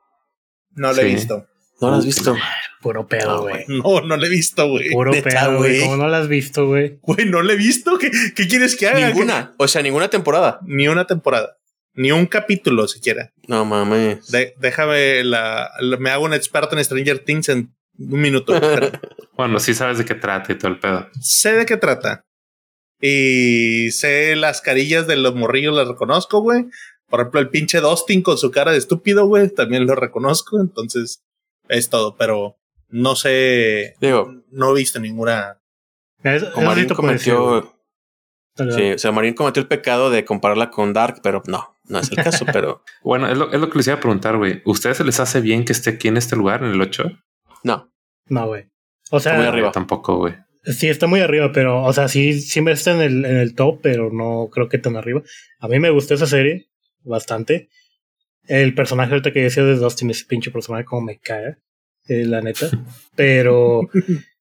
No 0.71 0.91
lo 0.93 1.01
he 1.01 1.05
visto. 1.05 1.47
¿No 1.81 1.89
lo 1.89 1.95
has 1.97 2.05
visto? 2.05 2.35
Puro 2.81 3.07
pedo, 3.07 3.41
güey. 3.41 3.65
No, 3.67 4.01
no 4.01 4.17
lo 4.17 4.25
he 4.25 4.29
visto, 4.29 4.67
güey. 4.69 4.89
Puro 4.91 5.11
pedo, 5.11 5.57
güey. 5.57 5.81
¿Cómo 5.81 5.97
no 5.97 6.07
lo 6.07 6.15
has 6.15 6.27
visto, 6.27 6.67
güey? 6.67 6.99
Güey, 7.01 7.25
no 7.25 7.41
lo 7.41 7.51
he 7.51 7.55
visto. 7.55 7.97
¿Qué, 7.97 8.11
qué 8.35 8.47
quieres 8.47 8.75
que 8.75 8.87
haga? 8.87 9.07
Ninguna. 9.07 9.53
O 9.57 9.67
sea, 9.67 9.81
ninguna 9.81 10.09
temporada. 10.09 10.59
Ni 10.63 10.87
una 10.87 11.05
temporada. 11.05 11.57
Ni 11.95 12.11
un 12.11 12.25
capítulo 12.25 12.87
siquiera. 12.87 13.31
No 13.47 13.65
mames. 13.65 14.31
déjame 14.57 15.23
la, 15.23 15.71
Me 15.99 16.09
hago 16.09 16.25
un 16.25 16.33
experto 16.33 16.75
en 16.75 16.83
Stranger 16.83 17.19
Things 17.19 17.49
en 17.49 17.75
un 17.99 18.21
minuto. 18.21 18.53
bueno, 19.37 19.59
sí 19.59 19.73
sabes 19.73 19.97
de 19.99 20.05
qué 20.05 20.15
trata 20.15 20.51
y 20.53 20.57
todo 20.57 20.71
el 20.71 20.79
pedo. 20.79 21.07
Sé 21.19 21.53
de 21.53 21.65
qué 21.65 21.77
trata. 21.77 22.25
Y 23.05 23.91
sé 23.91 24.33
las 24.37 24.61
carillas 24.61 25.07
de 25.07 25.17
los 25.17 25.35
morrillos, 25.35 25.75
las 25.75 25.89
reconozco, 25.89 26.39
güey. 26.39 26.67
Por 27.09 27.19
ejemplo, 27.19 27.41
el 27.41 27.49
pinche 27.49 27.81
Dustin 27.81 28.21
con 28.21 28.37
su 28.37 28.49
cara 28.49 28.71
de 28.71 28.77
estúpido, 28.77 29.27
güey, 29.27 29.49
también 29.49 29.85
lo 29.85 29.93
reconozco. 29.93 30.61
Entonces, 30.61 31.21
es 31.67 31.89
todo, 31.89 32.15
pero 32.15 32.55
no 32.87 33.17
sé. 33.17 33.95
Digo, 33.99 34.33
no 34.51 34.71
he 34.71 34.79
visto 34.79 35.01
ninguna. 35.01 35.59
Marín 36.55 36.87
cometió. 36.87 37.75
Sí, 38.55 38.93
o 38.93 38.97
sea, 38.97 39.11
Marín 39.11 39.33
cometió 39.33 39.59
el 39.59 39.67
pecado 39.67 40.09
de 40.09 40.23
compararla 40.23 40.69
con 40.69 40.93
Dark, 40.93 41.19
pero 41.21 41.43
no, 41.45 41.75
no 41.83 41.99
es 41.99 42.09
el 42.09 42.23
caso, 42.23 42.45
pero. 42.53 42.85
bueno, 43.03 43.27
es 43.27 43.37
lo, 43.37 43.51
es 43.51 43.59
lo 43.59 43.69
que 43.69 43.79
les 43.79 43.87
iba 43.87 43.97
a 43.97 43.99
preguntar, 43.99 44.37
güey. 44.37 44.61
¿Ustedes 44.63 44.95
se 44.95 45.03
les 45.03 45.19
hace 45.19 45.41
bien 45.41 45.65
que 45.65 45.73
esté 45.73 45.89
aquí 45.89 46.07
en 46.07 46.15
este 46.15 46.37
lugar, 46.37 46.63
en 46.63 46.71
el 46.71 46.79
8? 46.81 47.03
No. 47.65 47.91
No, 48.27 48.47
güey. 48.47 48.69
O 49.11 49.19
sea, 49.19 49.33
muy 49.33 49.45
arriba. 49.45 49.73
Tampoco, 49.73 50.19
güey. 50.19 50.35
Sí, 50.63 50.87
está 50.87 51.07
muy 51.07 51.19
arriba, 51.19 51.51
pero, 51.51 51.83
o 51.83 51.93
sea, 51.93 52.07
sí, 52.07 52.39
siempre 52.41 52.73
está 52.73 52.93
en 52.93 53.01
el, 53.01 53.25
en 53.25 53.37
el 53.37 53.53
top, 53.53 53.79
pero 53.81 54.11
no 54.11 54.49
creo 54.51 54.69
que 54.69 54.77
tan 54.77 54.95
arriba. 54.95 55.21
A 55.59 55.67
mí 55.67 55.79
me 55.79 55.89
gustó 55.89 56.13
esa 56.13 56.27
serie 56.27 56.67
bastante. 57.03 57.69
El 58.47 58.73
personaje 58.73 59.11
ahorita 59.11 59.33
que 59.33 59.43
decía 59.43 59.63
de 59.63 59.75
Dustin, 59.75 60.09
ese 60.09 60.25
pinche 60.25 60.51
personaje 60.51 60.85
como 60.85 61.01
me 61.01 61.19
cae, 61.19 61.57
eh, 62.07 62.25
la 62.25 62.41
neta. 62.41 62.69
Pero 63.15 63.89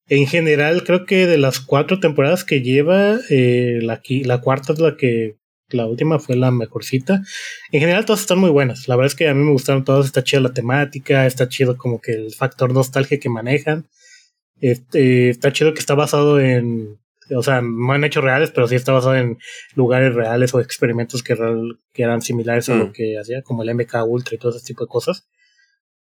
en 0.07 0.27
general 0.27 0.83
creo 0.83 1.05
que 1.05 1.27
de 1.27 1.37
las 1.37 1.59
cuatro 1.59 1.99
temporadas 1.99 2.43
que 2.43 2.61
lleva, 2.61 3.19
eh, 3.29 3.79
la, 3.81 4.01
la 4.23 4.41
cuarta 4.41 4.73
es 4.73 4.79
la 4.79 4.95
que, 4.95 5.37
la 5.73 5.85
última 5.85 6.19
fue 6.19 6.35
la 6.35 6.51
mejorcita. 6.51 7.21
En 7.71 7.79
general 7.79 8.05
todas 8.05 8.21
están 8.21 8.39
muy 8.39 8.49
buenas. 8.49 8.87
La 8.87 8.95
verdad 8.95 9.07
es 9.07 9.15
que 9.15 9.27
a 9.27 9.33
mí 9.33 9.43
me 9.43 9.51
gustaron 9.51 9.83
todas. 9.83 10.05
Está 10.05 10.23
chida 10.23 10.41
la 10.41 10.53
temática, 10.53 11.25
está 11.25 11.49
chido 11.49 11.77
como 11.77 11.99
que 11.99 12.13
el 12.13 12.33
factor 12.33 12.73
nostalgia 12.73 13.19
que 13.19 13.29
manejan. 13.29 13.87
Este, 14.63 15.29
está 15.29 15.51
chido 15.51 15.73
que 15.73 15.81
está 15.81 15.93
basado 15.93 16.39
en 16.39 16.97
o 17.35 17.43
sea, 17.43 17.61
no 17.61 17.93
en 17.95 18.03
hechos 18.05 18.23
reales, 18.23 18.51
pero 18.51 18.65
sí 18.67 18.75
está 18.75 18.93
basado 18.93 19.15
en 19.15 19.37
lugares 19.75 20.13
reales 20.13 20.53
o 20.53 20.61
experimentos 20.61 21.21
que, 21.21 21.35
que 21.91 22.03
eran 22.03 22.21
similares 22.21 22.69
a 22.69 22.75
lo 22.75 22.87
mm. 22.87 22.91
que 22.93 23.17
hacía, 23.19 23.41
como 23.41 23.63
el 23.63 23.75
MK 23.75 23.93
Ultra 24.07 24.35
y 24.35 24.37
todo 24.37 24.55
ese 24.55 24.65
tipo 24.65 24.85
de 24.85 24.89
cosas. 24.89 25.27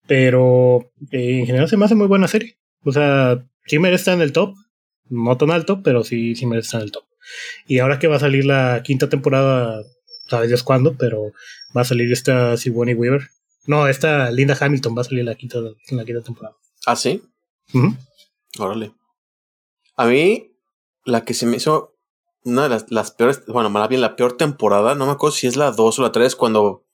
Pero 0.08 0.92
eh, 1.12 1.40
en 1.40 1.46
general 1.46 1.70
se 1.70 1.78
me 1.78 1.86
hace 1.86 1.96
muy 1.96 2.08
buena 2.08 2.28
serie. 2.28 2.58
O 2.84 2.92
sea, 2.92 3.46
sí 3.66 3.80
merece 3.80 4.02
estar 4.02 4.14
en 4.16 4.22
el 4.22 4.34
top, 4.34 4.56
no 5.10 5.38
tan 5.38 5.52
alto, 5.52 5.82
pero 5.82 6.04
sí, 6.04 6.36
sí 6.36 6.46
merece 6.46 6.68
estar 6.68 6.82
en 6.82 6.86
el 6.86 6.92
top. 6.92 7.04
Y 7.66 7.80
ahora 7.80 7.98
que 7.98 8.08
va 8.08 8.18
a 8.18 8.20
salir 8.20 8.46
la 8.46 8.82
quinta 8.84 9.08
temporada, 9.08 9.84
sabes 10.28 10.50
Dios 10.50 10.64
cuándo, 10.64 10.96
pero 10.98 11.32
va 11.76 11.82
a 11.82 11.86
salir 11.86 12.12
esta 12.12 12.58
Sigourney 12.58 12.96
Weaver. 12.96 13.30
No, 13.68 13.88
esta 13.88 14.32
Linda 14.32 14.58
Hamilton 14.60 14.98
va 14.98 15.02
a 15.02 15.06
salir 15.06 15.24
la 15.24 15.36
quinta, 15.36 15.60
en 15.60 15.98
la 15.98 16.06
quinta 16.06 16.24
temporada. 16.24 16.56
¿Ah, 16.86 16.96
sí? 16.96 17.22
Órale. 18.58 18.94
A 19.96 20.06
mí, 20.06 20.56
la 21.06 21.24
que 21.24 21.34
se 21.34 21.46
me 21.46 21.58
hizo 21.58 21.96
una 22.44 22.68
de 22.68 22.86
las, 22.90 23.12
peores, 23.12 23.46
bueno, 23.48 23.70
más 23.70 23.88
bien 23.90 24.02
la 24.02 24.16
peor 24.16 24.38
temporada, 24.38 24.96
no 24.96 25.06
me 25.06 25.12
acuerdo 25.12 25.36
si 25.36 25.48
es 25.48 25.58
la 25.58 25.72
2 25.72 26.00
o 26.00 26.02
la 26.02 26.12
3, 26.12 26.36
cuando, 26.36 26.86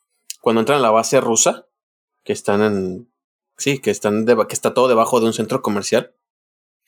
cuando 0.41 0.61
entran 0.61 0.79
a 0.79 0.81
la 0.81 0.91
base 0.91 1.21
rusa, 1.21 1.67
que 2.23 2.33
están 2.33 2.61
en, 2.61 3.11
sí, 3.57 3.79
que 3.79 3.91
están, 3.91 4.25
que 4.25 4.53
está 4.53 4.73
todo 4.73 4.87
debajo 4.87 5.19
de 5.19 5.27
un 5.27 5.33
centro 5.33 5.61
comercial. 5.61 6.15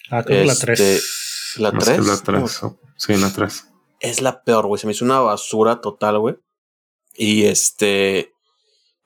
Ah, 0.09 0.24
creo 0.24 0.45
la 0.45 0.55
3. 0.55 0.80
Este, 0.80 1.61
la 1.61 1.72
3. 1.72 2.05
La 2.05 2.18
3, 2.18 2.61
sí, 2.97 3.15
la 3.15 3.32
3. 3.32 3.68
Es 3.99 4.22
la 4.22 4.43
peor, 4.43 4.68
güey, 4.68 4.80
se 4.80 4.88
me 4.88 4.93
hizo 4.93 5.05
una 5.05 5.20
basura 5.20 5.82
total, 5.82 6.20
güey. 6.20 6.36
Y 7.15 7.45
este, 7.45 8.34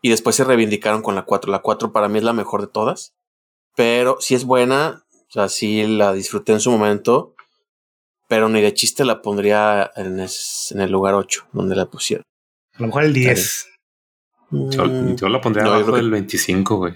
y 0.01 0.09
después 0.09 0.35
se 0.35 0.43
reivindicaron 0.43 1.01
con 1.01 1.15
la 1.15 1.23
4. 1.23 1.51
La 1.51 1.59
4 1.59 1.93
para 1.93 2.09
mí 2.09 2.17
es 2.17 2.23
la 2.23 2.33
mejor 2.33 2.61
de 2.61 2.67
todas, 2.67 3.13
pero 3.75 4.17
si 4.19 4.35
es 4.35 4.43
buena, 4.45 5.05
o 5.31 5.33
sea, 5.33 5.49
sí 5.49 5.87
la 5.87 6.13
disfruté 6.13 6.51
en 6.53 6.59
su 6.59 6.71
momento 6.71 7.35
pero 8.31 8.47
ni 8.47 8.61
de 8.61 8.73
chiste 8.73 9.03
la 9.03 9.21
pondría 9.21 9.91
en, 9.97 10.17
el 10.21 10.89
lugar 10.89 11.15
8, 11.15 11.49
donde 11.51 11.75
la 11.75 11.87
pusieron. 11.87 12.23
A 12.75 12.79
lo 12.79 12.85
mejor 12.85 13.03
el 13.03 13.11
10. 13.11 13.67
Yo, 14.51 15.27
la 15.27 15.41
pondría 15.41 15.65
no, 15.65 15.73
abajo 15.73 15.97
del 15.97 16.09
25, 16.09 16.77
güey. 16.77 16.93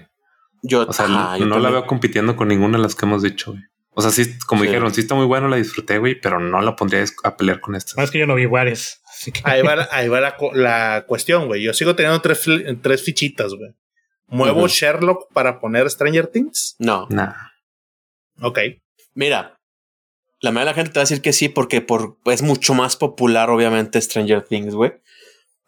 Yo, 0.62 0.86
o 0.88 0.92
sea, 0.94 1.06
no 1.06 1.58
la 1.58 1.68
veo 1.68 1.86
compitiendo 1.86 2.36
con 2.36 2.48
ninguna 2.48 2.78
de 2.78 2.82
las 2.84 2.94
que 2.94 3.04
hemos 3.04 3.20
dicho, 3.20 3.50
güey. 3.50 3.62
O 3.90 4.00
sea, 4.00 4.10
sí, 4.12 4.38
como 4.46 4.62
dijeron, 4.62 4.94
sí 4.94 5.02
está 5.02 5.14
muy 5.14 5.26
bueno, 5.26 5.46
la 5.48 5.56
disfruté, 5.56 5.98
güey, 5.98 6.18
pero 6.18 6.40
no 6.40 6.62
la 6.62 6.74
pondría 6.74 7.04
a 7.22 7.36
pelear 7.36 7.60
con 7.60 7.74
esta. 7.74 7.92
No, 7.98 8.04
es 8.04 8.10
que 8.10 8.18
yo 8.18 8.26
no 8.26 8.34
vi 8.34 8.46
varias. 8.46 9.02
Ahí 9.44 9.60
va, 9.60 9.86
ahí 9.92 10.08
va 10.08 10.34
la, 10.54 11.04
cuestión, 11.06 11.48
güey. 11.48 11.62
Yo 11.62 11.74
sigo 11.74 11.94
teniendo 11.94 12.22
tres, 12.22 12.46
tres 12.80 13.02
fichitas, 13.02 13.52
güey. 13.52 13.72
¿Muevo 14.28 14.66
Sherlock 14.68 15.30
para 15.34 15.60
poner 15.60 15.90
Stranger 15.90 16.28
Things? 16.28 16.76
No. 16.78 17.06
Nah. 17.10 17.34
Ok. 18.40 18.58
Mira, 19.14 19.58
la 20.40 20.50
mayoría 20.50 20.72
de 20.72 20.72
la 20.72 20.74
gente 20.74 20.92
te 20.92 20.98
va 20.98 21.02
a 21.02 21.08
decir 21.08 21.22
que 21.22 21.32
sí 21.32 21.48
porque 21.48 21.80
por, 21.80 22.18
es 22.26 22.42
mucho 22.42 22.74
más 22.74 22.96
popular, 22.96 23.50
obviamente, 23.50 24.00
Stranger 24.00 24.42
Things, 24.42 24.74
güey. 24.74 24.92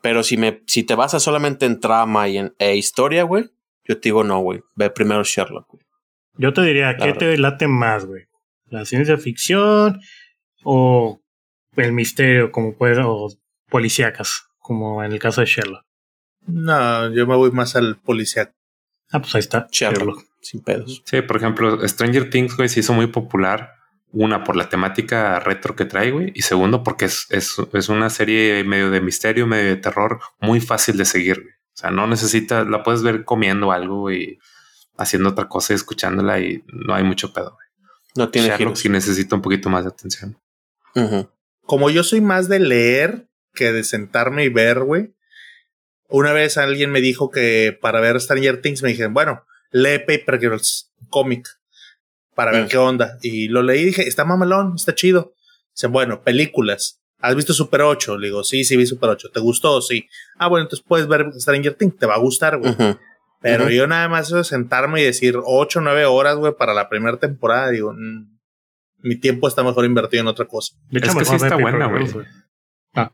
Pero 0.03 0.23
si, 0.23 0.37
me, 0.37 0.63
si 0.67 0.85
te 0.85 0.95
basas 0.95 1.23
solamente 1.23 1.67
en 1.67 1.81
trama 1.81 2.29
y 2.29 2.39
en 2.39 2.55
e 2.59 2.77
historia, 2.77 3.25
güey, 3.25 3.51
yo 3.85 3.97
te 3.97 4.09
digo 4.09 4.23
no, 4.23 4.41
güey. 4.41 4.61
Ve 4.75 4.91
primero 4.91 5.25
Sherlock, 5.25 5.69
güey. 5.69 5.85
Yo 6.37 6.53
te 6.53 6.63
diría, 6.63 6.97
¿qué 6.97 7.15
te 7.15 7.37
late 7.37 7.67
más, 7.67 8.07
güey? 8.07 8.27
¿La 8.67 8.85
ciencia 8.85 9.19
ficción 9.19 10.01
o 10.63 11.21
el 11.75 11.93
misterio, 11.93 12.53
como 12.53 12.77
puede, 12.77 13.03
o 13.03 13.29
policíacas, 13.69 14.49
como 14.59 15.03
en 15.03 15.13
el 15.13 15.19
caso 15.19 15.41
de 15.41 15.49
Sherlock? 15.49 15.85
No, 16.47 17.13
yo 17.13 17.27
me 17.27 17.35
voy 17.35 17.51
más 17.51 17.75
al 17.75 17.97
policíaco. 17.97 18.53
Ah, 19.11 19.21
pues 19.21 19.35
ahí 19.35 19.41
está. 19.41 19.67
Sherlock, 19.73 20.25
sin 20.41 20.63
pedos. 20.63 21.03
Sí, 21.05 21.23
por 21.23 21.37
ejemplo, 21.37 21.87
Stranger 21.87 22.31
Things, 22.31 22.57
güey, 22.57 22.69
se 22.69 22.81
hizo 22.81 22.93
muy 22.93 23.09
popular 23.09 23.75
una, 24.11 24.45
por 24.45 24.57
la 24.57 24.69
temática 24.69 25.39
retro 25.41 25.77
que 25.77 25.85
trae, 25.85 26.11
güey. 26.11 26.33
Y 26.35 26.43
segundo, 26.43 26.83
porque 26.83 27.07
es, 27.07 27.27
es, 27.31 27.57
es, 27.73 27.89
una 27.89 28.11
serie 28.11 28.65
medio 28.65 28.91
de 28.91 29.01
misterio, 29.01 29.47
medio 29.47 29.69
de 29.71 29.77
terror, 29.77 30.21
muy 30.41 30.61
fácil 30.61 30.97
de 30.97 31.05
seguir, 31.05 31.43
güey. 31.43 31.53
O 31.53 31.81
sea, 31.81 31.91
no 31.91 32.07
necesitas, 32.07 32.67
la 32.67 32.83
puedes 32.83 33.03
ver 33.03 33.25
comiendo 33.25 33.71
algo 33.71 34.11
y 34.11 34.39
haciendo 34.97 35.29
otra 35.29 35.49
cosa 35.49 35.73
y 35.73 35.77
escuchándola 35.77 36.41
y 36.41 36.65
no 36.67 36.95
hay 36.95 37.05
mucho 37.05 37.33
pedo, 37.33 37.53
güey. 37.53 37.69
No 38.17 38.31
tiene 38.31 38.49
Sherlock 38.49 38.75
sí 38.75 38.89
necesita 38.89 39.37
un 39.37 39.43
poquito 39.43 39.71
más 39.71 39.85
de 39.85 39.91
atención. 39.91 40.37
Como 41.63 41.91
yo 41.91 42.03
soy 42.03 42.21
más 42.21 42.49
de 42.49 42.59
leer 42.59 43.29
que 43.55 43.73
de 43.73 43.85
sentarme 43.85 44.45
y 44.45 44.49
ver, 44.49 44.81
güey. 44.81 45.15
Una 46.09 46.33
vez 46.33 46.59
alguien 46.59 46.91
me 46.91 47.01
dijo 47.01 47.31
que 47.31 47.79
para 47.81 48.01
ver 48.01 48.21
Stranger 48.21 48.61
Things 48.61 48.83
me 48.83 48.89
dijeron, 48.89 49.15
bueno, 49.15 49.45
lee 49.71 49.99
Paper 49.99 50.39
Girls, 50.41 50.93
cómic 51.09 51.49
para 52.35 52.53
ver 52.53 52.65
mm. 52.65 52.69
qué 52.69 52.79
onda. 52.79 53.19
Y 53.21 53.49
lo 53.49 53.63
leí 53.63 53.81
y 53.81 53.85
dije, 53.87 54.07
está 54.07 54.25
mamalón, 54.25 54.75
está 54.77 54.95
chido. 54.95 55.35
Dice, 55.75 55.89
bueno, 55.89 56.23
películas. 56.23 57.03
¿Has 57.21 57.35
visto 57.35 57.53
Super 57.53 57.83
8? 57.83 58.17
Le 58.17 58.29
digo, 58.29 58.45
sí, 58.45 58.63
sí 58.63 58.77
vi 58.77 58.87
Super 58.87 59.11
8. 59.11 59.31
¿Te 59.33 59.41
gustó? 59.41 59.81
Sí. 59.83 60.09
Ah, 60.37 60.47
bueno, 60.47 60.63
entonces 60.67 60.85
puedes 60.87 61.09
ver 61.09 61.33
Stranger 61.33 61.75
Things. 61.75 61.97
Te 61.97 62.07
va 62.07 62.15
a 62.15 62.19
gustar, 62.19 62.59
güey. 62.59 62.77
Pero 63.41 63.71
yo 63.71 63.87
nada 63.89 64.09
más 64.09 64.29
eso 64.29 64.43
sentarme 64.45 65.01
y 65.01 65.05
decir 65.05 65.37
8 65.45 65.79
o 65.79 65.83
9 65.83 66.05
horas, 66.07 66.37
güey, 66.37 66.55
para 66.57 66.75
la 66.75 66.89
primera 66.89 67.19
temporada. 67.19 67.71
Digo, 67.71 67.93
mm, 67.93 68.39
mi 68.99 69.17
tiempo 69.17 69.49
está 69.49 69.65
mejor 69.65 69.85
invertido 69.85 70.21
en 70.21 70.29
otra 70.29 70.45
cosa. 70.45 70.77
De 70.91 71.01
hecho, 71.01 71.11
es 71.11 71.17
que 71.17 71.25
sí 71.25 71.35
está 71.35 71.57
buena, 71.57 71.87
güey. 71.87 72.07
Ah. 72.95 73.13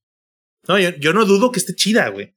No, 0.68 0.78
yo, 0.78 0.90
yo 0.90 1.14
no 1.14 1.24
dudo 1.24 1.50
que 1.50 1.60
esté 1.60 1.74
chida, 1.74 2.08
güey. 2.08 2.34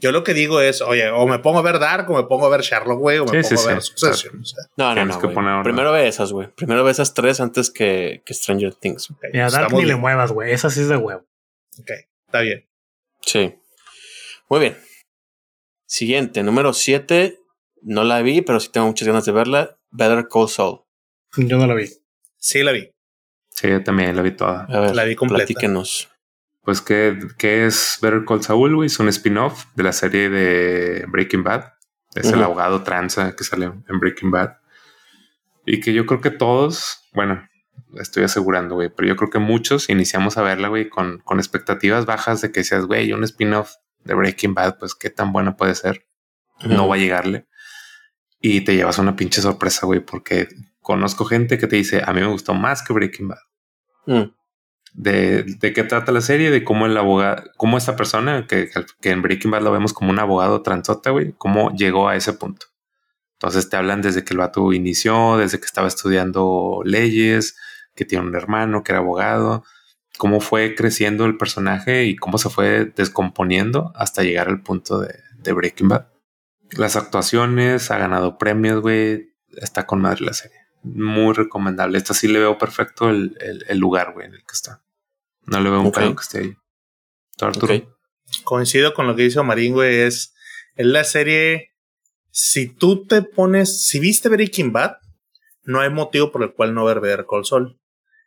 Yo 0.00 0.12
lo 0.12 0.24
que 0.24 0.32
digo 0.34 0.60
es, 0.60 0.80
oye, 0.80 1.10
o 1.10 1.26
me 1.26 1.38
pongo 1.38 1.58
a 1.58 1.62
ver 1.62 1.78
Dark, 1.78 2.10
o 2.10 2.16
me 2.16 2.24
pongo 2.24 2.46
a 2.46 2.48
ver 2.48 2.62
Sherlock, 2.62 2.98
güey, 2.98 3.18
o 3.18 3.24
me 3.26 3.42
pongo 3.42 3.60
a 3.60 3.66
ver 3.74 3.82
Succession. 3.82 4.42
no, 4.76 4.94
no, 4.94 5.04
no. 5.04 5.62
Primero 5.62 5.92
ve 5.92 6.08
esas, 6.08 6.32
güey. 6.32 6.48
Primero 6.48 6.82
ve 6.84 6.90
esas 6.90 7.12
tres 7.14 7.40
antes 7.40 7.70
que, 7.70 8.22
que 8.24 8.34
Stranger 8.34 8.74
Things. 8.74 9.10
Okay. 9.10 9.38
a 9.40 9.48
Dark 9.50 9.72
ni 9.74 9.84
le 9.84 9.96
muevas, 9.96 10.32
güey. 10.32 10.52
Esa 10.52 10.70
sí 10.70 10.80
es 10.80 10.88
de 10.88 10.96
huevo. 10.96 11.24
Ok, 11.78 11.90
está 12.26 12.40
bien. 12.40 12.66
Sí. 13.20 13.54
Muy 14.48 14.60
bien. 14.60 14.76
Siguiente, 15.86 16.42
número 16.42 16.72
siete. 16.72 17.38
No 17.82 18.04
la 18.04 18.20
vi, 18.22 18.42
pero 18.42 18.60
sí 18.60 18.68
tengo 18.70 18.86
muchas 18.86 19.06
ganas 19.08 19.24
de 19.24 19.32
verla. 19.32 19.78
Better 19.90 20.26
Call 20.28 20.48
Saul. 20.48 20.80
Yo 21.36 21.56
no 21.58 21.66
la 21.66 21.74
vi. 21.74 21.88
Sí, 22.38 22.62
la 22.62 22.72
vi. 22.72 22.90
Sí, 23.50 23.68
yo 23.68 23.82
también 23.82 24.16
la 24.16 24.22
vi 24.22 24.30
toda. 24.32 24.64
A 24.64 24.80
ver, 24.80 24.94
La 24.96 25.04
vi 25.04 25.14
completa. 25.16 25.44
platíquenos. 25.44 26.08
Pues, 26.62 26.80
¿qué, 26.82 27.18
qué 27.38 27.66
es 27.66 27.98
Better 28.02 28.24
Call 28.26 28.42
Saul, 28.42 28.76
güey? 28.76 28.86
Es 28.86 28.98
un 29.00 29.08
spin-off 29.08 29.64
de 29.74 29.82
la 29.82 29.92
serie 29.92 30.28
de 30.28 31.04
Breaking 31.08 31.42
Bad. 31.42 31.72
Es 32.14 32.26
el 32.28 32.36
Ujú. 32.36 32.44
abogado 32.44 32.82
tranza 32.82 33.34
que 33.34 33.44
sale 33.44 33.66
en 33.66 34.00
Breaking 34.00 34.30
Bad. 34.30 34.56
Y 35.64 35.80
que 35.80 35.92
yo 35.92 36.06
creo 36.06 36.20
que 36.20 36.30
todos, 36.30 37.08
bueno, 37.12 37.48
estoy 37.98 38.24
asegurando, 38.24 38.74
güey, 38.74 38.90
pero 38.94 39.08
yo 39.08 39.16
creo 39.16 39.30
que 39.30 39.38
muchos 39.38 39.88
iniciamos 39.88 40.36
a 40.36 40.42
verla, 40.42 40.68
güey, 40.68 40.88
con, 40.88 41.18
con 41.20 41.38
expectativas 41.38 42.06
bajas 42.06 42.40
de 42.40 42.50
que 42.52 42.64
seas, 42.64 42.86
güey, 42.86 43.12
un 43.12 43.24
spin-off 43.24 43.72
de 44.04 44.14
Breaking 44.14 44.54
Bad, 44.54 44.78
pues 44.78 44.94
qué 44.94 45.10
tan 45.10 45.32
bueno 45.32 45.56
puede 45.56 45.74
ser. 45.74 46.06
No 46.64 46.88
va 46.88 46.96
a 46.96 46.98
llegarle. 46.98 47.46
Y 48.40 48.62
te 48.62 48.74
llevas 48.74 48.98
una 48.98 49.16
pinche 49.16 49.40
sorpresa, 49.40 49.86
güey, 49.86 50.00
porque 50.00 50.48
conozco 50.80 51.24
gente 51.24 51.58
que 51.58 51.66
te 51.66 51.76
dice, 51.76 52.02
a 52.04 52.12
mí 52.12 52.20
me 52.20 52.26
gustó 52.26 52.54
más 52.54 52.82
que 52.82 52.92
Breaking 52.92 53.28
Bad 53.28 53.38
Mm, 54.06 54.32
de, 54.92 55.44
de 55.44 55.72
qué 55.72 55.84
trata 55.84 56.12
la 56.12 56.20
serie, 56.20 56.50
de 56.50 56.64
cómo 56.64 56.86
el 56.86 56.96
abogado, 56.96 57.44
cómo 57.56 57.78
esta 57.78 57.96
persona, 57.96 58.46
que, 58.46 58.70
que 59.00 59.10
en 59.10 59.22
Breaking 59.22 59.50
Bad 59.50 59.62
lo 59.62 59.72
vemos 59.72 59.92
como 59.92 60.10
un 60.10 60.18
abogado 60.18 60.62
transota, 60.62 61.10
güey, 61.10 61.34
cómo 61.38 61.74
llegó 61.74 62.08
a 62.08 62.16
ese 62.16 62.32
punto. 62.32 62.66
Entonces 63.34 63.70
te 63.70 63.76
hablan 63.76 64.02
desde 64.02 64.24
que 64.24 64.34
el 64.34 64.38
vato 64.38 64.72
inició, 64.72 65.38
desde 65.38 65.58
que 65.58 65.64
estaba 65.64 65.88
estudiando 65.88 66.82
leyes, 66.84 67.56
que 67.94 68.04
tiene 68.04 68.26
un 68.26 68.34
hermano 68.34 68.82
que 68.82 68.92
era 68.92 68.98
abogado, 68.98 69.64
cómo 70.18 70.40
fue 70.40 70.74
creciendo 70.74 71.24
el 71.24 71.38
personaje 71.38 72.04
y 72.04 72.16
cómo 72.16 72.36
se 72.36 72.50
fue 72.50 72.92
descomponiendo 72.94 73.92
hasta 73.94 74.22
llegar 74.22 74.48
al 74.48 74.62
punto 74.62 75.00
de, 75.00 75.14
de 75.38 75.52
Breaking 75.52 75.88
Bad. 75.88 76.08
Las 76.72 76.96
actuaciones, 76.96 77.90
ha 77.90 77.98
ganado 77.98 78.36
premios, 78.36 78.80
güey, 78.82 79.32
está 79.56 79.86
con 79.86 80.02
madre 80.02 80.24
la 80.24 80.34
serie. 80.34 80.58
Muy 80.82 81.34
recomendable. 81.34 81.98
Esta 81.98 82.14
sí 82.14 82.26
le 82.28 82.38
veo 82.38 82.56
perfecto 82.58 83.10
el, 83.10 83.36
el- 83.40 83.64
el 83.68 83.78
lugar, 83.78 84.12
güey, 84.14 84.26
en 84.26 84.34
el 84.34 84.40
que 84.40 84.52
está. 84.52 84.82
No 85.46 85.60
le 85.60 85.70
veo 85.70 85.80
un 85.80 85.86
Ok. 85.88 85.96
pedo 85.98 86.16
que 86.16 86.22
esté 86.22 86.38
ahí. 86.38 86.56
¿Tú, 87.36 87.44
Arturo? 87.46 87.74
ok. 87.74 87.84
Coincido 88.44 88.94
con 88.94 89.06
lo 89.06 89.16
que 89.16 89.22
dice 89.24 89.40
Omarín, 89.40 89.72
güey. 89.74 90.00
Es, 90.02 90.34
es 90.76 90.86
la 90.86 91.04
serie. 91.04 91.72
Si 92.30 92.68
tú 92.68 93.04
te 93.06 93.22
pones. 93.22 93.84
Si 93.86 93.98
viste 93.98 94.28
Breaking 94.28 94.72
Bad, 94.72 94.96
no 95.64 95.80
hay 95.80 95.90
motivo 95.90 96.30
por 96.30 96.42
el 96.42 96.52
cual 96.54 96.72
no 96.74 96.84
ver 96.84 97.00
Better 97.00 97.26
Call 97.28 97.44
Saul. 97.44 97.78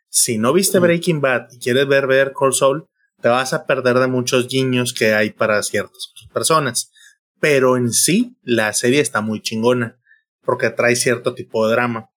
Si 0.08 0.38
no 0.38 0.52
viste. 0.52 0.78
Breaking 0.78 1.20
Bad 1.20 1.48
y 1.52 1.58
quieres 1.58 1.86
ver 1.88 2.06
Better 2.06 2.32
Call 2.38 2.52
Saul, 2.54 2.86
te 3.20 3.28
vas 3.28 3.52
a 3.54 3.66
perder 3.66 3.98
de 3.98 4.06
muchos 4.06 4.46
guiños 4.46 4.92
que 4.92 5.14
hay 5.14 5.30
para 5.30 5.62
ciertas 5.62 6.12
personas. 6.32 6.92
Pero 7.40 7.76
en 7.76 7.92
sí, 7.92 8.36
la 8.42 8.72
serie 8.74 9.00
está 9.00 9.20
muy 9.22 9.40
chingona 9.42 9.98
porque 10.42 10.70
trae 10.70 10.94
cierto 10.96 11.34
tipo 11.34 11.66
de 11.66 11.72
drama. 11.74 12.10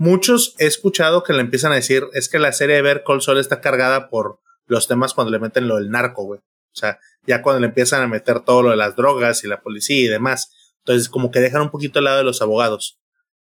Muchos 0.00 0.54
he 0.58 0.64
escuchado 0.64 1.22
que 1.22 1.34
le 1.34 1.42
empiezan 1.42 1.72
a 1.72 1.74
decir 1.74 2.04
es 2.14 2.30
que 2.30 2.38
la 2.38 2.52
serie 2.52 2.76
de 2.76 2.80
Better 2.80 3.02
Call 3.06 3.20
Saul 3.20 3.36
está 3.36 3.60
cargada 3.60 4.08
por 4.08 4.40
los 4.64 4.88
temas 4.88 5.12
cuando 5.12 5.30
le 5.30 5.38
meten 5.38 5.68
lo 5.68 5.76
del 5.76 5.90
narco, 5.90 6.24
güey. 6.24 6.40
O 6.40 6.74
sea, 6.74 6.98
ya 7.26 7.42
cuando 7.42 7.60
le 7.60 7.66
empiezan 7.66 8.00
a 8.00 8.08
meter 8.08 8.40
todo 8.40 8.62
lo 8.62 8.70
de 8.70 8.78
las 8.78 8.96
drogas 8.96 9.44
y 9.44 9.46
la 9.46 9.60
policía 9.60 10.00
y 10.00 10.08
demás. 10.08 10.54
Entonces, 10.78 11.10
como 11.10 11.30
que 11.30 11.40
dejan 11.40 11.60
un 11.60 11.70
poquito 11.70 11.98
al 11.98 12.06
lado 12.06 12.16
de 12.16 12.24
los 12.24 12.40
abogados. 12.40 12.98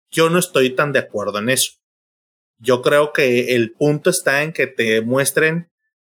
Yo 0.10 0.32
no 0.32 0.40
estoy 0.40 0.72
tan 0.72 0.94
de 0.94 0.98
acuerdo 0.98 1.38
en 1.38 1.50
eso. 1.50 1.74
Yo 2.58 2.82
creo 2.82 3.14
que 3.14 3.54
el 3.54 3.74
punto 3.74 4.10
está 4.10 4.42
en 4.42 4.52
que 4.52 4.66
te 4.66 5.02
muestren 5.02 5.70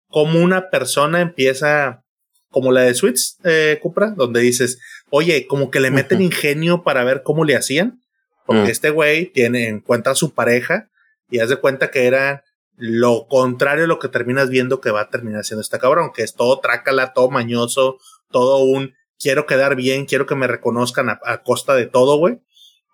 cómo 0.07 0.39
una 0.39 0.69
persona 0.69 1.22
empieza, 1.22 2.03
como 2.51 2.72
la 2.72 2.81
de 2.81 2.93
Sweets, 2.93 3.39
eh, 3.43 3.80
Cupra, 3.81 4.11
donde 4.11 4.41
dices, 4.41 4.77
oye, 5.09 5.47
como 5.47 5.72
que 5.72 5.80
le 5.80 5.89
meten 5.89 6.22
ingenio 6.22 6.84
para 6.84 7.03
ver 7.03 7.23
cómo 7.23 7.43
le 7.43 7.55
hacían. 7.55 8.03
Porque 8.47 8.63
Mm. 8.63 8.69
este 8.69 8.89
güey 8.89 9.27
tiene, 9.27 9.67
encuentra 9.67 10.13
a 10.13 10.15
su 10.15 10.33
pareja 10.33 10.89
y 11.29 11.39
haz 11.39 11.49
de 11.49 11.57
cuenta 11.57 11.91
que 11.91 12.07
era 12.07 12.43
lo 12.77 13.27
contrario 13.27 13.83
a 13.83 13.87
lo 13.87 13.99
que 13.99 14.07
terminas 14.07 14.49
viendo 14.49 14.81
que 14.81 14.89
va 14.91 15.01
a 15.01 15.09
terminar 15.09 15.43
siendo 15.43 15.61
este 15.61 15.77
cabrón, 15.77 16.11
que 16.15 16.23
es 16.23 16.33
todo 16.33 16.59
trácala, 16.59 17.13
todo 17.13 17.29
mañoso, 17.29 17.97
todo 18.31 18.63
un 18.63 18.93
quiero 19.19 19.45
quedar 19.45 19.75
bien, 19.75 20.05
quiero 20.05 20.25
que 20.25 20.35
me 20.35 20.47
reconozcan 20.47 21.09
a, 21.09 21.19
a 21.25 21.43
costa 21.43 21.75
de 21.75 21.85
todo, 21.87 22.17
güey. 22.17 22.39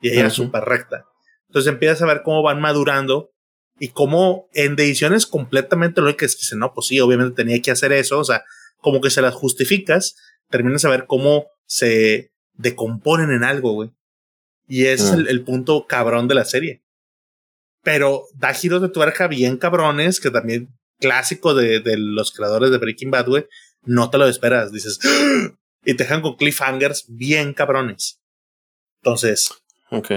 Y 0.01 0.09
ella 0.09 0.27
es 0.27 0.33
súper 0.33 0.63
recta. 0.63 1.05
Entonces 1.47 1.71
empiezas 1.71 2.01
a 2.01 2.05
ver 2.07 2.23
cómo 2.23 2.41
van 2.41 2.59
madurando 2.59 3.31
y 3.79 3.89
cómo 3.89 4.47
en 4.53 4.75
decisiones 4.75 5.25
completamente 5.25 6.01
lógicas 6.01 6.35
que 6.35 6.39
dicen, 6.41 6.59
no, 6.59 6.73
pues 6.73 6.87
sí, 6.87 6.99
obviamente 6.99 7.35
tenía 7.35 7.61
que 7.61 7.71
hacer 7.71 7.91
eso, 7.93 8.19
o 8.19 8.23
sea, 8.23 8.43
como 8.77 9.01
que 9.01 9.09
se 9.09 9.21
las 9.21 9.33
justificas, 9.33 10.15
terminas 10.49 10.83
a 10.85 10.89
ver 10.89 11.05
cómo 11.07 11.47
se 11.65 12.31
decomponen 12.53 13.31
en 13.31 13.43
algo, 13.43 13.73
güey. 13.73 13.91
Y 14.67 14.85
es 14.85 15.11
Mm. 15.11 15.13
el, 15.15 15.27
el 15.27 15.43
punto 15.43 15.85
cabrón 15.87 16.27
de 16.27 16.35
la 16.35 16.45
serie. 16.45 16.81
Pero 17.83 18.23
da 18.35 18.53
giros 18.53 18.81
de 18.81 18.89
tuerca 18.89 19.27
bien 19.27 19.57
cabrones, 19.57 20.19
que 20.19 20.31
también 20.31 20.69
clásico 20.99 21.53
de, 21.53 21.79
de 21.81 21.97
los 21.97 22.31
creadores 22.31 22.71
de 22.71 22.77
Breaking 22.77 23.11
Bad, 23.11 23.27
güey. 23.27 23.45
No 23.83 24.09
te 24.09 24.17
lo 24.17 24.27
esperas, 24.27 24.71
dices. 24.71 24.99
"¡Ah!", 25.03 25.55
Y 25.83 25.95
te 25.95 26.03
dejan 26.03 26.21
con 26.21 26.37
cliffhangers 26.37 27.05
bien 27.09 27.53
cabrones. 27.53 28.21
Entonces, 29.01 29.51
Ok. 29.89 30.11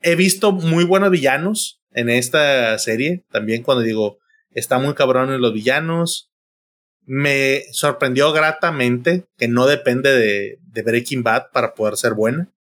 he 0.00 0.14
visto 0.14 0.52
muy 0.52 0.84
buenos 0.84 1.10
villanos 1.10 1.80
en 1.90 2.08
esta 2.08 2.78
serie. 2.78 3.24
También 3.32 3.64
cuando 3.64 3.82
digo, 3.82 4.18
está 4.50 4.78
muy 4.78 4.94
cabrón 4.94 5.32
en 5.32 5.40
los 5.40 5.52
villanos. 5.52 6.30
Me 7.04 7.64
sorprendió 7.72 8.32
gratamente 8.32 9.24
que 9.36 9.48
no 9.48 9.66
depende 9.66 10.12
de, 10.12 10.58
de 10.62 10.82
Breaking 10.82 11.24
Bad 11.24 11.50
para 11.52 11.74
poder 11.74 11.96
ser 11.96 12.14
buena. 12.14 12.52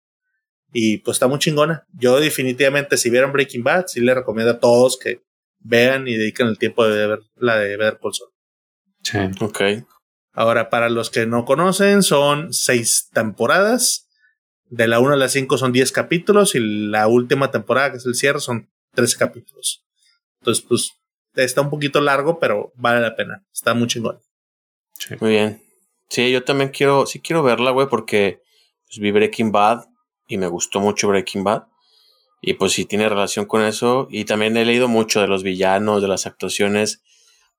Y 0.72 0.98
pues 0.98 1.16
está 1.16 1.28
muy 1.28 1.40
chingona. 1.40 1.86
Yo 1.94 2.20
definitivamente, 2.20 2.98
si 2.98 3.10
vieron 3.10 3.32
Breaking 3.32 3.64
Bad, 3.64 3.88
sí 3.88 4.02
le 4.02 4.14
recomiendo 4.14 4.52
a 4.52 4.60
todos 4.60 4.98
que 4.98 5.22
vean 5.60 6.08
y 6.08 6.16
dediquen 6.16 6.48
el 6.48 6.58
tiempo 6.58 6.86
de 6.88 7.08
ver 7.08 7.20
la 7.36 7.58
de 7.58 7.78
Better 7.78 8.00
Call 8.02 8.14
Saul. 8.14 8.32
Sí. 9.04 9.44
Ok. 9.44 9.62
Ahora, 10.34 10.70
para 10.70 10.90
los 10.90 11.10
que 11.10 11.26
no 11.26 11.46
conocen, 11.46 12.04
son 12.04 12.54
seis 12.54 13.10
temporadas. 13.14 14.08
De 14.70 14.88
la 14.88 15.00
1 15.00 15.14
a 15.14 15.16
la 15.16 15.30
5 15.30 15.58
son 15.58 15.72
10 15.72 15.94
capítulos 15.94 16.54
y 16.54 16.60
la 16.60 17.08
última 17.08 17.52
temporada, 17.52 17.92
que 17.92 17.98
es 17.98 18.06
el 18.06 18.16
cierre, 18.16 18.42
son 18.42 18.70
13 18.96 19.18
capítulos. 19.18 19.86
Entonces, 20.42 20.66
pues, 20.68 20.92
está 21.36 21.62
un 21.62 21.70
poquito 21.70 22.02
largo, 22.02 22.38
pero 22.38 22.74
vale 22.76 23.00
la 23.00 23.16
pena. 23.16 23.46
Está 23.54 23.74
muy 23.74 23.88
chingón. 23.88 24.20
sí. 25.00 25.16
Muy 25.22 25.32
bien. 25.32 25.62
Sí, 26.10 26.32
yo 26.32 26.44
también 26.44 26.70
quiero, 26.70 27.06
sí 27.06 27.20
quiero 27.20 27.44
verla, 27.44 27.72
güey, 27.72 27.88
porque 27.88 28.42
pues, 28.88 29.00
vi 29.00 29.12
Breaking 29.12 29.52
Bad 29.52 29.86
y 30.28 30.38
me 30.38 30.48
gustó 30.48 30.80
mucho 30.80 31.08
Breaking 31.08 31.44
Bad. 31.44 31.64
Y 32.42 32.54
pues 32.54 32.74
sí 32.74 32.86
tiene 32.86 33.10
relación 33.10 33.46
con 33.46 33.64
eso. 33.64 34.08
Y 34.12 34.26
también 34.26 34.56
he 34.58 34.66
leído 34.66 34.88
mucho 34.88 35.22
de 35.22 35.28
los 35.28 35.44
villanos, 35.44 36.02
de 36.02 36.08
las 36.08 36.28
actuaciones. 36.28 37.02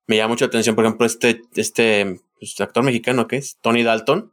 Me 0.06 0.16
llama 0.16 0.28
mucho 0.28 0.44
la 0.44 0.48
atención, 0.48 0.76
por 0.76 0.84
ejemplo, 0.84 1.06
este, 1.06 1.42
este 1.54 2.20
pues, 2.38 2.60
actor 2.60 2.84
mexicano 2.84 3.26
que 3.26 3.36
es 3.36 3.58
Tony 3.60 3.82
Dalton. 3.82 4.32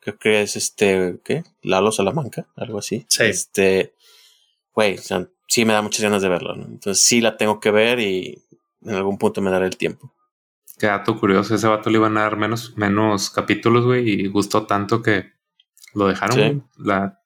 Creo 0.00 0.18
que 0.18 0.42
es 0.42 0.56
este, 0.56 1.20
¿qué? 1.24 1.44
Lalo 1.62 1.92
Salamanca, 1.92 2.46
algo 2.56 2.78
así. 2.78 3.06
Sí. 3.08 3.24
Este, 3.24 3.94
güey, 4.74 4.98
o 4.98 5.02
sea, 5.02 5.28
sí 5.48 5.64
me 5.64 5.72
da 5.72 5.80
muchas 5.80 6.02
ganas 6.02 6.20
de 6.20 6.28
verlo, 6.28 6.56
¿no? 6.56 6.66
Entonces 6.66 7.02
sí 7.02 7.20
la 7.20 7.36
tengo 7.36 7.60
que 7.60 7.70
ver 7.70 8.00
y 8.00 8.42
en 8.82 8.94
algún 8.94 9.16
punto 9.16 9.40
me 9.40 9.50
daré 9.50 9.66
el 9.66 9.76
tiempo. 9.76 10.12
Qué 10.78 10.88
dato 10.88 11.18
curioso. 11.18 11.54
Ese 11.54 11.68
vato 11.68 11.88
le 11.88 11.98
iban 11.98 12.18
a 12.18 12.22
dar 12.22 12.36
menos, 12.36 12.76
menos 12.76 13.30
capítulos, 13.30 13.84
güey, 13.84 14.10
y 14.10 14.26
gustó 14.26 14.66
tanto 14.66 15.00
que 15.00 15.32
lo 15.94 16.08
dejaron 16.08 16.36
Sí. 16.36 16.82
la, 16.82 17.20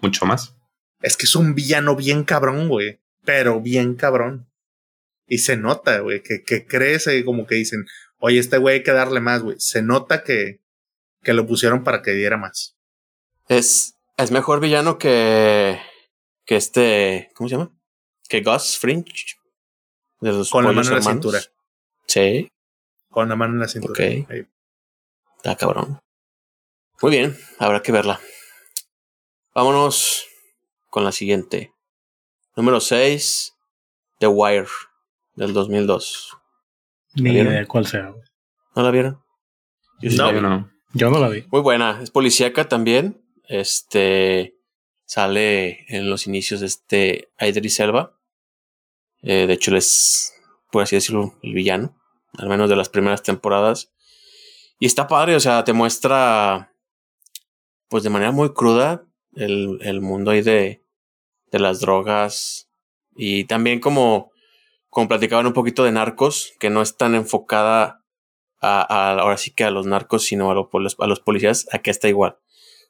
mucho 0.00 0.26
más. 0.26 0.56
Es 1.00 1.16
que 1.16 1.26
es 1.26 1.36
un 1.36 1.54
villano 1.54 1.96
bien 1.96 2.24
cabrón, 2.24 2.68
güey. 2.68 3.00
Pero 3.24 3.60
bien 3.60 3.94
cabrón. 3.94 4.50
Y 5.26 5.38
se 5.38 5.56
nota, 5.56 5.98
güey, 6.00 6.22
que, 6.22 6.42
que 6.44 6.66
crece 6.66 7.24
como 7.24 7.46
que 7.46 7.56
dicen, 7.56 7.84
oye, 8.18 8.38
este 8.38 8.58
güey 8.58 8.76
hay 8.76 8.82
que 8.82 8.92
darle 8.92 9.20
más, 9.20 9.42
güey. 9.42 9.56
Se 9.58 9.82
nota 9.82 10.22
que, 10.22 10.60
que 11.22 11.32
lo 11.34 11.46
pusieron 11.46 11.82
para 11.82 12.02
que 12.02 12.12
diera 12.12 12.36
más. 12.36 12.76
Es, 13.48 13.94
es 14.16 14.30
mejor 14.30 14.60
villano 14.60 14.98
que, 14.98 15.80
que 16.44 16.56
este, 16.56 17.30
¿cómo 17.34 17.48
se 17.48 17.56
llama? 17.56 17.72
Que 18.28 18.42
Gus 18.42 18.78
Fringe. 18.78 19.36
De 20.20 20.32
los 20.32 20.50
Con 20.50 20.64
la 20.64 20.72
mano 20.72 20.88
en 20.88 20.94
la 20.94 21.02
cintura. 21.02 21.40
Sí, 22.06 22.50
Con 23.10 23.28
la 23.28 23.36
mano 23.36 23.54
en 23.54 23.60
la 23.60 23.68
cintura. 23.68 23.92
Ok. 23.92 24.30
Ahí. 24.30 24.46
está 25.36 25.56
cabrón. 25.56 26.00
Muy 27.02 27.10
bien, 27.10 27.36
habrá 27.58 27.82
que 27.82 27.92
verla. 27.92 28.20
Vámonos 29.56 30.26
con 30.90 31.02
la 31.02 31.12
siguiente. 31.12 31.72
Número 32.56 32.78
6, 32.78 33.54
The 34.18 34.26
Wire, 34.26 34.66
del 35.34 35.54
2002. 35.54 36.36
Ni 37.14 37.30
idea 37.30 37.64
cuál 37.64 37.86
sea. 37.86 38.10
güey. 38.10 38.22
¿No 38.74 38.82
la 38.82 38.90
vieron? 38.90 39.24
Yo 40.02 40.10
No. 40.10 40.26
la 40.26 40.30
vi. 40.32 40.36
Yo 40.36 40.42
no. 40.42 40.70
Yo 40.92 41.10
no 41.10 41.18
la 41.20 41.28
vi. 41.30 41.46
Muy 41.50 41.62
buena, 41.62 42.00
es 42.02 42.10
policíaca 42.10 42.68
también. 42.68 43.24
Este 43.48 44.58
sale 45.06 45.86
en 45.88 46.10
los 46.10 46.26
inicios 46.26 46.60
de 46.60 46.66
este 46.66 47.30
Idris 47.40 47.80
Elba. 47.80 48.14
Eh, 49.22 49.46
de 49.46 49.54
hecho, 49.54 49.70
él 49.70 49.78
es, 49.78 50.34
por 50.70 50.82
así 50.82 50.96
decirlo, 50.96 51.34
el 51.42 51.54
villano, 51.54 51.98
al 52.36 52.50
menos 52.50 52.68
de 52.68 52.76
las 52.76 52.90
primeras 52.90 53.22
temporadas. 53.22 53.90
Y 54.78 54.84
está 54.84 55.06
padre, 55.08 55.34
o 55.34 55.40
sea, 55.40 55.64
te 55.64 55.72
muestra, 55.72 56.74
pues 57.88 58.02
de 58.02 58.10
manera 58.10 58.32
muy 58.32 58.52
cruda, 58.52 59.06
el, 59.36 59.78
el 59.82 60.00
mundo 60.00 60.30
ahí 60.30 60.42
de, 60.42 60.82
de 61.50 61.58
las 61.58 61.80
drogas 61.80 62.68
y 63.14 63.44
también 63.44 63.80
como, 63.80 64.30
como 64.90 65.08
platicaban 65.08 65.46
un 65.46 65.52
poquito 65.52 65.84
de 65.84 65.92
narcos, 65.92 66.52
que 66.58 66.70
no 66.70 66.82
es 66.82 66.96
tan 66.96 67.14
enfocada 67.14 68.02
a, 68.60 68.80
a 68.80 69.12
ahora 69.18 69.36
sí 69.36 69.50
que 69.50 69.64
a 69.64 69.70
los 69.70 69.86
narcos, 69.86 70.24
sino 70.24 70.50
a, 70.50 70.54
los, 70.54 70.96
a 70.98 71.06
los 71.06 71.20
policías, 71.20 71.66
aquí 71.72 71.90
está 71.90 72.08
igual. 72.08 72.38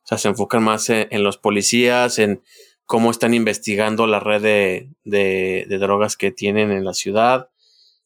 O 0.06 0.08
sea, 0.08 0.18
se 0.18 0.28
enfocan 0.28 0.62
más 0.62 0.88
en, 0.88 1.22
los 1.24 1.36
policías, 1.36 2.20
en 2.20 2.42
cómo 2.84 3.10
están 3.10 3.34
investigando 3.34 4.06
la 4.06 4.20
red 4.20 4.40
de, 4.40 4.88
de, 5.02 5.66
de, 5.68 5.78
drogas 5.78 6.16
que 6.16 6.30
tienen 6.30 6.70
en 6.70 6.84
la 6.84 6.94
ciudad. 6.94 7.50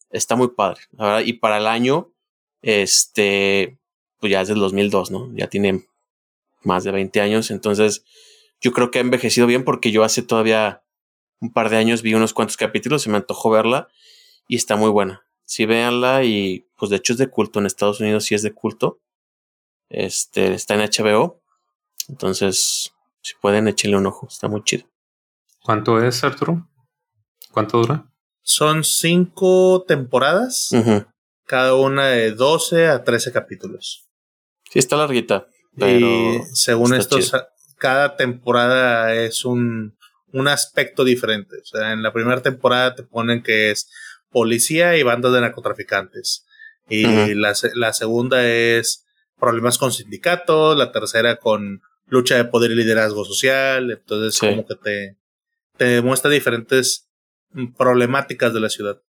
Está 0.08 0.34
muy 0.34 0.48
padre. 0.48 0.80
Y 1.26 1.34
para 1.34 1.58
el 1.58 1.66
año, 1.66 2.10
este, 2.62 3.78
pues 4.18 4.32
ya 4.32 4.40
es 4.40 4.48
del 4.48 4.60
2002, 4.60 5.10
¿no? 5.10 5.30
Ya 5.34 5.48
tiene 5.48 5.84
más 6.62 6.84
de 6.84 6.90
20 6.90 7.20
años. 7.20 7.50
Entonces, 7.50 8.02
yo 8.60 8.72
creo 8.72 8.90
que 8.90 8.98
ha 8.98 9.02
envejecido 9.02 9.46
bien 9.46 9.64
porque 9.64 9.90
yo 9.90 10.04
hace 10.04 10.22
todavía 10.22 10.82
un 11.40 11.52
par 11.52 11.70
de 11.70 11.76
años 11.76 12.02
vi 12.02 12.14
unos 12.14 12.34
cuantos 12.34 12.56
capítulos, 12.56 13.02
se 13.02 13.10
me 13.10 13.16
antojó 13.16 13.50
verla 13.50 13.88
y 14.46 14.56
está 14.56 14.76
muy 14.76 14.90
buena. 14.90 15.24
Sí, 15.44 15.66
véanla 15.66 16.24
y 16.24 16.68
pues 16.76 16.90
de 16.90 16.96
hecho 16.96 17.12
es 17.12 17.18
de 17.18 17.28
culto. 17.28 17.58
En 17.58 17.66
Estados 17.66 18.00
Unidos 18.00 18.24
sí 18.24 18.34
es 18.34 18.42
de 18.42 18.52
culto. 18.52 19.00
Este, 19.88 20.54
está 20.54 20.74
en 20.74 20.80
HBO. 20.80 21.40
Entonces, 22.08 22.92
si 23.22 23.34
pueden, 23.40 23.66
échenle 23.66 23.96
un 23.96 24.06
ojo. 24.06 24.28
Está 24.28 24.48
muy 24.48 24.62
chido. 24.62 24.86
¿Cuánto 25.62 26.02
es, 26.02 26.22
Arturo? 26.24 26.68
¿Cuánto 27.50 27.78
dura? 27.78 28.06
Son 28.42 28.84
cinco 28.84 29.84
temporadas. 29.86 30.70
Cada 31.44 31.74
una 31.74 32.06
de 32.06 32.32
12 32.32 32.88
a 32.88 33.02
13 33.02 33.32
capítulos. 33.32 34.08
Sí, 34.70 34.78
está 34.78 34.96
larguita. 34.96 35.48
y 35.76 36.38
según 36.52 36.94
estos, 36.94 37.32
cada 37.80 38.16
temporada 38.16 39.14
es 39.14 39.44
un, 39.44 39.96
un 40.32 40.46
aspecto 40.46 41.02
diferente. 41.02 41.56
O 41.56 41.64
sea, 41.64 41.92
en 41.92 42.02
la 42.02 42.12
primera 42.12 42.42
temporada 42.42 42.94
te 42.94 43.02
ponen 43.02 43.42
que 43.42 43.70
es 43.70 43.90
policía 44.30 44.96
y 44.96 45.02
bandas 45.02 45.32
de 45.32 45.40
narcotraficantes. 45.40 46.46
Y 46.88 47.34
la, 47.34 47.54
la, 47.74 47.92
segunda 47.92 48.46
es 48.46 49.06
problemas 49.38 49.78
con 49.78 49.92
sindicatos, 49.92 50.76
la 50.76 50.90
tercera 50.90 51.36
con 51.36 51.82
lucha 52.08 52.36
de 52.36 52.44
poder 52.44 52.72
y 52.72 52.74
liderazgo 52.74 53.24
social. 53.24 53.90
Entonces, 53.90 54.38
como 54.38 54.66
que 54.66 54.74
te, 54.74 55.16
te 55.76 56.02
muestra 56.02 56.30
diferentes 56.30 57.08
problemáticas 57.78 58.52
de 58.52 58.60
la 58.60 58.68
ciudad. 58.68 59.00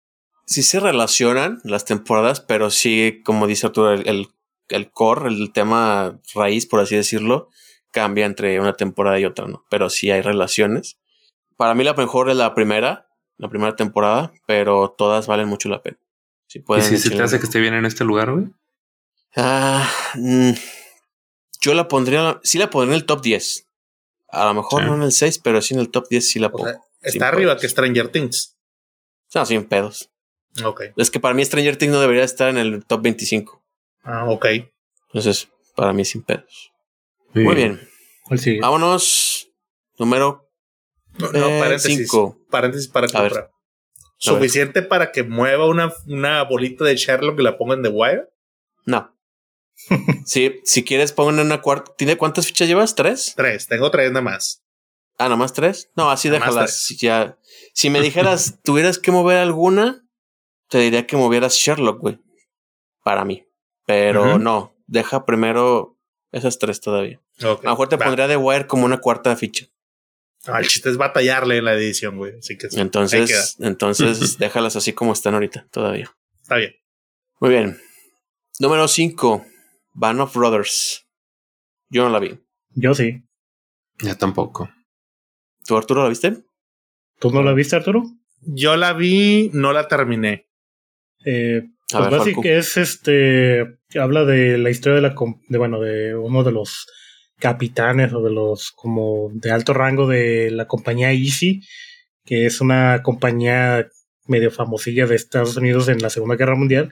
Sí 0.46 0.64
se 0.64 0.80
relacionan 0.80 1.60
las 1.64 1.86
temporadas, 1.86 2.40
pero 2.40 2.70
sí, 2.70 3.22
como 3.26 3.48
dice 3.48 3.68
Arturo, 3.68 3.94
el, 3.94 4.08
el, 4.08 4.28
el 4.70 4.92
core, 4.92 5.30
el 5.30 5.52
tema 5.52 6.20
raíz, 6.36 6.68
por 6.68 6.80
así 6.80 6.96
decirlo, 6.96 7.50
cambia 7.92 8.26
entre 8.26 8.60
una 8.60 8.74
temporada 8.74 9.20
y 9.20 9.26
otra, 9.26 9.48
¿no? 9.48 9.66
Pero 9.70 9.90
sí 9.90 10.12
hay 10.12 10.22
relaciones. 10.22 10.98
Para 11.58 11.74
mí 11.76 11.84
la 11.84 11.94
mejor 11.94 12.30
es 12.30 12.38
la 12.38 12.56
primera, 12.56 13.08
la 13.38 13.50
primera 13.50 13.76
temporada, 13.76 14.32
pero 14.48 14.96
todas 14.98 15.28
valen 15.28 15.48
mucho 15.48 15.70
la 15.70 15.82
pena. 15.82 15.98
Si 16.48 16.60
pueden, 16.60 16.84
¿Y 16.84 16.88
si 16.88 16.98
se 16.98 17.16
te 17.16 17.22
hace 17.22 17.40
que 17.40 17.46
esté 17.46 17.60
bien 17.60 17.74
en 17.74 17.86
este 17.86 18.04
lugar, 18.04 18.32
güey? 18.32 18.48
Ah, 19.36 19.90
mm, 20.16 20.52
yo 21.62 21.74
la 21.74 21.88
pondría, 21.88 22.40
sí 22.44 22.58
la 22.58 22.70
pondría 22.70 22.96
en 22.96 23.02
el 23.02 23.06
top 23.06 23.22
10. 23.22 23.68
A 24.30 24.46
lo 24.46 24.54
mejor 24.54 24.86
no 24.86 24.96
en 24.96 25.04
el 25.04 25.12
6, 25.12 25.40
pero 25.40 25.62
sí 25.62 25.74
en 25.74 25.80
el 25.80 25.90
top 25.90 26.08
10 26.10 26.28
sí 26.28 26.40
la 26.40 26.52
pongo. 26.52 26.68
está 27.02 27.28
arriba 27.28 27.58
que 27.58 27.68
Stranger 27.68 28.10
Things. 28.10 28.58
No, 29.34 29.46
sin 29.46 29.66
pedos. 29.66 30.10
Ok. 30.64 30.84
Es 30.98 31.12
que 31.12 31.20
para 31.20 31.34
mí 31.34 31.44
Stranger 31.46 31.78
Things 31.78 31.94
no 31.94 32.02
debería 32.02 32.24
estar 32.24 32.50
en 32.50 32.58
el 32.58 32.86
top 32.86 33.02
25. 33.02 33.62
Ah, 34.04 34.26
ok. 34.28 34.46
Entonces, 35.08 35.50
para 35.76 35.94
mí 35.94 36.06
sin 36.06 36.24
pedos. 36.24 36.71
Muy 37.34 37.56
bien. 37.56 37.80
Vámonos. 38.62 39.50
Número. 39.98 40.50
No, 41.18 41.28
eh, 41.34 41.60
paréntesis. 41.60 42.12
Paréntesis 42.50 42.88
para 42.88 43.08
comprar. 43.08 43.52
¿Suficiente 44.18 44.82
para 44.84 45.12
que 45.12 45.24
mueva 45.24 45.66
una, 45.66 45.92
una 46.06 46.44
bolita 46.44 46.86
de 46.86 46.96
Sherlock 46.96 47.40
y 47.40 47.44
la 47.44 47.58
pongan 47.58 47.82
de 47.82 47.90
Wire? 47.90 48.30
No. 48.86 49.16
si, 50.26 50.62
si 50.64 50.84
quieres, 50.84 51.12
pongan 51.12 51.40
una 51.40 51.62
cuarta. 51.62 51.92
¿Tiene 51.98 52.18
cuántas 52.18 52.46
fichas 52.46 52.68
llevas? 52.68 52.94
¿Tres? 52.94 53.34
Tres, 53.36 53.68
tengo 53.68 53.90
tres 53.90 54.12
nada 54.12 54.22
más. 54.22 54.64
Ah, 55.18 55.26
¿nada 55.26 55.38
más 55.38 55.54
tres? 55.54 55.90
No, 55.96 56.10
así 56.12 56.30
déjalas. 56.30 56.84
Si, 56.84 56.98
ya, 56.98 57.38
si 57.74 57.90
me 57.90 58.02
dijeras, 58.02 58.60
tuvieras 58.64 59.00
que 59.00 59.12
mover 59.12 59.38
alguna, 59.38 60.06
te 60.70 60.78
diría 60.80 61.08
que 61.08 61.18
movieras 61.18 61.56
Sherlock, 61.56 62.00
güey. 62.00 62.20
Para 63.04 63.26
mí. 63.26 63.48
Pero 63.88 64.38
no, 64.38 64.76
deja 64.88 65.26
primero 65.26 65.98
esas 66.32 66.60
tres 66.60 66.80
todavía. 66.82 67.20
a 67.40 67.46
lo 67.46 67.60
mejor 67.62 67.90
te 67.90 67.98
pondría 67.98 68.28
de 68.28 68.38
Wire 68.38 68.68
como 68.68 68.86
una 68.86 69.00
cuarta 69.00 69.36
ficha. 69.36 69.68
Ah, 70.48 70.60
el 70.60 70.68
chiste 70.68 70.90
es 70.90 70.98
batallarle 70.98 71.58
en 71.58 71.66
la 71.66 71.74
edición, 71.74 72.18
güey. 72.18 72.38
Así 72.40 72.58
que 72.58 72.68
entonces, 72.74 73.58
entonces 73.60 74.38
déjalas 74.40 74.76
así 74.76 74.94
como 74.94 75.14
están 75.14 75.36
ahorita, 75.36 75.68
todavía. 75.70 76.12
Está 76.42 76.56
bien. 76.56 76.76
Muy 77.40 77.52
bien. 77.52 77.80
Número 78.60 78.88
5. 78.88 79.46
Band 79.94 80.22
of 80.22 80.36
Brothers. 80.36 81.06
Yo 81.90 82.04
no 82.04 82.10
la 82.10 82.20
vi. 82.20 82.40
Yo 82.72 82.96
sí. 82.96 83.24
Ya 84.00 84.16
tampoco. 84.16 84.70
¿Tú, 85.66 85.78
Arturo, 85.78 86.04
la 86.04 86.10
viste? 86.10 86.44
¿Tú 87.20 87.32
no 87.32 87.44
la 87.44 87.54
viste, 87.54 87.76
Arturo? 87.76 88.04
Yo 88.42 88.76
la 88.76 88.94
vi, 88.94 89.52
no 89.54 89.74
la 89.74 89.88
terminé. 89.88 90.48
Eh, 91.24 91.70
pues 91.92 92.10
básicamente 92.10 92.58
es 92.58 92.78
este. 92.78 93.78
Habla 94.00 94.26
de 94.26 94.58
la 94.58 94.70
historia 94.70 94.96
de 94.96 95.02
la. 95.02 95.16
De, 95.48 95.58
bueno, 95.58 95.80
de 95.80 96.16
uno 96.16 96.44
de 96.44 96.52
los 96.52 96.88
capitanes 97.40 98.14
o 98.14 98.22
de 98.22 98.32
los 98.32 98.72
como 98.72 99.30
de 99.34 99.52
alto 99.52 99.74
rango 99.74 100.08
de 100.08 100.52
la 100.52 100.68
compañía 100.68 101.12
Easy, 101.12 101.62
que 102.24 102.46
es 102.46 102.62
una 102.62 103.02
compañía 103.04 103.88
medio 104.28 104.52
famosilla 104.52 105.08
de 105.08 105.16
Estados 105.16 105.58
Unidos 105.58 105.90
en 105.90 106.00
la 106.00 106.10
Segunda 106.10 106.36
Guerra 106.36 106.56
Mundial, 106.56 106.92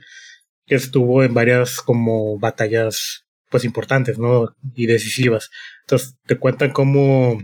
que 0.65 0.75
estuvo 0.75 1.23
en 1.23 1.33
varias 1.33 1.81
como 1.81 2.39
batallas 2.39 3.25
pues 3.49 3.63
importantes, 3.63 4.19
¿no? 4.19 4.55
Y 4.75 4.85
decisivas. 4.85 5.49
Entonces 5.81 6.17
te 6.25 6.37
cuentan 6.37 6.71
cómo 6.71 7.39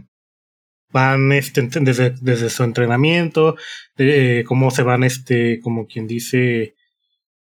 van 0.92 1.32
este, 1.34 1.68
desde, 1.82 2.14
desde 2.22 2.50
su 2.50 2.64
entrenamiento, 2.64 3.58
eh, 3.98 4.44
cómo 4.48 4.72
se 4.72 4.84
van, 4.84 5.04
este, 5.04 5.60
como 5.60 5.88
quien 5.88 6.08
dice, 6.08 6.76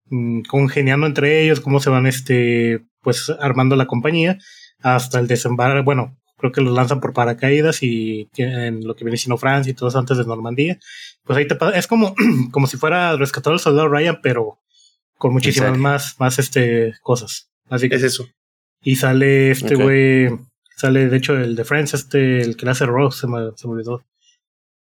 mm, 0.09 0.41
congeniando 0.41 1.07
entre 1.07 1.43
ellos, 1.43 1.59
cómo 1.59 1.79
se 1.79 1.89
van, 1.89 2.05
este, 2.07 2.85
pues 3.01 3.31
armando 3.39 3.75
la 3.75 3.87
compañía 3.87 4.37
hasta 4.81 5.19
el 5.19 5.27
desembarco, 5.27 5.83
bueno, 5.83 6.17
creo 6.37 6.51
que 6.51 6.61
los 6.61 6.73
lanzan 6.73 6.99
por 6.99 7.13
paracaídas 7.13 7.81
y 7.81 8.29
tienen 8.33 8.85
lo 8.85 8.95
que 8.95 9.03
viene 9.03 9.17
siendo 9.17 9.37
Francia 9.37 9.71
y 9.71 9.73
todo 9.73 9.89
eso 9.89 9.99
antes 9.99 10.17
de 10.17 10.25
Normandía. 10.25 10.79
Pues 11.23 11.37
ahí 11.37 11.47
te 11.47 11.55
pasa, 11.55 11.77
es 11.77 11.87
como, 11.87 12.15
como 12.51 12.67
si 12.67 12.77
fuera 12.77 13.15
rescatar 13.17 13.53
al 13.53 13.59
soldado 13.59 13.89
Ryan, 13.89 14.19
pero 14.21 14.59
con 15.17 15.33
muchísimas 15.33 15.77
más, 15.77 16.15
más 16.19 16.39
este, 16.39 16.93
cosas. 17.01 17.49
Así 17.69 17.89
que 17.89 17.95
es 17.95 18.03
eso. 18.03 18.27
Y 18.81 18.95
sale 18.95 19.51
este 19.51 19.75
güey, 19.75 20.29
sale 20.75 21.09
de 21.09 21.17
hecho 21.17 21.35
el 21.35 21.55
de 21.55 21.65
Friends, 21.65 21.93
este, 21.95 22.41
el 22.41 22.55
que 22.55 22.65
le 22.65 22.71
hace 22.71 22.85
Rose, 22.85 23.21
se 23.21 23.27
me, 23.27 23.37
se 23.55 23.67
me 23.67 23.73
olvidó. 23.73 24.05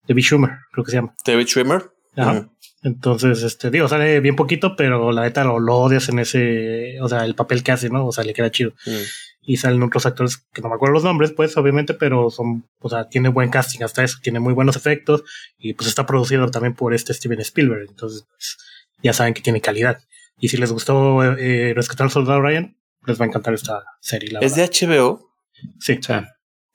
David 0.07 0.23
Schumer, 0.23 0.51
creo 0.73 0.85
que 0.85 0.91
se 0.93 0.97
llama. 0.97 1.15
David 1.25 1.47
Schumer. 1.47 1.91
Ajá. 2.17 2.49
Entonces, 2.82 3.43
este, 3.43 3.70
digo, 3.70 3.89
sale 3.89 4.20
bien 4.20 4.36
poquito, 4.36 4.74
pero 4.74 5.12
la 5.12 5.23
neta 5.23 5.44
lo, 5.44 5.59
lo, 5.59 5.77
odias 5.77 6.09
en 6.09 6.19
ese, 6.19 6.98
o 7.02 7.09
sea, 7.09 7.24
el 7.24 7.35
papel 7.35 7.62
que 7.62 7.73
hace, 7.73 7.90
¿no? 7.90 8.07
O 8.07 8.12
sea, 8.12 8.24
le 8.24 8.32
queda 8.32 8.51
chido. 8.51 8.73
Mm 8.86 9.31
y 9.43 9.57
salen 9.57 9.82
otros 9.82 10.07
actores 10.07 10.36
que 10.52 10.62
no 10.62 10.69
me 10.69 10.74
acuerdo 10.74 10.94
los 10.94 11.05
nombres, 11.05 11.32
pues 11.32 11.57
obviamente, 11.57 11.94
pero 11.94 12.31
son, 12.31 12.69
o 12.78 12.89
sea, 12.89 13.09
tiene 13.09 13.31
buen 13.31 13.51
casting 13.51 13.82
hasta 13.82 14.05
eso, 14.05 14.19
tiene 14.23 14.39
muy 14.39 14.52
buenos 14.52 14.77
efectos 14.77 15.24
y 15.59 15.74
pues 15.74 15.89
está 15.89 16.07
producido 16.07 16.48
también 16.51 16.74
por 16.74 16.94
este 16.94 17.15
Steven 17.15 17.40
Spielberg, 17.40 17.86
entonces 17.89 18.27
pues, 18.28 18.59
ya 19.02 19.12
saben 19.12 19.35
que 19.35 19.43
tiene 19.43 19.61
calidad. 19.61 19.98
Y 20.39 20.48
si 20.48 20.57
les 20.57 20.73
gustó 20.73 21.23
eh, 21.24 21.73
Rescatar 21.74 22.05
al 22.05 22.11
Soldado 22.11 22.40
Ryan, 22.40 22.77
les 23.07 23.20
va 23.20 23.24
a 23.24 23.28
encantar 23.28 23.55
esta 23.55 23.85
serie. 24.01 24.39
¿Es 24.40 24.55
de 24.55 24.65
HBO? 24.65 25.35
Sí. 25.81 25.98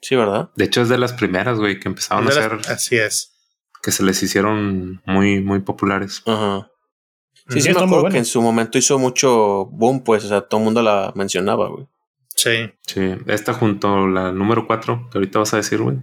Sí, 0.02 0.16
¿verdad? 0.16 0.50
De 0.56 0.66
hecho, 0.66 0.82
es 0.82 0.90
de 0.90 0.98
las 0.98 1.14
primeras, 1.14 1.58
güey, 1.58 1.80
que 1.80 1.88
empezaron 1.88 2.28
a 2.28 2.30
hacer. 2.30 2.60
Así 2.68 2.98
es. 2.98 3.35
Que 3.86 3.92
se 3.92 4.02
les 4.02 4.24
hicieron 4.24 5.00
muy, 5.06 5.42
muy 5.42 5.60
populares. 5.60 6.24
Ajá. 6.26 6.72
Sí, 7.50 7.62
sí, 7.62 7.72
me 7.72 7.84
acuerdo 7.84 8.10
que 8.10 8.18
en 8.18 8.26
su 8.26 8.42
momento 8.42 8.80
hizo 8.80 8.98
mucho 8.98 9.68
boom, 9.68 10.04
pues, 10.04 10.26
o 10.26 10.28
sea, 10.28 10.42
todo 10.42 10.60
el 10.60 10.66
mundo 10.66 10.82
la 10.82 11.14
mencionaba, 11.16 11.70
güey. 11.70 11.86
Sí. 12.36 12.72
Sí, 12.82 13.16
esta 13.28 13.54
junto 13.54 13.94
a 13.94 14.08
la 14.08 14.32
número 14.32 14.66
4, 14.66 15.10
que 15.12 15.20
ahorita 15.20 15.38
vas 15.38 15.54
a 15.54 15.58
decir, 15.58 15.80
güey, 15.80 15.98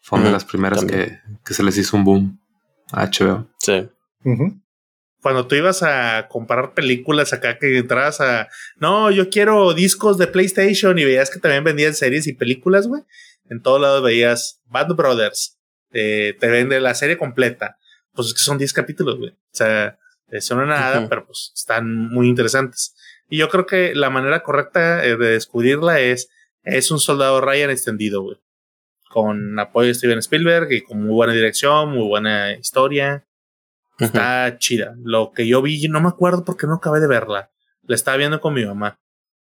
fue 0.00 0.18
una 0.18 0.26
de 0.28 0.32
las 0.32 0.44
primeras 0.44 0.84
que, 0.84 1.20
que, 1.44 1.54
se 1.54 1.62
les 1.62 1.78
hizo 1.78 1.96
un 1.96 2.02
boom 2.02 2.40
a 2.90 3.06
HBO. 3.06 3.46
Sí. 3.60 3.88
Cuando 5.20 5.46
tú 5.46 5.54
ibas 5.54 5.84
a 5.84 6.26
comprar 6.26 6.74
películas 6.74 7.32
acá 7.32 7.56
que 7.56 7.78
entrabas 7.78 8.20
a, 8.20 8.48
no, 8.78 9.12
yo 9.12 9.30
quiero 9.30 9.74
discos 9.74 10.18
de 10.18 10.26
PlayStation 10.26 10.98
y 10.98 11.04
veías 11.04 11.30
que 11.30 11.38
también 11.38 11.62
vendían 11.62 11.94
series 11.94 12.26
y 12.26 12.32
películas, 12.32 12.88
güey. 12.88 13.04
En 13.48 13.62
todos 13.62 13.80
lados 13.80 14.02
veías 14.02 14.60
Band 14.66 14.96
Brothers, 14.96 15.60
te 15.92 16.48
vende 16.48 16.80
la 16.80 16.94
serie 16.94 17.18
completa. 17.18 17.78
Pues 18.12 18.28
es 18.28 18.34
que 18.34 18.40
son 18.40 18.58
10 18.58 18.72
capítulos, 18.72 19.18
güey. 19.18 19.30
O 19.30 19.54
sea, 19.54 19.98
eso 20.28 20.56
no 20.56 20.64
nada, 20.64 21.08
pero 21.08 21.26
pues 21.26 21.52
están 21.54 22.08
muy 22.08 22.28
interesantes. 22.28 22.94
Y 23.28 23.38
yo 23.38 23.48
creo 23.48 23.66
que 23.66 23.94
la 23.94 24.10
manera 24.10 24.42
correcta 24.42 25.04
eh, 25.04 25.16
de 25.16 25.30
descubrirla 25.30 26.00
es, 26.00 26.30
es 26.62 26.90
un 26.90 26.98
soldado 26.98 27.40
Ryan 27.40 27.70
extendido, 27.70 28.22
güey. 28.22 28.38
con 29.10 29.58
apoyo 29.58 29.88
de 29.88 29.94
Steven 29.94 30.18
Spielberg 30.18 30.72
y 30.72 30.82
con 30.82 31.02
muy 31.02 31.12
buena 31.12 31.32
dirección, 31.32 31.90
muy 31.90 32.06
buena 32.06 32.52
historia. 32.52 33.26
Está 33.98 34.56
chida. 34.58 34.94
Lo 35.04 35.32
que 35.32 35.46
yo 35.46 35.62
vi, 35.62 35.86
no 35.88 36.00
me 36.00 36.08
acuerdo 36.08 36.44
porque 36.44 36.66
no 36.66 36.74
acabé 36.74 37.00
de 37.00 37.08
verla. 37.08 37.50
La 37.82 37.94
estaba 37.94 38.16
viendo 38.16 38.40
con 38.40 38.54
mi 38.54 38.64
mamá. 38.64 38.98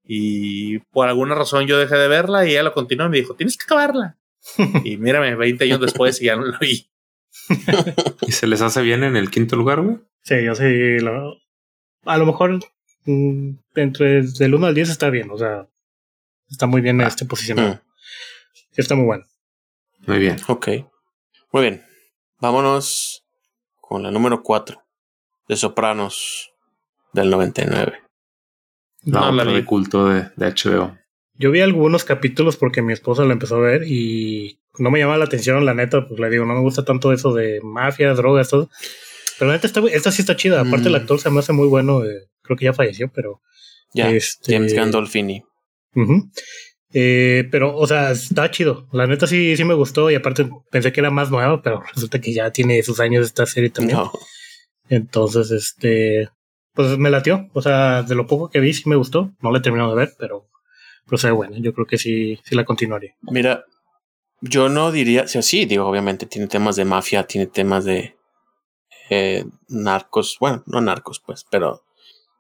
Y 0.04 0.80
por 0.92 1.08
alguna 1.08 1.36
razón 1.36 1.66
yo 1.66 1.78
dejé 1.78 1.96
de 1.98 2.08
verla 2.08 2.46
y 2.46 2.52
ella 2.52 2.64
lo 2.64 2.74
continuó 2.74 3.08
y 3.08 3.10
me 3.10 3.18
dijo, 3.18 3.36
tienes 3.36 3.58
que 3.58 3.66
acabarla. 3.66 4.18
Y 4.84 4.98
mírame, 4.98 5.36
20 5.36 5.64
años 5.64 5.82
después 5.82 6.22
y 6.22 6.26
ya 6.26 6.36
no 6.36 6.46
la 6.46 6.58
vi. 6.60 6.90
¿Y 8.22 8.32
se 8.32 8.48
les 8.48 8.62
hace 8.62 8.82
bien 8.82 9.04
en 9.04 9.16
el 9.16 9.30
quinto 9.30 9.56
lugar, 9.56 9.82
güey? 9.82 9.98
Sí, 10.24 10.44
yo 10.44 10.56
sí. 10.56 10.64
a 12.06 12.18
lo 12.18 12.26
mejor 12.26 12.60
mm, 13.06 13.52
entre 13.76 14.24
del 14.24 14.56
1 14.56 14.68
al 14.68 14.76
10 14.76 14.90
está 14.90 15.10
bien. 15.10 15.30
O 15.32 15.38
sea, 15.38 15.68
está 16.50 16.68
muy 16.68 16.82
bien 16.82 17.00
ah. 17.02 17.08
este 17.08 17.26
posicionado. 17.26 17.76
Mm. 17.76 17.80
Está 18.76 18.96
muy 18.96 19.06
bueno. 19.06 19.26
Muy 20.06 20.20
bien. 20.20 20.38
Ok. 20.48 20.68
Muy 21.52 21.62
bien. 21.62 21.84
Vámonos 22.40 23.26
con 23.80 24.04
la 24.04 24.12
número 24.12 24.44
4 24.44 24.82
de 25.48 25.56
Sopranos 25.56 26.54
del 27.14 27.30
99. 27.30 28.04
La 29.04 29.32
no, 29.32 29.46
de 29.46 29.66
culto 29.66 30.10
de, 30.10 30.30
de, 30.36 30.54
HBO. 30.54 30.98
Yo 31.38 31.52
vi 31.52 31.62
algunos 31.62 32.04
capítulos 32.04 32.58
porque 32.58 32.82
mi 32.82 32.94
esposa 32.94 33.24
lo 33.24 33.32
empezó 33.32 33.58
a 33.58 33.62
ver 33.62 33.84
y 33.84 34.60
no 34.80 34.92
me 34.92 35.00
llama 35.00 35.18
la 35.18 35.26
atención, 35.26 35.66
la 35.66 35.74
neta, 35.74 36.08
pues 36.08 36.20
le 36.20 36.30
digo, 36.30 36.46
no 36.46 36.56
me 36.56 36.62
gusta 36.62 36.84
tanto 36.84 37.14
eso 37.14 37.34
de 37.34 37.60
mafia, 37.62 38.14
drogas, 38.14 38.50
todo. 38.50 38.70
Pero 39.38 39.52
la 39.52 39.58
neta, 39.58 39.68
esta, 39.92 40.12
sí 40.12 40.22
está 40.22 40.36
chida. 40.36 40.62
Aparte, 40.62 40.88
el 40.88 40.94
mm. 40.94 40.98
actor 40.98 41.20
se 41.20 41.30
me 41.30 41.40
hace 41.40 41.54
muy 41.54 41.68
bueno. 41.68 42.04
Eh, 42.04 42.28
creo 42.42 42.58
que 42.58 42.66
ya 42.66 42.74
falleció, 42.74 43.10
pero. 43.14 43.42
Ya, 43.94 44.10
este, 44.10 44.54
James 44.54 44.74
Gandolfini. 44.74 45.44
eh, 46.94 47.48
pero, 47.52 47.76
o 47.76 47.88
sea, 47.88 48.12
está 48.12 48.50
chido. 48.50 48.88
La 48.92 49.08
neta 49.08 49.28
sí, 49.28 49.56
sí 49.56 49.64
me 49.64 49.74
gustó 49.74 50.10
y 50.10 50.16
aparte 50.16 50.50
pensé 50.72 50.92
que 50.92 51.00
era 51.00 51.12
más 51.12 51.30
nuevo, 51.30 51.62
pero 51.62 51.84
resulta 51.94 52.20
que 52.20 52.34
ya 52.34 52.52
tiene 52.52 52.82
sus 52.84 53.00
años 53.00 53.26
esta 53.26 53.46
serie 53.46 53.70
también. 53.70 54.00
Entonces, 54.90 55.52
este, 55.52 56.30
pues 56.74 56.98
me 56.98 57.10
latió. 57.10 57.50
O 57.54 57.62
sea, 57.62 58.04
de 58.04 58.16
lo 58.16 58.26
poco 58.26 58.50
que 58.50 58.60
vi 58.60 58.74
sí 58.74 58.90
me 58.90 58.96
gustó. 58.96 59.32
No 59.42 59.52
la 59.52 59.60
he 59.60 59.62
terminado 59.62 59.92
de 59.92 59.98
ver, 59.98 60.14
pero, 60.18 60.48
pero 61.08 61.18
sea 61.18 61.32
bueno. 61.32 61.58
Yo 61.58 61.74
creo 61.74 61.88
que 61.88 61.98
sí, 61.98 62.40
sí 62.44 62.56
la 62.56 62.66
continuaré. 62.66 63.16
Mira, 63.22 63.66
yo 64.42 64.70
no 64.70 64.92
diría, 64.92 65.24
o 65.24 65.28
sea, 65.28 65.42
sí, 65.42 65.66
digo, 65.66 65.86
obviamente 65.88 66.26
tiene 66.26 66.48
temas 66.48 66.76
de 66.76 66.86
mafia, 66.86 67.26
tiene 67.26 67.48
temas 67.48 67.86
de 67.86 68.16
eh, 69.10 69.46
narcos, 69.70 70.38
bueno, 70.40 70.64
no 70.68 70.82
narcos, 70.82 71.20
pues, 71.20 71.46
pero 71.50 71.84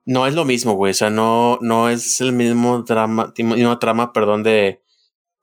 no 0.05 0.27
es 0.27 0.35
lo 0.35 0.45
mismo, 0.45 0.73
güey. 0.73 0.91
O 0.91 0.93
sea, 0.93 1.09
no, 1.09 1.59
no 1.61 1.89
es 1.89 2.21
el 2.21 2.33
mismo 2.33 2.83
drama, 2.83 3.33
mismo 3.37 3.79
trama, 3.79 4.13
perdón, 4.13 4.43
de, 4.43 4.81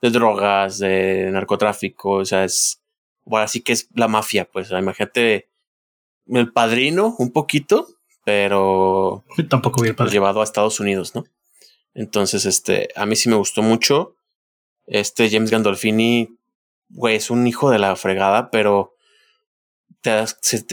de 0.00 0.10
drogas, 0.10 0.78
de 0.78 1.30
narcotráfico. 1.32 2.12
O 2.12 2.24
sea, 2.24 2.44
es, 2.44 2.82
bueno, 3.24 3.44
así 3.44 3.62
que 3.62 3.72
es 3.72 3.88
la 3.94 4.08
mafia, 4.08 4.48
pues. 4.50 4.70
imagínate 4.70 5.48
el 6.26 6.52
padrino 6.52 7.14
un 7.18 7.32
poquito, 7.32 7.86
pero 8.24 9.24
tampoco 9.50 9.82
vi 9.82 9.88
el 9.88 9.96
pues, 9.96 10.12
llevado 10.12 10.40
a 10.40 10.44
Estados 10.44 10.80
Unidos, 10.80 11.14
¿no? 11.14 11.24
Entonces, 11.94 12.44
este, 12.44 12.88
a 12.96 13.06
mí 13.06 13.16
sí 13.16 13.28
me 13.28 13.36
gustó 13.36 13.62
mucho. 13.62 14.16
Este 14.86 15.30
James 15.30 15.50
Gandolfini, 15.50 16.36
güey, 16.88 17.16
es 17.16 17.30
un 17.30 17.46
hijo 17.46 17.70
de 17.70 17.78
la 17.78 17.96
fregada, 17.96 18.50
pero 18.50 18.94
te, 20.00 20.24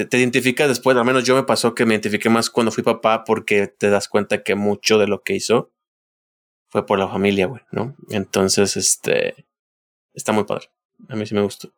te, 0.05 0.17
identificas 0.17 0.67
después, 0.67 0.97
al 0.97 1.05
menos 1.05 1.23
yo 1.23 1.35
me 1.35 1.43
pasó 1.43 1.73
que 1.73 1.85
me 1.85 1.93
identifiqué 1.93 2.29
más 2.29 2.49
cuando 2.49 2.71
fui 2.71 2.83
papá 2.83 3.23
porque 3.23 3.67
te 3.67 3.89
das 3.89 4.09
cuenta 4.09 4.43
que 4.43 4.55
mucho 4.55 4.97
de 4.97 5.07
lo 5.07 5.23
que 5.23 5.35
hizo 5.35 5.71
fue 6.67 6.85
por 6.85 6.99
la 6.99 7.07
familia, 7.07 7.45
güey, 7.45 7.61
¿no? 7.71 7.95
Entonces, 8.09 8.75
este, 8.75 9.45
está 10.13 10.31
muy 10.31 10.43
padre. 10.43 10.69
A 11.07 11.15
mí 11.15 11.25
sí 11.25 11.33
me 11.33 11.41
gustó. 11.41 11.71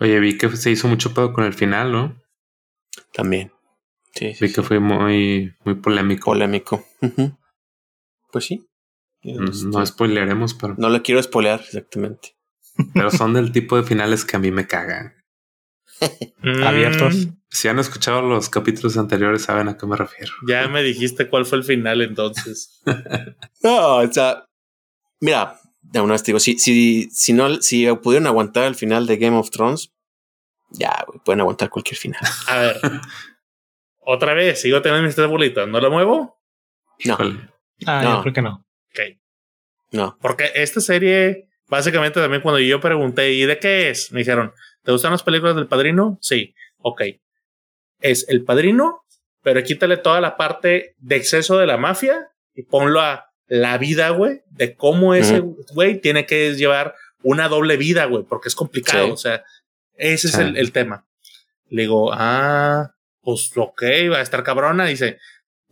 Oye, 0.00 0.18
vi 0.20 0.38
que 0.38 0.54
se 0.56 0.70
hizo 0.70 0.88
mucho 0.88 1.12
pedo 1.12 1.32
con 1.32 1.44
el 1.44 1.52
final, 1.52 1.92
¿no? 1.92 2.22
También. 3.12 3.52
Sí, 4.14 4.34
vi 4.40 4.52
que 4.52 4.62
fue 4.62 4.80
muy, 4.80 5.54
muy 5.64 5.74
polémico. 5.74 6.26
Polémico. 6.26 6.84
Pues 8.32 8.46
sí. 8.46 8.66
No 9.22 9.80
este, 9.80 9.86
spoileremos, 9.86 10.54
pero. 10.54 10.74
No 10.78 10.88
le 10.88 11.02
quiero 11.02 11.22
spoilear, 11.22 11.60
exactamente. 11.60 12.34
Pero 12.94 13.10
son 13.10 13.34
del 13.34 13.52
tipo 13.52 13.76
de 13.76 13.84
finales 13.84 14.24
que 14.24 14.36
a 14.36 14.40
mí 14.40 14.50
me 14.50 14.66
cagan. 14.66 15.14
abiertos. 16.64 17.28
Si 17.48 17.68
han 17.68 17.78
escuchado 17.78 18.22
los 18.22 18.48
capítulos 18.48 18.96
anteriores, 18.96 19.42
saben 19.42 19.68
a 19.68 19.76
qué 19.76 19.86
me 19.86 19.96
refiero. 19.96 20.32
Ya 20.48 20.66
me 20.68 20.82
dijiste 20.82 21.28
cuál 21.28 21.44
fue 21.44 21.58
el 21.58 21.64
final 21.64 22.00
entonces. 22.00 22.82
no, 23.62 23.98
o 23.98 24.10
sea, 24.10 24.46
mira, 25.20 25.60
de 25.82 26.00
una 26.00 26.14
vez 26.14 26.24
digo, 26.24 26.40
si, 26.40 26.58
si, 26.58 27.10
si 27.10 27.34
no, 27.34 27.60
si 27.60 27.86
pudieron 28.02 28.26
aguantar 28.26 28.64
el 28.64 28.74
final 28.74 29.06
de 29.06 29.18
Game 29.18 29.36
of 29.36 29.50
Thrones, 29.50 29.92
ya, 30.70 31.04
pueden 31.26 31.42
aguantar 31.42 31.68
cualquier 31.68 31.98
final. 31.98 32.22
A 32.48 32.58
ver. 32.58 32.80
Otra 34.00 34.32
vez, 34.32 34.60
sigo 34.60 34.80
teniendo 34.80 35.06
mis 35.06 35.14
tres 35.14 35.28
bolitas, 35.28 35.68
¿no 35.68 35.78
lo 35.78 35.90
muevo? 35.90 36.40
No. 37.04 37.18
Ah, 37.86 38.02
no. 38.02 38.16
yo 38.16 38.22
creo 38.22 38.34
que 38.34 38.42
no. 38.42 38.66
Ok. 38.90 39.00
No. 39.92 40.18
Porque 40.20 40.50
esta 40.54 40.80
serie, 40.80 41.48
básicamente 41.68 42.20
también 42.20 42.42
cuando 42.42 42.58
yo 42.60 42.80
pregunté, 42.80 43.32
¿y 43.32 43.44
de 43.44 43.58
qué 43.58 43.90
es? 43.90 44.12
Me 44.12 44.20
dijeron, 44.20 44.52
¿Te 44.82 44.90
gustan 44.90 45.12
las 45.12 45.22
películas 45.22 45.54
del 45.54 45.68
padrino? 45.68 46.18
Sí. 46.20 46.54
Ok. 46.78 47.02
Es 48.00 48.28
el 48.28 48.44
padrino, 48.44 49.04
pero 49.42 49.62
quítale 49.62 49.96
toda 49.96 50.20
la 50.20 50.36
parte 50.36 50.96
de 50.98 51.16
exceso 51.16 51.56
de 51.58 51.66
la 51.66 51.76
mafia 51.76 52.30
y 52.54 52.64
ponlo 52.64 53.00
a 53.00 53.30
la 53.46 53.78
vida, 53.78 54.10
güey, 54.10 54.40
de 54.50 54.74
cómo 54.74 55.14
ese 55.14 55.40
güey 55.72 56.00
tiene 56.00 56.26
que 56.26 56.54
llevar 56.54 56.94
una 57.22 57.48
doble 57.48 57.76
vida, 57.76 58.06
güey, 58.06 58.24
porque 58.24 58.48
es 58.48 58.54
complicado. 58.54 59.12
O 59.12 59.16
sea, 59.16 59.44
ese 59.94 60.28
es 60.28 60.38
el, 60.38 60.72
tema. 60.72 61.06
Le 61.68 61.82
digo, 61.82 62.10
ah, 62.12 62.94
pues 63.20 63.52
ok, 63.54 63.82
va 64.10 64.18
a 64.18 64.22
estar 64.22 64.42
cabrona. 64.42 64.86
Dice, 64.86 65.18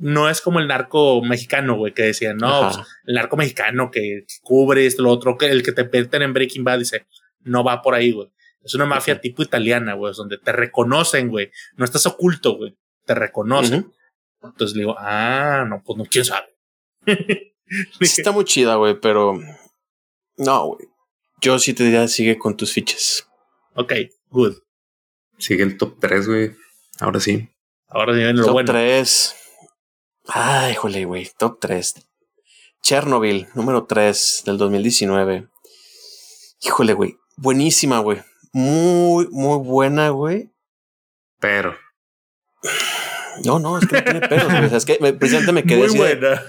no 0.01 0.31
es 0.31 0.41
como 0.41 0.59
el 0.61 0.67
narco 0.67 1.23
mexicano, 1.23 1.77
güey, 1.77 1.93
que 1.93 2.03
decían, 2.03 2.39
no, 2.39 2.73
pues, 2.73 2.87
el 3.05 3.15
narco 3.15 3.37
mexicano 3.37 3.91
que 3.91 4.25
cubre 4.43 4.87
esto, 4.87 5.03
lo 5.03 5.11
otro, 5.11 5.37
que 5.37 5.47
el 5.47 5.63
que 5.63 5.73
te 5.73 5.85
meten 5.85 6.23
en 6.23 6.33
Breaking 6.33 6.65
Bad, 6.65 6.79
dice, 6.79 7.07
no 7.41 7.63
va 7.63 7.83
por 7.83 7.95
ahí, 7.95 8.13
güey. 8.13 8.29
Es 8.63 8.75
una 8.75 8.87
mafia 8.87 9.21
tipo 9.21 9.43
italiana, 9.43 9.95
güey, 9.95 10.13
donde 10.17 10.39
te 10.39 10.53
reconocen, 10.53 11.29
güey. 11.29 11.51
No 11.77 11.85
estás 11.85 12.07
oculto, 12.07 12.57
güey. 12.57 12.77
Te 13.07 13.15
reconocen. 13.15 13.93
Entonces 14.43 14.77
le 14.77 14.83
digo, 14.83 14.97
ah, 14.99 15.65
no, 15.69 15.83
pues 15.85 15.99
no, 15.99 16.05
quién 16.05 16.25
sabe. 16.25 16.49
está 18.01 18.33
muy 18.33 18.45
chida, 18.45 18.77
güey, 18.77 18.99
pero 19.01 19.39
no, 20.37 20.67
güey. 20.67 20.89
Yo 21.41 21.59
sí 21.59 21.73
te 21.73 21.85
diría, 21.85 22.07
sigue 22.09 22.39
con 22.39 22.57
tus 22.57 22.73
fichas. 22.73 23.27
Ok, 23.75 23.93
good. 24.29 24.57
Sigue 25.39 25.63
el 25.63 25.79
top 25.79 25.99
3, 26.01 26.27
güey. 26.27 26.53
Ahora 27.01 27.21
sí. 27.21 27.49
Ahora 27.89 28.13
sí 28.13 28.19
viene 28.19 28.35
lo 28.35 28.47
top 28.47 28.65
3. 28.67 29.40
Ay, 30.27 30.75
jole, 30.75 31.05
güey. 31.05 31.31
Top 31.39 31.59
3. 31.61 31.95
Chernobyl, 32.83 33.49
número 33.55 33.87
3 33.87 34.43
del 34.47 34.59
2019. 34.59 35.49
Híjole, 36.63 36.93
güey. 36.95 37.17
Buenísima, 37.37 37.99
güey 38.01 38.23
muy, 38.53 39.29
muy 39.31 39.59
buena, 39.59 40.11
güey. 40.11 40.51
Pero. 41.39 41.75
No, 43.45 43.59
no, 43.59 43.79
es 43.79 43.87
que 43.87 43.97
no 43.97 44.03
tiene 44.03 44.29
peros, 44.29 44.53
güey. 44.53 44.75
es 44.75 44.85
que 44.85 44.95
precisamente 44.95 45.53
me 45.53 45.65
quedé. 45.65 45.89
Muy 45.89 45.97
buena. 45.97 46.43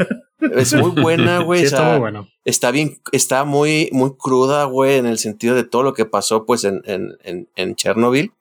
Es 0.56 0.74
muy 0.74 0.92
buena, 0.92 1.40
güey. 1.44 1.64
está 1.64 1.92
muy 1.92 2.00
bueno. 2.00 2.28
Está 2.44 2.72
bien, 2.72 3.00
está 3.12 3.44
muy, 3.44 3.90
muy 3.92 4.16
cruda, 4.18 4.66
güey, 4.66 4.98
en 4.98 5.06
el 5.06 5.20
sentido 5.20 5.56
de 5.56 5.64
todo 5.64 5.84
lo 5.84 5.94
que 5.94 6.06
pasó, 6.06 6.46
pues, 6.46 6.64
en, 6.64 6.82
en, 6.86 7.48
en, 7.56 7.76
Chernobyl. 7.76 8.34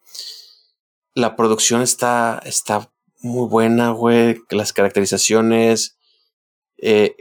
La 1.14 1.36
producción 1.36 1.82
está, 1.82 2.40
está 2.44 2.90
muy 3.20 3.48
buena, 3.48 3.90
güey. 3.90 4.40
Las 4.50 4.72
caracterizaciones. 4.72 5.98
Eh, 6.78 7.14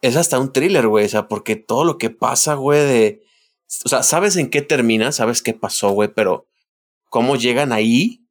es 0.00 0.16
hasta 0.16 0.38
un 0.38 0.52
thriller, 0.52 0.88
güey. 0.88 1.06
O 1.06 1.08
sea, 1.08 1.28
porque 1.28 1.56
todo 1.56 1.84
lo 1.84 1.98
que 1.98 2.10
pasa, 2.10 2.54
güey, 2.54 2.80
de 2.80 3.24
o 3.84 3.88
sea, 3.88 4.02
sabes 4.02 4.36
en 4.36 4.50
qué 4.50 4.62
termina, 4.62 5.12
sabes 5.12 5.42
qué 5.42 5.54
pasó, 5.54 5.90
güey, 5.90 6.12
pero 6.14 6.46
cómo 7.08 7.36
llegan 7.36 7.72
ahí 7.72 8.24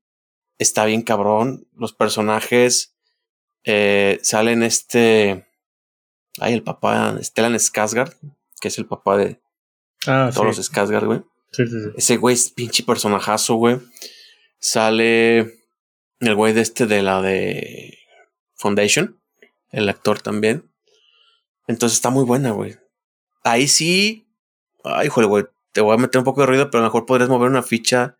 está 0.57 0.85
bien 0.85 1.01
cabrón. 1.01 1.67
Los 1.75 1.93
personajes 1.93 2.95
eh, 3.63 4.19
salen 4.21 4.63
este. 4.63 5.47
Ay, 6.39 6.53
el 6.53 6.63
papá, 6.63 7.17
Stellan 7.21 7.53
Skarsgård, 7.53 8.15
que 8.59 8.67
es 8.69 8.77
el 8.77 8.87
papá 8.87 9.17
de 9.17 9.41
ah, 10.07 10.31
todos 10.33 10.57
los 10.57 10.71
Skarsgård, 10.71 11.05
güey. 11.05 11.21
Sí, 11.51 11.67
sí, 11.67 11.71
sí. 11.71 11.89
Ese 11.95 12.17
güey 12.17 12.33
es 12.33 12.49
pinche 12.49 12.83
personajazo, 12.83 13.55
güey. 13.55 13.79
Sale 14.59 15.62
el 16.27 16.35
güey 16.35 16.53
de 16.53 16.61
este 16.61 16.85
de 16.85 17.01
la 17.01 17.21
de 17.21 17.99
Foundation, 18.55 19.19
el 19.71 19.89
actor 19.89 20.21
también. 20.21 20.69
Entonces 21.67 21.97
está 21.97 22.09
muy 22.09 22.25
buena, 22.25 22.51
güey. 22.51 22.77
Ahí 23.43 23.67
sí 23.67 24.23
Ay, 24.83 25.07
joder, 25.07 25.29
güey. 25.29 25.45
Te 25.71 25.81
voy 25.81 25.93
a 25.93 25.97
meter 25.97 26.19
un 26.19 26.25
poco 26.25 26.41
de 26.41 26.47
ruido, 26.47 26.69
pero 26.69 26.79
a 26.79 26.81
lo 26.81 26.87
mejor 26.89 27.05
podrías 27.05 27.29
mover 27.29 27.49
una 27.49 27.63
ficha 27.63 28.17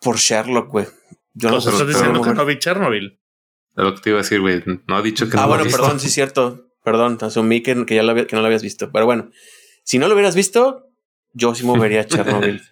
por 0.00 0.16
Sherlock, 0.16 0.70
güey. 0.70 0.86
Yo 1.34 1.50
no 1.50 1.60
sé. 1.60 1.70
estás 1.70 1.86
diciendo 1.86 2.22
que 2.22 2.32
no 2.32 2.46
vi 2.46 2.58
Chernobyl. 2.58 3.20
Es 3.76 3.84
lo 3.84 3.94
que 3.94 4.00
te 4.00 4.10
iba 4.10 4.18
a 4.18 4.22
decir, 4.22 4.40
güey. 4.40 4.62
No 4.86 4.96
ha 4.96 5.02
dicho 5.02 5.28
que 5.28 5.36
ah, 5.36 5.40
no 5.40 5.42
Ah, 5.42 5.46
bueno, 5.46 5.64
perdón, 5.70 6.00
sí 6.00 6.06
es 6.06 6.14
cierto. 6.14 6.66
Perdón, 6.82 7.18
asumí 7.20 7.62
que, 7.62 7.84
que 7.84 7.96
ya 7.96 8.02
lo 8.02 8.14
que 8.14 8.34
no 8.34 8.40
lo 8.40 8.46
habías 8.46 8.62
visto. 8.62 8.90
Pero 8.90 9.04
bueno, 9.04 9.30
si 9.84 9.98
no 9.98 10.08
lo 10.08 10.14
hubieras 10.14 10.34
visto, 10.34 10.86
Yo 11.34 11.54
sí 11.54 11.64
movería 11.64 12.00
a 12.00 12.04
Chernobyl. 12.06 12.62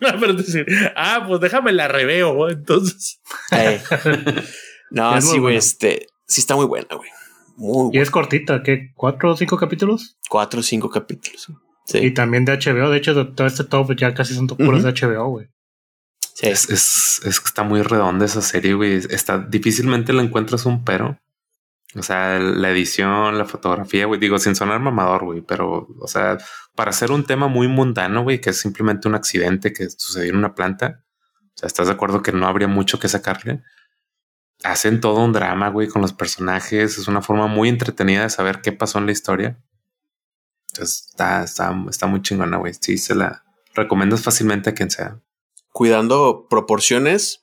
ah, 0.96 1.24
pues 1.26 1.40
déjame 1.40 1.72
la 1.72 1.88
reveo, 1.88 2.48
entonces. 2.48 3.20
No, 4.88 5.20
sí, 5.20 5.38
güey, 5.38 5.56
este, 5.56 6.06
sí 6.28 6.40
está 6.40 6.54
muy 6.54 6.66
buena, 6.66 6.86
güey. 6.94 7.90
y 7.92 7.98
es 7.98 8.08
cortita, 8.08 8.62
¿qué? 8.62 8.92
¿Cuatro 8.94 9.32
o 9.32 9.36
cinco 9.36 9.56
capítulos? 9.56 10.16
Cuatro 10.28 10.60
o 10.60 10.62
cinco 10.62 10.90
capítulos. 10.90 11.48
Sí. 11.86 11.98
Y 11.98 12.14
también 12.14 12.44
de 12.44 12.52
HBO, 12.52 12.88
de 12.90 12.98
hecho, 12.98 13.26
todo 13.34 13.48
este 13.48 13.64
top 13.64 13.96
ya 13.96 14.14
casi 14.14 14.34
son 14.34 14.46
puros 14.46 14.84
de 14.84 14.92
HBO, 14.92 15.28
güey. 15.28 15.48
Sí. 16.34 16.46
Es, 16.46 16.70
es, 16.70 17.20
es, 17.24 17.40
que 17.40 17.46
está 17.46 17.64
muy 17.64 17.82
redonda 17.82 18.26
esa 18.26 18.42
serie, 18.42 18.74
güey. 18.74 18.94
Está 19.10 19.38
difícilmente 19.38 20.12
la 20.12 20.22
encuentras 20.22 20.66
un 20.66 20.84
pero. 20.84 21.18
O 21.94 22.02
sea, 22.02 22.38
la 22.38 22.70
edición, 22.70 23.38
la 23.38 23.44
fotografía, 23.44 24.06
güey, 24.06 24.20
digo, 24.20 24.38
sin 24.38 24.56
sonar 24.56 24.80
mamador, 24.80 25.24
güey, 25.24 25.40
pero, 25.40 25.88
o 25.98 26.08
sea, 26.08 26.36
para 26.74 26.90
hacer 26.90 27.10
un 27.10 27.24
tema 27.24 27.48
muy 27.48 27.68
mundano, 27.68 28.22
güey, 28.22 28.40
que 28.40 28.50
es 28.50 28.60
simplemente 28.60 29.08
un 29.08 29.14
accidente 29.14 29.72
que 29.72 29.88
sucedió 29.88 30.30
en 30.30 30.36
una 30.36 30.54
planta, 30.54 31.04
o 31.54 31.58
sea, 31.58 31.68
¿estás 31.68 31.86
de 31.86 31.94
acuerdo 31.94 32.22
que 32.22 32.32
no 32.32 32.46
habría 32.46 32.68
mucho 32.68 32.98
que 32.98 33.08
sacarle? 33.08 33.62
Hacen 34.62 35.00
todo 35.00 35.20
un 35.24 35.32
drama, 35.32 35.68
güey, 35.68 35.88
con 35.88 36.02
los 36.02 36.12
personajes, 36.12 36.98
es 36.98 37.08
una 37.08 37.22
forma 37.22 37.46
muy 37.46 37.68
entretenida 37.68 38.22
de 38.22 38.30
saber 38.30 38.60
qué 38.60 38.72
pasó 38.72 38.98
en 38.98 39.06
la 39.06 39.12
historia. 39.12 39.58
Entonces, 40.72 41.06
está, 41.08 41.44
está, 41.44 41.74
está 41.88 42.06
muy 42.06 42.20
chingona, 42.20 42.58
güey, 42.58 42.74
sí, 42.74 42.98
se 42.98 43.14
la 43.14 43.44
recomiendas 43.74 44.22
fácilmente 44.22 44.70
a 44.70 44.74
quien 44.74 44.90
sea. 44.90 45.20
Cuidando 45.72 46.46
proporciones, 46.50 47.42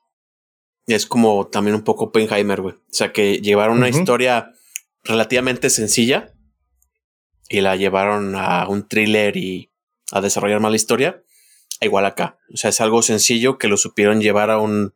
es 0.88 1.06
como 1.06 1.48
también 1.48 1.76
un 1.76 1.84
poco 1.84 2.06
Oppenheimer, 2.06 2.62
güey. 2.62 2.76
O 2.76 2.82
sea, 2.90 3.14
que 3.14 3.40
llevaron 3.40 3.78
una 3.78 3.90
historia 3.90 4.52
relativamente 5.04 5.70
sencilla 5.70 6.34
y 7.50 7.62
la 7.62 7.76
llevaron 7.76 8.36
a 8.36 8.68
un 8.68 8.88
thriller 8.88 9.38
y 9.38 9.72
a 10.12 10.22
desarrollar 10.22 10.60
más 10.60 10.72
la 10.72 10.78
historia. 10.78 11.24
Igual 11.82 12.06
acá. 12.06 12.38
O 12.54 12.58
sea, 12.58 12.70
es 12.70 12.82
algo 12.82 13.02
sencillo 13.02 13.58
que 13.58 13.68
lo 13.68 13.78
supieron 13.78 14.22
llevar 14.22 14.50
a 14.50 14.60
un 14.60 14.94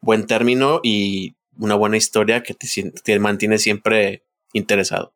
buen 0.00 0.26
término 0.26 0.80
y 0.82 1.36
una 1.58 1.74
buena 1.74 1.96
historia 1.96 2.42
que 2.42 2.54
te, 2.54 3.18
mantiene 3.18 3.58
siempre 3.58 4.24
interesado. 4.52 5.14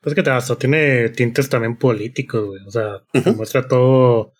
Pues 0.00 0.14
que 0.14 0.28
hasta 0.28 0.56
tiene 0.56 1.08
tintes 1.10 1.48
también 1.48 1.76
políticos, 1.76 2.46
güey. 2.46 2.62
O 2.66 2.70
sea, 2.70 3.02
muestra 3.34 3.66
todo, 3.66 4.32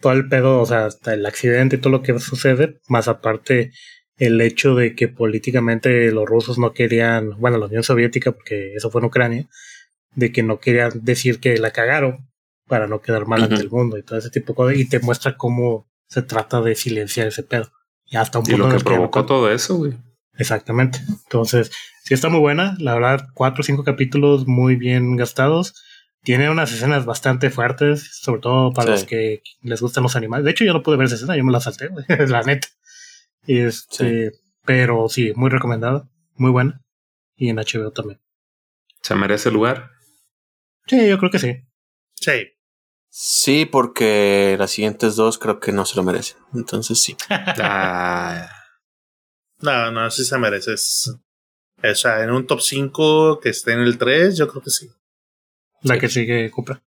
todo 0.00 0.12
el 0.12 0.28
pedo, 0.28 0.60
o 0.60 0.66
sea, 0.66 0.86
hasta 0.86 1.14
el 1.14 1.24
accidente 1.26 1.76
y 1.76 1.78
todo 1.78 1.92
lo 1.92 2.02
que 2.02 2.18
sucede, 2.18 2.80
más 2.88 3.08
aparte 3.08 3.72
el 4.20 4.40
hecho 4.42 4.74
de 4.74 4.94
que 4.94 5.08
políticamente 5.08 6.12
los 6.12 6.28
rusos 6.28 6.58
no 6.58 6.74
querían, 6.74 7.40
bueno, 7.40 7.56
la 7.56 7.66
Unión 7.66 7.82
Soviética, 7.82 8.32
porque 8.32 8.74
eso 8.74 8.90
fue 8.90 9.00
en 9.00 9.06
Ucrania, 9.06 9.48
de 10.14 10.30
que 10.30 10.42
no 10.42 10.60
querían 10.60 10.92
decir 11.02 11.40
que 11.40 11.56
la 11.56 11.70
cagaron 11.70 12.28
para 12.68 12.86
no 12.86 13.00
quedar 13.00 13.26
mal 13.26 13.42
ante 13.42 13.62
el 13.62 13.70
mundo 13.70 13.96
y 13.96 14.02
todo 14.02 14.18
ese 14.18 14.28
tipo 14.28 14.52
de 14.52 14.56
cosas, 14.56 14.76
y 14.76 14.88
te 14.88 15.00
muestra 15.00 15.38
cómo 15.38 15.88
se 16.06 16.20
trata 16.20 16.60
de 16.60 16.74
silenciar 16.74 17.28
ese 17.28 17.42
pedo. 17.42 17.72
Y 18.04 18.16
hasta 18.16 18.40
un 18.40 18.44
punto. 18.44 18.68
lo 18.68 18.76
que 18.76 18.84
provocó 18.84 19.24
todo 19.24 19.50
eso, 19.50 19.76
güey. 19.76 19.94
Exactamente. 20.36 21.00
Entonces, 21.08 21.70
sí 22.04 22.12
está 22.12 22.28
muy 22.28 22.40
buena, 22.40 22.76
la 22.78 22.94
verdad, 22.94 23.26
cuatro 23.32 23.62
o 23.62 23.64
cinco 23.64 23.84
capítulos 23.84 24.46
muy 24.46 24.76
bien 24.76 25.16
gastados. 25.16 25.82
Tiene 26.22 26.50
unas 26.50 26.70
escenas 26.74 27.06
bastante 27.06 27.48
fuertes, 27.48 28.20
sobre 28.20 28.42
todo 28.42 28.74
para 28.74 28.90
los 28.90 29.04
que 29.04 29.42
les 29.62 29.80
gustan 29.80 30.02
los 30.02 30.14
animales. 30.14 30.44
De 30.44 30.50
hecho, 30.50 30.66
yo 30.66 30.74
no 30.74 30.82
pude 30.82 30.98
ver 30.98 31.06
esa 31.06 31.14
escena, 31.14 31.38
yo 31.38 31.44
me 31.44 31.52
la 31.52 31.60
salté, 31.60 31.88
güey, 31.88 32.04
la 32.28 32.42
neta. 32.42 32.68
Este, 33.46 34.32
pero 34.64 35.08
sí, 35.08 35.32
muy 35.34 35.50
recomendada, 35.50 36.08
muy 36.36 36.50
buena. 36.50 36.82
Y 37.36 37.48
en 37.48 37.56
HBO 37.56 37.90
también. 37.92 38.20
¿Se 39.02 39.14
merece 39.14 39.48
el 39.48 39.54
lugar? 39.54 39.90
Sí, 40.86 41.08
yo 41.08 41.18
creo 41.18 41.30
que 41.30 41.38
sí. 41.38 41.56
Sí. 42.14 42.48
Sí, 43.08 43.64
porque 43.64 44.56
las 44.58 44.70
siguientes 44.70 45.16
dos 45.16 45.38
creo 45.38 45.58
que 45.58 45.72
no 45.72 45.84
se 45.84 45.96
lo 45.96 46.02
merecen. 46.02 46.38
Entonces 46.54 47.00
sí. 47.00 47.16
Ah. 47.28 48.48
No, 49.58 49.90
no, 49.90 50.10
sí 50.10 50.24
se 50.24 50.38
merece. 50.38 50.72
o 50.72 51.94
sea, 51.94 52.22
en 52.22 52.30
un 52.30 52.46
top 52.46 52.60
5 52.60 53.40
que 53.40 53.50
esté 53.50 53.72
en 53.72 53.80
el 53.80 53.98
3, 53.98 54.36
yo 54.36 54.48
creo 54.48 54.62
que 54.62 54.70
sí. 54.70 54.88
La 55.82 55.98
que 55.98 56.08
sigue, 56.08 56.50
Cupra. 56.50 56.82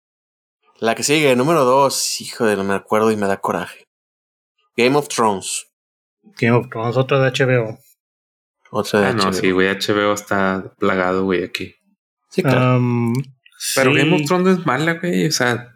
La 0.78 0.94
que 0.94 1.02
sigue, 1.02 1.34
número 1.36 1.64
2. 1.64 2.20
Hijo 2.20 2.46
de 2.46 2.56
no 2.56 2.64
me 2.64 2.74
acuerdo 2.74 3.10
y 3.10 3.16
me 3.16 3.26
da 3.26 3.40
coraje. 3.40 3.88
Game 4.76 4.96
of 4.96 5.08
Thrones. 5.08 5.67
Game 6.38 6.56
of 6.56 6.68
Thrones, 6.68 6.96
otra 6.96 7.20
de 7.20 7.30
HBO. 7.30 7.78
Otra 8.70 9.00
de 9.00 9.06
ah, 9.06 9.12
No, 9.12 9.32
sí, 9.32 9.50
güey, 9.50 9.68
HBO 9.68 10.12
está 10.12 10.72
plagado, 10.78 11.24
güey, 11.24 11.44
aquí. 11.44 11.74
Sí, 12.30 12.42
claro. 12.42 12.80
Pero 13.74 13.94
Game 13.94 14.14
of 14.14 14.22
Thrones 14.26 14.58
es 14.58 14.66
mala, 14.66 14.94
güey. 14.94 15.26
O 15.26 15.32
sea, 15.32 15.74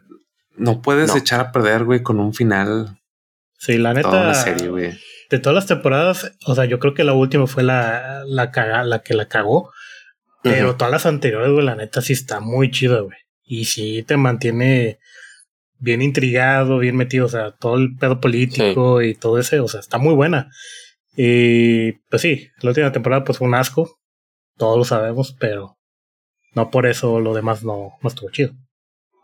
no 0.55 0.81
puedes 0.81 1.15
echar 1.15 1.39
a 1.39 1.51
perder, 1.51 1.83
güey, 1.83 2.03
con 2.03 2.19
un 2.19 2.33
final. 2.33 2.99
Sí, 3.57 3.77
la 3.77 3.93
neta. 3.93 4.09
Toda 4.09 4.33
serie, 4.33 4.69
güey. 4.69 4.99
De 5.29 5.39
todas 5.39 5.55
las 5.55 5.67
temporadas, 5.67 6.31
o 6.45 6.53
sea, 6.53 6.65
yo 6.65 6.79
creo 6.79 6.93
que 6.93 7.03
la 7.03 7.13
última 7.13 7.47
fue 7.47 7.63
la, 7.63 8.23
la, 8.25 8.51
caga, 8.51 8.83
la 8.83 8.99
que 8.99 9.13
la 9.13 9.27
cagó. 9.27 9.71
Pero 10.43 10.75
todas 10.75 10.91
las 10.91 11.05
anteriores, 11.05 11.51
güey, 11.51 11.65
la 11.65 11.75
neta 11.75 12.01
sí 12.01 12.11
está 12.13 12.41
muy 12.41 12.69
chida, 12.69 12.99
güey. 12.99 13.17
Y 13.45 13.65
sí 13.65 14.03
te 14.03 14.17
mantiene 14.17 14.99
bien 15.83 16.01
intrigado, 16.01 16.79
bien 16.79 16.95
metido, 16.95 17.25
o 17.25 17.29
sea, 17.29 17.51
todo 17.51 17.75
el 17.75 17.97
pedo 17.97 18.21
político 18.21 19.01
y 19.01 19.15
todo 19.15 19.37
ese, 19.37 19.59
o 19.59 19.67
sea, 19.67 19.81
está 19.81 19.97
muy 19.97 20.13
buena. 20.13 20.49
Y 21.17 21.91
pues 22.09 22.21
sí, 22.21 22.47
la 22.61 22.69
última 22.69 22.91
temporada 22.93 23.25
pues 23.25 23.37
fue 23.37 23.47
un 23.47 23.55
asco, 23.55 23.99
todos 24.57 24.77
lo 24.77 24.85
sabemos, 24.85 25.35
pero 25.37 25.77
no 26.55 26.71
por 26.71 26.85
eso 26.87 27.19
lo 27.19 27.33
demás 27.33 27.63
no, 27.63 27.91
no 28.01 28.07
estuvo 28.07 28.31
chido. 28.31 28.53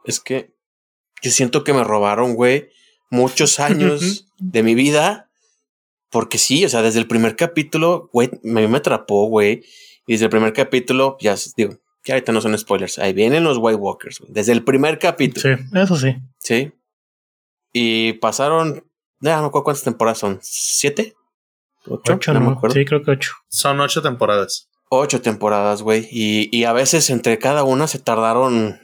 Es 0.04 0.20
que 0.20 0.54
yo 1.22 1.32
siento 1.32 1.64
que 1.64 1.74
me 1.74 1.86
robaron, 1.86 2.36
güey, 2.36 2.68
muchos 3.10 3.62
años 3.62 4.28
de 4.38 4.62
mi 4.62 4.76
vida, 4.76 5.30
porque 6.12 6.38
sí, 6.38 6.66
o 6.66 6.70
sea, 6.70 6.82
desde 6.82 7.00
el 7.00 7.08
primer 7.08 7.38
capítulo, 7.38 8.10
güey, 8.12 8.32
me, 8.44 8.68
me 8.68 8.78
atrapó, 8.80 9.28
güey, 9.28 9.64
y 10.06 10.14
desde 10.14 10.26
el 10.26 10.32
primer 10.32 10.52
capítulo, 10.52 11.16
ya 11.22 11.36
digo, 11.56 11.80
que 12.04 12.14
ahorita 12.14 12.32
no 12.32 12.42
son 12.42 12.58
spoilers. 12.58 13.00
Ahí 13.00 13.14
vienen 13.14 13.44
los 13.44 13.58
White 13.58 13.78
Walkers, 13.78 14.22
desde 14.28 14.54
el 14.54 14.64
primer 14.64 15.00
capítulo. 15.00 15.58
Sí, 15.58 15.64
eso 15.76 15.96
sí. 15.98 16.16
Sí. 16.38 16.72
Y 17.74 18.14
pasaron, 18.14 18.86
no 19.20 19.30
me 19.30 19.32
acuerdo 19.32 19.64
cuántas 19.64 19.84
temporadas 19.84 20.20
son. 20.20 20.40
¿Siete? 20.42 21.16
¿Ocho? 21.86 22.34
no, 22.34 22.42
me 22.42 22.52
acuerdo. 22.52 22.74
Sí, 22.74 22.86
creo 22.86 23.04
que 23.04 23.12
ocho. 23.12 23.34
Son 23.48 23.80
ocho 23.80 24.02
temporadas. 24.02 24.70
Ocho 24.90 25.22
temporadas, 25.22 25.82
güey. 25.82 26.08
Y, 26.12 26.56
y 26.56 26.64
a 26.64 26.74
veces 26.74 27.10
entre 27.10 27.38
cada 27.38 27.64
una 27.64 27.88
se 27.88 28.00
tardaron 28.00 28.80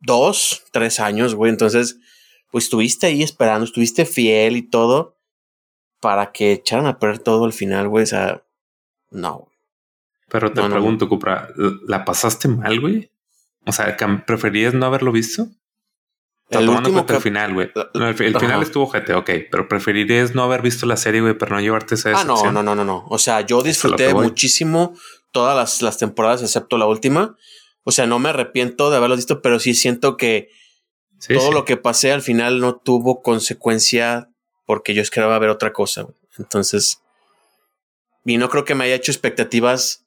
dos, 0.00 0.64
tres 0.72 1.00
años, 1.00 1.34
güey. 1.34 1.50
Entonces, 1.50 1.98
pues 2.50 2.64
estuviste 2.64 3.06
ahí 3.06 3.22
esperando, 3.22 3.64
estuviste 3.64 4.04
fiel 4.04 4.56
y 4.56 4.62
todo 4.62 5.18
para 6.00 6.32
que 6.32 6.52
echaran 6.52 6.86
a 6.86 6.98
perder 6.98 7.18
todo 7.20 7.44
al 7.44 7.52
final, 7.52 7.88
güey. 7.88 8.04
O 8.04 8.06
sea, 8.06 8.44
no. 9.10 9.48
Pero 10.34 10.52
te 10.52 10.60
pregunto, 10.68 11.08
Cupra, 11.08 11.48
¿la 11.86 12.04
pasaste 12.04 12.48
mal, 12.48 12.80
güey? 12.80 13.08
O 13.66 13.70
sea, 13.70 13.96
¿preferías 14.26 14.74
no 14.74 14.84
haberlo 14.84 15.12
visto? 15.12 15.46
El 16.50 16.68
último 16.68 17.06
el 17.08 17.20
final, 17.20 17.54
güey. 17.54 17.70
el, 17.94 18.14
final 18.16 18.60
estuvo 18.60 18.88
gente, 18.88 19.14
ok, 19.14 19.30
pero 19.48 19.68
preferirías 19.68 20.34
no 20.34 20.42
haber 20.42 20.60
visto 20.60 20.86
la 20.86 20.96
serie, 20.96 21.20
güey, 21.20 21.38
pero 21.38 21.54
no 21.54 21.60
llevarte 21.60 21.94
esa 21.94 22.18
Ah, 22.18 22.24
no, 22.24 22.50
no, 22.50 22.64
no, 22.64 22.74
no, 22.74 22.84
no. 22.84 23.06
O 23.10 23.18
sea, 23.20 23.42
yo 23.42 23.62
disfruté 23.62 24.12
muchísimo 24.12 24.98
todas 25.30 25.54
las, 25.54 25.82
las, 25.82 25.98
temporadas, 25.98 26.42
excepto 26.42 26.78
la 26.78 26.86
última. 26.86 27.36
O 27.84 27.92
sea, 27.92 28.08
no 28.08 28.18
me 28.18 28.30
arrepiento 28.30 28.90
de 28.90 28.96
haberlo 28.96 29.14
visto, 29.14 29.40
pero 29.40 29.60
sí 29.60 29.72
siento 29.72 30.16
que 30.16 30.48
todo 31.28 31.52
lo 31.52 31.64
que 31.64 31.76
pasé 31.76 32.10
al 32.10 32.22
final 32.22 32.58
no 32.58 32.74
tuvo 32.74 33.22
consecuencia 33.22 34.30
porque 34.66 34.94
yo 34.94 35.00
esperaba 35.00 35.38
ver 35.38 35.50
otra 35.50 35.72
cosa. 35.72 36.02
Güey. 36.02 36.16
Entonces, 36.38 37.04
y 38.24 38.36
no 38.36 38.48
creo 38.48 38.64
que 38.64 38.74
me 38.74 38.82
haya 38.82 38.96
hecho 38.96 39.12
expectativas 39.12 40.03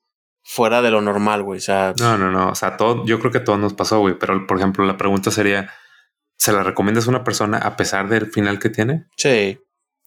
fuera 0.47 0.81
de 0.81 0.91
lo 0.91 1.01
normal, 1.01 1.43
güey. 1.43 1.57
O 1.57 1.61
sea, 1.61 1.93
no, 1.99 2.17
no, 2.17 2.31
no. 2.31 2.49
O 2.49 2.55
sea, 2.55 2.77
todo, 2.77 3.05
yo 3.05 3.19
creo 3.19 3.31
que 3.31 3.41
todo 3.41 3.57
nos 3.57 3.73
pasó, 3.73 3.99
güey. 3.99 4.17
Pero, 4.17 4.47
por 4.47 4.57
ejemplo, 4.57 4.85
la 4.85 4.97
pregunta 4.97 5.29
sería: 5.29 5.73
¿se 6.37 6.53
la 6.53 6.63
recomiendas 6.63 7.05
a 7.05 7.09
una 7.09 7.25
persona 7.25 7.57
a 7.57 7.75
pesar 7.75 8.07
del 8.07 8.31
final 8.31 8.57
que 8.57 8.69
tiene? 8.69 9.05
Sí. 9.17 9.59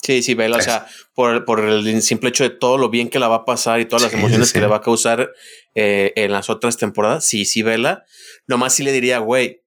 Sí, 0.02 0.22
sí, 0.22 0.32
vela. 0.32 0.56
O 0.56 0.62
sea, 0.62 0.86
por, 1.14 1.44
por, 1.44 1.60
el 1.60 2.00
simple 2.00 2.30
hecho 2.30 2.42
de 2.42 2.48
todo 2.48 2.78
lo 2.78 2.88
bien 2.88 3.10
que 3.10 3.18
la 3.18 3.28
va 3.28 3.36
a 3.36 3.44
pasar 3.44 3.80
y 3.80 3.84
todas 3.84 4.04
las 4.04 4.14
emociones 4.14 4.50
que 4.50 4.60
le 4.60 4.66
va 4.66 4.76
a 4.76 4.80
causar 4.80 5.30
eh, 5.74 6.14
en 6.16 6.32
las 6.32 6.48
otras 6.48 6.78
temporadas. 6.78 7.26
Sí, 7.26 7.44
sí, 7.44 7.62
vela. 7.62 8.04
Nomás 8.46 8.74
sí 8.74 8.82
le 8.82 8.92
diría, 8.92 9.18
güey, 9.18 9.62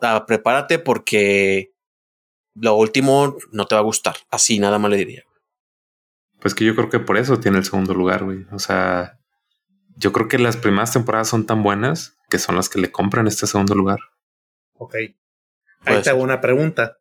ah, 0.00 0.26
prepárate 0.26 0.80
porque 0.80 1.72
lo 2.56 2.74
último 2.74 3.36
no 3.52 3.66
te 3.66 3.76
va 3.76 3.80
a 3.80 3.84
gustar. 3.84 4.16
Así 4.28 4.58
nada 4.58 4.80
más 4.80 4.90
le 4.90 4.96
diría. 4.96 5.22
Pues 6.40 6.52
que 6.52 6.64
yo 6.64 6.74
creo 6.74 6.90
que 6.90 6.98
por 6.98 7.16
eso 7.16 7.38
tiene 7.38 7.58
el 7.58 7.64
segundo 7.64 7.94
lugar, 7.94 8.24
güey. 8.24 8.46
O 8.50 8.58
sea, 8.58 9.20
yo 9.96 10.12
creo 10.12 10.28
que 10.28 10.38
las 10.38 10.56
primeras 10.56 10.92
temporadas 10.92 11.28
son 11.28 11.46
tan 11.46 11.62
buenas 11.62 12.16
que 12.28 12.38
son 12.38 12.56
las 12.56 12.68
que 12.68 12.80
le 12.80 12.90
compran 12.90 13.26
este 13.26 13.46
segundo 13.46 13.74
lugar. 13.74 13.98
Ok. 14.74 14.94
Ahí 15.84 16.02
te 16.02 16.10
hago 16.10 16.22
una 16.22 16.40
pregunta. 16.40 16.98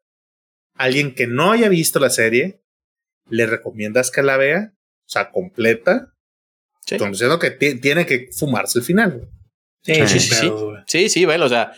Alguien 0.75 1.15
que 1.15 1.27
no 1.27 1.51
haya 1.51 1.69
visto 1.69 1.99
la 1.99 2.09
serie, 2.09 2.61
¿le 3.29 3.45
recomiendas 3.45 4.11
que 4.11 4.23
la 4.23 4.37
vea? 4.37 4.73
O 5.05 5.09
sea, 5.09 5.31
completa. 5.31 6.13
Sí. 6.85 6.97
Diciendo 6.97 7.39
que 7.39 7.51
tiene 7.51 8.05
que 8.05 8.29
fumarse 8.31 8.79
el 8.79 8.85
final. 8.85 9.29
Sí, 9.83 9.95
sí, 10.07 10.19
sí. 10.19 10.51
Sí, 10.87 11.09
sí, 11.09 11.09
sí, 11.09 11.25
o 11.25 11.49
sea, 11.49 11.73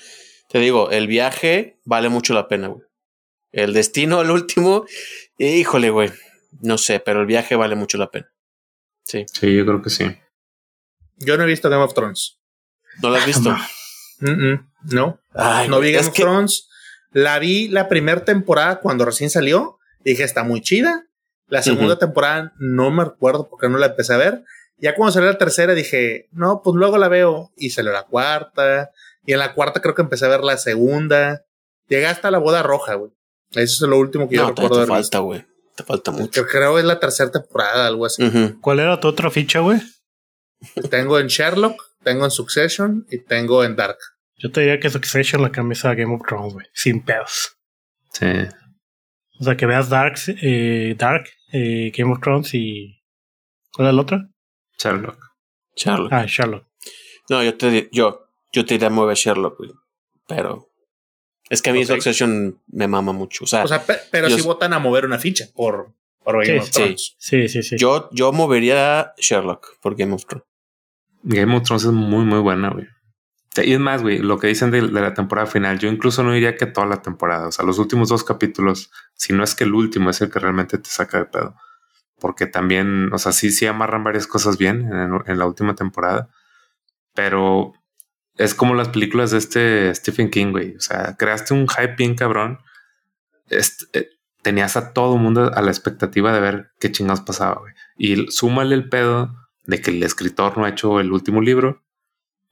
te 0.49 0.59
digo, 0.59 0.91
el 0.91 1.07
viaje 1.07 1.79
vale 1.85 2.09
mucho 2.09 2.33
la 2.33 2.47
pena, 2.47 2.67
güey. 2.67 2.85
El 3.51 3.73
destino 3.73 4.19
al 4.19 4.31
último, 4.31 4.85
híjole, 5.37 5.89
güey. 5.89 6.11
No 6.61 6.77
sé, 6.77 6.99
pero 6.99 7.21
el 7.21 7.27
viaje 7.27 7.55
vale 7.55 7.75
mucho 7.75 7.97
la 7.97 8.11
pena. 8.11 8.31
Sí. 9.03 9.25
Sí, 9.31 9.55
yo 9.55 9.65
creo 9.65 9.81
que 9.81 9.89
sí. 9.89 10.05
Yo 11.17 11.37
no 11.37 11.43
he 11.43 11.47
visto 11.47 11.69
Game 11.69 11.83
of 11.83 11.93
Thrones. 11.93 12.39
¿No 13.01 13.09
lo 13.09 13.15
has 13.15 13.25
visto? 13.25 13.55
no. 14.19 15.19
no 15.67 15.79
vi 15.79 15.91
Game 15.91 16.07
of 16.07 16.13
Thrones. 16.13 16.69
La 17.11 17.39
vi 17.39 17.67
la 17.69 17.87
primera 17.87 18.25
temporada 18.25 18.79
cuando 18.79 19.05
recién 19.05 19.29
salió. 19.29 19.79
Dije, 20.03 20.23
está 20.23 20.43
muy 20.43 20.61
chida. 20.61 21.05
La 21.47 21.61
segunda 21.61 21.97
temporada 21.97 22.53
no 22.57 22.91
me 22.91 23.05
recuerdo 23.05 23.47
porque 23.49 23.69
no 23.69 23.77
la 23.77 23.87
empecé 23.87 24.13
a 24.13 24.17
ver. 24.17 24.43
Ya 24.77 24.95
cuando 24.95 25.13
salió 25.13 25.31
la 25.31 25.37
tercera 25.37 25.73
dije, 25.73 26.27
no, 26.31 26.61
pues 26.63 26.75
luego 26.75 26.97
la 26.97 27.07
veo. 27.07 27.51
Y 27.55 27.69
salió 27.69 27.91
la 27.91 28.03
cuarta. 28.03 28.91
Y 29.25 29.33
en 29.33 29.39
la 29.39 29.53
cuarta 29.53 29.81
creo 29.81 29.95
que 29.95 30.01
empecé 30.01 30.25
a 30.25 30.29
ver 30.29 30.43
la 30.43 30.57
segunda. 30.57 31.45
Llegué 31.87 32.07
hasta 32.07 32.31
la 32.31 32.39
boda 32.39 32.63
roja, 32.63 32.95
güey. 32.95 33.11
Eso 33.51 33.85
es 33.85 33.89
lo 33.89 33.97
último 33.97 34.27
que 34.27 34.35
yo 34.35 34.47
recuerdo. 34.47 34.81
Te 34.81 34.87
falta, 34.87 35.19
güey. 35.19 35.45
Te 35.75 35.83
falta 35.83 36.11
mucho. 36.11 36.45
Creo 36.45 36.73
que 36.73 36.79
es 36.79 36.85
la 36.85 36.99
tercera 36.99 37.31
temporada, 37.31 37.87
algo 37.87 38.05
así. 38.05 38.23
¿Cuál 38.61 38.79
era 38.79 38.99
tu 38.99 39.07
otra 39.07 39.29
ficha, 39.29 39.59
güey? 39.59 39.81
Tengo 40.89 41.19
en 41.19 41.27
Sherlock, 41.27 41.81
tengo 42.03 42.25
en 42.25 42.31
Succession 42.31 43.05
y 43.09 43.19
tengo 43.19 43.63
en 43.63 43.75
Dark. 43.75 43.97
Yo 44.37 44.51
te 44.51 44.61
diría 44.61 44.79
que 44.79 44.89
Succession 44.89 45.41
la 45.41 45.51
camisa 45.51 45.89
a 45.89 45.95
Game 45.95 46.13
of 46.13 46.21
Thrones, 46.27 46.53
güey. 46.53 46.65
Sin 46.73 47.03
pedos. 47.03 47.57
Sí. 48.11 48.27
O 49.39 49.43
sea, 49.43 49.57
que 49.57 49.65
veas 49.65 49.89
Dark, 49.89 50.15
eh, 50.27 50.95
Dark 50.97 51.25
eh, 51.51 51.91
Game 51.95 52.11
of 52.11 52.21
Thrones 52.21 52.53
y. 52.53 53.01
¿Cuál 53.73 53.89
es 53.89 53.93
la 53.93 54.01
otra? 54.01 54.29
Sherlock. 54.77 55.19
Sherlock. 55.75 56.11
Ah, 56.11 56.25
Sherlock. 56.27 56.65
No, 57.29 57.43
yo 57.43 57.57
te, 57.57 57.89
yo, 57.91 58.27
yo 58.51 58.65
te 58.65 58.75
diría 58.75 58.89
mover 58.89 59.15
Sherlock, 59.15 59.57
güey. 59.57 59.71
Pero. 60.27 60.69
Es 61.49 61.61
que 61.61 61.69
a 61.69 61.73
mí 61.73 61.85
Succession 61.85 62.61
me 62.67 62.87
mama 62.87 63.11
mucho. 63.11 63.43
O 63.43 63.47
sea, 63.47 63.63
o 63.63 63.67
sea 63.67 63.85
pero 64.11 64.29
si 64.29 64.41
votan 64.41 64.73
a 64.73 64.79
mover 64.79 65.05
una 65.05 65.19
ficha 65.19 65.45
por, 65.53 65.93
por 66.25 66.45
Game 66.45 66.59
of 66.59 66.71
Thrones. 66.71 67.15
Sí, 67.19 67.47
sí, 67.47 67.63
sí. 67.63 67.77
Yo, 67.77 68.09
yo 68.11 68.33
movería 68.33 69.13
Sherlock 69.17 69.79
por 69.79 69.95
Game 69.95 70.13
of 70.13 70.25
Thrones. 70.25 70.47
Game 71.23 71.55
of 71.55 71.63
Thrones 71.63 71.85
es 71.85 71.91
muy, 71.91 72.25
muy 72.25 72.39
buena, 72.39 72.71
güey. 72.71 72.87
Y 73.63 73.73
es 73.73 73.79
más, 73.79 74.01
güey, 74.01 74.17
lo 74.17 74.37
que 74.37 74.47
dicen 74.47 74.71
de, 74.71 74.81
la 74.81 75.13
temporada 75.13 75.47
final, 75.47 75.79
yo 75.79 75.87
incluso 75.87 76.23
no 76.23 76.33
diría 76.33 76.57
que 76.57 76.65
toda 76.65 76.87
la 76.87 77.01
temporada, 77.01 77.47
o 77.47 77.51
sea, 77.51 77.63
los 77.63 77.79
últimos 77.79 78.09
dos 78.09 78.25
capítulos, 78.25 78.91
si 79.13 79.31
no 79.31 79.43
es 79.43 79.55
que 79.55 79.63
el 79.63 79.73
último 79.73 80.09
es 80.09 80.19
el 80.19 80.29
que 80.29 80.39
realmente 80.39 80.77
te 80.77 80.89
saca 80.89 81.19
de 81.19 81.25
pedo. 81.25 81.55
Porque 82.19 82.47
también, 82.47 83.13
o 83.13 83.17
sea, 83.17 83.31
sí, 83.31 83.51
sí 83.51 83.65
amarran 83.65 84.03
varias 84.03 84.27
cosas 84.27 84.57
bien 84.57 84.91
en, 84.91 85.39
la 85.39 85.45
última 85.45 85.75
temporada, 85.75 86.29
pero 87.13 87.73
es 88.37 88.55
como 88.55 88.73
las 88.73 88.89
películas 88.89 89.31
de 89.31 89.37
este 89.37 89.95
Stephen 89.95 90.29
King, 90.29 90.51
güey. 90.51 90.75
O 90.75 90.81
sea, 90.81 91.15
creaste 91.17 91.53
un 91.53 91.67
hype 91.69 91.95
bien 91.97 92.15
cabrón. 92.15 92.59
Eh, 93.49 94.09
tenías 94.45 94.77
a 94.77 94.93
todo 94.93 95.15
el 95.15 95.21
mundo 95.21 95.51
a 95.53 95.61
la 95.61 95.71
expectativa 95.71 96.31
de 96.31 96.39
ver 96.39 96.71
qué 96.79 96.89
chingados 96.91 97.19
pasaba, 97.19 97.55
güey. 97.55 97.73
Y 97.97 98.31
súmale 98.31 98.75
el 98.75 98.87
pedo 98.87 99.35
de 99.65 99.81
que 99.81 99.91
el 99.91 100.01
escritor 100.03 100.57
no 100.57 100.63
ha 100.63 100.69
hecho 100.69 101.01
el 101.01 101.11
último 101.11 101.41
libro 101.41 101.85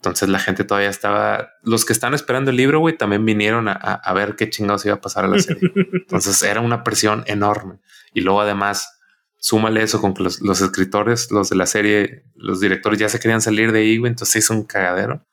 entonces 0.03 0.27
la 0.27 0.39
gente 0.39 0.65
todavía 0.65 0.89
estaba, 0.89 1.53
los 1.63 1.85
que 1.85 1.93
están 1.93 2.13
esperando 2.13 2.51
el 2.51 2.57
libro, 2.57 2.79
güey, 2.79 2.97
también 2.97 3.25
vinieron 3.25 3.69
a, 3.69 4.13
ver 4.13 4.35
qué 4.35 4.49
chingados 4.49 4.85
iba 4.85 4.95
a 4.95 4.99
pasar 4.99 5.23
a 5.23 5.29
la 5.29 5.39
serie. 5.39 5.71
Entonces 5.93 6.43
era 6.43 6.59
una 6.59 6.83
presión 6.83 7.23
enorme. 7.25 7.79
Y 8.13 8.19
luego 8.19 8.41
además, 8.41 8.99
súmale 9.39 9.81
eso 9.81 10.01
con 10.01 10.13
que 10.13 10.23
los, 10.23 10.61
escritores, 10.61 11.31
los 11.31 11.49
de 11.49 11.55
la 11.55 11.65
serie, 11.65 12.25
los 12.35 12.59
directores 12.59 12.99
ya 12.99 13.07
se 13.07 13.17
querían 13.21 13.39
salir 13.39 13.71
de 13.71 13.79
ahí, 13.79 13.97
güey, 13.97 14.09
entonces 14.09 14.43
hizo 14.43 14.53
un 14.53 14.65
cagadero. 14.65 15.25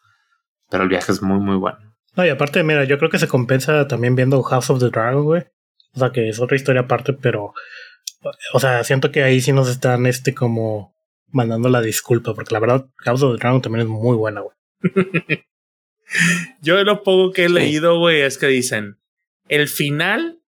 Pero 0.70 0.85
el 0.85 0.89
viaje 0.89 1.11
es 1.11 1.20
muy, 1.20 1.41
muy 1.41 1.57
bueno. 1.57 1.78
No, 2.15 2.24
y 2.24 2.28
aparte, 2.28 2.62
mira, 2.62 2.85
yo 2.85 2.97
creo 2.97 3.11
que 3.11 3.19
se 3.19 3.27
compensa 3.27 3.89
también 3.89 4.15
viendo 4.15 4.41
House 4.41 4.70
of 4.70 4.78
the 4.78 4.91
Dragon, 4.91 5.24
güey. 5.24 5.49
O 5.95 5.99
sea, 5.99 6.11
que 6.12 6.29
es 6.29 6.41
otra 6.41 6.57
historia 6.57 6.83
aparte, 6.83 7.12
pero, 7.12 7.55
o 8.53 8.61
sea, 8.61 8.85
siento 8.85 9.11
que 9.11 9.23
ahí 9.23 9.41
sí 9.41 9.53
nos 9.53 9.69
están, 9.69 10.07
este, 10.07 10.35
como 10.35 10.95
mandando 11.29 11.69
la 11.69 11.81
disculpa, 11.81 12.35
porque 12.35 12.55
la 12.55 12.61
verdad, 12.61 12.87
House 12.99 13.23
of 13.23 13.35
the 13.35 13.41
Dragon 13.41 13.62
también 13.62 13.87
es 13.87 13.89
muy 13.89 14.17
buena, 14.17 14.41
güey. 14.41 14.57
Yo 16.61 16.83
lo 16.83 17.03
poco 17.03 17.33
que 17.33 17.45
he 17.45 17.49
leído, 17.49 17.99
güey, 17.99 18.23
es 18.23 18.39
que 18.39 18.47
dicen, 18.47 18.99
el 19.49 19.69
final, 19.69 20.41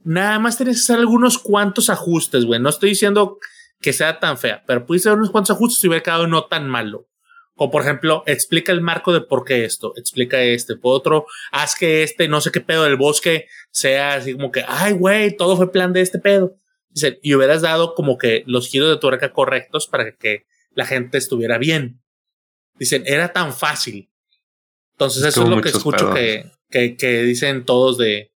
nada 0.00 0.38
más 0.38 0.56
tienes 0.56 0.76
que 0.76 0.92
hacer 0.92 0.98
algunos 0.98 1.38
cuantos 1.38 1.90
ajustes, 1.90 2.44
güey. 2.44 2.60
No 2.60 2.68
estoy 2.68 2.90
diciendo 2.90 3.38
que 3.80 3.92
sea 3.92 4.18
tan 4.18 4.38
fea, 4.38 4.64
pero 4.66 4.86
pudiste 4.86 5.08
hacer 5.08 5.18
unos 5.18 5.30
cuantos 5.30 5.54
ajustes 5.54 5.82
y 5.84 5.88
hubiera 5.88 6.02
quedado 6.02 6.26
no 6.26 6.46
tan 6.46 6.68
malo. 6.68 7.08
O 7.60 7.72
por 7.72 7.82
ejemplo, 7.82 8.22
explica 8.26 8.70
el 8.70 8.80
marco 8.80 9.12
de 9.12 9.20
por 9.20 9.44
qué 9.44 9.64
esto, 9.64 9.92
explica 9.96 10.40
este, 10.40 10.76
por 10.76 10.94
otro, 10.94 11.26
haz 11.50 11.74
que 11.74 12.04
este, 12.04 12.28
no 12.28 12.40
sé 12.40 12.52
qué 12.52 12.60
pedo 12.60 12.84
del 12.84 12.96
bosque 12.96 13.48
sea 13.72 14.14
así 14.14 14.34
como 14.34 14.52
que, 14.52 14.64
ay, 14.66 14.92
güey, 14.92 15.36
todo 15.36 15.56
fue 15.56 15.72
plan 15.72 15.92
de 15.92 16.00
este 16.00 16.20
pedo. 16.20 16.54
Dicen, 16.88 17.18
y 17.20 17.34
hubieras 17.34 17.60
dado 17.60 17.96
como 17.96 18.16
que 18.16 18.44
los 18.46 18.68
giros 18.68 18.88
de 18.88 19.00
tuerca 19.00 19.32
correctos 19.32 19.88
para 19.88 20.12
que 20.12 20.46
la 20.72 20.86
gente 20.86 21.18
estuviera 21.18 21.58
bien. 21.58 22.00
Dicen, 22.78 23.02
era 23.06 23.32
tan 23.32 23.52
fácil. 23.52 24.08
Entonces, 24.92 25.24
eso 25.24 25.42
es 25.42 25.48
lo 25.48 25.60
que 25.60 25.70
escucho 25.70 26.14
que, 26.14 26.52
que, 26.70 26.96
que, 26.96 27.22
dicen 27.22 27.64
todos 27.64 27.98
de. 27.98 28.30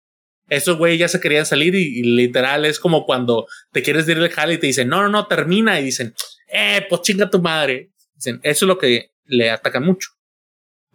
Esos 0.48 0.78
güey 0.78 0.98
ya 0.98 1.06
se 1.06 1.20
querían 1.20 1.46
salir 1.46 1.76
y, 1.76 2.02
literal 2.02 2.64
es 2.64 2.80
como 2.80 3.06
cuando 3.06 3.46
te 3.70 3.82
quieres 3.82 4.08
ir 4.08 4.18
del 4.18 4.30
jale 4.30 4.54
y 4.54 4.58
te 4.58 4.66
dicen, 4.66 4.88
no, 4.88 5.00
no, 5.00 5.08
no, 5.08 5.28
termina. 5.28 5.78
Y 5.80 5.84
dicen, 5.84 6.12
eh, 6.48 6.84
pues 6.88 7.02
chinga 7.02 7.30
tu 7.30 7.40
madre. 7.40 7.92
Dicen, 8.16 8.40
eso 8.42 8.64
es 8.64 8.68
lo 8.68 8.78
que 8.78 9.11
le 9.24 9.50
atacan 9.50 9.84
mucho. 9.84 10.10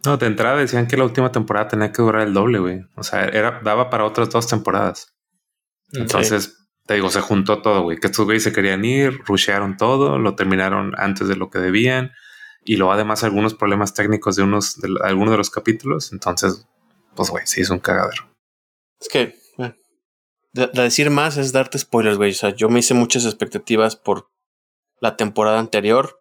No, 0.04 0.16
de 0.16 0.26
entrada 0.26 0.56
decían 0.56 0.86
que 0.86 0.96
la 0.96 1.04
última 1.04 1.32
temporada 1.32 1.68
tenía 1.68 1.92
que 1.92 2.02
durar 2.02 2.22
el 2.22 2.34
doble, 2.34 2.58
güey. 2.58 2.80
O 2.96 3.02
sea, 3.02 3.24
era, 3.24 3.60
daba 3.64 3.90
para 3.90 4.04
otras 4.04 4.30
dos 4.30 4.46
temporadas. 4.46 5.14
Entonces, 5.92 6.56
te 6.86 6.94
digo, 6.94 7.10
se 7.10 7.20
juntó 7.20 7.62
todo, 7.62 7.82
güey. 7.82 7.98
Que 7.98 8.06
estos 8.06 8.24
güeyes 8.24 8.44
se 8.44 8.52
querían 8.52 8.84
ir, 8.84 9.20
rushearon 9.26 9.76
todo, 9.76 10.18
lo 10.18 10.36
terminaron 10.36 10.94
antes 10.96 11.28
de 11.28 11.36
lo 11.36 11.50
que 11.50 11.58
debían 11.58 12.12
y 12.64 12.76
luego 12.76 12.92
además 12.92 13.24
algunos 13.24 13.54
problemas 13.54 13.94
técnicos 13.94 14.36
de 14.36 14.42
unos 14.42 14.78
de 14.80 14.94
algunos 15.02 15.32
de 15.32 15.38
los 15.38 15.50
capítulos. 15.50 16.12
Entonces, 16.12 16.66
pues 17.14 17.30
güey, 17.30 17.46
sí 17.46 17.62
es 17.62 17.70
un 17.70 17.78
cagadero. 17.78 18.30
Es 19.00 19.08
que 19.08 19.34
de, 20.52 20.66
decir 20.74 21.10
más 21.10 21.36
es 21.36 21.52
darte 21.52 21.78
spoilers, 21.78 22.16
güey. 22.16 22.32
O 22.32 22.34
sea, 22.34 22.54
yo 22.54 22.68
me 22.68 22.80
hice 22.80 22.94
muchas 22.94 23.24
expectativas 23.24 23.96
por 23.96 24.30
la 25.00 25.16
temporada 25.16 25.58
anterior 25.58 26.17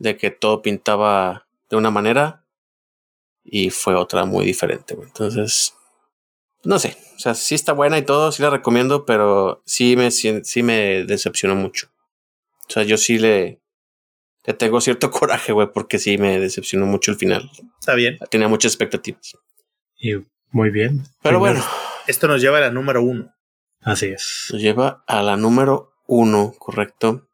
de 0.00 0.16
que 0.16 0.32
todo 0.32 0.62
pintaba 0.62 1.46
de 1.68 1.76
una 1.76 1.92
manera 1.92 2.44
y 3.44 3.70
fue 3.70 3.94
otra 3.94 4.24
muy 4.24 4.44
diferente, 4.44 4.94
güey. 4.96 5.06
Entonces, 5.06 5.74
no 6.64 6.80
sé, 6.80 6.96
o 7.14 7.18
sea, 7.20 7.34
sí 7.34 7.54
está 7.54 7.72
buena 7.72 7.98
y 7.98 8.02
todo, 8.02 8.32
sí 8.32 8.42
la 8.42 8.50
recomiendo, 8.50 9.06
pero 9.06 9.62
sí 9.64 9.96
me, 9.96 10.10
sí 10.10 10.62
me 10.62 11.04
decepcionó 11.04 11.54
mucho. 11.54 11.88
O 12.68 12.72
sea, 12.72 12.82
yo 12.82 12.96
sí 12.96 13.18
le, 13.18 13.60
que 14.42 14.54
tengo 14.54 14.80
cierto 14.80 15.10
coraje, 15.10 15.52
güey, 15.52 15.68
porque 15.72 15.98
sí 15.98 16.18
me 16.18 16.38
decepcionó 16.40 16.86
mucho 16.86 17.10
el 17.10 17.16
final. 17.16 17.50
Está 17.78 17.94
bien. 17.94 18.18
Tenía 18.30 18.48
muchas 18.48 18.72
expectativas. 18.72 19.36
Y 19.98 20.14
muy 20.50 20.70
bien. 20.70 21.04
Pero 21.22 21.38
bueno. 21.38 21.62
Esto 22.06 22.26
nos 22.26 22.40
lleva 22.40 22.58
a 22.58 22.62
la 22.62 22.70
número 22.70 23.02
uno. 23.02 23.34
Así 23.82 24.06
es. 24.06 24.48
Nos 24.50 24.60
lleva 24.60 25.04
a 25.06 25.22
la 25.22 25.36
número 25.36 25.92
uno, 26.06 26.54
correcto. 26.58 27.28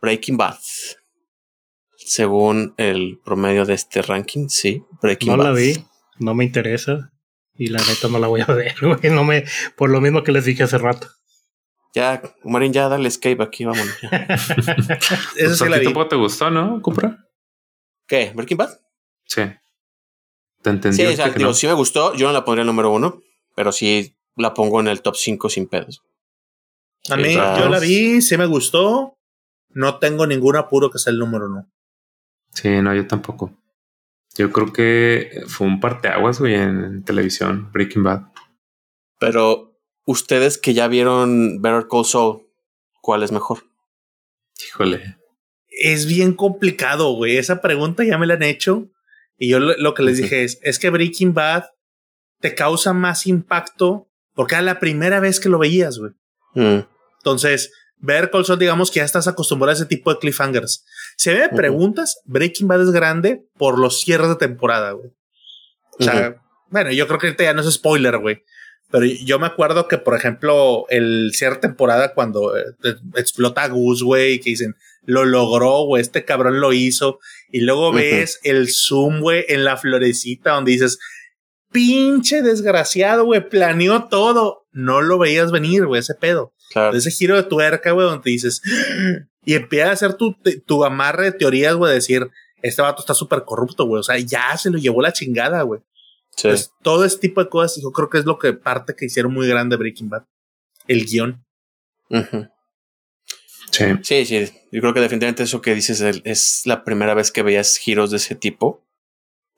Breaking 0.00 0.36
Bad. 0.36 0.58
Según 2.10 2.74
el 2.76 3.20
promedio 3.24 3.64
de 3.64 3.74
este 3.74 4.02
ranking, 4.02 4.48
sí. 4.48 4.82
Breaking 5.00 5.28
Bad. 5.28 5.36
No 5.36 5.44
la 5.44 5.52
vi, 5.52 5.74
no 6.18 6.34
me 6.34 6.42
interesa. 6.42 7.12
Y 7.54 7.68
la 7.68 7.78
neta 7.78 8.08
no 8.08 8.18
la 8.18 8.26
voy 8.26 8.40
a 8.40 8.46
ver, 8.52 8.74
güey. 8.82 9.14
No 9.14 9.22
me, 9.22 9.44
por 9.76 9.90
lo 9.90 10.00
mismo 10.00 10.24
que 10.24 10.32
les 10.32 10.44
dije 10.44 10.64
hace 10.64 10.78
rato. 10.78 11.06
Ya, 11.94 12.20
Marín, 12.42 12.72
ya 12.72 12.88
dale 12.88 13.06
escape 13.06 13.40
aquí, 13.40 13.64
vámonos. 13.64 13.96
Eso 15.36 15.54
sí 15.54 15.70
la 15.70 15.80
tampoco 15.80 16.08
te 16.08 16.16
gustó, 16.16 16.50
¿no, 16.50 16.82
Cupra? 16.82 17.16
¿Qué? 18.08 18.32
¿Breaking 18.34 18.56
Bad? 18.56 18.80
Sí. 19.26 19.42
¿Te 20.62 20.70
entendí? 20.70 20.96
Sí, 20.96 21.06
o 21.06 21.14
sea, 21.14 21.28
digo, 21.30 21.54
sí 21.54 21.68
me 21.68 21.74
gustó. 21.74 22.16
Yo 22.16 22.26
no 22.26 22.32
la 22.32 22.44
pondría 22.44 22.62
el 22.62 22.66
número 22.66 22.90
uno, 22.90 23.22
pero 23.54 23.70
sí 23.70 24.16
la 24.34 24.52
pongo 24.52 24.80
en 24.80 24.88
el 24.88 25.00
top 25.00 25.14
5 25.14 25.48
sin 25.48 25.68
pedos. 25.68 26.02
A 27.08 27.14
mí, 27.14 27.34
yo 27.34 27.68
la 27.68 27.78
vi, 27.78 28.20
sí 28.20 28.36
me 28.36 28.46
gustó. 28.46 29.16
No 29.68 30.00
tengo 30.00 30.26
ningún 30.26 30.56
apuro 30.56 30.90
que 30.90 30.98
sea 30.98 31.12
el 31.12 31.20
número 31.20 31.46
uno. 31.46 31.70
Sí, 32.52 32.68
no, 32.82 32.94
yo 32.94 33.06
tampoco. 33.06 33.56
Yo 34.36 34.52
creo 34.52 34.72
que 34.72 35.42
fue 35.46 35.66
un 35.66 35.80
parteaguas, 35.80 36.38
güey, 36.40 36.54
en 36.54 37.04
televisión, 37.04 37.70
Breaking 37.72 38.04
Bad. 38.04 38.22
Pero 39.18 39.70
Ustedes 40.10 40.58
que 40.58 40.74
ya 40.74 40.88
vieron 40.88 41.62
Better 41.62 41.86
Call 41.88 42.04
Saul, 42.04 42.42
¿cuál 43.00 43.22
es 43.22 43.30
mejor? 43.30 43.62
Híjole. 44.66 45.18
Es 45.68 46.06
bien 46.06 46.34
complicado, 46.34 47.12
güey. 47.14 47.36
Esa 47.36 47.60
pregunta 47.60 48.02
ya 48.02 48.18
me 48.18 48.26
la 48.26 48.34
han 48.34 48.42
hecho. 48.42 48.90
Y 49.38 49.50
yo 49.50 49.60
lo, 49.60 49.94
que 49.94 50.02
les 50.02 50.16
dije 50.16 50.42
es, 50.42 50.58
es 50.62 50.80
que 50.80 50.90
Breaking 50.90 51.32
Bad 51.32 51.66
te 52.40 52.56
causa 52.56 52.92
más 52.92 53.28
impacto 53.28 54.10
porque 54.34 54.56
era 54.56 54.62
la 54.62 54.80
primera 54.80 55.20
vez 55.20 55.38
que 55.38 55.48
lo 55.48 55.60
veías, 55.60 56.00
güey. 56.00 56.12
Mm. 56.54 56.84
Entonces, 57.18 57.72
Better 58.00 58.30
Call 58.30 58.44
Saul, 58.44 58.58
digamos 58.58 58.90
que 58.90 59.00
ya 59.00 59.04
estás 59.04 59.28
acostumbrado 59.28 59.70
a 59.70 59.74
ese 59.74 59.86
tipo 59.86 60.12
de 60.12 60.18
cliffhangers. 60.18 60.84
Si 61.16 61.30
me 61.30 61.48
preguntas, 61.50 62.20
Breaking 62.24 62.66
Bad 62.66 62.82
es 62.82 62.90
grande 62.90 63.44
por 63.56 63.78
los 63.78 64.00
cierres 64.00 64.28
de 64.28 64.36
temporada, 64.36 64.92
güey. 64.92 65.10
O 65.98 66.02
sea, 66.02 66.36
bueno, 66.70 66.92
yo 66.92 67.06
creo 67.06 67.18
que 67.18 67.44
ya 67.44 67.52
no 67.52 67.60
es 67.60 67.70
spoiler, 67.70 68.18
güey. 68.18 68.42
Pero 68.90 69.04
yo 69.04 69.38
me 69.38 69.46
acuerdo 69.46 69.86
que, 69.86 69.98
por 69.98 70.16
ejemplo, 70.16 70.86
el 70.88 71.30
cierta 71.34 71.60
temporada 71.60 72.12
cuando 72.12 72.56
eh, 72.56 72.64
explota 73.14 73.68
Gus, 73.68 74.02
güey, 74.02 74.40
que 74.40 74.50
dicen, 74.50 74.74
lo 75.04 75.24
logró, 75.24 75.84
güey, 75.84 76.00
este 76.00 76.24
cabrón 76.24 76.60
lo 76.60 76.72
hizo. 76.72 77.20
Y 77.50 77.60
luego 77.60 77.92
ves 77.92 78.40
el 78.42 78.68
zoom, 78.68 79.20
güey, 79.20 79.44
en 79.48 79.64
la 79.64 79.76
florecita 79.76 80.52
donde 80.52 80.72
dices, 80.72 80.98
pinche 81.70 82.42
desgraciado, 82.42 83.24
güey, 83.24 83.48
planeó 83.48 84.08
todo. 84.08 84.66
No 84.72 85.02
lo 85.02 85.18
veías 85.18 85.52
venir, 85.52 85.86
güey, 85.86 86.00
ese 86.00 86.14
pedo. 86.14 86.52
Ese 86.92 87.10
giro 87.10 87.36
de 87.36 87.42
tuerca, 87.42 87.90
güey, 87.90 88.06
donde 88.06 88.30
dices, 88.30 88.62
y 89.44 89.54
empieza 89.54 89.90
a 89.90 89.92
hacer 89.92 90.14
tu, 90.14 90.36
tu 90.66 90.84
amarre 90.84 91.24
de 91.24 91.32
teorías, 91.32 91.74
güey, 91.74 91.92
decir, 91.92 92.30
este 92.62 92.82
vato 92.82 93.00
está 93.00 93.14
súper 93.14 93.44
corrupto, 93.44 93.86
güey. 93.86 94.00
O 94.00 94.02
sea, 94.02 94.18
ya 94.18 94.56
se 94.56 94.70
lo 94.70 94.78
llevó 94.78 95.02
la 95.02 95.12
chingada, 95.12 95.62
güey. 95.62 95.80
Pues, 96.42 96.72
todo 96.82 97.04
ese 97.04 97.18
tipo 97.18 97.42
de 97.42 97.50
cosas, 97.50 97.82
yo 97.82 97.90
creo 97.90 98.08
que 98.08 98.18
es 98.18 98.24
lo 98.24 98.38
que 98.38 98.52
parte 98.52 98.94
que 98.96 99.06
hicieron 99.06 99.32
muy 99.32 99.48
grande 99.48 99.76
Breaking 99.76 100.08
Bad. 100.08 100.24
El 100.86 101.04
guion. 101.04 101.44
Sí. 103.70 103.84
Sí, 104.02 104.24
sí. 104.24 104.52
Yo 104.72 104.80
creo 104.80 104.94
que 104.94 105.00
definitivamente 105.00 105.42
eso 105.42 105.60
que 105.60 105.74
dices 105.74 106.00
es 106.00 106.62
la 106.64 106.84
primera 106.84 107.14
vez 107.14 107.30
que 107.30 107.42
veías 107.42 107.76
giros 107.76 108.10
de 108.10 108.16
ese 108.16 108.34
tipo 108.34 108.86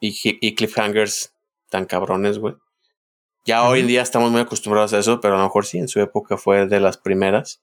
y, 0.00 0.14
y 0.22 0.54
cliffhangers 0.54 1.34
tan 1.70 1.86
cabrones, 1.86 2.38
güey. 2.38 2.54
Ya 3.44 3.68
hoy 3.68 3.80
en 3.80 3.88
día 3.88 4.02
estamos 4.02 4.30
muy 4.30 4.40
acostumbrados 4.40 4.92
a 4.92 4.98
eso, 4.98 5.20
pero 5.20 5.34
a 5.34 5.38
lo 5.38 5.44
mejor 5.44 5.66
sí, 5.66 5.78
en 5.78 5.88
su 5.88 6.00
época 6.00 6.36
fue 6.36 6.66
de 6.66 6.78
las 6.78 6.96
primeras. 6.96 7.60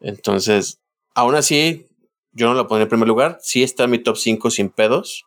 Entonces, 0.00 0.80
aún 1.14 1.34
así, 1.34 1.86
yo 2.32 2.46
no 2.46 2.54
la 2.54 2.66
pondré 2.66 2.84
en 2.84 2.88
primer 2.88 3.08
lugar. 3.08 3.38
Sí 3.42 3.62
está 3.62 3.84
en 3.84 3.90
mi 3.90 3.98
top 3.98 4.16
5 4.16 4.50
sin 4.50 4.70
pedos, 4.70 5.26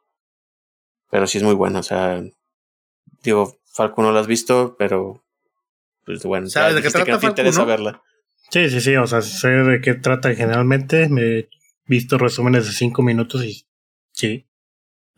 pero 1.12 1.28
sí 1.28 1.38
es 1.38 1.44
muy 1.44 1.54
buena. 1.54 1.80
O 1.80 1.84
sea, 1.84 2.24
digo, 3.22 3.58
Falco 3.66 4.02
no 4.02 4.12
la 4.12 4.22
has 4.22 4.28
visto, 4.28 4.76
pero 4.80 5.24
pues 6.06 6.24
bueno, 6.24 6.48
¿sabes 6.48 6.76
de 6.76 6.82
qué 6.82 6.90
trata? 6.90 7.06
Que 7.06 7.12
no 7.12 7.20
te 7.20 7.28
interesa 7.28 7.64
verla. 7.64 8.02
Sí, 8.50 8.70
sí, 8.70 8.82
sí, 8.82 8.96
o 8.96 9.08
sea, 9.08 9.22
sé 9.22 9.50
de 9.50 9.80
qué 9.80 9.94
trata 9.94 10.34
generalmente. 10.34 11.08
Me 11.08 11.22
he 11.40 11.50
visto 11.86 12.18
resúmenes 12.18 12.66
de 12.66 12.72
cinco 12.72 13.04
minutos 13.04 13.44
y 13.44 13.66
sí. 14.12 14.48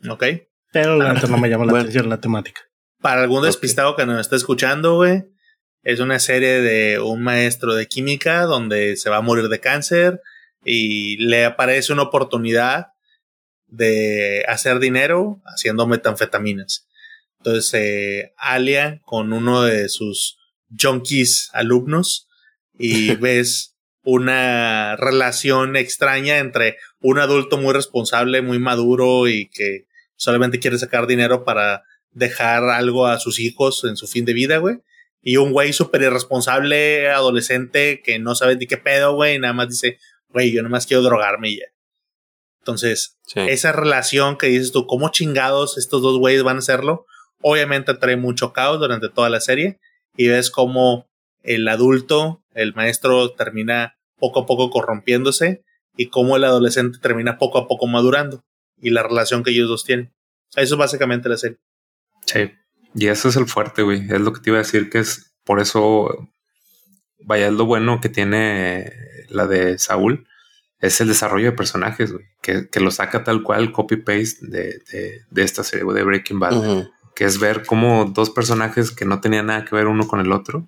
Ok. 0.10 0.24
Pero 0.72 0.98
la 0.98 1.14
no 1.14 1.38
me 1.38 1.50
llama 1.50 1.66
la 1.66 1.80
atención 1.80 2.10
la 2.10 2.20
temática. 2.20 2.62
Para 3.04 3.22
algún 3.22 3.44
despistado 3.44 3.98
que 3.98 4.06
nos 4.06 4.22
está 4.22 4.38
escuchando, 4.38 4.96
güey, 4.96 5.26
es 5.84 6.00
una 6.00 6.20
serie 6.20 6.62
de 6.62 7.00
un 7.00 7.22
maestro 7.22 7.76
de 7.76 7.88
química 7.88 8.44
donde 8.44 8.96
se 8.96 9.10
va 9.10 9.18
a 9.18 9.22
morir 9.22 9.50
de 9.50 9.60
cáncer 9.60 10.22
y 10.64 11.18
le 11.18 11.44
aparece 11.44 11.92
una 11.92 12.04
oportunidad 12.04 12.94
de 13.68 14.46
hacer 14.48 14.80
dinero 14.80 15.42
haciendo 15.44 15.86
metanfetaminas. 15.86 16.88
Entonces 17.40 17.74
eh, 17.74 18.34
alia 18.38 19.02
con 19.04 19.34
uno 19.34 19.64
de 19.64 19.90
sus 19.90 20.38
junkies 20.82 21.50
alumnos 21.52 22.30
y 22.74 23.16
ves 23.18 23.76
una 24.04 24.96
relación 24.96 25.76
extraña 25.76 26.38
entre 26.38 26.78
un 27.02 27.20
adulto 27.20 27.58
muy 27.58 27.74
responsable, 27.74 28.42
muy 28.42 28.60
maduro 28.60 29.28
y 29.28 29.50
que 29.50 29.88
solamente 30.16 30.60
quiere 30.60 30.78
sacar 30.78 31.06
dinero 31.06 31.44
para 31.44 31.84
dejar 32.14 32.64
algo 32.66 33.08
a 33.08 33.20
sus 33.20 33.40
hijos 33.40 33.84
en 33.84 33.96
su 33.96 34.08
fin 34.08 34.26
de 34.26 34.34
vida, 34.34 34.58
güey. 34.58 34.78
Y 35.22 35.38
un 35.38 35.52
güey 35.52 35.74
súper 35.74 36.02
irresponsable, 36.02 37.10
adolescente, 37.10 38.02
que 38.04 38.20
no 38.20 38.36
sabe 38.36 38.58
ni 38.58 38.68
qué 38.68 38.78
pedo, 38.78 39.16
güey, 39.16 39.36
y 39.36 39.40
nada 39.40 39.54
más 39.54 39.70
dice, 39.70 39.98
güey, 40.30 40.52
yo 40.52 40.62
nomás 40.64 40.86
quiero 40.86 41.02
drogarme 41.04 41.50
y 41.50 41.60
ya. 41.60 41.66
Entonces, 42.60 43.20
esa 43.36 43.72
relación 43.74 44.38
que 44.38 44.48
dices 44.48 44.72
tú, 44.72 44.88
¿cómo 44.88 45.10
chingados 45.10 45.78
estos 45.78 46.02
dos 46.02 46.18
güeyes 46.18 46.44
van 46.44 46.58
a 46.58 46.60
hacerlo? 46.60 47.06
Obviamente 47.42 47.94
trae 47.94 48.16
mucho 48.16 48.54
caos 48.54 48.80
durante 48.80 49.10
toda 49.10 49.30
la 49.30 49.42
serie 49.42 49.80
y 50.16 50.30
ves 50.30 50.50
cómo 50.50 51.10
el 51.42 51.68
adulto, 51.68 52.42
el 52.54 52.74
maestro, 52.74 53.34
termina 53.34 53.98
poco 54.18 54.42
a 54.42 54.46
poco 54.46 54.70
corrompiéndose 54.70 55.66
y 55.98 56.08
cómo 56.08 56.38
el 56.38 56.46
adolescente 56.46 57.00
termina 57.02 57.38
poco 57.38 57.58
a 57.58 57.68
poco 57.68 57.86
madurando 57.86 58.46
y 58.82 58.92
la 58.92 59.04
relación 59.04 59.44
que 59.44 59.52
ellos 59.52 59.68
dos 59.68 59.84
tienen. 59.84 60.14
Eso 60.56 60.76
es 60.76 60.80
básicamente 60.80 61.28
la 61.28 61.38
serie. 61.38 61.60
Sí, 62.26 62.52
y 62.96 63.08
eso 63.08 63.30
es 63.30 63.36
el 63.36 63.48
fuerte, 63.48 63.82
güey. 63.82 64.06
Es 64.10 64.22
lo 64.22 64.34
que 64.34 64.42
te 64.42 64.50
iba 64.50 64.58
a 64.58 64.64
decir, 64.64 64.90
que 64.90 65.00
es 65.00 65.34
por 65.44 65.60
eso, 65.60 66.30
vaya, 67.20 67.48
es 67.48 67.54
lo 67.54 67.66
bueno 67.66 68.00
que 68.02 68.10
tiene 68.10 68.92
la 69.30 69.48
de 69.48 69.78
Saúl, 69.78 70.28
es 70.80 71.00
el 71.02 71.08
desarrollo 71.08 71.52
de 71.52 71.58
personajes, 71.58 72.12
güey, 72.12 72.26
que, 72.42 72.70
que 72.70 72.80
lo 72.80 72.92
saca 72.92 73.24
tal 73.24 73.42
cual 73.42 73.72
copy-paste 73.72 74.48
de, 74.48 74.82
de, 75.30 75.44
esta 75.44 75.64
serie, 75.64 75.92
de 75.94 76.04
Breaking 76.04 76.40
Bad. 76.40 76.88
Que 77.16 77.26
es 77.26 77.40
ver 77.40 77.66
cómo 77.66 78.06
dos 78.06 78.32
personajes 78.32 78.92
que 78.92 79.06
no 79.06 79.22
tenían 79.22 79.46
nada 79.46 79.66
que 79.66 79.76
ver 79.76 79.88
uno 79.88 80.08
con 80.08 80.20
el 80.20 80.32
otro, 80.32 80.68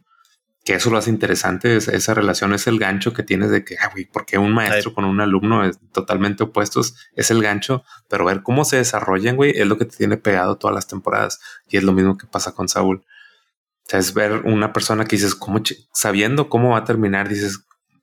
que 0.66 0.74
eso 0.74 0.90
lo 0.90 0.98
hace 0.98 1.12
interesante, 1.12 1.78
esa 1.78 2.14
relación 2.16 2.52
es 2.52 2.66
el 2.66 2.80
gancho 2.80 3.14
que 3.14 3.22
tienes 3.22 3.52
de 3.52 3.64
que, 3.64 3.78
ah, 3.80 3.92
güey, 3.94 4.06
porque 4.06 4.40
un 4.40 4.52
maestro 4.52 4.96
con 4.96 5.06
un 5.06 5.22
alumno 5.22 5.64
es 5.64 5.78
totalmente 5.94 6.44
opuestos, 6.44 6.96
es 7.14 7.30
el 7.30 7.44
gancho, 7.44 7.84
pero 8.10 8.26
ver 8.26 8.42
cómo 8.42 8.66
se 8.66 8.78
desarrollan, 8.78 9.36
güey, 9.36 9.52
es 9.56 9.68
lo 9.68 9.78
que 9.78 9.86
te 9.86 9.96
tiene 9.96 10.18
pegado 10.18 10.58
todas 10.58 10.74
las 10.74 10.88
temporadas 10.88 11.40
y 11.70 11.78
es 11.78 11.84
lo 11.84 11.94
mismo 11.94 12.18
que 12.18 12.26
pasa 12.26 12.54
con 12.54 12.68
Saúl. 12.68 13.06
O 13.06 13.90
sea, 13.90 14.00
es 14.00 14.16
ver 14.16 14.42
una 14.46 14.74
persona 14.74 15.06
que 15.06 15.18
dices, 15.18 15.36
¿cómo, 15.36 15.62
sabiendo 15.94 16.50
cómo 16.50 16.72
va 16.72 16.80
a 16.80 16.84
terminar, 16.84 17.30
dices, 17.30 17.60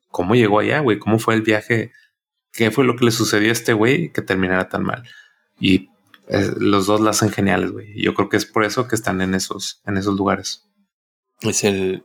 ¿cómo 0.06 0.36
llegó 0.36 0.60
allá, 0.60 0.78
güey? 0.78 1.00
¿Cómo 1.00 1.18
fue 1.18 1.34
el 1.34 1.42
viaje? 1.42 1.90
¿Qué 2.52 2.70
fue 2.70 2.84
lo 2.84 2.94
que 2.94 3.06
le 3.06 3.10
sucedió 3.10 3.48
a 3.48 3.52
este 3.52 3.72
güey 3.72 4.12
que 4.12 4.22
terminara 4.22 4.68
tan 4.68 4.84
mal? 4.84 5.02
Y 5.58 5.88
los 6.58 6.86
dos 6.86 7.00
la 7.00 7.10
hacen 7.10 7.30
geniales, 7.30 7.72
güey. 7.72 8.00
Yo 8.00 8.14
creo 8.14 8.28
que 8.28 8.36
es 8.36 8.46
por 8.46 8.62
eso 8.62 8.86
que 8.86 8.94
están 8.94 9.20
en 9.20 9.34
esos, 9.34 9.82
en 9.84 9.96
esos 9.96 10.14
lugares. 10.14 10.62
Es 11.40 11.64
el, 11.64 12.04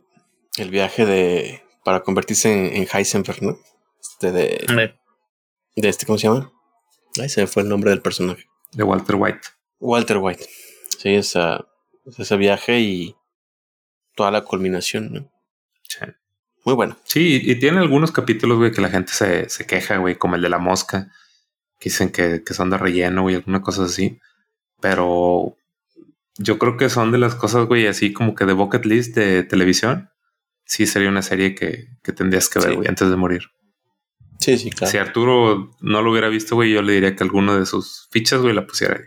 el 0.60 0.70
viaje 0.70 1.06
de 1.06 1.62
para 1.84 2.02
convertirse 2.02 2.76
en, 2.76 2.86
Heisenberg, 2.92 3.42
¿no? 3.42 3.58
Este 4.00 4.32
de, 4.32 4.92
de 5.76 5.88
este, 5.88 6.06
¿cómo 6.06 6.18
se 6.18 6.28
llama? 6.28 6.52
Ese 7.14 7.46
fue 7.46 7.62
el 7.62 7.68
nombre 7.68 7.90
del 7.90 8.02
personaje. 8.02 8.44
De 8.72 8.82
Walter 8.82 9.16
White. 9.16 9.40
Walter 9.80 10.18
White. 10.18 10.46
Sí, 10.98 11.14
esa, 11.14 11.66
ese 12.18 12.36
viaje 12.36 12.80
y 12.80 13.16
toda 14.14 14.30
la 14.30 14.44
culminación, 14.44 15.12
¿no? 15.12 15.32
Sí. 15.88 16.04
Muy 16.64 16.74
bueno. 16.74 16.96
Sí, 17.04 17.40
y, 17.42 17.54
tiene 17.56 17.78
algunos 17.78 18.12
capítulos, 18.12 18.58
güey, 18.58 18.72
que 18.72 18.80
la 18.80 18.90
gente 18.90 19.12
se, 19.12 19.48
se 19.48 19.66
queja, 19.66 19.96
güey, 19.96 20.16
como 20.16 20.36
el 20.36 20.42
de 20.42 20.48
la 20.48 20.58
mosca 20.58 21.10
que 21.78 21.90
dicen 21.90 22.10
que, 22.10 22.42
son 22.52 22.70
de 22.70 22.78
relleno 22.78 23.30
y 23.30 23.34
alguna 23.34 23.62
cosa 23.62 23.84
así. 23.84 24.20
Pero 24.80 25.56
yo 26.36 26.58
creo 26.58 26.76
que 26.76 26.88
son 26.88 27.12
de 27.12 27.18
las 27.18 27.34
cosas, 27.34 27.66
güey, 27.66 27.86
así 27.86 28.12
como 28.12 28.34
que 28.34 28.44
de 28.44 28.52
bucket 28.52 28.84
list 28.84 29.14
de 29.14 29.44
televisión. 29.44 30.10
Sí, 30.68 30.86
sería 30.86 31.08
una 31.08 31.22
serie 31.22 31.54
que, 31.54 31.88
tendrías 32.12 32.50
que 32.50 32.58
ver, 32.58 32.74
güey, 32.74 32.88
antes 32.88 33.08
de 33.08 33.16
morir. 33.16 33.44
Sí, 34.38 34.58
sí, 34.58 34.70
claro. 34.70 34.92
Si 34.92 34.98
Arturo 34.98 35.70
no 35.80 36.02
lo 36.02 36.10
hubiera 36.10 36.28
visto, 36.28 36.56
güey, 36.56 36.70
yo 36.70 36.82
le 36.82 36.92
diría 36.92 37.16
que 37.16 37.24
alguno 37.24 37.58
de 37.58 37.64
sus 37.64 38.06
fichas, 38.12 38.42
güey, 38.42 38.54
la 38.54 38.66
pusiera 38.66 38.96
ahí. 38.96 39.04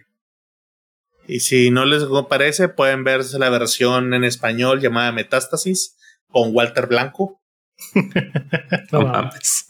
Y 1.27 1.41
si 1.41 1.69
no 1.69 1.85
les 1.85 2.03
parece, 2.27 2.67
pueden 2.67 3.03
verse 3.03 3.37
la 3.37 3.51
versión 3.51 4.15
en 4.15 4.23
español 4.23 4.81
llamada 4.81 5.11
Metástasis 5.11 5.97
con 6.27 6.49
Walter 6.51 6.87
Blanco. 6.87 7.39
no 8.91 9.01
mames. 9.03 9.67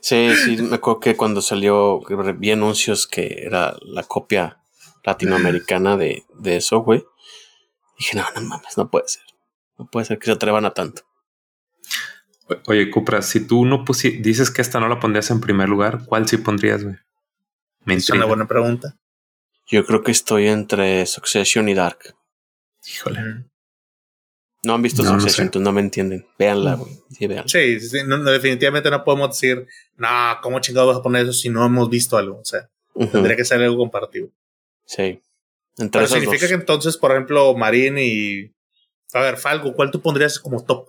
Sí, 0.00 0.30
sí, 0.42 0.56
me 0.62 0.76
acuerdo 0.76 1.00
que 1.00 1.16
cuando 1.16 1.42
salió, 1.42 2.00
vi 2.38 2.50
anuncios 2.50 3.06
que 3.06 3.42
era 3.44 3.76
la 3.82 4.04
copia 4.04 4.58
latinoamericana 5.04 5.98
de, 5.98 6.24
de 6.38 6.56
eso, 6.56 6.78
güey. 6.78 7.04
Dije, 7.98 8.16
no, 8.16 8.24
no 8.34 8.40
mames, 8.40 8.78
no 8.78 8.90
puede 8.90 9.06
ser. 9.06 9.27
No 9.78 9.88
puede 9.90 10.06
ser 10.06 10.18
que 10.18 10.26
se 10.26 10.32
atrevan 10.32 10.64
a 10.64 10.74
tanto. 10.74 11.02
Oye, 12.66 12.90
Cupra, 12.90 13.22
si 13.22 13.46
tú 13.46 13.64
no 13.64 13.84
dices 14.20 14.50
que 14.50 14.62
esta 14.62 14.80
no 14.80 14.88
la 14.88 15.00
pondrías 15.00 15.30
en 15.30 15.40
primer 15.40 15.68
lugar, 15.68 16.04
¿cuál 16.06 16.26
sí 16.28 16.38
pondrías, 16.38 16.82
güey? 16.82 16.96
Es 17.86 18.10
una 18.10 18.24
buena 18.24 18.46
pregunta. 18.46 18.96
Yo 19.66 19.84
creo 19.84 20.02
que 20.02 20.12
estoy 20.12 20.48
entre 20.48 21.04
Succession 21.06 21.68
y 21.68 21.74
Dark. 21.74 22.14
Híjole. 22.86 23.44
No 24.64 24.74
han 24.74 24.82
visto 24.82 25.02
no, 25.02 25.20
Succession, 25.20 25.50
no, 25.54 25.60
no 25.60 25.72
me 25.72 25.80
entienden. 25.80 26.26
Véanla, 26.38 26.74
güey. 26.74 26.92
Sí, 27.10 27.26
véanla. 27.26 27.48
Sí, 27.48 27.78
definitivamente 27.78 28.90
no 28.90 29.04
podemos 29.04 29.28
decir, 29.28 29.66
no, 29.96 30.08
¿cómo 30.42 30.60
chingado 30.60 30.88
vas 30.88 30.96
a 30.96 31.02
poner 31.02 31.22
eso 31.22 31.32
si 31.32 31.48
no 31.48 31.64
hemos 31.64 31.88
visto 31.90 32.16
algo? 32.16 32.40
O 32.40 32.44
sea, 32.44 32.68
tendría 33.12 33.36
que 33.36 33.44
ser 33.44 33.60
algo 33.62 33.76
compartido. 33.76 34.30
Sí. 34.84 35.22
Pero 35.76 36.06
significa 36.08 36.48
que 36.48 36.54
entonces, 36.54 36.96
por 36.96 37.12
ejemplo, 37.12 37.54
Marín 37.54 37.98
y. 37.98 38.52
A 39.12 39.20
ver, 39.20 39.36
Falco, 39.36 39.72
¿cuál 39.74 39.90
tú 39.90 40.00
pondrías 40.00 40.38
como 40.38 40.64
top? 40.64 40.88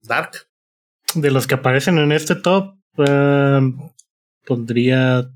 Dark. 0.00 0.48
De 1.14 1.30
los 1.30 1.46
que 1.46 1.54
aparecen 1.54 1.98
en 1.98 2.12
este 2.12 2.34
top, 2.34 2.74
em, 2.96 3.78
pondría. 4.44 5.30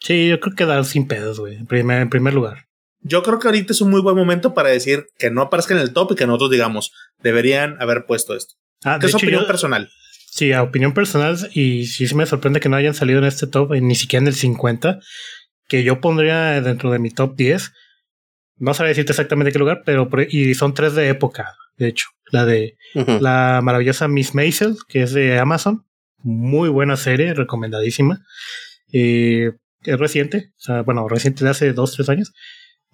Sí, 0.00 0.28
yo 0.28 0.40
creo 0.40 0.54
que 0.54 0.66
Dark 0.66 0.84
sin 0.84 1.06
pedos, 1.06 1.38
güey. 1.38 1.56
En 1.56 1.66
primer, 1.66 2.02
en 2.02 2.10
primer 2.10 2.34
lugar. 2.34 2.66
Yo 3.00 3.22
creo 3.22 3.38
que 3.38 3.48
ahorita 3.48 3.72
es 3.72 3.80
un 3.80 3.90
muy 3.90 4.00
buen 4.00 4.16
momento 4.16 4.54
para 4.54 4.68
decir 4.68 5.06
que 5.18 5.30
no 5.30 5.42
aparezca 5.42 5.74
en 5.74 5.80
el 5.80 5.92
top 5.92 6.12
y 6.12 6.14
que 6.14 6.26
nosotros 6.26 6.50
digamos, 6.50 6.92
deberían 7.20 7.80
haber 7.80 8.06
puesto 8.06 8.34
esto. 8.36 8.54
Ah, 8.84 8.98
es 9.02 9.14
opinión 9.14 9.46
personal. 9.46 9.90
Sí, 10.30 10.52
a 10.52 10.62
opinión 10.62 10.94
personal, 10.94 11.36
y 11.52 11.86
sí, 11.86 12.12
me 12.14 12.24
sorprende 12.24 12.60
que 12.60 12.68
no 12.68 12.76
hayan 12.76 12.94
salido 12.94 13.18
en 13.18 13.26
este 13.26 13.46
top, 13.46 13.72
ni 13.72 13.94
siquiera 13.94 14.22
en 14.22 14.28
el 14.28 14.34
50, 14.34 14.98
que 15.68 15.84
yo 15.84 16.00
pondría 16.00 16.60
dentro 16.62 16.90
de 16.90 16.98
mi 16.98 17.10
top 17.10 17.36
10. 17.36 17.72
No 18.62 18.74
sabría 18.74 18.90
decirte 18.90 19.10
exactamente 19.10 19.50
qué 19.50 19.58
lugar, 19.58 19.82
pero 19.84 20.08
y 20.28 20.54
son 20.54 20.72
tres 20.72 20.94
de 20.94 21.08
época. 21.08 21.56
de 21.78 21.88
hecho. 21.88 22.06
La 22.30 22.46
de 22.46 22.76
la 22.94 23.60
maravillosa 23.60 24.06
Miss 24.06 24.36
Maisel, 24.36 24.76
que 24.86 25.02
es 25.02 25.12
de 25.12 25.40
Amazon. 25.40 25.84
Muy 26.18 26.68
buena 26.68 26.96
serie, 26.96 27.34
recomendadísima. 27.34 28.24
Eh, 28.92 29.50
es 29.82 29.98
reciente, 29.98 30.52
o 30.56 30.60
sea, 30.60 30.82
bueno, 30.82 31.08
reciente 31.08 31.42
de 31.42 31.50
hace 31.50 31.72
dos, 31.72 31.94
tres 31.96 32.08
años. 32.08 32.32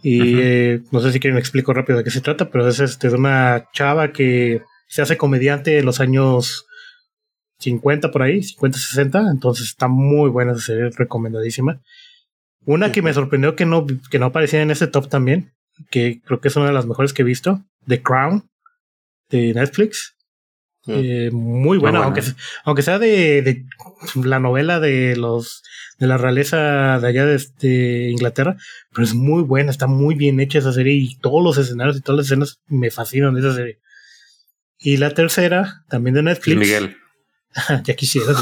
Y 0.03 0.41
eh, 0.41 0.81
no 0.91 1.01
sé 1.01 1.13
si 1.13 1.21
quieren 1.21 1.39
explico 1.39 1.75
rápido 1.75 1.99
de 1.99 2.05
qué 2.05 2.11
se 2.11 2.23
trata, 2.23 2.51
pero 2.51 2.67
es 2.67 2.81
este, 2.81 3.11
de 3.11 3.17
una 3.17 3.69
chava 3.75 4.11
que 4.11 4.63
se 4.87 5.03
hace 5.03 5.19
comediante 5.19 5.79
en 5.79 5.85
los 5.85 6.01
años 6.01 6.67
50 7.59 8.11
por 8.11 8.23
ahí, 8.23 8.43
50, 8.43 8.79
60. 8.79 9.31
Entonces 9.31 9.67
está 9.67 9.87
muy 9.87 10.31
buena 10.31 10.53
esa 10.53 10.63
serie, 10.63 10.89
recomendadísima. 10.97 11.83
Una 12.65 12.91
que 12.91 13.03
me 13.03 13.13
sorprendió 13.13 13.55
que 13.55 13.67
no, 13.67 13.87
que 14.11 14.19
no 14.19 14.27
aparecía 14.27 14.63
en 14.63 14.71
ese 14.71 14.87
top 14.87 15.11
también, 15.11 15.53
que 15.91 16.21
creo 16.25 16.41
que 16.41 16.49
es 16.49 16.57
una 16.57 16.67
de 16.67 16.73
las 16.73 16.87
mejores 16.87 17.13
que 17.13 17.23
he 17.23 17.25
visto, 17.25 17.65
The 17.87 18.03
Crown, 18.03 18.49
de 19.31 19.55
Netflix. 19.55 20.17
Mm. 20.87 20.93
Eh, 20.95 21.31
muy 21.33 21.79
buena, 21.79 22.05
aunque, 22.05 22.23
aunque 22.65 22.83
sea 22.83 22.99
de, 22.99 23.43
de, 23.43 23.67
la 24.25 24.39
novela 24.39 24.81
de 24.81 25.17
los 25.17 25.63
de 25.99 26.07
la 26.07 26.17
realeza 26.17 26.99
de 27.01 27.09
allá 27.09 27.27
de, 27.27 27.35
este, 27.35 28.09
Inglaterra, 28.11 28.57
pero 28.93 29.05
es 29.05 29.15
muy 29.15 29.43
buena, 29.43 29.71
está 29.71 29.87
muy 29.87 30.15
bien 30.15 30.39
hecha 30.39 30.61
esa 30.61 30.73
serie 30.73 30.95
y 30.95 31.17
todos 31.17 31.43
los 31.43 31.59
escenarios 31.59 31.97
y 31.97 32.01
todas 32.01 32.19
las 32.19 32.27
escenas 32.27 32.61
me 32.69 32.91
fascinan 32.91 33.35
de 33.35 33.41
esa 33.41 33.55
serie. 33.55 33.81
Y 34.79 34.97
la 34.99 35.11
tercera, 35.11 35.85
también 35.89 36.15
de 36.15 36.23
Netflix. 36.23 36.57
Miguel. 36.57 36.97
ya 37.85 37.95
quisiera. 37.95 38.33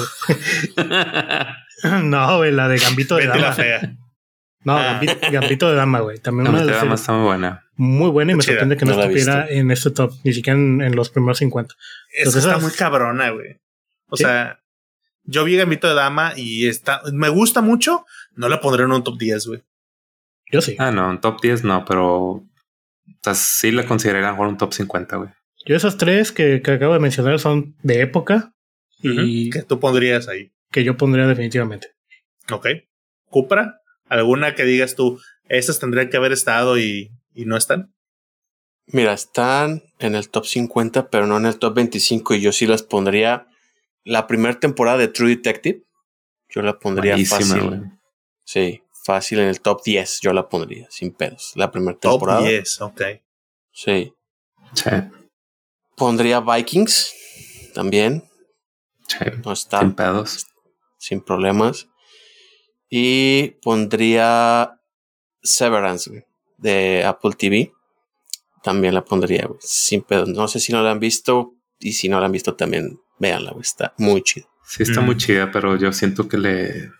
no, 2.02 2.44
la 2.44 2.68
de 2.68 2.78
Gambito 2.78 3.16
de 3.16 3.26
Dama. 3.26 3.56
No, 4.66 4.76
ah. 4.76 5.00
Gambito, 5.30 5.70
de 5.70 5.76
Dama, 5.76 6.00
güey. 6.00 6.18
También 6.18 6.46
Gambito 6.46 6.66
de 6.66 6.72
Dama 6.72 6.96
está 6.96 7.12
muy 7.12 7.24
buena. 7.24 7.64
Muy 7.76 8.10
buena 8.10 8.32
y 8.32 8.34
me 8.34 8.42
sorprende 8.42 8.76
que 8.76 8.84
no, 8.84 9.00
estuviera 9.00 9.48
en 9.48 9.70
este 9.70 9.92
top, 9.92 10.12
ni 10.24 10.32
siquiera 10.32 10.58
en, 10.58 10.96
los 10.96 11.08
primeros 11.08 11.38
50. 11.38 11.76
Eso 12.12 12.36
está 12.36 12.58
muy 12.58 12.72
cabrona, 12.72 13.30
güey. 13.30 13.60
O 14.08 14.16
sea, 14.16 14.60
yo 15.22 15.44
vi 15.44 15.56
Gambito 15.56 15.86
de 15.86 15.94
Dama 15.94 16.32
y 16.36 16.66
está, 16.66 17.00
me 17.12 17.28
gusta 17.28 17.60
mucho. 17.60 18.06
No 18.34 18.48
la 18.48 18.60
pondré 18.60 18.82
en 18.82 18.90
un 18.90 19.04
top 19.04 19.16
10, 19.18 19.46
güey. 19.46 19.62
Yo 20.50 20.60
sí. 20.60 20.74
Ah, 20.80 20.90
no, 20.90 21.10
un 21.10 21.20
top 21.20 21.40
10 21.40 21.62
no, 21.62 21.84
pero 21.84 22.44
sí 23.34 23.70
la 23.70 23.86
consideraría 23.86 24.32
mejor 24.32 24.48
un 24.48 24.56
top 24.56 24.74
50, 24.74 25.16
güey. 25.16 25.30
Yo 25.64 25.76
esas 25.76 25.96
tres 25.96 26.32
que, 26.32 26.60
que, 26.60 26.72
acabo 26.72 26.94
de 26.94 27.00
mencionar 27.00 27.38
son 27.38 27.76
de 27.84 28.00
época 28.00 28.52
y 29.00 29.48
que 29.50 29.62
tú 29.62 29.78
pondrías 29.78 30.26
ahí. 30.26 30.50
Que 30.72 30.82
yo 30.82 30.96
pondría 30.96 31.28
definitivamente. 31.28 31.92
Ok. 32.50 32.66
Cupra, 33.30 33.80
¿alguna 34.08 34.54
que 34.54 34.64
digas 34.64 34.94
tú, 34.94 35.20
estas 35.48 35.78
tendrían 35.78 36.10
que 36.10 36.16
haber 36.16 36.32
estado 36.32 36.78
y, 36.78 37.10
y 37.34 37.44
no 37.44 37.56
están? 37.56 37.94
Mira, 38.86 39.12
están 39.12 39.82
en 39.98 40.14
el 40.14 40.28
top 40.28 40.46
50, 40.46 41.10
pero 41.10 41.26
no 41.26 41.36
en 41.36 41.46
el 41.46 41.58
top 41.58 41.74
25 41.74 42.34
y 42.34 42.40
yo 42.40 42.52
sí 42.52 42.66
las 42.66 42.82
pondría 42.82 43.48
la 44.04 44.28
primera 44.28 44.58
temporada 44.58 44.98
de 44.98 45.08
True 45.08 45.30
Detective, 45.30 45.82
yo 46.48 46.62
la 46.62 46.78
pondría 46.78 47.16
fácil. 47.26 47.90
Sí, 48.44 48.82
fácil 49.04 49.40
en 49.40 49.48
el 49.48 49.60
top 49.60 49.82
10, 49.84 50.20
yo 50.20 50.32
la 50.32 50.48
pondría, 50.48 50.86
sin 50.90 51.12
pedos. 51.12 51.52
La 51.56 51.72
primera 51.72 51.98
temporada. 51.98 52.38
Top 52.38 52.48
10, 52.48 52.80
ok. 52.82 53.02
Sí. 53.72 54.14
Sí. 54.72 54.90
Pondría 55.96 56.40
Vikings 56.40 57.12
también. 57.74 58.22
Sí. 59.08 59.24
No 59.44 59.52
está. 59.52 59.80
Sin 59.80 59.94
pedos. 59.94 60.46
Sin 60.98 61.20
problemas. 61.20 61.88
Y 62.88 63.58
pondría 63.62 64.80
Severance 65.42 66.26
de 66.58 67.04
Apple 67.04 67.32
TV. 67.38 67.72
También 68.62 68.94
la 68.94 69.04
pondría, 69.04 69.48
sin 69.60 70.02
pedos. 70.02 70.28
No 70.28 70.48
sé 70.48 70.60
si 70.60 70.72
no 70.72 70.82
la 70.82 70.90
han 70.90 71.00
visto. 71.00 71.54
Y 71.78 71.92
si 71.92 72.08
no 72.08 72.18
la 72.18 72.26
han 72.26 72.32
visto, 72.32 72.54
también 72.54 72.98
Véanla, 73.18 73.54
está 73.60 73.94
muy 73.98 74.22
chida. 74.22 74.46
Sí, 74.66 74.82
está 74.82 75.00
muy 75.00 75.14
mm. 75.14 75.18
chida, 75.18 75.50
pero 75.50 75.76
yo 75.76 75.92
siento 75.92 76.28
que 76.28 76.38
le. 76.38 76.90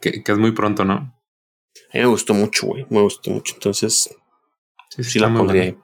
Que, 0.00 0.22
es 0.26 0.38
muy 0.38 0.52
pronto, 0.52 0.84
¿no? 0.84 0.94
A 0.94 1.94
mí 1.94 2.00
me 2.00 2.06
gustó 2.06 2.34
mucho, 2.34 2.66
güey. 2.66 2.86
Me 2.88 3.00
gustó 3.00 3.30
mucho. 3.30 3.54
Entonces. 3.54 4.14
Sí, 4.88 5.18
la 5.18 5.32
pondría 5.32 5.62
ahí. 5.62 5.78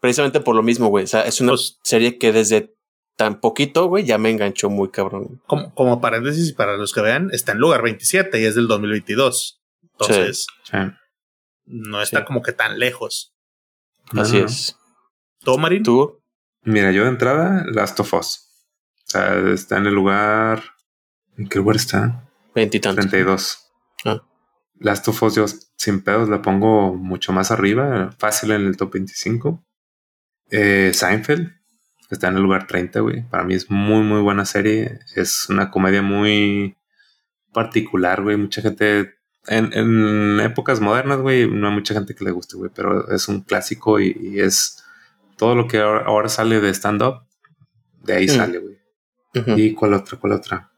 Precisamente 0.00 0.40
por 0.40 0.56
lo 0.56 0.62
mismo, 0.62 0.88
güey. 0.88 1.04
O 1.04 1.06
sea, 1.06 1.22
es 1.22 1.40
una 1.40 1.52
pues 1.52 1.78
serie 1.82 2.18
que 2.18 2.32
desde 2.32 2.74
tan 3.20 3.38
poquito, 3.38 3.84
güey, 3.84 4.06
ya 4.06 4.16
me 4.16 4.30
enganchó 4.30 4.70
muy 4.70 4.88
cabrón. 4.88 5.42
Como, 5.46 5.74
como 5.74 6.00
paréntesis, 6.00 6.54
para 6.54 6.78
los 6.78 6.94
que 6.94 7.02
vean, 7.02 7.28
está 7.32 7.52
en 7.52 7.58
lugar 7.58 7.82
27 7.82 8.40
y 8.40 8.46
es 8.46 8.54
del 8.54 8.66
2022. 8.66 9.60
Entonces. 9.82 10.46
No 11.66 12.00
está 12.00 12.24
como 12.24 12.40
que 12.40 12.52
tan 12.52 12.78
lejos. 12.78 13.34
Así 14.16 14.38
es. 14.38 14.74
¿Tú, 15.40 15.58
Marín? 15.58 15.82
¿Tú? 15.82 16.22
Mira, 16.62 16.92
yo 16.92 17.02
de 17.02 17.10
entrada, 17.10 17.66
Last 17.66 18.00
of 18.00 18.14
Us. 18.14 18.48
O 19.06 19.10
sea, 19.10 19.38
está 19.52 19.76
en 19.76 19.88
el 19.88 19.92
lugar. 19.92 20.62
¿En 21.36 21.46
qué 21.46 21.58
lugar 21.58 21.76
está? 21.76 22.26
Veintitantos. 22.54 23.04
32. 23.04 23.70
Ah. 24.06 24.22
Last 24.78 25.06
of 25.08 25.22
Us, 25.22 25.34
yo 25.34 25.44
sin 25.76 26.02
pedos 26.02 26.30
la 26.30 26.40
pongo 26.40 26.94
mucho 26.94 27.32
más 27.32 27.50
arriba, 27.50 28.12
fácil 28.16 28.52
en 28.52 28.62
el 28.62 28.78
top 28.78 28.94
25. 28.94 29.62
Eh, 30.52 30.92
Seinfeld, 30.94 31.59
está 32.10 32.28
en 32.28 32.36
el 32.36 32.42
lugar 32.42 32.66
30, 32.66 33.00
güey. 33.00 33.22
Para 33.22 33.44
mí 33.44 33.54
es 33.54 33.70
muy, 33.70 34.02
muy 34.02 34.20
buena 34.20 34.44
serie. 34.44 34.98
Es 35.14 35.48
una 35.48 35.70
comedia 35.70 36.02
muy 36.02 36.76
particular, 37.52 38.22
güey. 38.22 38.36
Mucha 38.36 38.62
gente. 38.62 39.14
En, 39.46 39.72
en 39.72 40.40
épocas 40.40 40.80
modernas, 40.80 41.20
güey, 41.20 41.50
no 41.50 41.68
hay 41.68 41.74
mucha 41.74 41.94
gente 41.94 42.14
que 42.14 42.24
le 42.24 42.30
guste, 42.30 42.56
güey, 42.56 42.70
pero 42.74 43.10
es 43.10 43.26
un 43.26 43.40
clásico 43.40 43.98
y, 43.98 44.38
es 44.38 44.84
todo 45.38 45.54
lo 45.54 45.66
que 45.66 45.78
ahora, 45.78 46.28
sale 46.28 46.60
de 46.60 46.68
stand-up, 46.74 47.22
de 48.02 48.12
ahí 48.14 48.26
mm. 48.26 48.28
sale, 48.28 48.58
güey. 48.58 48.78
¿Y 49.56 49.72
cuál 49.72 49.94
otra? 49.94 50.18
¿Cuál 50.18 50.34
otra? 50.34 50.70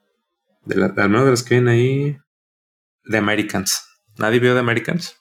De 0.64 0.76
la, 0.76 0.86
al 0.86 1.08
menos 1.08 1.24
de 1.24 1.30
los 1.32 1.42
que 1.42 1.56
vienen 1.56 1.74
ahí. 1.74 2.18
The 3.10 3.16
Americans. 3.16 3.84
¿Nadie 4.16 4.38
vio 4.38 4.52
The 4.52 4.60
Americans? 4.60 5.16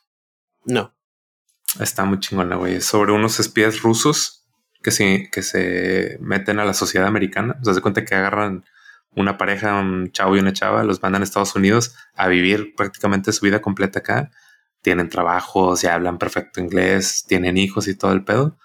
No. 0.65 0.93
Está 1.79 2.05
muy 2.05 2.19
chingona, 2.19 2.57
güey. 2.57 2.75
Es 2.75 2.85
sobre 2.85 3.11
unos 3.11 3.39
espías 3.39 3.81
rusos 3.81 4.40
que 4.83 4.91
se, 4.91 5.29
que 5.31 5.41
se 5.43 6.17
meten 6.21 6.59
a 6.59 6.65
la 6.65 6.73
sociedad 6.73 7.07
americana. 7.07 7.57
O 7.61 7.65
sea, 7.65 7.73
se 7.73 7.81
cuenta 7.81 8.05
que 8.05 8.15
agarran 8.15 8.63
una 9.15 9.37
pareja, 9.37 9.79
un 9.79 10.11
chavo 10.11 10.35
y 10.35 10.39
una 10.39 10.53
chava, 10.53 10.83
los 10.83 11.01
mandan 11.01 11.21
a 11.21 11.25
Estados 11.25 11.55
Unidos 11.55 11.95
a 12.15 12.27
vivir 12.27 12.75
prácticamente 12.75 13.31
su 13.33 13.45
vida 13.45 13.61
completa 13.61 13.99
acá. 13.99 14.31
Tienen 14.81 15.09
trabajos, 15.09 15.81
ya 15.81 15.93
hablan 15.93 16.17
perfecto 16.17 16.61
inglés, 16.61 17.25
tienen 17.27 17.57
hijos 17.57 17.87
y 17.87 17.95
todo 17.95 18.13
el 18.13 18.23
pedo. 18.23 18.57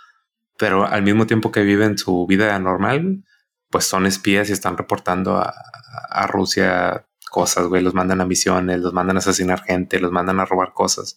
Pero 0.58 0.86
al 0.86 1.02
mismo 1.02 1.26
tiempo 1.26 1.52
que 1.52 1.62
viven 1.62 1.98
su 1.98 2.26
vida 2.26 2.58
normal, 2.58 3.24
pues 3.70 3.84
son 3.84 4.06
espías 4.06 4.48
y 4.48 4.52
están 4.52 4.76
reportando 4.76 5.36
a, 5.36 6.26
Rusia 6.28 7.06
cosas, 7.30 7.66
güey, 7.66 7.82
los 7.82 7.94
mandan 7.94 8.20
a 8.20 8.26
misiones, 8.26 8.80
los 8.80 8.92
mandan 8.92 9.16
a 9.16 9.18
asesinar 9.20 9.62
gente, 9.62 10.00
los 10.00 10.12
mandan 10.12 10.40
a 10.40 10.44
robar 10.44 10.72
cosas. 10.72 11.16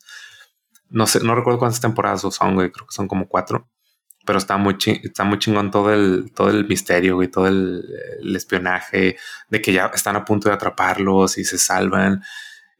No 0.89 1.07
sé, 1.07 1.21
no 1.21 1.35
recuerdo 1.35 1.59
cuántas 1.59 1.81
temporadas 1.81 2.21
son, 2.21 2.55
güey, 2.55 2.71
creo 2.71 2.87
que 2.87 2.93
son 2.95 3.07
como 3.07 3.27
cuatro. 3.27 3.69
Pero 4.25 4.37
está 4.37 4.57
muy, 4.57 4.77
está 5.03 5.23
muy 5.23 5.39
chingón 5.39 5.71
todo 5.71 5.93
el, 5.93 6.31
todo 6.35 6.49
el 6.49 6.67
misterio, 6.67 7.15
güey, 7.15 7.29
todo 7.29 7.47
el, 7.47 7.83
espionaje, 8.35 9.17
de 9.49 9.61
que 9.61 9.73
ya 9.73 9.91
están 9.93 10.15
a 10.15 10.25
punto 10.25 10.49
de 10.49 10.55
atraparlos 10.55 11.37
y 11.37 11.45
se 11.45 11.57
salvan. 11.57 12.21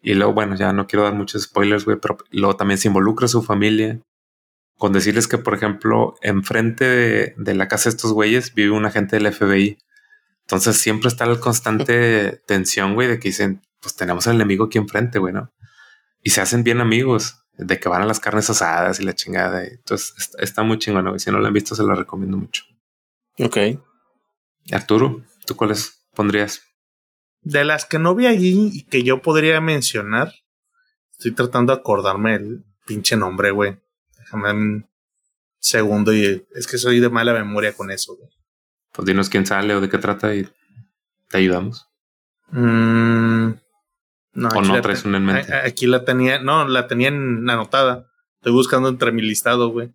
Y 0.02 0.14
luego, 0.14 0.34
bueno, 0.34 0.56
ya 0.56 0.74
no 0.74 0.88
quiero 0.88 1.04
dar 1.04 1.14
muchos 1.14 1.44
spoilers, 1.44 1.86
güey, 1.86 1.98
pero 2.02 2.18
luego 2.32 2.56
también 2.56 2.78
se 2.78 2.88
involucra 2.88 3.28
su 3.28 3.42
familia 3.42 4.00
con 4.80 4.94
decirles 4.94 5.28
que, 5.28 5.38
por 5.38 5.54
ejemplo, 5.54 6.16
enfrente 6.22 7.34
de, 7.36 7.54
la 7.54 7.68
casa 7.68 7.90
de 7.90 7.98
estos 7.98 8.14
güeyes 8.14 8.54
vive 8.56 8.72
un 8.72 8.86
agente 8.86 9.18
del 9.18 9.32
FBI. 9.32 9.78
Entonces 10.44 10.78
siempre 10.78 11.10
está 11.10 11.26
la 11.26 11.38
constante 11.38 12.42
tensión, 12.48 12.94
güey, 12.94 13.10
de 13.10 13.20
que 13.20 13.28
dicen, 13.28 13.62
pues 13.82 13.98
tenemos 13.98 14.26
al 14.28 14.36
enemigo 14.36 14.66
aquí 14.66 14.78
enfrente, 14.78 15.20
güey, 15.20 15.34
¿no? 15.34 15.52
Y 16.24 16.30
se 16.30 16.40
hacen 16.40 16.64
bien 16.64 16.80
amigos, 16.80 17.44
de 17.66 17.80
que 17.80 17.90
van 17.90 18.02
a 18.02 18.06
las 18.06 18.20
carnes 18.20 18.50
asadas 18.50 19.00
y 19.00 19.04
la 19.04 19.14
chingada. 19.14 19.66
Entonces 19.66 20.14
está, 20.38 20.64
muy 20.64 20.80
chingón, 20.80 21.08
güey. 21.08 21.20
Si 21.20 21.32
no 21.32 21.40
la 21.40 21.48
han 21.48 21.54
visto, 21.54 21.76
se 21.76 21.84
la 21.84 21.96
recomiendo 21.96 22.38
mucho. 22.38 22.64
Ok. 23.40 23.58
Arturo, 24.72 25.24
¿tú 25.46 25.56
cuáles 25.56 26.06
pondrías? 26.14 26.62
De 27.42 27.64
las 27.64 27.86
que 27.86 28.00
no 28.00 28.16
vi 28.16 28.28
allí 28.28 28.70
y 28.74 28.84
que 28.84 29.04
yo 29.04 29.22
podría 29.22 29.62
mencionar, 29.62 30.34
estoy 31.12 31.32
tratando 31.32 31.74
de 31.74 31.80
acordarme 31.80 32.36
el 32.36 32.66
pinche 32.86 33.16
nombre, 33.16 33.52
güey 33.52 33.78
un 34.34 34.88
segundo 35.60 36.14
y 36.14 36.46
es 36.54 36.68
que 36.68 36.78
soy 36.78 37.00
de 37.00 37.10
mala 37.10 37.34
memoria 37.34 37.74
con 37.74 37.92
eso. 37.92 38.18
Pues 38.92 39.06
dinos 39.06 39.30
quién 39.30 39.46
sale 39.46 39.76
o 39.76 39.82
de 39.82 39.90
qué 39.90 39.98
trata 39.98 40.34
y 40.36 40.48
te 41.30 41.38
ayudamos. 41.38 41.88
Mm, 42.52 43.52
no, 44.34 44.50
o 44.50 44.62
no 44.62 44.82
traes 44.82 45.06
una 45.06 45.18
en 45.18 45.26
mente. 45.26 45.54
Aquí 45.54 45.88
la 45.88 46.06
tenía, 46.06 46.40
no, 46.40 46.68
la 46.68 46.88
tenía 46.88 47.10
anotada. 47.10 48.08
Estoy 48.36 48.54
buscando 48.54 48.90
entre 48.90 49.12
mi 49.12 49.22
listado, 49.22 49.70
güey. 49.70 49.92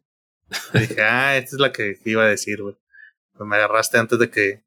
dije, 0.74 1.02
ah, 1.02 1.36
esta 1.36 1.56
es 1.56 1.60
la 1.60 1.72
que 1.72 1.98
iba 2.04 2.22
a 2.22 2.28
decir, 2.28 2.62
güey. 2.62 2.76
Pues 3.36 3.48
me 3.48 3.56
agarraste 3.56 3.98
antes 3.98 4.18
de 4.18 4.30
que 4.30 4.64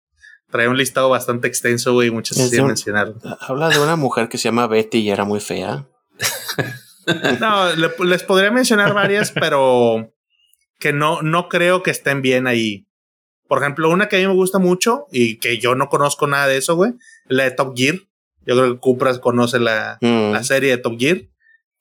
traía 0.49 0.69
un 0.69 0.77
listado 0.77 1.09
bastante 1.09 1.47
extenso, 1.47 1.93
güey, 1.93 2.07
y 2.07 2.11
muchas 2.11 2.37
se 2.37 2.61
mencionar. 2.61 3.13
Habla 3.41 3.69
de 3.69 3.79
una 3.79 3.95
mujer 3.95 4.29
que 4.29 4.37
se 4.37 4.45
llama 4.45 4.67
Betty 4.67 4.99
y 4.99 5.09
era 5.09 5.25
muy 5.25 5.39
fea. 5.39 5.85
No, 7.39 7.73
les 8.03 8.23
podría 8.23 8.51
mencionar 8.51 8.93
varias, 8.93 9.31
pero 9.31 10.13
que 10.77 10.91
no, 10.91 11.21
no 11.21 11.47
creo 11.47 11.81
que 11.81 11.91
estén 11.91 12.21
bien 12.21 12.47
ahí. 12.47 12.85
Por 13.47 13.61
ejemplo, 13.61 13.89
una 13.89 14.09
que 14.09 14.17
a 14.17 14.19
mí 14.19 14.27
me 14.27 14.33
gusta 14.33 14.59
mucho 14.59 15.05
y 15.09 15.39
que 15.39 15.57
yo 15.57 15.73
no 15.75 15.87
conozco 15.87 16.27
nada 16.27 16.47
de 16.47 16.57
eso, 16.57 16.75
güey, 16.75 16.93
la 17.27 17.45
de 17.45 17.51
Top 17.51 17.77
Gear. 17.77 17.95
Yo 18.47 18.55
creo 18.55 18.73
que 18.73 18.79
Cupras 18.79 19.19
conoce 19.19 19.59
la, 19.59 19.99
Mm, 20.01 20.31
la 20.31 20.43
serie 20.43 20.71
de 20.71 20.77
Top 20.79 20.97
Gear. 20.97 21.21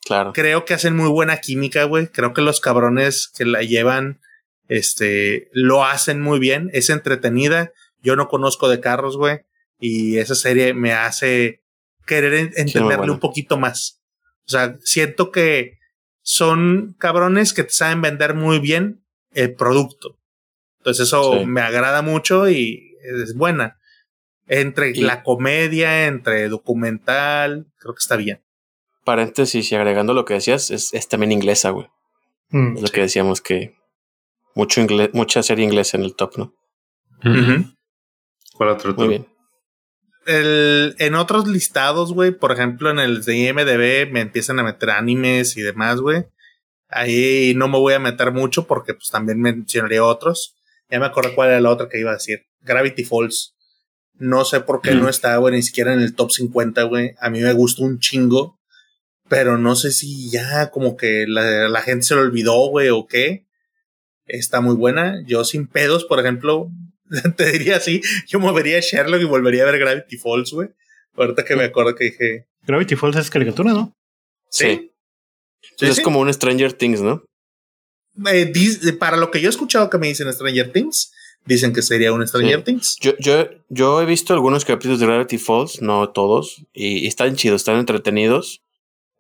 claro. 0.05 0.33
Creo 0.35 0.65
que 0.67 0.75
hacen 0.75 0.95
muy 0.97 1.09
buena 1.09 1.39
química, 1.39 1.85
güey. 1.85 2.09
Creo 2.09 2.35
que 2.35 2.43
los 2.43 2.61
cabrones 2.61 3.29
que 3.37 3.45
la 3.47 3.63
llevan, 3.63 4.21
este, 4.69 5.49
lo 5.53 5.85
hacen 5.85 6.21
muy 6.21 6.39
bien. 6.39 6.71
Es 6.75 6.91
entretenida. 6.91 7.73
Yo 8.03 8.17
no 8.17 8.29
conozco 8.29 8.69
de 8.69 8.81
carros, 8.81 9.17
güey. 9.17 9.41
Y 9.81 10.19
esa 10.19 10.35
serie 10.35 10.75
me 10.75 10.93
hace 10.93 11.63
querer 12.07 12.35
en- 12.35 12.53
entenderle 12.57 13.11
un 13.11 13.21
poquito 13.21 13.59
más. 13.59 14.03
O 14.47 14.51
sea, 14.51 14.77
siento 14.83 15.31
que 15.33 15.79
son 16.23 16.95
cabrones 16.99 17.53
que 17.53 17.65
te 17.65 17.71
saben 17.71 18.01
vender 18.03 18.35
muy 18.35 18.59
bien 18.59 19.05
el 19.35 19.55
producto. 19.55 20.19
Entonces 20.79 21.07
eso 21.09 21.41
Sí. 21.41 21.47
me 21.47 21.61
agrada 21.61 22.03
mucho 22.03 22.49
y 22.49 22.97
es 23.03 23.35
buena. 23.35 23.79
Entre 24.47 24.91
Y- 24.91 25.01
la 25.03 25.23
comedia, 25.23 26.07
entre 26.07 26.49
documental, 26.49 27.67
creo 27.79 27.95
que 27.95 27.99
está 28.01 28.17
bien. 28.17 28.43
Paréntesis 29.05 29.71
y 29.71 29.75
agregando 29.77 30.15
lo 30.15 30.25
que 30.25 30.35
decías, 30.35 30.71
es, 30.71 30.93
es 30.95 31.09
también 31.09 31.33
inglesa, 31.33 31.71
güey. 31.71 31.87
Mm, 32.51 32.77
Es 32.77 32.83
lo 32.83 32.89
que 32.89 33.01
decíamos 33.03 33.41
que 33.41 33.75
mucho 34.55 34.81
inglés, 34.81 35.11
mucha 35.13 35.43
serie 35.43 35.65
inglesa 35.65 35.97
en 35.97 36.05
el 36.05 36.15
top, 36.15 36.37
¿no? 36.39 36.55
¿Cuál 38.55 38.71
otro? 38.71 38.95
Muy 38.95 39.05
tú? 39.05 39.09
bien. 39.11 39.27
el, 40.27 40.95
en 40.99 41.15
otros 41.15 41.47
listados, 41.47 42.13
güey, 42.13 42.33
por 42.33 42.53
ejemplo, 42.53 42.91
en 42.91 42.99
el 42.99 43.23
de 43.25 43.37
IMDB 43.37 44.11
me 44.13 44.21
empiezan 44.21 44.59
a 44.59 44.63
meter 44.65 44.91
animes 44.91 45.57
y 45.57 45.63
demás, 45.63 46.01
güey. 46.01 46.25
Ahí 46.89 47.53
no 47.57 47.69
me 47.69 47.79
voy 47.79 47.95
a 47.95 47.99
meter 47.99 48.33
mucho 48.33 48.67
porque 48.67 48.95
pues 48.95 49.09
también 49.11 49.41
mencionaría 49.41 50.05
otros. 50.05 50.55
Ya 50.89 50.99
me 51.01 51.07
acuerdo 51.07 51.35
cuál 51.35 51.49
era 51.51 51.61
la 51.61 51.71
otra 51.71 51.89
que 51.89 51.99
iba 52.01 52.11
a 52.11 52.15
decir. 52.15 52.47
Gravity 52.61 53.05
Falls. 53.05 53.56
No 54.19 54.45
sé 54.45 54.61
por 54.61 54.81
qué 54.81 54.93
Mm. 54.93 55.01
no 55.01 55.09
está, 55.09 55.37
güey, 55.37 55.55
ni 55.55 55.63
siquiera 55.63 55.93
en 55.93 56.01
el 56.01 56.15
top 56.15 56.31
50, 56.33 56.83
güey. 56.85 57.15
A 57.21 57.31
mí 57.31 57.41
me 57.41 57.53
gustó 57.53 57.83
un 57.83 57.99
chingo. 57.99 58.59
Pero 59.29 59.59
no 59.59 59.75
sé 59.75 59.91
si 59.91 60.31
ya 60.31 60.71
como 60.71 60.97
que 60.97 61.27
la, 61.27 61.69
la 61.69 61.83
gente 61.83 62.07
se 62.07 62.15
lo 62.15 62.21
olvidó, 62.21 62.69
güey, 62.69 62.89
o 62.91 63.07
qué. 63.07 63.45
Está 64.27 64.61
muy 64.61 64.77
buena. 64.77 65.23
Yo 65.27 65.45
sin 65.45 65.67
pedos, 65.67 66.05
por 66.05 66.21
ejemplo, 66.21 66.71
te 67.37 67.51
diría 67.53 67.77
así, 67.77 68.01
yo 68.29 68.39
movería 68.41 68.79
a 68.79 68.81
Sherlock 68.81 69.21
y 69.21 69.25
volvería 69.25 69.63
a 69.65 69.67
ver 69.71 69.79
Gravity 69.81 70.17
Falls, 70.17 70.53
güey. 70.53 70.69
Ahorita 71.17 71.45
que 71.45 71.57
me 71.57 71.65
acuerdo 71.65 71.95
que 71.95 72.05
dije, 72.05 72.47
Gravity 72.67 72.95
Falls 72.97 73.17
es 73.17 73.31
caricatura, 73.31 73.73
¿no? 73.73 73.93
Sí. 74.51 74.93
Sí, 75.77 75.87
es 75.87 75.97
sí. 75.97 76.03
como 76.03 76.21
un 76.21 76.33
Stranger 76.33 76.73
Things, 76.73 77.01
¿no? 77.01 77.25
Eh, 78.33 78.53
para 78.99 79.17
lo 79.17 79.31
que 79.31 79.41
yo 79.41 79.49
he 79.49 79.51
escuchado 79.51 79.91
que 79.91 79.99
me 79.99 80.07
dicen 80.09 80.33
Stranger 80.33 80.73
Things, 80.73 81.13
dicen 81.47 81.73
que 81.73 81.83
sería 81.83 82.13
un 82.13 82.27
Stranger 82.27 82.59
Sí. 82.59 82.65
Things. 82.65 82.97
Yo, 83.01 83.13
yo, 83.19 83.49
yo 83.69 84.03
he 84.03 84.07
visto 84.07 84.35
algunos 84.35 84.65
capítulos 84.65 85.01
de 85.01 85.07
Gravity 85.07 85.39
Falls, 85.39 85.81
no 85.81 86.11
todos, 86.11 86.65
y, 86.75 86.99
y 86.99 87.07
están 87.07 87.37
chidos, 87.37 87.63
están 87.63 87.79
entretenidos. 87.79 88.63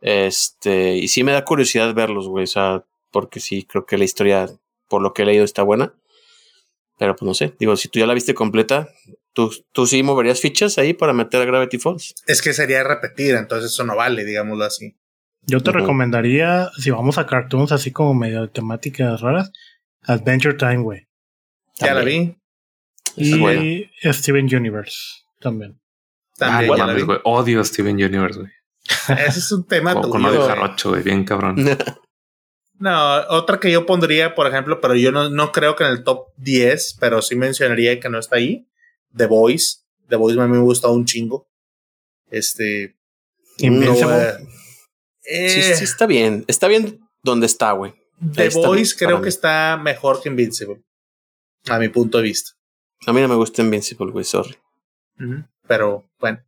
Este, 0.00 0.96
y 0.96 1.08
sí 1.08 1.24
me 1.24 1.32
da 1.32 1.44
curiosidad 1.44 1.94
verlos, 1.94 2.28
güey, 2.28 2.44
o 2.44 2.48
sea, 2.48 2.84
porque 3.10 3.40
sí 3.40 3.64
creo 3.64 3.86
que 3.86 3.96
la 3.98 4.04
historia, 4.04 4.48
por 4.88 5.02
lo 5.02 5.12
que 5.14 5.22
he 5.22 5.26
leído, 5.26 5.44
está 5.44 5.62
buena. 5.62 5.94
Pero 6.98 7.14
pues 7.14 7.26
no 7.26 7.34
sé, 7.34 7.54
digo, 7.58 7.76
si 7.76 7.88
tú 7.88 7.98
ya 7.98 8.06
la 8.06 8.14
viste 8.14 8.34
completa, 8.34 8.88
¿tú, 9.34 9.50
tú 9.72 9.86
sí 9.86 10.02
moverías 10.02 10.40
fichas 10.40 10.78
ahí 10.78 10.94
para 10.94 11.12
meter 11.12 11.42
a 11.42 11.44
Gravity 11.44 11.78
Falls? 11.78 12.14
Es 12.26 12.40
que 12.40 12.52
sería 12.54 12.82
repetir, 12.84 13.34
entonces 13.34 13.70
eso 13.72 13.84
no 13.84 13.96
vale, 13.96 14.24
digámoslo 14.24 14.64
así. 14.64 14.94
Yo 15.42 15.62
te 15.62 15.70
Ujú. 15.70 15.80
recomendaría, 15.80 16.70
si 16.78 16.90
vamos 16.90 17.18
a 17.18 17.26
cartoons 17.26 17.70
así 17.70 17.90
como 17.92 18.14
medio 18.14 18.42
de 18.42 18.48
temáticas 18.48 19.20
raras, 19.20 19.52
Adventure 20.04 20.54
Time, 20.54 20.78
güey. 20.78 21.05
Ya 21.78 21.88
la 21.94 22.00
También. 22.00 22.38
vi. 23.16 23.88
Y. 24.04 24.12
Steven 24.12 24.44
Universe 24.54 24.96
también. 25.40 25.80
También 26.36 26.70
Ay, 26.72 26.78
ya 26.78 26.84
la 26.84 26.86
mames, 26.86 27.02
vi. 27.02 27.06
güey. 27.06 27.18
Odio 27.24 27.60
a 27.60 27.64
Steven 27.64 27.94
Universe, 27.96 28.38
güey. 28.40 28.50
Ese 29.26 29.38
es 29.38 29.52
un 29.52 29.66
tema 29.66 29.94
Con, 29.94 30.10
con 30.10 30.22
tuyo, 30.22 30.28
odio 30.30 30.40
güey. 30.44 30.48
jarocho, 30.56 30.90
güey. 30.90 31.02
Bien 31.02 31.24
cabrón. 31.24 31.56
No, 32.78 33.16
otra 33.30 33.58
que 33.58 33.72
yo 33.72 33.86
pondría, 33.86 34.34
por 34.34 34.46
ejemplo, 34.46 34.82
pero 34.82 34.94
yo 34.94 35.10
no, 35.10 35.30
no 35.30 35.50
creo 35.50 35.76
que 35.76 35.84
en 35.84 35.90
el 35.92 36.04
top 36.04 36.26
10, 36.36 36.98
pero 37.00 37.22
sí 37.22 37.34
mencionaría 37.34 37.98
que 38.00 38.10
no 38.10 38.18
está 38.18 38.36
ahí. 38.36 38.68
The 39.16 39.24
Voice. 39.24 39.78
The 40.10 40.16
Voice 40.16 40.38
a 40.38 40.44
mí 40.46 40.52
me 40.52 40.58
gusta 40.62 40.88
un 40.88 41.06
chingo. 41.06 41.48
Este. 42.30 42.94
Invincible. 43.56 44.12
no, 44.14 44.20
eh, 45.24 45.48
Sí, 45.48 45.60
eh, 45.60 45.74
sí 45.74 45.84
está 45.84 46.04
bien, 46.06 46.44
está 46.48 46.68
bien 46.68 47.00
donde 47.22 47.46
está, 47.46 47.72
güey. 47.72 47.94
The 48.34 48.50
Voice 48.50 48.94
creo 48.94 49.22
que 49.22 49.30
está 49.30 49.80
mejor 49.82 50.20
que 50.22 50.28
Invincible. 50.28 50.82
A 51.68 51.78
mi 51.78 51.88
punto 51.88 52.18
de 52.18 52.24
vista. 52.24 52.52
A 53.06 53.12
mí 53.12 53.20
no 53.20 53.28
me 53.28 53.34
gusta 53.34 53.62
Invincible, 53.62 54.10
güey, 54.12 54.24
sorry. 54.24 54.56
Pero 55.66 56.08
bueno. 56.18 56.40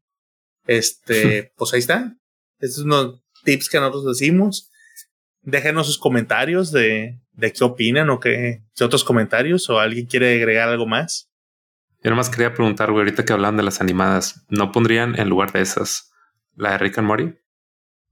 Este, 0.67 1.53
pues 1.57 1.73
ahí 1.73 1.81
está. 1.81 2.17
Estos 2.61 2.83
son 2.83 2.87
unos 2.93 3.23
tips 3.45 3.69
que 3.69 3.79
nosotros 3.81 4.07
decimos. 4.19 4.71
Déjenos 5.43 5.87
sus 5.87 5.99
comentarios 5.99 6.73
de, 6.73 7.21
de 7.33 7.53
qué 7.53 7.65
opinan 7.65 8.11
o 8.11 8.21
qué, 8.21 8.63
qué 8.75 8.85
otros 8.85 9.05
comentarios 9.05 9.69
o 9.71 9.79
alguien 9.79 10.07
quiere 10.07 10.35
agregar 10.37 10.69
algo 10.69 10.87
más. 10.87 11.31
Yo 12.03 12.11
nomás 12.11 12.31
quería 12.31 12.53
preguntar, 12.55 12.91
güey, 12.93 13.05
ahorita 13.05 13.25
que 13.25 13.33
hablan 13.33 13.57
de 13.57 13.63
las 13.63 13.81
animadas, 13.81 14.45
¿no 14.49 14.71
pondrían 14.73 15.19
en 15.19 15.29
lugar 15.29 15.53
de 15.53 15.63
esas 15.63 16.13
la 16.55 16.73
de 16.73 16.79
Rick 16.79 16.99
and 16.99 17.07
Morty? 17.09 17.35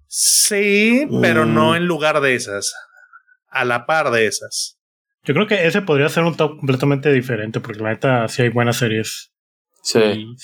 Sí, 0.06 1.06
pero 1.20 1.44
Mm. 1.46 1.54
no 1.54 1.76
en 1.76 1.86
lugar 1.86 2.20
de 2.20 2.34
esas. 2.34 2.74
A 3.48 3.64
la 3.64 3.86
par 3.86 4.10
de 4.10 4.26
esas. 4.26 4.75
Yo 5.26 5.34
creo 5.34 5.46
que 5.48 5.66
ese 5.66 5.82
podría 5.82 6.08
ser 6.08 6.22
un 6.22 6.36
top 6.36 6.58
completamente 6.58 7.12
diferente, 7.12 7.58
porque 7.58 7.82
la 7.82 7.90
neta 7.90 8.28
sí 8.28 8.42
hay 8.42 8.48
buenas 8.48 8.76
series. 8.76 9.32
Sí. 9.82 9.98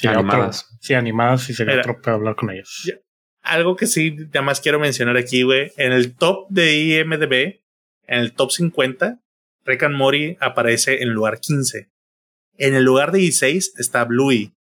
Animadas. 0.04 0.64
Otro, 0.64 0.78
sí, 0.80 0.94
animadas 0.94 1.48
y 1.50 1.54
sería 1.54 1.78
otro 1.78 2.00
para 2.02 2.16
hablar 2.16 2.34
con 2.34 2.50
ellas. 2.50 2.82
Ya. 2.84 2.94
Algo 3.42 3.76
que 3.76 3.86
sí, 3.86 4.12
nada 4.12 4.42
más 4.42 4.60
quiero 4.60 4.80
mencionar 4.80 5.16
aquí, 5.16 5.42
güey. 5.42 5.72
En 5.76 5.92
el 5.92 6.16
top 6.16 6.48
de 6.48 6.78
IMDB, 6.78 7.60
en 8.06 8.18
el 8.20 8.32
top 8.32 8.50
50, 8.50 9.20
Rick 9.64 9.84
and 9.84 9.96
Morty 9.96 10.36
aparece 10.40 11.02
en 11.02 11.10
lugar 11.10 11.40
15. 11.40 11.88
En 12.59 12.74
el 12.74 12.84
lugar 12.84 13.12
de 13.12 13.20
16 13.20 13.74
está 13.78 14.04
Bluey. 14.04 14.52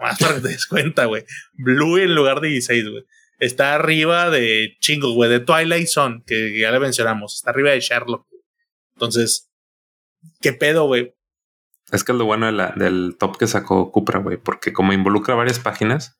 Más 0.00 0.18
para 0.18 0.34
que 0.34 0.40
te 0.40 0.48
des 0.48 0.66
cuenta, 0.66 1.04
güey. 1.04 1.24
Bluey 1.52 2.04
en 2.04 2.14
lugar 2.14 2.40
de 2.40 2.48
16, 2.48 2.88
güey. 2.88 3.04
Está 3.38 3.74
arriba 3.74 4.30
de 4.30 4.76
chingo, 4.80 5.12
güey, 5.12 5.30
de 5.30 5.40
Twilight 5.40 5.86
Zone, 5.88 6.22
que 6.26 6.58
ya 6.58 6.70
le 6.72 6.80
mencionamos. 6.80 7.34
Está 7.34 7.50
arriba 7.50 7.70
de 7.70 7.80
Sherlock. 7.80 8.26
Entonces, 8.94 9.50
¿qué 10.40 10.52
pedo, 10.52 10.86
güey? 10.86 11.14
Es 11.90 12.04
que 12.04 12.12
es 12.12 12.18
lo 12.18 12.24
bueno 12.24 12.46
de 12.46 12.52
la- 12.52 12.72
del 12.76 13.16
top 13.18 13.36
que 13.38 13.46
sacó 13.46 13.90
Cupra, 13.90 14.20
güey, 14.20 14.36
porque 14.38 14.72
como 14.72 14.92
involucra 14.92 15.34
varias 15.34 15.58
páginas, 15.58 16.16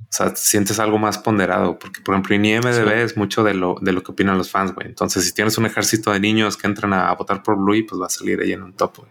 o 0.00 0.06
sea, 0.10 0.34
sientes 0.34 0.78
algo 0.80 0.98
más 0.98 1.18
ponderado, 1.18 1.78
porque 1.78 2.00
por 2.00 2.14
ejemplo 2.14 2.34
en 2.34 2.44
IMDB 2.44 2.88
Sí. 2.88 3.00
es 3.00 3.16
mucho 3.16 3.44
de 3.44 3.54
lo, 3.54 3.76
de 3.80 3.92
lo 3.92 4.02
que 4.02 4.12
opinan 4.12 4.38
los 4.38 4.50
fans, 4.50 4.74
güey. 4.74 4.86
Entonces, 4.88 5.24
si 5.24 5.32
tienes 5.32 5.56
un 5.58 5.66
ejército 5.66 6.10
de 6.12 6.20
niños 6.20 6.56
que 6.56 6.66
entran 6.66 6.92
a 6.92 7.12
votar 7.14 7.42
por 7.42 7.56
Bluey, 7.56 7.82
pues 7.82 8.00
va 8.00 8.06
a 8.06 8.10
salir 8.10 8.40
ahí 8.40 8.52
en 8.52 8.62
un 8.62 8.74
top, 8.74 8.98
güey. 8.98 9.10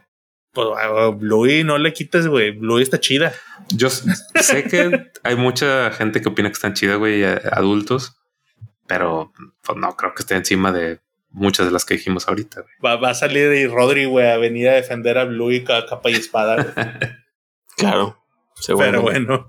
Pues 0.52 0.68
a 0.78 1.08
Bluey 1.10 1.64
no 1.64 1.78
le 1.78 1.94
quites, 1.94 2.28
güey. 2.28 2.52
Bluey 2.52 2.84
está 2.84 3.00
chida. 3.00 3.34
Yo 3.70 3.90
sé 3.90 4.64
que 4.70 5.12
hay 5.24 5.36
mucha 5.36 5.90
gente 5.92 6.22
que 6.22 6.30
opina 6.30 6.50
que 6.50 6.54
están 6.54 6.74
chidas, 6.74 6.98
güey, 7.00 7.24
a- 7.24 7.42
adultos, 7.54 8.16
pero 8.88 9.32
pues, 9.62 9.78
no 9.78 9.96
creo 9.96 10.14
que 10.14 10.22
esté 10.22 10.36
encima 10.36 10.72
de 10.72 11.02
muchas 11.34 11.66
de 11.66 11.72
las 11.74 11.84
que 11.84 11.96
dijimos 11.96 12.28
ahorita, 12.28 12.62
güey. 12.62 12.74
Va, 12.84 12.96
va 12.96 13.10
a 13.10 13.14
salir 13.14 13.52
y 13.52 13.68
Rodri, 13.68 14.06
güey, 14.06 14.28
a 14.30 14.38
venir 14.38 14.70
a 14.70 14.74
defender 14.76 15.18
a 15.18 15.26
Bluey 15.26 15.66
a 15.70 15.86
capa 15.86 16.10
y 16.10 16.14
espada. 16.14 16.56
güey. 16.64 16.74
Claro. 17.76 18.24
Seguro. 18.56 18.86
Pero 18.86 19.02
bueno. 19.02 19.48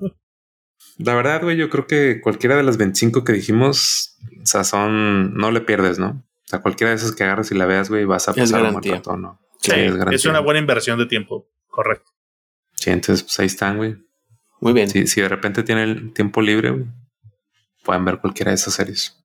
La 0.97 1.15
verdad, 1.15 1.43
güey, 1.43 1.57
yo 1.59 1.69
creo 1.69 1.87
que 1.87 2.21
cualquiera 2.23 2.57
de 2.57 2.63
las 2.63 2.79
25 2.79 3.23
que 3.23 3.35
dijimos, 3.35 4.17
o 4.43 4.47
sea, 4.47 4.65
son, 4.65 5.35
no 5.35 5.51
le 5.51 5.61
pierdes, 5.61 5.99
¿no? 5.99 6.09
O 6.45 6.47
sea, 6.47 6.61
cualquiera 6.61 6.89
de 6.91 6.97
esas 6.97 7.13
que 7.13 7.23
agarras 7.25 7.51
y 7.53 7.55
la 7.55 7.67
veas, 7.67 7.91
güey, 7.91 8.07
vas 8.07 8.29
a 8.29 8.31
Es 8.31 8.37
pasar 8.39 8.63
un 8.63 8.73
buen 8.73 8.73
garantía. 8.75 8.95
rato, 8.95 9.17
¿no? 9.19 9.41
Sí, 9.61 9.73
es 10.13 10.25
una 10.25 10.41
buena 10.41 10.59
inversión 10.61 10.99
de 10.99 11.07
tiempo. 11.07 11.51
Correcto. 11.69 12.13
Sí, 12.77 12.91
entonces, 12.91 13.23
pues 13.25 13.39
ahí 13.41 13.47
están, 13.47 13.77
güey. 13.77 13.97
Muy 14.61 14.73
bien. 14.73 14.89
Si, 14.89 15.07
si 15.07 15.21
de 15.21 15.29
repente 15.29 15.63
tienen 15.63 16.15
tiempo 16.15 16.41
libre, 16.41 16.71
güey, 16.71 16.85
pueden 17.83 18.05
ver 18.07 18.19
cualquiera 18.21 18.51
de 18.53 18.55
esas 18.57 18.75
series. 18.75 19.23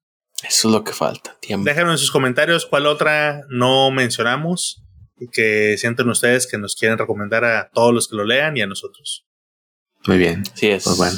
Eso 0.47 0.67
es 0.69 0.73
lo 0.73 0.83
que 0.83 0.93
falta. 0.93 1.37
Tiempo. 1.41 1.65
Déjanos 1.65 1.93
en 1.93 1.97
sus 1.97 2.11
comentarios 2.11 2.65
cuál 2.65 2.85
otra 2.87 3.41
no 3.49 3.91
mencionamos 3.91 4.83
y 5.17 5.27
que 5.27 5.77
sienten 5.77 6.09
ustedes 6.09 6.47
que 6.47 6.57
nos 6.57 6.75
quieren 6.75 6.97
recomendar 6.97 7.43
a 7.43 7.69
todos 7.71 7.93
los 7.93 8.07
que 8.07 8.15
lo 8.15 8.23
lean 8.23 8.55
y 8.55 8.61
a 8.61 8.67
nosotros. 8.67 9.25
Muy 10.07 10.17
bien. 10.17 10.43
Sí 10.55 10.69
es. 10.69 10.85
Pues 10.85 10.97
bueno, 10.97 11.17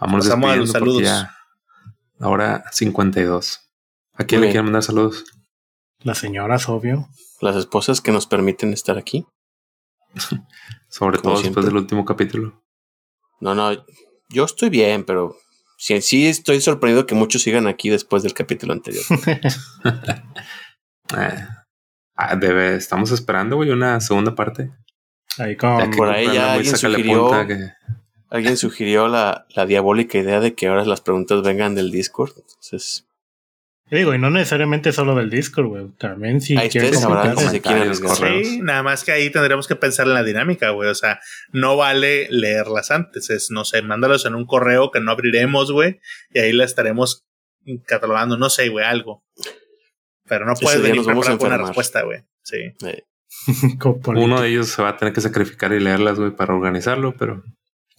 vamos 0.00 0.26
a 0.26 0.30
despidiendo 0.30 0.56
los 0.56 0.70
saludos. 0.70 1.02
ya 1.02 1.36
ahora 2.18 2.64
52. 2.72 3.60
¿A 4.14 4.24
quién 4.24 4.40
Muy 4.40 4.46
le 4.46 4.46
bien. 4.48 4.52
quieren 4.52 4.64
mandar 4.66 4.82
saludos? 4.82 5.24
Las 6.02 6.18
señoras, 6.18 6.68
obvio. 6.68 7.08
Las 7.40 7.56
esposas 7.56 8.00
que 8.00 8.10
nos 8.12 8.26
permiten 8.26 8.72
estar 8.72 8.96
aquí. 8.96 9.26
Sobre 10.88 11.18
Como 11.18 11.34
todo 11.34 11.42
siempre. 11.42 11.62
después 11.62 11.66
del 11.66 11.76
último 11.76 12.04
capítulo. 12.06 12.62
No, 13.40 13.54
no. 13.54 13.84
Yo 14.28 14.44
estoy 14.44 14.70
bien, 14.70 15.04
pero 15.04 15.36
sí, 15.80 16.00
sí 16.02 16.26
estoy 16.26 16.60
sorprendido 16.60 17.06
que 17.06 17.14
muchos 17.14 17.42
sigan 17.42 17.66
aquí 17.66 17.88
después 17.88 18.22
del 18.22 18.34
capítulo 18.34 18.72
anterior. 18.72 19.04
Eh, 21.18 21.44
ah, 22.14 22.36
debe, 22.36 22.76
estamos 22.76 23.10
esperando, 23.10 23.56
güey, 23.56 23.70
una 23.70 24.00
segunda 24.00 24.36
parte. 24.36 24.70
Ahí 25.38 25.56
con... 25.56 25.90
Por 25.90 26.08
ahí 26.08 26.32
ya 26.32 26.52
alguien 26.52 26.76
sugirió, 26.76 27.32
alguien 28.28 28.56
sugirió 28.56 29.08
la, 29.08 29.44
la 29.56 29.66
diabólica 29.66 30.18
idea 30.18 30.38
de 30.38 30.54
que 30.54 30.68
ahora 30.68 30.84
las 30.84 31.00
preguntas 31.00 31.42
vengan 31.42 31.74
del 31.74 31.90
Discord. 31.90 32.30
Entonces 32.36 33.09
digo, 33.90 34.14
y 34.14 34.18
no 34.18 34.30
necesariamente 34.30 34.92
solo 34.92 35.14
del 35.14 35.30
Discord, 35.30 35.66
güey. 35.66 35.88
También 35.98 36.40
si 36.40 36.56
quieres 36.56 37.00
Sí, 37.00 38.60
nada 38.62 38.82
más 38.82 39.04
que 39.04 39.12
ahí 39.12 39.30
tendremos 39.30 39.66
que 39.66 39.76
pensar 39.76 40.06
en 40.06 40.14
la 40.14 40.22
dinámica, 40.22 40.70
güey. 40.70 40.88
O 40.88 40.94
sea, 40.94 41.20
no 41.52 41.76
vale 41.76 42.28
leerlas 42.30 42.90
antes. 42.90 43.30
Es, 43.30 43.50
no 43.50 43.64
sé, 43.64 43.82
mándalos 43.82 44.26
en 44.26 44.34
un 44.34 44.46
correo 44.46 44.90
que 44.90 45.00
no 45.00 45.10
abriremos, 45.10 45.72
güey. 45.72 46.00
Y 46.32 46.38
ahí 46.38 46.52
la 46.52 46.64
estaremos 46.64 47.26
catalogando, 47.86 48.36
no 48.36 48.50
sé, 48.50 48.68
güey, 48.68 48.84
algo. 48.84 49.24
Pero 50.28 50.46
no 50.46 50.54
puedes 50.54 50.80
venir 50.80 51.02
con 51.02 51.16
una 51.16 51.58
respuesta, 51.58 52.02
güey. 52.02 52.20
Sí. 52.42 52.74
Uno 54.06 54.40
de 54.40 54.48
ellos 54.48 54.68
se 54.68 54.82
va 54.82 54.90
a 54.90 54.96
tener 54.96 55.14
que 55.14 55.20
sacrificar 55.20 55.72
y 55.72 55.80
leerlas, 55.80 56.18
güey, 56.18 56.30
para 56.30 56.54
organizarlo, 56.54 57.14
pero 57.16 57.42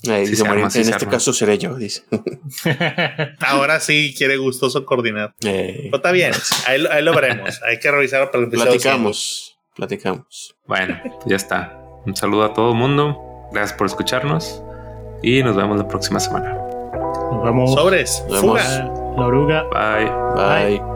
en 0.04 0.90
este 0.90 1.08
caso 1.08 1.34
seré 1.34 1.58
yo, 1.58 1.76
dice. 1.76 2.04
Ahora 3.40 3.80
sí 3.80 4.14
quiere 4.18 4.38
gustoso 4.38 4.86
coordinar. 4.86 5.34
Eh, 5.46 5.90
está 5.94 6.12
bien, 6.12 6.34
ahí, 6.66 7.02
lo 7.02 7.14
veremos. 7.14 7.62
Hay 7.64 7.80
que 7.80 7.92
revisar 7.92 8.32
para 8.32 8.50
Platicamos, 8.50 9.58
platicamos. 9.76 10.56
Bueno, 10.66 11.00
ya 11.26 11.36
está. 11.36 11.78
Un 12.06 12.16
saludo 12.16 12.44
a 12.46 12.54
todo 12.54 12.72
el 12.72 12.78
mundo. 12.78 13.18
Gracias 13.52 13.78
por 13.78 13.88
escucharnos. 13.88 14.64
Y 15.22 15.44
nos 15.44 15.56
vemos 15.56 15.78
la 15.78 15.88
próxima 15.88 16.20
semana. 16.20 16.56
Nos 17.32 17.44
vemos. 17.44 17.74
Sobres. 17.74 18.24
Nos 18.28 18.42
vemos. 18.42 18.62
La 19.18 19.28
oruga. 19.28 19.64
Bye. 19.70 20.78
Bye. 20.78 20.91